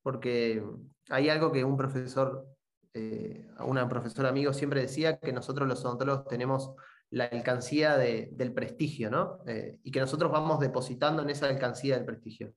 porque 0.02 0.64
hay 1.10 1.30
algo 1.30 1.52
que 1.52 1.64
un 1.64 1.78
profesor, 1.78 2.48
eh, 2.94 3.46
una 3.60 3.88
profesora 3.90 4.30
amigo 4.30 4.54
siempre 4.54 4.82
decía, 4.82 5.20
que 5.20 5.34
nosotros 5.34 5.68
los 5.68 5.84
odontólogos 5.84 6.28
tenemos 6.28 6.74
la 7.12 7.26
alcancía 7.26 7.98
del 7.98 8.54
prestigio, 8.54 9.12
¿no? 9.12 9.40
Eh, 9.46 9.80
y 9.84 9.92
que 9.92 10.00
nosotros 10.00 10.32
vamos 10.32 10.60
depositando 10.60 11.22
en 11.22 11.30
esa 11.30 11.48
alcancía 11.48 11.96
del 11.96 12.06
prestigio. 12.06 12.54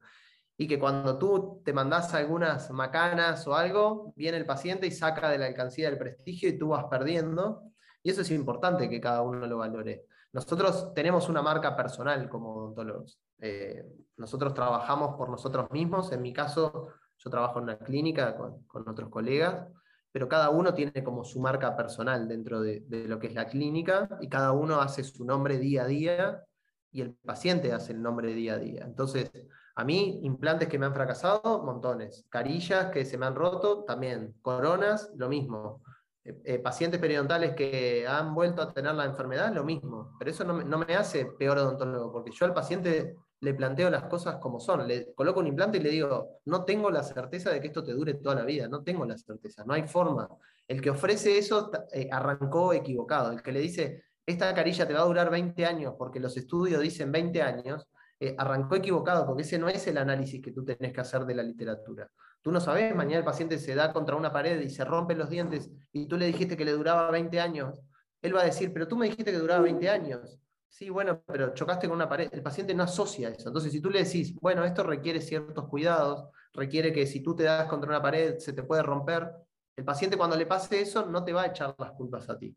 Y 0.57 0.69
que 0.69 0.79
cuando 0.79 1.19
tú 1.19 1.61
te 1.65 1.73
mandás 1.73 2.15
algunas 2.15 2.71
macanas 2.71 3.47
o 3.49 3.57
algo, 3.57 4.13
viene 4.17 4.39
el 4.39 4.47
paciente 4.47 4.87
y 4.87 4.93
saca 4.93 5.29
de 5.29 5.39
la 5.39 5.47
alcancía 5.47 5.91
del 5.91 5.99
prestigio 5.99 6.49
y 6.49 6.57
tú 6.57 6.69
vas 6.69 6.85
perdiendo. 6.85 7.63
Y 8.03 8.11
eso 8.11 8.21
es 8.21 8.31
importante 8.31 8.89
que 8.89 9.01
cada 9.01 9.23
uno 9.23 9.45
lo 9.47 9.59
valore. 9.59 10.07
Nosotros 10.33 10.95
tenemos 10.95 11.29
una 11.29 11.43
marca 11.43 11.77
personal 11.77 12.29
como 12.29 12.55
odontólogos. 12.55 13.19
Eh, 13.41 13.85
nosotros 14.17 14.55
trabajamos 14.55 15.17
por 15.17 15.31
nosotros 15.31 15.69
mismos. 15.73 16.13
En 16.13 16.23
mi 16.23 16.33
caso, 16.33 16.91
yo 17.19 17.31
trabajo 17.31 17.59
en 17.59 17.65
una 17.65 17.79
clínica 17.79 18.37
con, 18.37 18.63
con 18.65 18.89
otros 18.89 19.11
colegas 19.11 19.67
pero 20.15 20.29
cada 20.29 20.51
uno 20.51 20.73
tiene 20.75 21.03
como 21.03 21.25
su 21.25 21.41
marca 21.41 21.77
personal 21.77 22.29
dentro 22.29 22.61
de, 22.61 22.85
lo 23.09 23.19
que 23.19 23.27
es 23.27 23.35
la 23.35 23.49
clínica 23.49 24.09
y 24.21 24.29
cada 24.29 24.53
uno 24.53 24.81
hace 24.81 25.03
su 25.03 25.25
nombre 25.25 25.59
día 25.59 25.83
a 25.83 25.87
día 25.89 26.45
y 26.93 27.01
el 27.01 27.15
paciente 27.15 27.73
hace 27.73 27.95
el 27.95 28.01
nombre 28.01 28.33
día 28.33 28.55
a 28.55 28.59
día. 28.59 28.85
Entonces, 28.85 29.33
a 29.75 29.85
mí, 29.85 30.21
implantes 30.23 30.69
que 30.69 30.79
me 30.79 30.87
han 30.87 30.95
fracasado, 30.95 31.65
montones. 31.65 32.27
Carillas 32.29 32.93
que 32.93 33.05
se 33.05 33.19
me 33.19 33.27
han 33.27 33.35
roto, 33.35 33.83
también. 33.83 34.37
Coronas, 34.41 35.11
lo 35.17 35.29
mismo. 35.29 35.83
Eh, 36.23 36.41
eh, 36.45 36.59
pacientes 36.61 37.01
periodontales 37.01 37.57
que 37.57 38.07
han 38.07 38.37
vuelto 38.37 38.63
a 38.63 38.73
tener 38.73 38.95
la 38.95 39.07
enfermedad, 39.07 39.53
lo 39.53 39.65
mismo. 39.65 40.15
Pero 40.17 40.31
eso 40.31 40.45
no 40.45 40.63
no 40.63 40.79
me 40.79 40.95
hace 40.95 41.27
peor 41.27 41.59
odontólogo, 41.59 42.13
porque 42.13 42.31
yo 42.31 42.47
al 42.47 42.55
paciente 42.55 43.17
le 43.45 43.53
planteo 43.55 43.91
las 43.91 44.05
cosas 44.05 44.37
como 44.37 44.59
son. 44.59 44.89
Le 44.89 45.13
coloco 45.15 45.41
un 45.41 45.47
implante 45.47 45.79
y 45.79 45.83
le 45.83 45.91
digo, 45.91 46.41
no 46.47 46.65
tengo 46.65 46.91
la 46.91 47.03
certeza 47.03 47.51
de 47.51 47.61
que 47.61 47.67
esto 47.67 47.85
te 47.85 47.93
dure 47.93 48.15
toda 48.15 48.37
la 48.37 48.45
vida, 48.45 48.69
no 48.69 48.83
tengo 48.83 49.05
la 49.05 49.19
certeza, 49.19 49.65
no 49.65 49.75
hay 49.75 49.87
forma. 49.87 50.29
El 50.67 50.81
que 50.81 50.91
ofrece 50.91 51.37
eso 51.37 51.71
eh, 51.93 52.09
arrancó 52.11 52.73
equivocado. 52.73 53.31
El 53.31 53.43
que 53.43 53.53
le 53.53 53.61
dice, 53.61 54.05
esta 54.25 54.55
carilla 54.55 54.89
te 54.89 54.95
va 54.95 55.01
a 55.01 55.05
durar 55.05 55.31
20 55.31 55.67
años 55.67 55.95
porque 55.99 56.21
los 56.21 56.37
estudios 56.39 56.81
dicen 56.81 57.13
20 57.13 57.43
años, 57.43 57.87
eh, 58.19 58.35
arrancó 58.39 58.77
equivocado 58.77 59.27
porque 59.27 59.43
ese 59.43 59.59
no 59.59 59.69
es 59.69 59.87
el 59.87 59.99
análisis 59.99 60.41
que 60.41 60.53
tú 60.53 60.65
tenés 60.65 60.93
que 60.93 61.03
hacer 61.03 61.27
de 61.27 61.35
la 61.35 61.43
literatura. 61.43 62.11
Tú 62.41 62.51
no 62.51 62.61
sabes, 62.61 62.95
mañana 62.95 63.19
el 63.19 63.25
paciente 63.25 63.59
se 63.59 63.75
da 63.75 63.93
contra 63.93 64.17
una 64.17 64.33
pared 64.33 64.61
y 64.61 64.71
se 64.71 64.85
rompe 64.85 65.15
los 65.15 65.29
dientes 65.29 65.71
y 65.93 66.07
tú 66.07 66.17
le 66.17 66.27
dijiste 66.27 66.57
que 66.57 66.65
le 66.65 66.73
duraba 66.73 67.11
20 67.11 67.41
años. 67.41 67.83
Él 68.23 68.35
va 68.35 68.41
a 68.41 68.45
decir, 68.45 68.73
pero 68.73 68.89
tú 68.89 68.97
me 68.97 69.07
dijiste 69.07 69.33
que 69.33 69.39
duraba 69.39 69.63
20 69.63 69.87
años. 69.91 70.39
Sí, 70.75 70.91
bueno, 70.91 71.23
pero 71.25 71.55
chocaste 71.55 71.87
con 71.87 71.95
una 71.95 72.09
pared. 72.09 72.29
El 72.33 72.43
paciente 72.43 72.75
no 72.75 72.83
asocia 72.83 73.29
eso. 73.29 73.49
Entonces, 73.49 73.71
si 73.71 73.81
tú 73.81 73.91
le 73.91 74.03
decís, 74.03 74.35
bueno, 74.41 74.65
esto 74.65 74.83
requiere 74.83 75.21
ciertos 75.21 75.69
cuidados, 75.69 76.29
requiere 76.53 76.93
que 76.93 77.07
si 77.07 77.21
tú 77.21 77.37
te 77.37 77.45
das 77.45 77.69
contra 77.69 77.89
una 77.89 78.03
pared 78.03 78.39
se 78.39 78.53
te 78.53 78.65
puede 78.65 78.83
romper, 78.83 79.31
el 79.77 79.85
paciente 79.85 80.17
cuando 80.17 80.37
le 80.37 80.47
pase 80.47 80.81
eso 80.81 81.07
no 81.07 81.23
te 81.25 81.33
va 81.33 81.43
a 81.43 81.47
echar 81.47 81.77
las 81.79 81.93
culpas 81.93 82.29
a 82.29 82.37
ti. 82.37 82.57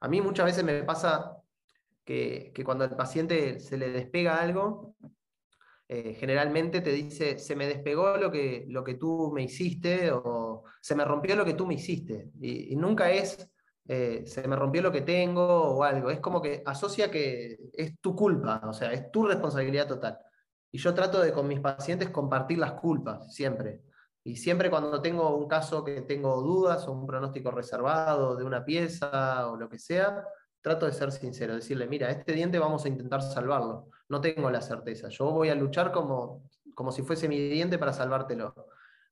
A 0.00 0.08
mí 0.08 0.22
muchas 0.22 0.46
veces 0.46 0.64
me 0.64 0.82
pasa 0.82 1.36
que, 2.06 2.54
cuando 2.64 2.84
al 2.84 2.96
paciente 2.96 3.60
se 3.60 3.76
le 3.76 3.90
despega 3.90 4.40
algo, 4.40 4.94
eh, 5.88 6.14
generalmente 6.14 6.80
te 6.80 6.92
dice, 6.92 7.38
se 7.38 7.54
me 7.54 7.66
despegó 7.66 8.16
lo 8.16 8.32
que, 8.32 8.64
lo 8.68 8.82
que 8.82 8.94
tú 8.94 9.30
me 9.30 9.42
hiciste 9.42 10.10
o 10.10 10.64
se 10.80 10.94
me 10.94 11.04
rompió 11.04 11.36
lo 11.36 11.44
que 11.44 11.52
tú 11.52 11.66
me 11.66 11.74
hiciste. 11.74 12.30
y 12.40 12.74
nunca 12.76 13.10
es 13.10 13.46
eh, 13.90 14.24
se 14.26 14.46
me 14.46 14.54
rompió 14.54 14.82
lo 14.82 14.92
que 14.92 15.00
tengo 15.00 15.42
o 15.42 15.82
algo. 15.82 16.10
Es 16.10 16.20
como 16.20 16.42
que 16.42 16.62
asocia 16.66 17.10
que 17.10 17.58
es 17.72 17.98
tu 18.00 18.14
culpa, 18.14 18.60
o 18.64 18.72
sea, 18.74 18.92
es 18.92 19.10
tu 19.10 19.26
responsabilidad 19.26 19.88
total. 19.88 20.18
Y 20.70 20.78
yo 20.78 20.92
trato 20.92 21.22
de 21.22 21.32
con 21.32 21.48
mis 21.48 21.60
pacientes 21.60 22.10
compartir 22.10 22.58
las 22.58 22.72
culpas, 22.72 23.34
siempre. 23.34 23.82
Y 24.22 24.36
siempre 24.36 24.68
cuando 24.68 25.00
tengo 25.00 25.34
un 25.34 25.48
caso 25.48 25.82
que 25.82 26.02
tengo 26.02 26.42
dudas 26.42 26.86
o 26.86 26.92
un 26.92 27.06
pronóstico 27.06 27.50
reservado 27.50 28.36
de 28.36 28.44
una 28.44 28.62
pieza 28.62 29.48
o 29.48 29.56
lo 29.56 29.70
que 29.70 29.78
sea, 29.78 30.22
trato 30.60 30.84
de 30.84 30.92
ser 30.92 31.10
sincero, 31.10 31.54
decirle, 31.54 31.86
mira, 31.86 32.10
este 32.10 32.32
diente 32.34 32.58
vamos 32.58 32.84
a 32.84 32.88
intentar 32.88 33.22
salvarlo. 33.22 33.88
No 34.10 34.20
tengo 34.20 34.50
la 34.50 34.60
certeza. 34.60 35.08
Yo 35.08 35.30
voy 35.30 35.48
a 35.48 35.54
luchar 35.54 35.92
como, 35.92 36.42
como 36.74 36.92
si 36.92 37.00
fuese 37.00 37.26
mi 37.26 37.38
diente 37.38 37.78
para 37.78 37.94
salvártelo. 37.94 38.54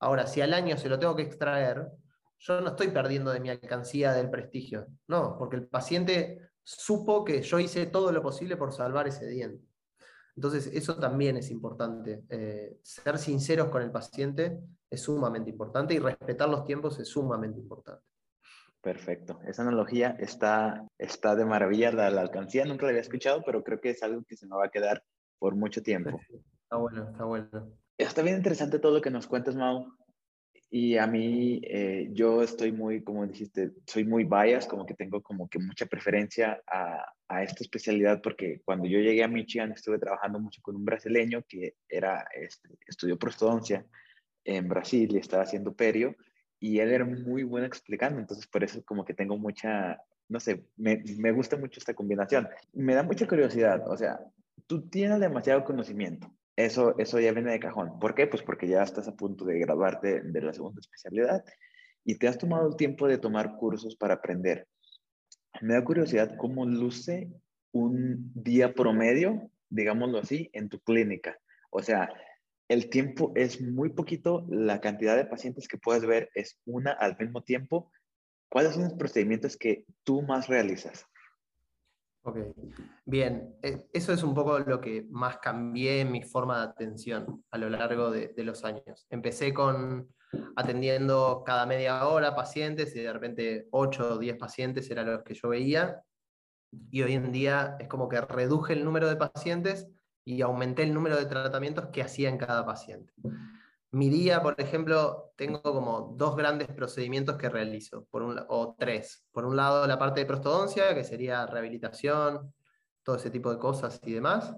Ahora, 0.01 0.27
si 0.27 0.43
al 0.43 0.53
año 0.53 0.77
se 0.77 0.91
lo 0.91 0.99
tengo 0.99 1.16
que 1.16 1.22
extraer, 1.22 1.91
yo 2.39 2.61
no 2.61 2.68
estoy 2.68 2.89
perdiendo 2.89 3.30
de 3.30 3.41
mi 3.41 3.51
alcancía 3.51 4.12
del 4.12 4.30
prestigio. 4.30 4.87
No, 5.09 5.37
porque 5.39 5.57
el 5.57 5.66
paciente 5.66 6.51
supo 6.62 7.24
que 7.24 7.43
yo 7.43 7.59
hice 7.59 7.87
todo 7.87 8.12
lo 8.12 8.22
posible 8.22 8.57
por 8.57 8.72
salvar 8.72 9.07
ese 9.09 9.26
diente. 9.26 9.64
Entonces, 10.34 10.66
eso 10.66 10.99
también 10.99 11.37
es 11.37 11.51
importante. 11.51 12.24
Eh, 12.28 12.78
ser 12.82 13.16
sinceros 13.18 13.68
con 13.68 13.82
el 13.82 13.91
paciente 13.91 14.59
es 14.91 15.01
sumamente 15.01 15.51
importante 15.51 15.95
y 15.95 15.99
respetar 15.99 16.49
los 16.49 16.64
tiempos 16.64 16.99
es 17.01 17.09
sumamente 17.09 17.59
importante. 17.59 18.03
Perfecto. 18.82 19.41
Esa 19.47 19.62
analogía 19.62 20.16
está, 20.18 20.87
está 20.99 21.34
de 21.34 21.47
maravilla. 21.47 21.91
La, 21.91 22.11
la 22.11 22.20
alcancía 22.20 22.66
nunca 22.66 22.84
la 22.84 22.91
había 22.91 23.01
escuchado, 23.01 23.43
pero 23.45 23.64
creo 23.64 23.80
que 23.80 23.91
es 23.91 24.03
algo 24.03 24.22
que 24.24 24.37
se 24.37 24.47
me 24.47 24.57
va 24.57 24.66
a 24.66 24.70
quedar 24.70 25.03
por 25.39 25.57
mucho 25.57 25.82
tiempo. 25.82 26.20
Está 26.62 26.76
bueno, 26.76 27.11
está 27.11 27.24
bueno. 27.24 27.72
Está 27.97 28.22
bien 28.22 28.37
interesante 28.37 28.78
todo 28.78 28.93
lo 28.93 29.01
que 29.01 29.11
nos 29.11 29.26
cuentas, 29.26 29.57
Mau. 29.57 29.87
Y 30.69 30.97
a 30.97 31.07
mí, 31.07 31.61
eh, 31.62 32.09
yo 32.12 32.43
estoy 32.43 32.73
muy, 32.73 33.03
como 33.03 33.27
dijiste, 33.27 33.71
soy 33.87 34.05
muy 34.05 34.25
bias, 34.25 34.67
como 34.67 34.85
que 34.85 34.95
tengo 34.95 35.23
como 35.23 35.49
que 35.49 35.61
mucha 35.61 35.87
preferencia 35.87 36.61
a, 36.67 37.05
a, 37.29 37.43
esta 37.45 37.62
especialidad, 37.62 38.21
porque 38.21 38.61
cuando 38.64 38.87
yo 38.89 38.99
llegué 38.99 39.23
a 39.23 39.29
Michigan 39.29 39.73
estuve 39.73 39.99
trabajando 39.99 40.41
mucho 40.41 40.61
con 40.62 40.75
un 40.75 40.85
brasileño 40.85 41.45
que 41.49 41.77
era, 41.89 42.27
este, 42.35 42.69
estudió 42.87 43.17
prostodoncia 43.17 43.87
en 44.45 44.69
Brasil 44.69 45.09
y 45.12 45.19
estaba 45.19 45.45
haciendo 45.45 45.75
perio, 45.75 46.17
y 46.59 46.81
él 46.81 46.91
era 46.91 47.05
muy 47.05 47.45
bueno 47.45 47.67
explicando, 47.67 48.19
entonces 48.19 48.47
por 48.47 48.64
eso 48.64 48.83
como 48.85 49.05
que 49.05 49.14
tengo 49.14 49.37
mucha, 49.39 50.01
no 50.29 50.41
sé, 50.41 50.67
me, 50.77 51.03
me 51.19 51.31
gusta 51.31 51.57
mucho 51.57 51.79
esta 51.79 51.95
combinación. 51.95 52.49
Me 52.73 52.95
da 52.95 53.03
mucha 53.03 53.27
curiosidad, 53.29 53.89
o 53.89 53.97
sea, 53.97 54.19
tú 54.67 54.89
tienes 54.89 55.21
demasiado 55.21 55.64
conocimiento, 55.64 56.31
eso, 56.57 56.99
eso 56.99 57.21
ya 57.21 57.33
viene 57.33 57.53
de 57.53 57.61
cajón. 57.61 57.99
¿Por 57.99 58.15
qué? 58.15 58.27
Pues 58.27 58.43
porque 58.43 58.67
ya 58.67 58.83
estás 58.83 59.07
a 59.09 59.15
punto 59.15 59.45
de 59.45 59.59
graduarte 59.59 60.23
de 60.23 60.41
la 60.41 60.53
segunda 60.53 60.81
especialidad 60.81 61.45
y 62.05 62.19
te 62.19 62.29
has 62.29 62.39
tomado 62.39 62.69
el 62.69 62.77
tiempo 62.77 63.07
de 63.07 63.19
tomar 63.19 63.57
cursos 63.57 63.97
para 63.97 64.15
aprender. 64.15 64.67
Me 65.61 65.75
da 65.75 65.85
curiosidad 65.85 66.37
cómo 66.39 66.65
luce 66.65 67.31
un 67.73 68.33
día 68.35 68.75
promedio, 68.75 69.51
digámoslo 69.69 70.19
así, 70.19 70.51
en 70.53 70.69
tu 70.69 70.81
clínica. 70.81 71.39
O 71.71 71.83
sea, 71.83 72.09
el 72.69 72.89
tiempo 72.89 73.33
es 73.35 73.61
muy 73.61 73.91
poquito, 73.91 74.47
la 74.49 74.81
cantidad 74.81 75.17
de 75.17 75.27
pacientes 75.27 75.69
que 75.69 75.79
puedes 75.79 76.07
ver 76.07 76.31
es 76.35 76.59
una 76.65 76.93
al 76.93 77.17
mismo 77.19 77.43
tiempo. 77.43 77.91
¿Cuáles 78.49 78.75
son 78.75 78.85
los 78.85 78.95
procedimientos 78.95 79.57
que 79.57 79.85
tú 80.05 80.23
más 80.23 80.49
realizas? 80.49 81.07
Ok, 82.27 82.39
bien, 83.05 83.57
e, 83.62 83.87
eso 83.93 84.12
es 84.12 84.24
un 84.24 84.35
poco 84.35 84.59
lo 84.59 84.81
que 84.81 85.07
más 85.11 85.39
cambié 85.39 86.01
en 86.01 86.11
mi 86.11 86.24
forma 86.24 86.59
de 86.59 86.64
atención 86.64 87.45
a 87.53 87.57
lo 87.57 87.70
largo 87.70 88.11
de, 88.11 88.35
los 88.39 88.64
años. 88.64 89.07
Empecé 89.11 89.55
con 89.55 90.09
atendiendo 90.57 91.45
cada 91.47 91.66
media 91.66 92.05
hora 92.09 92.35
pacientes 92.35 92.97
y 92.97 93.01
de 93.01 93.12
repente 93.12 93.68
8 93.70 94.14
o 94.14 94.18
10 94.18 94.39
pacientes 94.39 94.91
eran 94.91 95.07
los 95.07 95.22
que 95.22 95.35
yo 95.35 95.51
veía 95.51 96.03
y 96.91 97.03
hoy 97.03 97.12
en 97.12 97.31
día 97.31 97.77
es 97.79 97.87
como 97.87 98.09
que 98.09 98.20
reduje 98.20 98.72
el 98.72 98.85
número 98.85 99.09
de 99.09 99.14
pacientes 99.14 99.87
y 100.24 100.43
aumenté 100.43 100.83
el 100.83 100.93
número 100.93 101.16
de 101.16 101.27
tratamientos 101.27 101.91
que 101.93 102.03
hacía 102.03 102.29
en 102.29 102.39
cada 102.39 102.66
paciente. 102.66 103.12
Mi 103.93 104.11
día, 104.11 104.43
por 104.43 104.61
ejemplo, 104.61 105.32
tengo 105.37 105.62
como 105.62 106.14
dos 106.16 106.37
grandes 106.37 106.68
procedimientos 106.68 107.37
que 107.37 107.49
realizo, 107.49 108.07
por 108.11 108.22
o 108.49 108.74
tres. 108.78 109.24
Por 109.32 109.47
un 109.47 109.57
lado, 109.57 109.87
la 109.87 109.99
parte 109.99 110.20
de 110.20 110.26
prostodoncia, 110.26 110.95
que 110.95 111.05
sería 111.05 111.47
rehabilitación, 111.47 112.53
todo 113.03 113.16
ese 113.16 113.30
tipo 113.30 113.51
de 113.53 113.59
cosas 113.59 114.01
y 114.05 114.12
demás. 114.12 114.55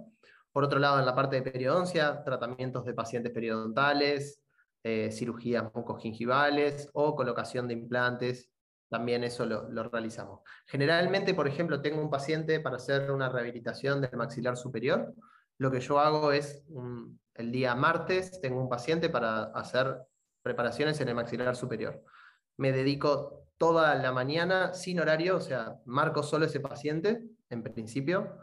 Por 0.51 0.65
otro 0.65 0.79
lado, 0.79 0.99
en 0.99 1.07
la 1.07 1.15
parte 1.15 1.37
de 1.37 1.43
periodoncia, 1.43 2.25
tratamientos 2.25 2.85
de 2.87 2.95
pacientes 2.95 3.33
periodontales, 3.33 4.43
eh, 4.83 5.11
cirugías 5.13 5.65
mucogingivales 5.75 6.89
o 6.95 7.15
colocación 7.15 7.69
de 7.69 7.75
implantes. 7.75 8.51
También 8.89 9.23
eso 9.23 9.45
lo 9.45 9.89
realizamos. 9.91 10.41
Generalmente, 10.67 11.35
por 11.35 11.47
ejemplo, 11.47 11.83
tengo 11.83 12.01
un 12.01 12.09
paciente 12.09 12.59
para 12.61 12.77
hacer 12.77 13.11
una 13.11 13.29
rehabilitación 13.29 14.01
del 14.01 14.17
maxilar 14.17 14.57
superior. 14.57 15.15
Lo 15.59 15.71
que 15.71 15.81
yo 15.81 15.99
hago 15.99 16.33
es 16.33 16.65
un, 16.69 17.21
el 17.39 17.53
día 17.53 17.75
martes 17.75 18.41
tengo 18.41 18.61
un 18.61 18.69
paciente 18.69 19.09
para 19.09 19.45
hacer 19.45 20.03
preparaciones 20.43 21.01
en 21.01 21.09
el 21.09 21.15
maxilar 21.15 21.57
superior. 21.57 22.03
Me 22.59 22.73
dedico 22.73 23.47
toda 23.57 23.95
la 23.95 24.13
mañana 24.13 24.75
sin 24.75 25.01
horario, 25.01 25.37
o 25.37 25.41
sea, 25.41 25.77
marco 25.85 26.23
solo 26.23 26.47
ese 26.47 26.61
paciente 26.61 27.23
en 27.49 27.63
principio. 27.63 28.39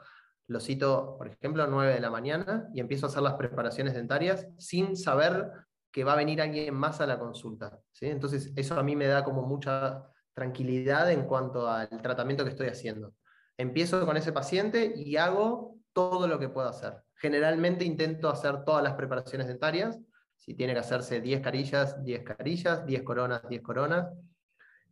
Lo 0.48 0.60
cito, 0.60 1.16
por 1.18 1.28
ejemplo, 1.28 1.64
a 1.64 1.68
9 1.68 1.93
de 1.93 2.00
la 2.00 2.10
mañana 2.10 2.70
y 2.74 2.80
empiezo 2.80 3.06
a 3.06 3.10
hacer 3.10 3.22
las 3.22 3.34
preparaciones 3.34 3.93
dentarias 3.93 4.48
sin 4.58 4.96
saber 4.96 5.52
que 5.91 6.04
va 6.04 6.14
a 6.14 6.18
venir 6.18 6.41
alguien 6.41 6.74
más 6.76 7.02
a 7.02 7.08
la 7.08 7.20
consulta. 7.20 7.80
¿sí? 7.91 8.08
Entonces, 8.08 8.54
eso 8.56 8.80
a 8.80 8.84
mí 8.84 8.96
me 8.96 9.08
da 9.08 9.24
como 9.24 9.43
mucha 9.43 10.06
tranquilidad 10.34 11.12
en 11.12 11.26
cuanto 11.26 11.70
al 11.70 11.89
tratamiento 12.02 12.43
que 12.43 12.52
estoy 12.52 12.68
haciendo. 12.68 13.14
Empiezo 13.58 14.06
con 14.06 14.18
ese 14.18 14.32
paciente 14.32 14.93
y 14.96 15.18
hago 15.18 15.78
todo 15.93 16.28
lo 16.28 16.38
que 16.38 16.50
puedo 16.50 16.68
hacer. 16.68 17.05
Generalmente 17.26 17.84
intento 17.84 18.30
hacer 18.30 18.63
todas 18.63 18.84
las 18.84 18.93
preparaciones 18.93 19.47
dentarias. 19.47 19.99
Si 20.36 20.53
tiene 20.53 20.73
que 20.73 20.80
hacerse 20.82 21.21
10 21.21 21.41
carillas, 21.41 22.03
10 22.03 22.21
carillas, 22.21 22.86
10 22.86 23.01
coronas, 23.01 23.41
10 23.49 23.63
coronas. 23.63 24.13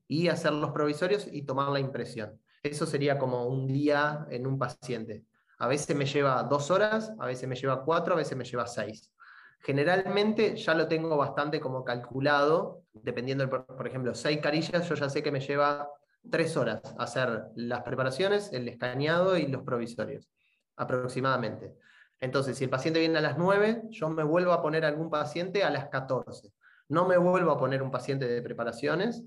Y 0.07 0.29
hacer 0.29 0.51
los 0.51 0.71
provisorios 0.71 1.27
y 1.31 1.43
tomar 1.43 1.69
la 1.69 1.79
impresión. 1.79 2.41
Eso 2.63 2.87
sería 2.87 3.19
como 3.19 3.45
un 3.45 3.67
día 3.67 4.25
en 4.31 4.47
un 4.47 4.57
paciente. 4.57 5.25
A 5.59 5.67
veces 5.67 5.95
me 5.95 6.07
lleva 6.07 6.41
dos 6.41 6.71
horas, 6.71 7.13
a 7.19 7.27
veces 7.27 7.47
me 7.47 7.55
lleva 7.55 7.85
cuatro, 7.85 8.15
a 8.15 8.17
veces 8.17 8.35
me 8.35 8.45
lleva 8.45 8.65
seis. 8.65 9.13
Generalmente 9.59 10.55
ya 10.55 10.73
lo 10.73 10.87
tengo 10.87 11.15
bastante 11.15 11.59
como 11.59 11.85
calculado, 11.85 12.81
dependiendo, 12.93 13.47
por 13.47 13.85
ejemplo, 13.85 14.15
seis 14.15 14.39
carillas, 14.41 14.89
yo 14.89 14.95
ya 14.95 15.07
sé 15.07 15.21
que 15.21 15.31
me 15.31 15.39
lleva 15.39 15.87
tres 16.31 16.57
horas 16.57 16.81
hacer 16.97 17.43
las 17.53 17.83
preparaciones, 17.83 18.51
el 18.53 18.67
escaneado 18.67 19.37
y 19.37 19.45
los 19.45 19.61
provisorios, 19.61 20.31
aproximadamente. 20.77 21.75
Entonces, 22.23 22.57
si 22.57 22.63
el 22.63 22.69
paciente 22.69 23.01
viene 23.01 23.17
a 23.17 23.21
las 23.21 23.37
9, 23.37 23.81
yo 23.89 24.09
me 24.09 24.23
vuelvo 24.23 24.53
a 24.53 24.61
poner 24.61 24.85
algún 24.85 25.09
paciente 25.09 25.61
a 25.61 25.69
las 25.69 25.89
14. 25.89 26.53
No 26.87 27.05
me 27.05 27.17
vuelvo 27.17 27.51
a 27.51 27.57
poner 27.57 27.83
un 27.83 27.91
paciente 27.91 28.25
de 28.25 28.41
preparaciones, 28.41 29.25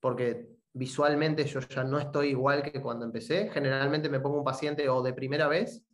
porque 0.00 0.48
visualmente 0.72 1.44
yo 1.44 1.60
ya 1.60 1.84
no 1.84 2.00
estoy 2.00 2.30
igual 2.30 2.64
que 2.64 2.82
cuando 2.82 3.04
empecé. 3.04 3.48
Generalmente 3.50 4.08
me 4.08 4.18
pongo 4.18 4.38
un 4.38 4.44
paciente 4.44 4.88
o 4.88 5.02
de 5.02 5.12
primera 5.12 5.46
vez, 5.46 5.84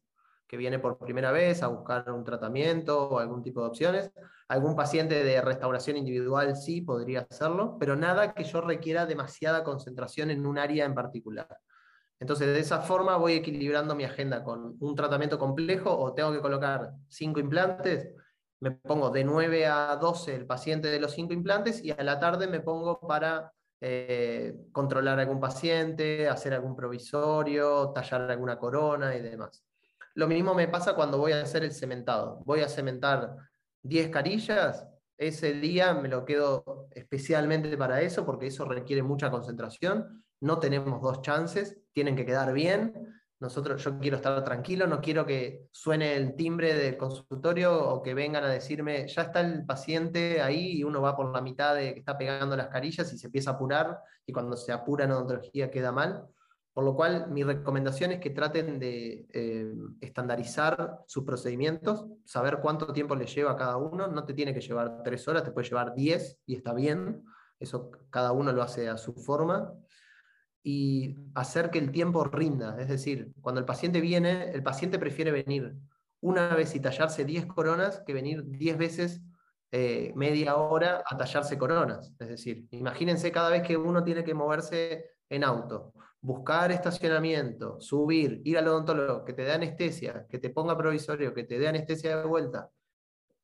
que 0.47 0.57
viene 0.57 0.79
por 0.79 0.97
primera 0.97 1.33
vez 1.33 1.63
a 1.63 1.67
buscar 1.67 2.11
un 2.11 2.25
tratamiento 2.25 3.11
o 3.11 3.19
algún 3.19 3.43
tipo 3.43 3.61
de 3.61 3.69
opciones. 3.69 4.11
Algún 4.49 4.75
paciente 4.75 5.23
de 5.23 5.43
restauración 5.43 5.99
individual 5.99 6.57
sí 6.57 6.81
podría 6.81 7.27
hacerlo, 7.29 7.77
pero 7.79 7.95
nada 7.95 8.33
que 8.33 8.45
yo 8.45 8.63
requiera 8.63 9.05
demasiada 9.05 9.63
concentración 9.65 10.31
en 10.31 10.47
un 10.47 10.57
área 10.57 10.87
en 10.87 10.95
particular. 10.95 11.59
Entonces, 12.21 12.49
de 12.49 12.59
esa 12.59 12.81
forma 12.81 13.17
voy 13.17 13.35
equilibrando 13.35 13.95
mi 13.95 14.05
agenda 14.05 14.43
con 14.43 14.77
un 14.81 14.95
tratamiento 14.97 15.39
complejo 15.39 15.97
o 15.97 16.15
tengo 16.15 16.33
que 16.33 16.41
colocar 16.41 16.93
cinco 17.09 17.39
implantes, 17.39 18.09
me 18.61 18.73
pongo 18.73 19.11
de 19.11 19.23
9 19.23 19.67
a 19.67 19.97
12 19.97 20.35
el 20.35 20.47
paciente 20.47 20.89
de 20.89 20.99
los 20.99 21.13
cinco 21.13 21.33
implantes 21.33 21.83
y 21.85 21.93
a 21.93 22.03
la 22.03 22.19
tarde 22.19 22.49
me 22.49 22.61
pongo 22.61 22.99
para 23.01 23.53
eh, 23.81 24.57
controlar 24.73 25.21
algún 25.21 25.39
paciente, 25.39 26.29
hacer 26.29 26.53
algún 26.55 26.75
provisorio, 26.75 27.93
tallar 27.95 28.23
alguna 28.23 28.59
corona 28.59 29.15
y 29.15 29.21
demás. 29.21 29.65
Lo 30.15 30.27
mismo 30.27 30.55
me 30.55 30.67
pasa 30.67 30.97
cuando 30.97 31.19
voy 31.19 31.31
a 31.31 31.43
hacer 31.43 31.63
el 31.63 31.73
cementado. 31.73 32.43
Voy 32.45 32.61
a 32.61 32.69
cementar 32.69 33.37
10 33.83 34.11
carillas, 34.11 34.89
ese 35.17 35.53
día 35.53 35.95
me 35.95 36.09
lo 36.09 36.25
quedo 36.25 36.89
especialmente 36.91 37.77
para 37.77 38.01
eso 38.01 38.27
porque 38.27 38.49
eso 38.49 38.65
requiere 38.65 39.03
mucha 39.03 39.31
concentración 39.31 40.25
no 40.41 40.59
tenemos 40.59 41.01
dos 41.01 41.23
chances, 41.23 41.79
tienen 41.93 42.17
que 42.17 42.27
quedar 42.27 42.53
bien. 42.53 42.93
Nosotros, 43.41 43.85
yo 43.85 43.99
quiero 44.01 44.17
estar 44.17 44.43
tranquilo, 44.45 44.89
no 44.89 45.01
quiero 45.01 45.25
que 45.25 45.69
suene 45.71 46.17
el 46.17 46.35
timbre 46.35 46.75
del 46.75 46.97
consultorio 46.97 47.89
o 47.89 48.03
que 48.03 48.13
vengan 48.13 48.43
a 48.43 48.49
decirme, 48.49 49.07
ya 49.07 49.23
está 49.23 49.41
el 49.41 49.65
paciente 49.65 50.43
ahí 50.43 50.79
y 50.79 50.85
uno 50.85 51.01
va 51.01 51.17
por 51.17 51.33
la 51.33 51.41
mitad 51.41 51.77
de 51.77 51.95
que 51.95 52.01
está 52.01 52.19
pegando 52.19 52.57
las 52.57 52.69
carillas 52.69 53.13
y 53.13 53.19
se 53.19 53.27
empieza 53.29 53.51
a 53.51 53.55
apurar 53.55 54.01
y 54.27 54.33
cuando 54.33 54.57
se 54.57 54.73
apura 54.73 55.05
en 55.05 55.13
odontología 55.13 55.71
queda 55.71 55.93
mal. 55.93 56.27
Por 56.73 56.85
lo 56.85 56.95
cual, 56.95 57.31
mi 57.31 57.43
recomendación 57.43 58.13
es 58.13 58.21
que 58.21 58.31
traten 58.31 58.79
de 58.79 59.27
eh, 59.33 59.73
estandarizar 60.01 61.01
sus 61.07 61.25
procedimientos, 61.25 62.07
saber 62.25 62.59
cuánto 62.61 62.93
tiempo 62.93 63.17
les 63.17 63.35
lleva 63.35 63.53
a 63.53 63.57
cada 63.57 63.77
uno. 63.77 64.07
No 64.07 64.25
te 64.25 64.35
tiene 64.35 64.55
que 64.55 64.61
llevar 64.61 65.03
tres 65.03 65.27
horas, 65.27 65.43
te 65.43 65.51
puede 65.51 65.69
llevar 65.69 65.95
diez 65.95 66.39
y 66.47 66.55
está 66.55 66.73
bien. 66.75 67.25
Eso 67.59 67.91
cada 68.11 68.31
uno 68.31 68.53
lo 68.53 68.63
hace 68.63 68.89
a 68.89 68.97
su 68.97 69.13
forma 69.15 69.75
y 70.63 71.17
hacer 71.35 71.71
que 71.71 71.79
el 71.79 71.91
tiempo 71.91 72.25
rinda. 72.25 72.77
Es 72.81 72.89
decir, 72.89 73.33
cuando 73.41 73.61
el 73.61 73.65
paciente 73.65 74.01
viene, 74.01 74.51
el 74.51 74.63
paciente 74.63 74.99
prefiere 74.99 75.31
venir 75.31 75.75
una 76.21 76.55
vez 76.55 76.75
y 76.75 76.81
tallarse 76.81 77.25
10 77.25 77.47
coronas 77.47 78.03
que 78.07 78.13
venir 78.13 78.45
10 78.45 78.79
veces 78.79 79.23
eh, 79.71 80.13
media 80.17 80.57
hora 80.57 81.05
a 81.07 81.17
tallarse 81.17 81.59
coronas. 81.59 82.13
Es 82.19 82.29
decir, 82.29 82.67
imagínense 82.71 83.31
cada 83.31 83.51
vez 83.51 83.63
que 83.63 83.77
uno 83.77 84.03
tiene 84.03 84.25
que 84.25 84.35
moverse 84.35 85.11
en 85.29 85.45
auto, 85.45 85.93
buscar 86.21 86.73
estacionamiento, 86.73 87.81
subir, 87.81 88.41
ir 88.45 88.59
al 88.59 88.69
odontólogo, 88.69 89.25
que 89.25 89.35
te 89.35 89.43
dé 89.43 89.53
anestesia, 89.53 90.27
que 90.29 90.39
te 90.39 90.51
ponga 90.51 90.77
provisorio, 90.77 91.35
que 91.35 91.45
te 91.45 91.59
dé 91.59 91.69
anestesia 91.69 92.17
de 92.17 92.27
vuelta. 92.27 92.71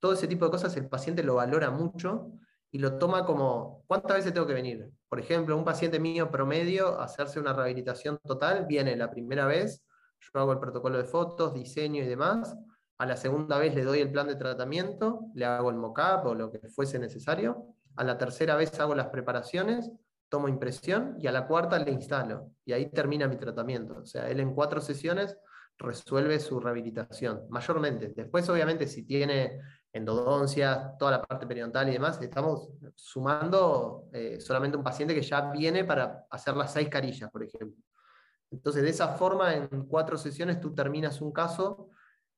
Todo 0.01 0.15
ese 0.15 0.27
tipo 0.27 0.47
de 0.47 0.51
cosas 0.51 0.77
el 0.77 0.89
paciente 0.89 1.23
lo 1.23 1.37
valora 1.37 1.71
mucho 1.71 2.33
y 2.75 2.79
lo 2.79 2.99
toma 2.99 3.25
como, 3.25 3.85
¿cuántas 3.87 4.17
veces 4.17 4.35
tengo 4.35 4.49
que 4.49 4.53
venir? 4.53 4.91
Por 5.09 5.21
ejemplo, 5.21 5.57
un 5.57 5.65
paciente 5.65 6.01
mío 6.01 6.29
promedio, 6.29 7.01
hacerse 7.01 7.39
una 7.39 7.53
rehabilitación 7.53 8.19
total, 8.25 8.67
viene 8.67 8.97
la 8.97 9.13
primera 9.13 9.47
vez, 9.47 9.85
yo 10.19 10.41
hago 10.41 10.51
el 10.51 10.59
protocolo 10.59 10.99
de 10.99 11.05
fotos, 11.05 11.55
diseño 11.55 12.03
y 12.03 12.07
demás, 12.07 12.57
a 12.99 13.07
la 13.07 13.17
segunda 13.17 13.59
vez 13.59 13.77
le 13.77 13.85
doy 13.85 14.01
el 14.01 14.11
plan 14.11 14.27
de 14.27 14.35
tratamiento, 14.35 15.21
le 15.37 15.45
hago 15.45 15.71
el 15.71 15.77
mock-up 15.77 16.27
o 16.27 16.35
lo 16.35 16.51
que 16.51 16.69
fuese 16.69 16.99
necesario, 16.99 17.65
a 17.95 18.03
la 18.03 18.19
tercera 18.19 18.57
vez 18.57 18.81
hago 18.81 18.97
las 18.97 19.07
preparaciones, 19.07 19.93
tomo 20.29 20.49
impresión 20.49 21.15
y 21.21 21.29
a 21.29 21.33
la 21.33 21.47
cuarta 21.47 21.79
le 21.79 21.93
instalo. 21.93 22.51
Y 22.65 22.73
ahí 22.73 22.91
termina 22.91 23.29
mi 23.29 23.37
tratamiento. 23.37 23.99
O 24.03 24.05
sea, 24.05 24.29
él 24.29 24.41
en 24.41 24.53
cuatro 24.53 24.81
sesiones 24.81 25.39
resuelve 25.79 26.41
su 26.41 26.59
rehabilitación, 26.59 27.43
mayormente. 27.51 28.13
Después, 28.17 28.49
obviamente, 28.49 28.89
si 28.89 29.05
tiene 29.05 29.61
endodoncia, 29.95 30.97
toda 30.99 31.13
la 31.13 31.23
parte 31.23 31.47
periodontal 31.47 31.89
y 31.89 31.93
demás, 31.93 32.21
estamos 32.21 32.69
sumando 32.97 34.09
eh, 34.13 34.41
solamente 34.41 34.77
un 34.77 34.83
paciente 34.83 35.15
que 35.15 35.23
ya 35.23 35.53
viene 35.53 35.85
para 35.85 36.27
hacer 36.31 36.57
las 36.57 36.73
seis 36.73 36.89
carillas, 36.89 37.31
por 37.31 37.45
ejemplo. 37.45 37.81
Entonces, 38.51 38.83
de 38.83 38.91
esa 38.91 39.09
forma, 39.09 39.55
en 39.55 39.87
cuatro 39.87 40.19
sesiones 40.19 40.61
tú 40.61 40.75
terminas 40.75 41.21
un 41.21 41.33
caso 41.33 41.91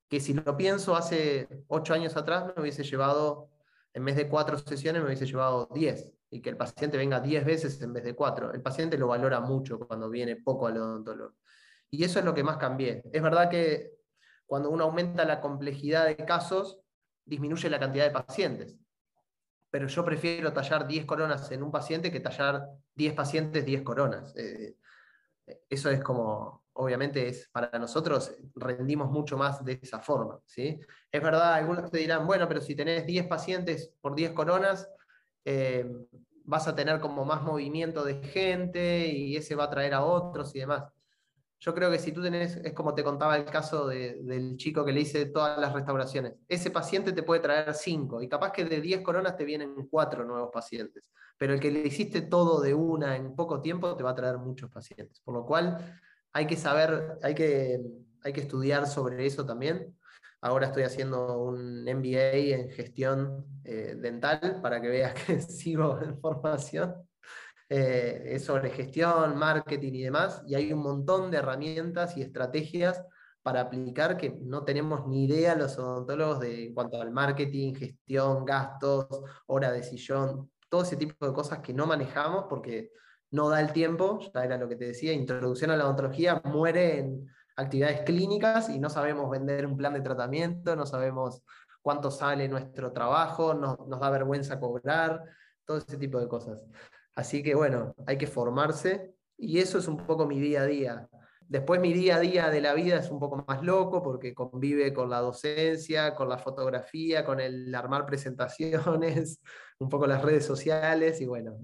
que 0.09 0.21
si 0.21 0.35
lo 0.35 0.57
pienso 0.57 0.95
hace 0.95 1.49
ocho 1.67 1.95
años 1.95 2.17
atrás 2.17 2.45
me 2.55 2.63
hubiese 2.63 2.85
llevado, 2.85 3.49
en 3.95 4.05
vez 4.05 4.17
de 4.17 4.29
cuatro 4.29 4.59
sesiones, 4.59 5.01
me 5.01 5.09
hubiese 5.09 5.27
llevado 5.27 5.69
diez. 5.75 6.13
Y 6.29 6.43
que 6.43 6.51
el 6.51 6.57
paciente 6.59 6.99
venga 6.99 7.21
diez 7.21 7.45
veces 7.45 7.81
en 7.81 7.95
vez 7.95 8.05
de 8.05 8.15
cuatro. 8.15 8.53
El 8.53 8.61
paciente 8.61 8.99
lo 8.99 9.09
valora 9.09 9.41
mucho 9.41 9.79
cuando 9.79 10.11
viene 10.11 10.37
poco 10.37 10.67
al 10.67 10.77
odontólogo. 10.77 11.37
Y 11.91 12.05
eso 12.05 12.19
es 12.19 12.25
lo 12.25 12.35
que 12.35 12.45
más 12.45 12.59
cambié. 12.59 13.03
Es 13.13 13.23
verdad 13.23 13.49
que 13.49 13.93
cuando 14.45 14.71
uno 14.71 14.85
aumenta 14.85 15.25
la 15.25 15.41
complejidad 15.41 16.05
de 16.07 16.17
casos, 16.17 16.81
disminuye 17.27 17.69
la 17.69 17.79
cantidad 17.79 18.05
de 18.05 18.11
pacientes. 18.13 18.79
Pero 19.71 19.89
yo 19.89 20.05
prefiero 20.05 20.53
tallar 20.53 20.87
10 20.87 21.05
coronas 21.05 21.51
en 21.51 21.63
un 21.63 21.71
paciente 21.71 22.11
que 22.11 22.21
tallar 22.21 22.67
10 22.95 23.15
pacientes, 23.15 23.67
10 23.67 23.83
coronas. 23.83 24.35
Eh, 24.37 24.77
eso 25.69 25.91
es 25.91 26.03
como, 26.03 26.65
obviamente, 26.75 27.29
es 27.29 27.49
para 27.53 27.79
nosotros 27.79 28.35
rendimos 28.55 29.11
mucho 29.11 29.37
más 29.37 29.65
de 29.65 29.79
esa 29.83 30.01
forma. 30.01 30.41
¿sí? 30.47 30.81
Es 31.11 31.23
verdad, 31.23 31.55
algunos 31.55 31.91
te 31.91 31.99
dirán, 31.99 32.27
bueno, 32.27 32.49
pero 32.49 32.61
si 32.61 32.75
tenés 32.75 33.05
10 33.05 33.27
pacientes 33.27 33.93
por 34.01 34.15
10 34.15 34.33
coronas, 34.33 34.89
eh, 35.45 35.87
vas 36.45 36.69
a 36.69 36.75
tener 36.75 37.01
como 37.01 37.25
más 37.25 37.43
movimiento 37.43 38.05
de 38.05 38.23
gente 38.23 39.09
y 39.09 39.37
ese 39.37 39.57
va 39.57 39.65
a 39.65 39.71
traer 39.71 39.95
a 39.95 40.05
otros 40.05 40.55
y 40.55 40.61
demás. 40.61 40.85
Yo 41.59 41.75
creo 41.75 41.91
que 41.91 41.99
si 41.99 42.13
tú 42.13 42.23
tenés, 42.23 42.57
es 42.57 42.73
como 42.75 42.95
te 42.95 43.03
contaba 43.03 43.37
el 43.37 43.47
caso 43.47 43.89
del 43.89 44.57
chico 44.57 44.85
que 44.85 44.93
le 44.93 45.01
hice 45.01 45.27
todas 45.27 45.59
las 45.59 45.73
restauraciones, 45.73 46.35
ese 46.49 46.71
paciente 46.71 47.13
te 47.13 47.23
puede 47.23 47.41
traer 47.41 47.75
5 47.75 48.21
y 48.21 48.29
capaz 48.29 48.53
que 48.53 48.65
de 48.65 48.81
10 48.81 49.01
coronas 49.01 49.37
te 49.37 49.45
vienen 49.45 49.89
4 49.91 50.25
nuevos 50.25 50.51
pacientes, 50.53 51.11
pero 51.39 51.55
el 51.55 51.61
que 51.61 51.71
le 51.71 51.87
hiciste 51.87 52.23
todo 52.23 52.61
de 52.61 52.75
una 52.75 53.17
en 53.17 53.35
poco 53.35 53.63
tiempo 53.63 53.97
te 53.97 54.03
va 54.03 54.11
a 54.11 54.15
traer 54.15 54.37
muchos 54.39 54.71
pacientes, 54.71 55.21
por 55.21 55.35
lo 55.35 55.47
cual 55.47 56.01
hay 56.33 56.47
que 56.47 56.57
saber, 56.57 57.19
hay 57.23 57.35
que, 57.35 57.81
hay 58.23 58.33
que 58.35 58.43
estudiar 58.43 58.87
sobre 58.87 59.25
eso 59.25 59.47
también. 59.47 59.97
Ahora 60.43 60.67
estoy 60.67 60.83
haciendo 60.83 61.43
un 61.43 61.83
MBA 61.85 62.55
en 62.55 62.71
gestión 62.71 63.47
eh, 63.65 63.97
dental 63.99 64.61
para 64.61 64.81
que 64.83 64.89
veas 64.89 65.15
que 65.15 65.41
sigo 65.41 65.99
en 66.03 66.21
formación. 66.21 66.95
Eh, 67.69 68.23
es 68.27 68.45
sobre 68.45 68.71
gestión, 68.71 69.37
marketing 69.37 69.93
y 69.95 70.03
demás, 70.05 70.43
y 70.47 70.55
hay 70.55 70.73
un 70.73 70.83
montón 70.83 71.31
de 71.33 71.39
herramientas 71.39 72.17
y 72.17 72.23
estrategias 72.23 73.03
para 73.43 73.63
aplicar 73.63 74.17
que 74.17 74.39
no 74.41 74.65
tenemos 74.65 75.07
ni 75.09 75.25
idea 75.25 75.57
los 75.57 75.77
odontólogos 75.79 76.41
de 76.41 76.67
en 76.67 76.75
cuanto 76.75 77.01
al 77.01 77.11
marketing, 77.11 77.75
gestión, 77.75 78.45
gastos, 78.45 79.07
hora 79.47 79.73
de 79.73 79.83
sillón, 79.83 80.51
todo 80.69 80.83
ese 80.83 80.97
tipo 80.97 81.27
de 81.27 81.33
cosas 81.33 81.59
que 81.59 81.73
no 81.73 81.87
manejamos 81.87 82.47
porque 82.49 82.93
no 83.33 83.49
da 83.49 83.61
el 83.61 83.73
tiempo, 83.73 84.21
ya 84.21 84.45
era 84.45 84.59
lo 84.59 84.69
que 84.69 84.77
te 84.77 84.87
decía, 84.87 85.13
introducción 85.13 85.71
a 85.73 85.77
la 85.77 85.87
odontología 85.87 86.41
muere 86.45 86.99
en 87.01 87.29
actividades 87.57 88.03
clínicas 88.03 88.69
y 88.69 88.79
no 88.79 88.91
sabemos 88.91 89.29
vender 89.31 89.67
un 89.67 89.77
plan 89.77 89.95
de 89.95 90.03
tratamiento, 90.03 90.77
no 90.77 90.87
sabemos 90.87 91.43
cuánto 91.83 92.11
sale 92.11 92.49
nuestro 92.49 92.93
trabajo, 92.93 93.55
nos 93.55 94.01
da 94.01 94.11
vergüenza 94.11 94.61
cobrar, 94.61 95.23
todo 95.65 95.79
ese 95.79 95.99
tipo 95.99 96.21
de 96.21 96.29
cosas. 96.29 96.65
Así 97.17 97.43
que 97.43 97.55
bueno, 97.55 97.95
hay 98.07 98.19
que 98.19 98.27
formarse 98.27 99.15
y 99.39 99.59
eso 99.59 99.79
es 99.79 99.89
un 99.89 99.97
poco 99.97 100.27
mi 100.27 100.39
día 100.39 100.63
a 100.63 100.67
día. 100.67 101.09
Después 101.49 101.81
mi 101.81 101.93
día 101.93 102.17
a 102.17 102.21
día 102.21 102.51
de 102.51 102.61
la 102.61 102.75
vida 102.75 102.99
es 102.99 103.11
un 103.11 103.19
poco 103.19 103.45
más 103.49 103.63
loco 103.63 104.03
porque 104.03 104.35
convive 104.35 104.93
con 104.93 105.09
la 105.09 105.21
docencia, 105.21 106.15
con 106.15 106.29
la 106.29 106.39
fotografía, 106.39 107.25
con 107.25 107.41
el 107.41 107.75
armar 107.75 108.05
presentaciones, 108.05 109.41
un 109.79 109.89
poco 109.89 110.07
las 110.07 110.23
redes 110.23 110.45
sociales 110.45 111.21
y 111.21 111.27
bueno, 111.27 111.57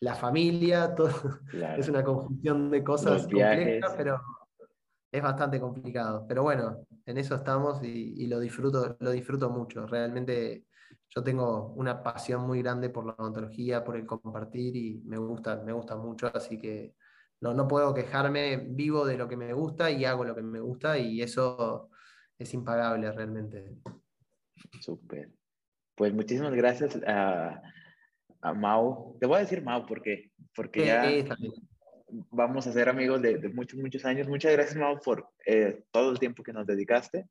la 0.00 0.14
familia, 0.14 0.94
todo 0.94 1.10
es 1.78 1.88
una 1.88 2.04
conjunción 2.04 2.70
de 2.70 2.84
cosas 2.84 3.22
complejas, 3.22 3.94
pero 3.96 4.20
es 5.10 5.22
bastante 5.22 5.58
complicado. 5.58 6.26
Pero 6.28 6.44
bueno, 6.44 6.86
en 7.06 7.18
eso 7.18 7.34
estamos 7.34 7.82
y, 7.82 8.14
y, 8.22 8.26
lo, 8.28 8.38
disfruto, 8.38 8.96
lo 9.00 9.10
disfruto 9.10 9.50
mucho. 9.50 9.86
Realmente 9.86 10.66
yo 11.14 11.22
tengo 11.22 11.72
una 11.76 12.02
pasión 12.02 12.46
muy 12.46 12.62
grande 12.62 12.90
por 12.90 13.06
la 13.06 13.14
odontología, 13.18 13.84
por 13.84 13.96
el 13.96 14.06
compartir 14.06 14.76
y 14.76 15.02
me 15.04 15.16
gusta, 15.16 15.62
me 15.64 15.72
gusta 15.72 15.96
mucho, 15.96 16.30
así 16.34 16.58
que 16.58 16.94
no, 17.40 17.54
no 17.54 17.68
puedo 17.68 17.94
quejarme, 17.94 18.56
vivo 18.56 19.06
de 19.06 19.16
lo 19.16 19.28
que 19.28 19.36
me 19.36 19.52
gusta 19.52 19.90
y 19.90 20.04
hago 20.04 20.24
lo 20.24 20.34
que 20.34 20.42
me 20.42 20.60
gusta 20.60 20.98
y 20.98 21.22
eso 21.22 21.90
es 22.38 22.52
impagable 22.54 23.10
realmente. 23.12 23.76
Súper. 24.80 25.30
Pues 25.94 26.12
muchísimas 26.12 26.52
gracias 26.52 26.98
a, 27.06 27.62
a, 28.42 28.52
Mau. 28.52 29.16
Te 29.18 29.26
voy 29.26 29.36
a 29.36 29.40
decir 29.40 29.62
Mau 29.62 29.86
porque, 29.86 30.32
porque 30.54 30.86
ya 30.86 31.04
vamos 32.30 32.66
a 32.66 32.72
ser 32.72 32.88
amigos 32.88 33.20
de, 33.22 33.38
de, 33.38 33.48
muchos, 33.48 33.80
muchos 33.80 34.04
años. 34.04 34.28
Muchas 34.28 34.52
gracias 34.52 34.76
Mau 34.76 35.00
por 35.00 35.30
eh, 35.46 35.84
todo 35.90 36.10
el 36.10 36.18
tiempo 36.18 36.42
que 36.42 36.52
nos 36.52 36.66
dedicaste. 36.66 37.26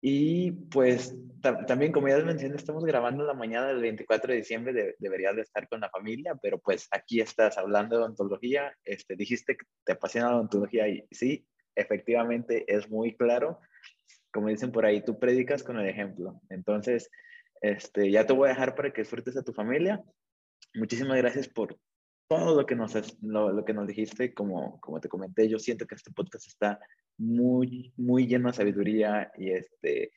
Y 0.00 0.52
pues 0.52 1.14
también, 1.42 1.92
como 1.92 2.08
ya 2.08 2.16
les 2.16 2.24
mencioné, 2.24 2.56
estamos 2.56 2.84
grabando 2.84 3.24
la 3.24 3.34
mañana 3.34 3.68
del 3.68 3.80
24 3.80 4.32
de 4.32 4.38
diciembre, 4.38 4.72
de, 4.72 4.96
deberías 4.98 5.36
de 5.36 5.42
estar 5.42 5.68
con 5.68 5.80
la 5.80 5.90
familia, 5.90 6.34
pero 6.40 6.58
pues 6.58 6.88
aquí 6.90 7.20
estás 7.20 7.58
hablando 7.58 7.96
de 7.96 8.02
odontología, 8.02 8.74
este, 8.84 9.16
dijiste 9.16 9.56
que 9.56 9.66
te 9.84 9.92
apasiona 9.92 10.30
la 10.30 10.36
odontología 10.36 10.88
y 10.88 11.06
sí, 11.10 11.46
efectivamente 11.74 12.64
es 12.66 12.88
muy 12.88 13.16
claro, 13.16 13.60
como 14.32 14.48
dicen 14.48 14.72
por 14.72 14.86
ahí, 14.86 15.02
tú 15.02 15.18
predicas 15.18 15.62
con 15.62 15.78
el 15.78 15.88
ejemplo. 15.88 16.40
Entonces, 16.48 17.10
este, 17.60 18.10
ya 18.10 18.26
te 18.26 18.32
voy 18.32 18.46
a 18.46 18.52
dejar 18.52 18.74
para 18.74 18.92
que 18.92 19.02
disfrutes 19.02 19.36
a 19.36 19.42
tu 19.42 19.52
familia. 19.52 20.02
Muchísimas 20.74 21.16
gracias 21.18 21.48
por 21.48 21.78
todo 22.30 22.54
lo 22.54 22.64
que 22.64 22.76
nos, 22.76 22.94
lo, 23.22 23.52
lo 23.52 23.64
que 23.64 23.74
nos 23.74 23.88
dijiste, 23.88 24.32
como, 24.32 24.80
como 24.80 25.00
te 25.00 25.08
comenté, 25.08 25.48
yo 25.48 25.58
siento 25.58 25.84
que 25.84 25.96
este 25.96 26.12
podcast 26.12 26.46
está 26.46 26.78
muy, 27.18 27.92
muy 27.96 28.28
lleno 28.28 28.48
de 28.48 28.54
sabiduría 28.54 29.32
y 29.36 29.50
este, 29.50 30.12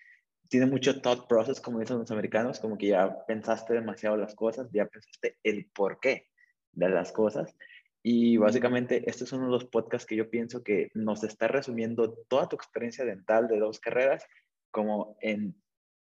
tiene 0.48 0.68
mucho 0.68 1.02
thought 1.02 1.28
process, 1.28 1.60
como 1.60 1.80
dicen 1.80 1.98
los 1.98 2.12
americanos, 2.12 2.60
como 2.60 2.78
que 2.78 2.90
ya 2.90 3.26
pensaste 3.26 3.74
demasiado 3.74 4.16
las 4.16 4.36
cosas, 4.36 4.70
ya 4.72 4.86
pensaste 4.86 5.40
el 5.42 5.66
porqué 5.74 6.28
de 6.74 6.90
las 6.90 7.12
cosas. 7.12 7.56
Y 8.04 8.38
básicamente 8.38 9.10
este 9.10 9.24
es 9.24 9.34
uno 9.34 9.46
de 9.46 9.52
los 9.52 9.66
podcasts 9.66 10.06
que 10.06 10.16
yo 10.16 10.30
pienso 10.30 10.64
que 10.64 10.92
nos 10.94 11.24
está 11.24 11.48
resumiendo 11.48 12.14
toda 12.28 12.48
tu 12.48 12.56
experiencia 12.56 13.06
dental 13.06 13.48
de 13.48 13.58
dos 13.58 13.80
carreras 13.80 14.24
como 14.70 15.18
en 15.20 15.56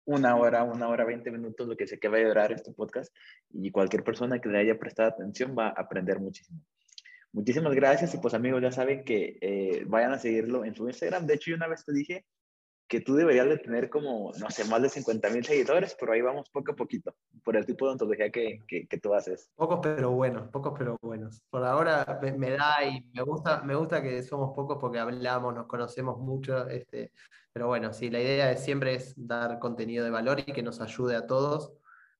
una 0.05 0.35
hora, 0.35 0.63
una 0.63 0.87
hora, 0.87 1.03
20 1.03 1.31
minutos, 1.31 1.67
lo 1.67 1.75
que 1.75 1.87
sé 1.87 1.99
que 1.99 2.07
va 2.07 2.17
a 2.17 2.23
durar 2.23 2.51
este 2.51 2.71
podcast. 2.71 3.13
Y 3.51 3.71
cualquier 3.71 4.03
persona 4.03 4.39
que 4.39 4.49
le 4.49 4.59
haya 4.59 4.77
prestado 4.77 5.09
atención 5.09 5.55
va 5.57 5.67
a 5.67 5.81
aprender 5.81 6.19
muchísimo. 6.19 6.61
Muchísimas 7.31 7.73
gracias 7.73 8.13
y 8.13 8.17
pues 8.19 8.33
amigos 8.33 8.61
ya 8.61 8.71
saben 8.71 9.03
que 9.03 9.37
eh, 9.41 9.83
vayan 9.87 10.13
a 10.13 10.19
seguirlo 10.19 10.63
en 10.63 10.73
su 10.73 10.87
Instagram. 10.87 11.25
De 11.25 11.33
hecho, 11.33 11.51
yo 11.51 11.57
una 11.57 11.67
vez 11.67 11.83
te 11.83 11.91
dije 11.91 12.25
que 12.95 13.01
tú 13.01 13.13
deberías 13.15 13.49
de 13.49 13.57
tener 13.57 13.89
como, 13.89 14.31
no 14.39 14.49
sé, 14.49 14.63
más 14.65 14.81
de 14.81 14.87
50 14.87 15.29
mil 15.29 15.43
seguidores, 15.43 15.97
pero 15.99 16.13
ahí 16.13 16.21
vamos 16.21 16.49
poco 16.49 16.71
a 16.71 16.75
poquito, 16.77 17.13
por 17.43 17.57
el 17.57 17.65
tipo 17.65 17.85
de 17.85 17.91
ontología 17.91 18.29
que, 18.29 18.63
que, 18.65 18.87
que, 18.87 18.97
tú 18.99 19.13
haces. 19.13 19.51
Pocos 19.57 19.81
pero 19.83 20.11
buenos, 20.11 20.47
pocos 20.47 20.73
pero 20.77 20.97
buenos. 21.01 21.41
Por 21.49 21.65
ahora 21.65 22.19
me, 22.21 22.31
me, 22.31 22.51
da 22.51 22.85
y 22.85 23.05
me 23.13 23.21
gusta, 23.21 23.61
me 23.63 23.75
gusta 23.75 24.01
que 24.01 24.23
somos 24.23 24.55
pocos 24.55 24.77
porque 24.79 24.99
hablamos, 24.99 25.53
nos 25.53 25.67
conocemos 25.67 26.19
mucho, 26.19 26.69
este, 26.69 27.11
pero 27.51 27.67
bueno, 27.67 27.91
sí, 27.91 28.09
la 28.09 28.21
idea 28.21 28.55
siempre 28.55 28.95
es 28.95 29.13
dar 29.17 29.59
contenido 29.59 30.05
de 30.05 30.11
valor 30.11 30.39
y 30.39 30.53
que 30.53 30.63
nos 30.63 30.79
ayude 30.79 31.17
a 31.17 31.27
todos 31.27 31.73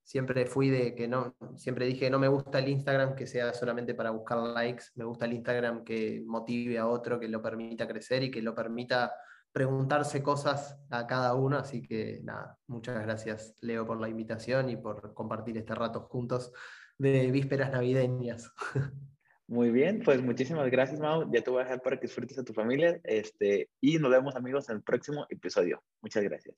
siempre 0.03 0.45
fui 0.45 0.69
de 0.69 0.93
que 0.93 1.07
no, 1.07 1.35
siempre 1.56 1.85
dije, 1.85 2.10
no 2.10 2.19
me 2.19 2.27
gusta 2.27 2.60
el 2.60 2.68
Instagram 2.68 3.15
que 3.15 3.26
sea 3.26 3.53
solamente 3.53 3.95
para 3.95 4.11
buscar 4.11 4.38
likes, 4.38 4.84
me 4.95 5.06
gusta 5.06 5.26
el 5.26 5.34
Instagram 5.34 5.84
que 5.84 6.22
motive 6.27 6.77
a 6.77 6.88
otro, 6.88 7.19
que 7.19 7.30
lo 7.30 7.41
permita 7.41 7.88
crecer 7.88 8.23
y 8.23 8.30
que 8.30 8.41
lo 8.41 8.53
permita 8.53 9.11
preguntarse 9.56 10.22
cosas 10.22 10.77
a 10.90 11.07
cada 11.07 11.34
uno. 11.34 11.57
Así 11.57 11.82
que 11.82 12.19
nada, 12.23 12.60
muchas 12.68 13.02
gracias 13.02 13.56
Leo 13.61 13.88
por 13.88 14.02
la 14.02 14.10
invitación 14.10 14.69
y 14.69 14.76
por 14.76 15.14
compartir 15.14 15.57
este 15.57 15.73
rato 15.73 16.02
juntos 16.02 16.52
de 16.98 17.32
vísperas 17.32 17.72
navideñas. 17.72 18.52
Muy 19.48 19.69
bien, 19.69 20.02
pues 20.03 20.23
muchísimas 20.23 20.69
gracias, 20.72 20.99
Mau. 20.99 21.32
Ya 21.32 21.41
te 21.44 21.52
voy 21.52 21.61
a 21.61 21.65
dejar 21.65 21.82
para 21.84 21.98
que 21.98 22.07
disfrutes 22.07 22.38
a 22.40 22.44
tu 22.44 22.52
familia. 22.52 22.99
Este, 23.03 23.69
y 23.80 23.99
nos 23.99 24.10
vemos, 24.10 24.36
amigos, 24.36 24.68
en 24.69 24.77
el 24.77 24.82
próximo 24.82 25.27
episodio. 25.30 25.84
Muchas 26.02 26.23
gracias. 26.23 26.56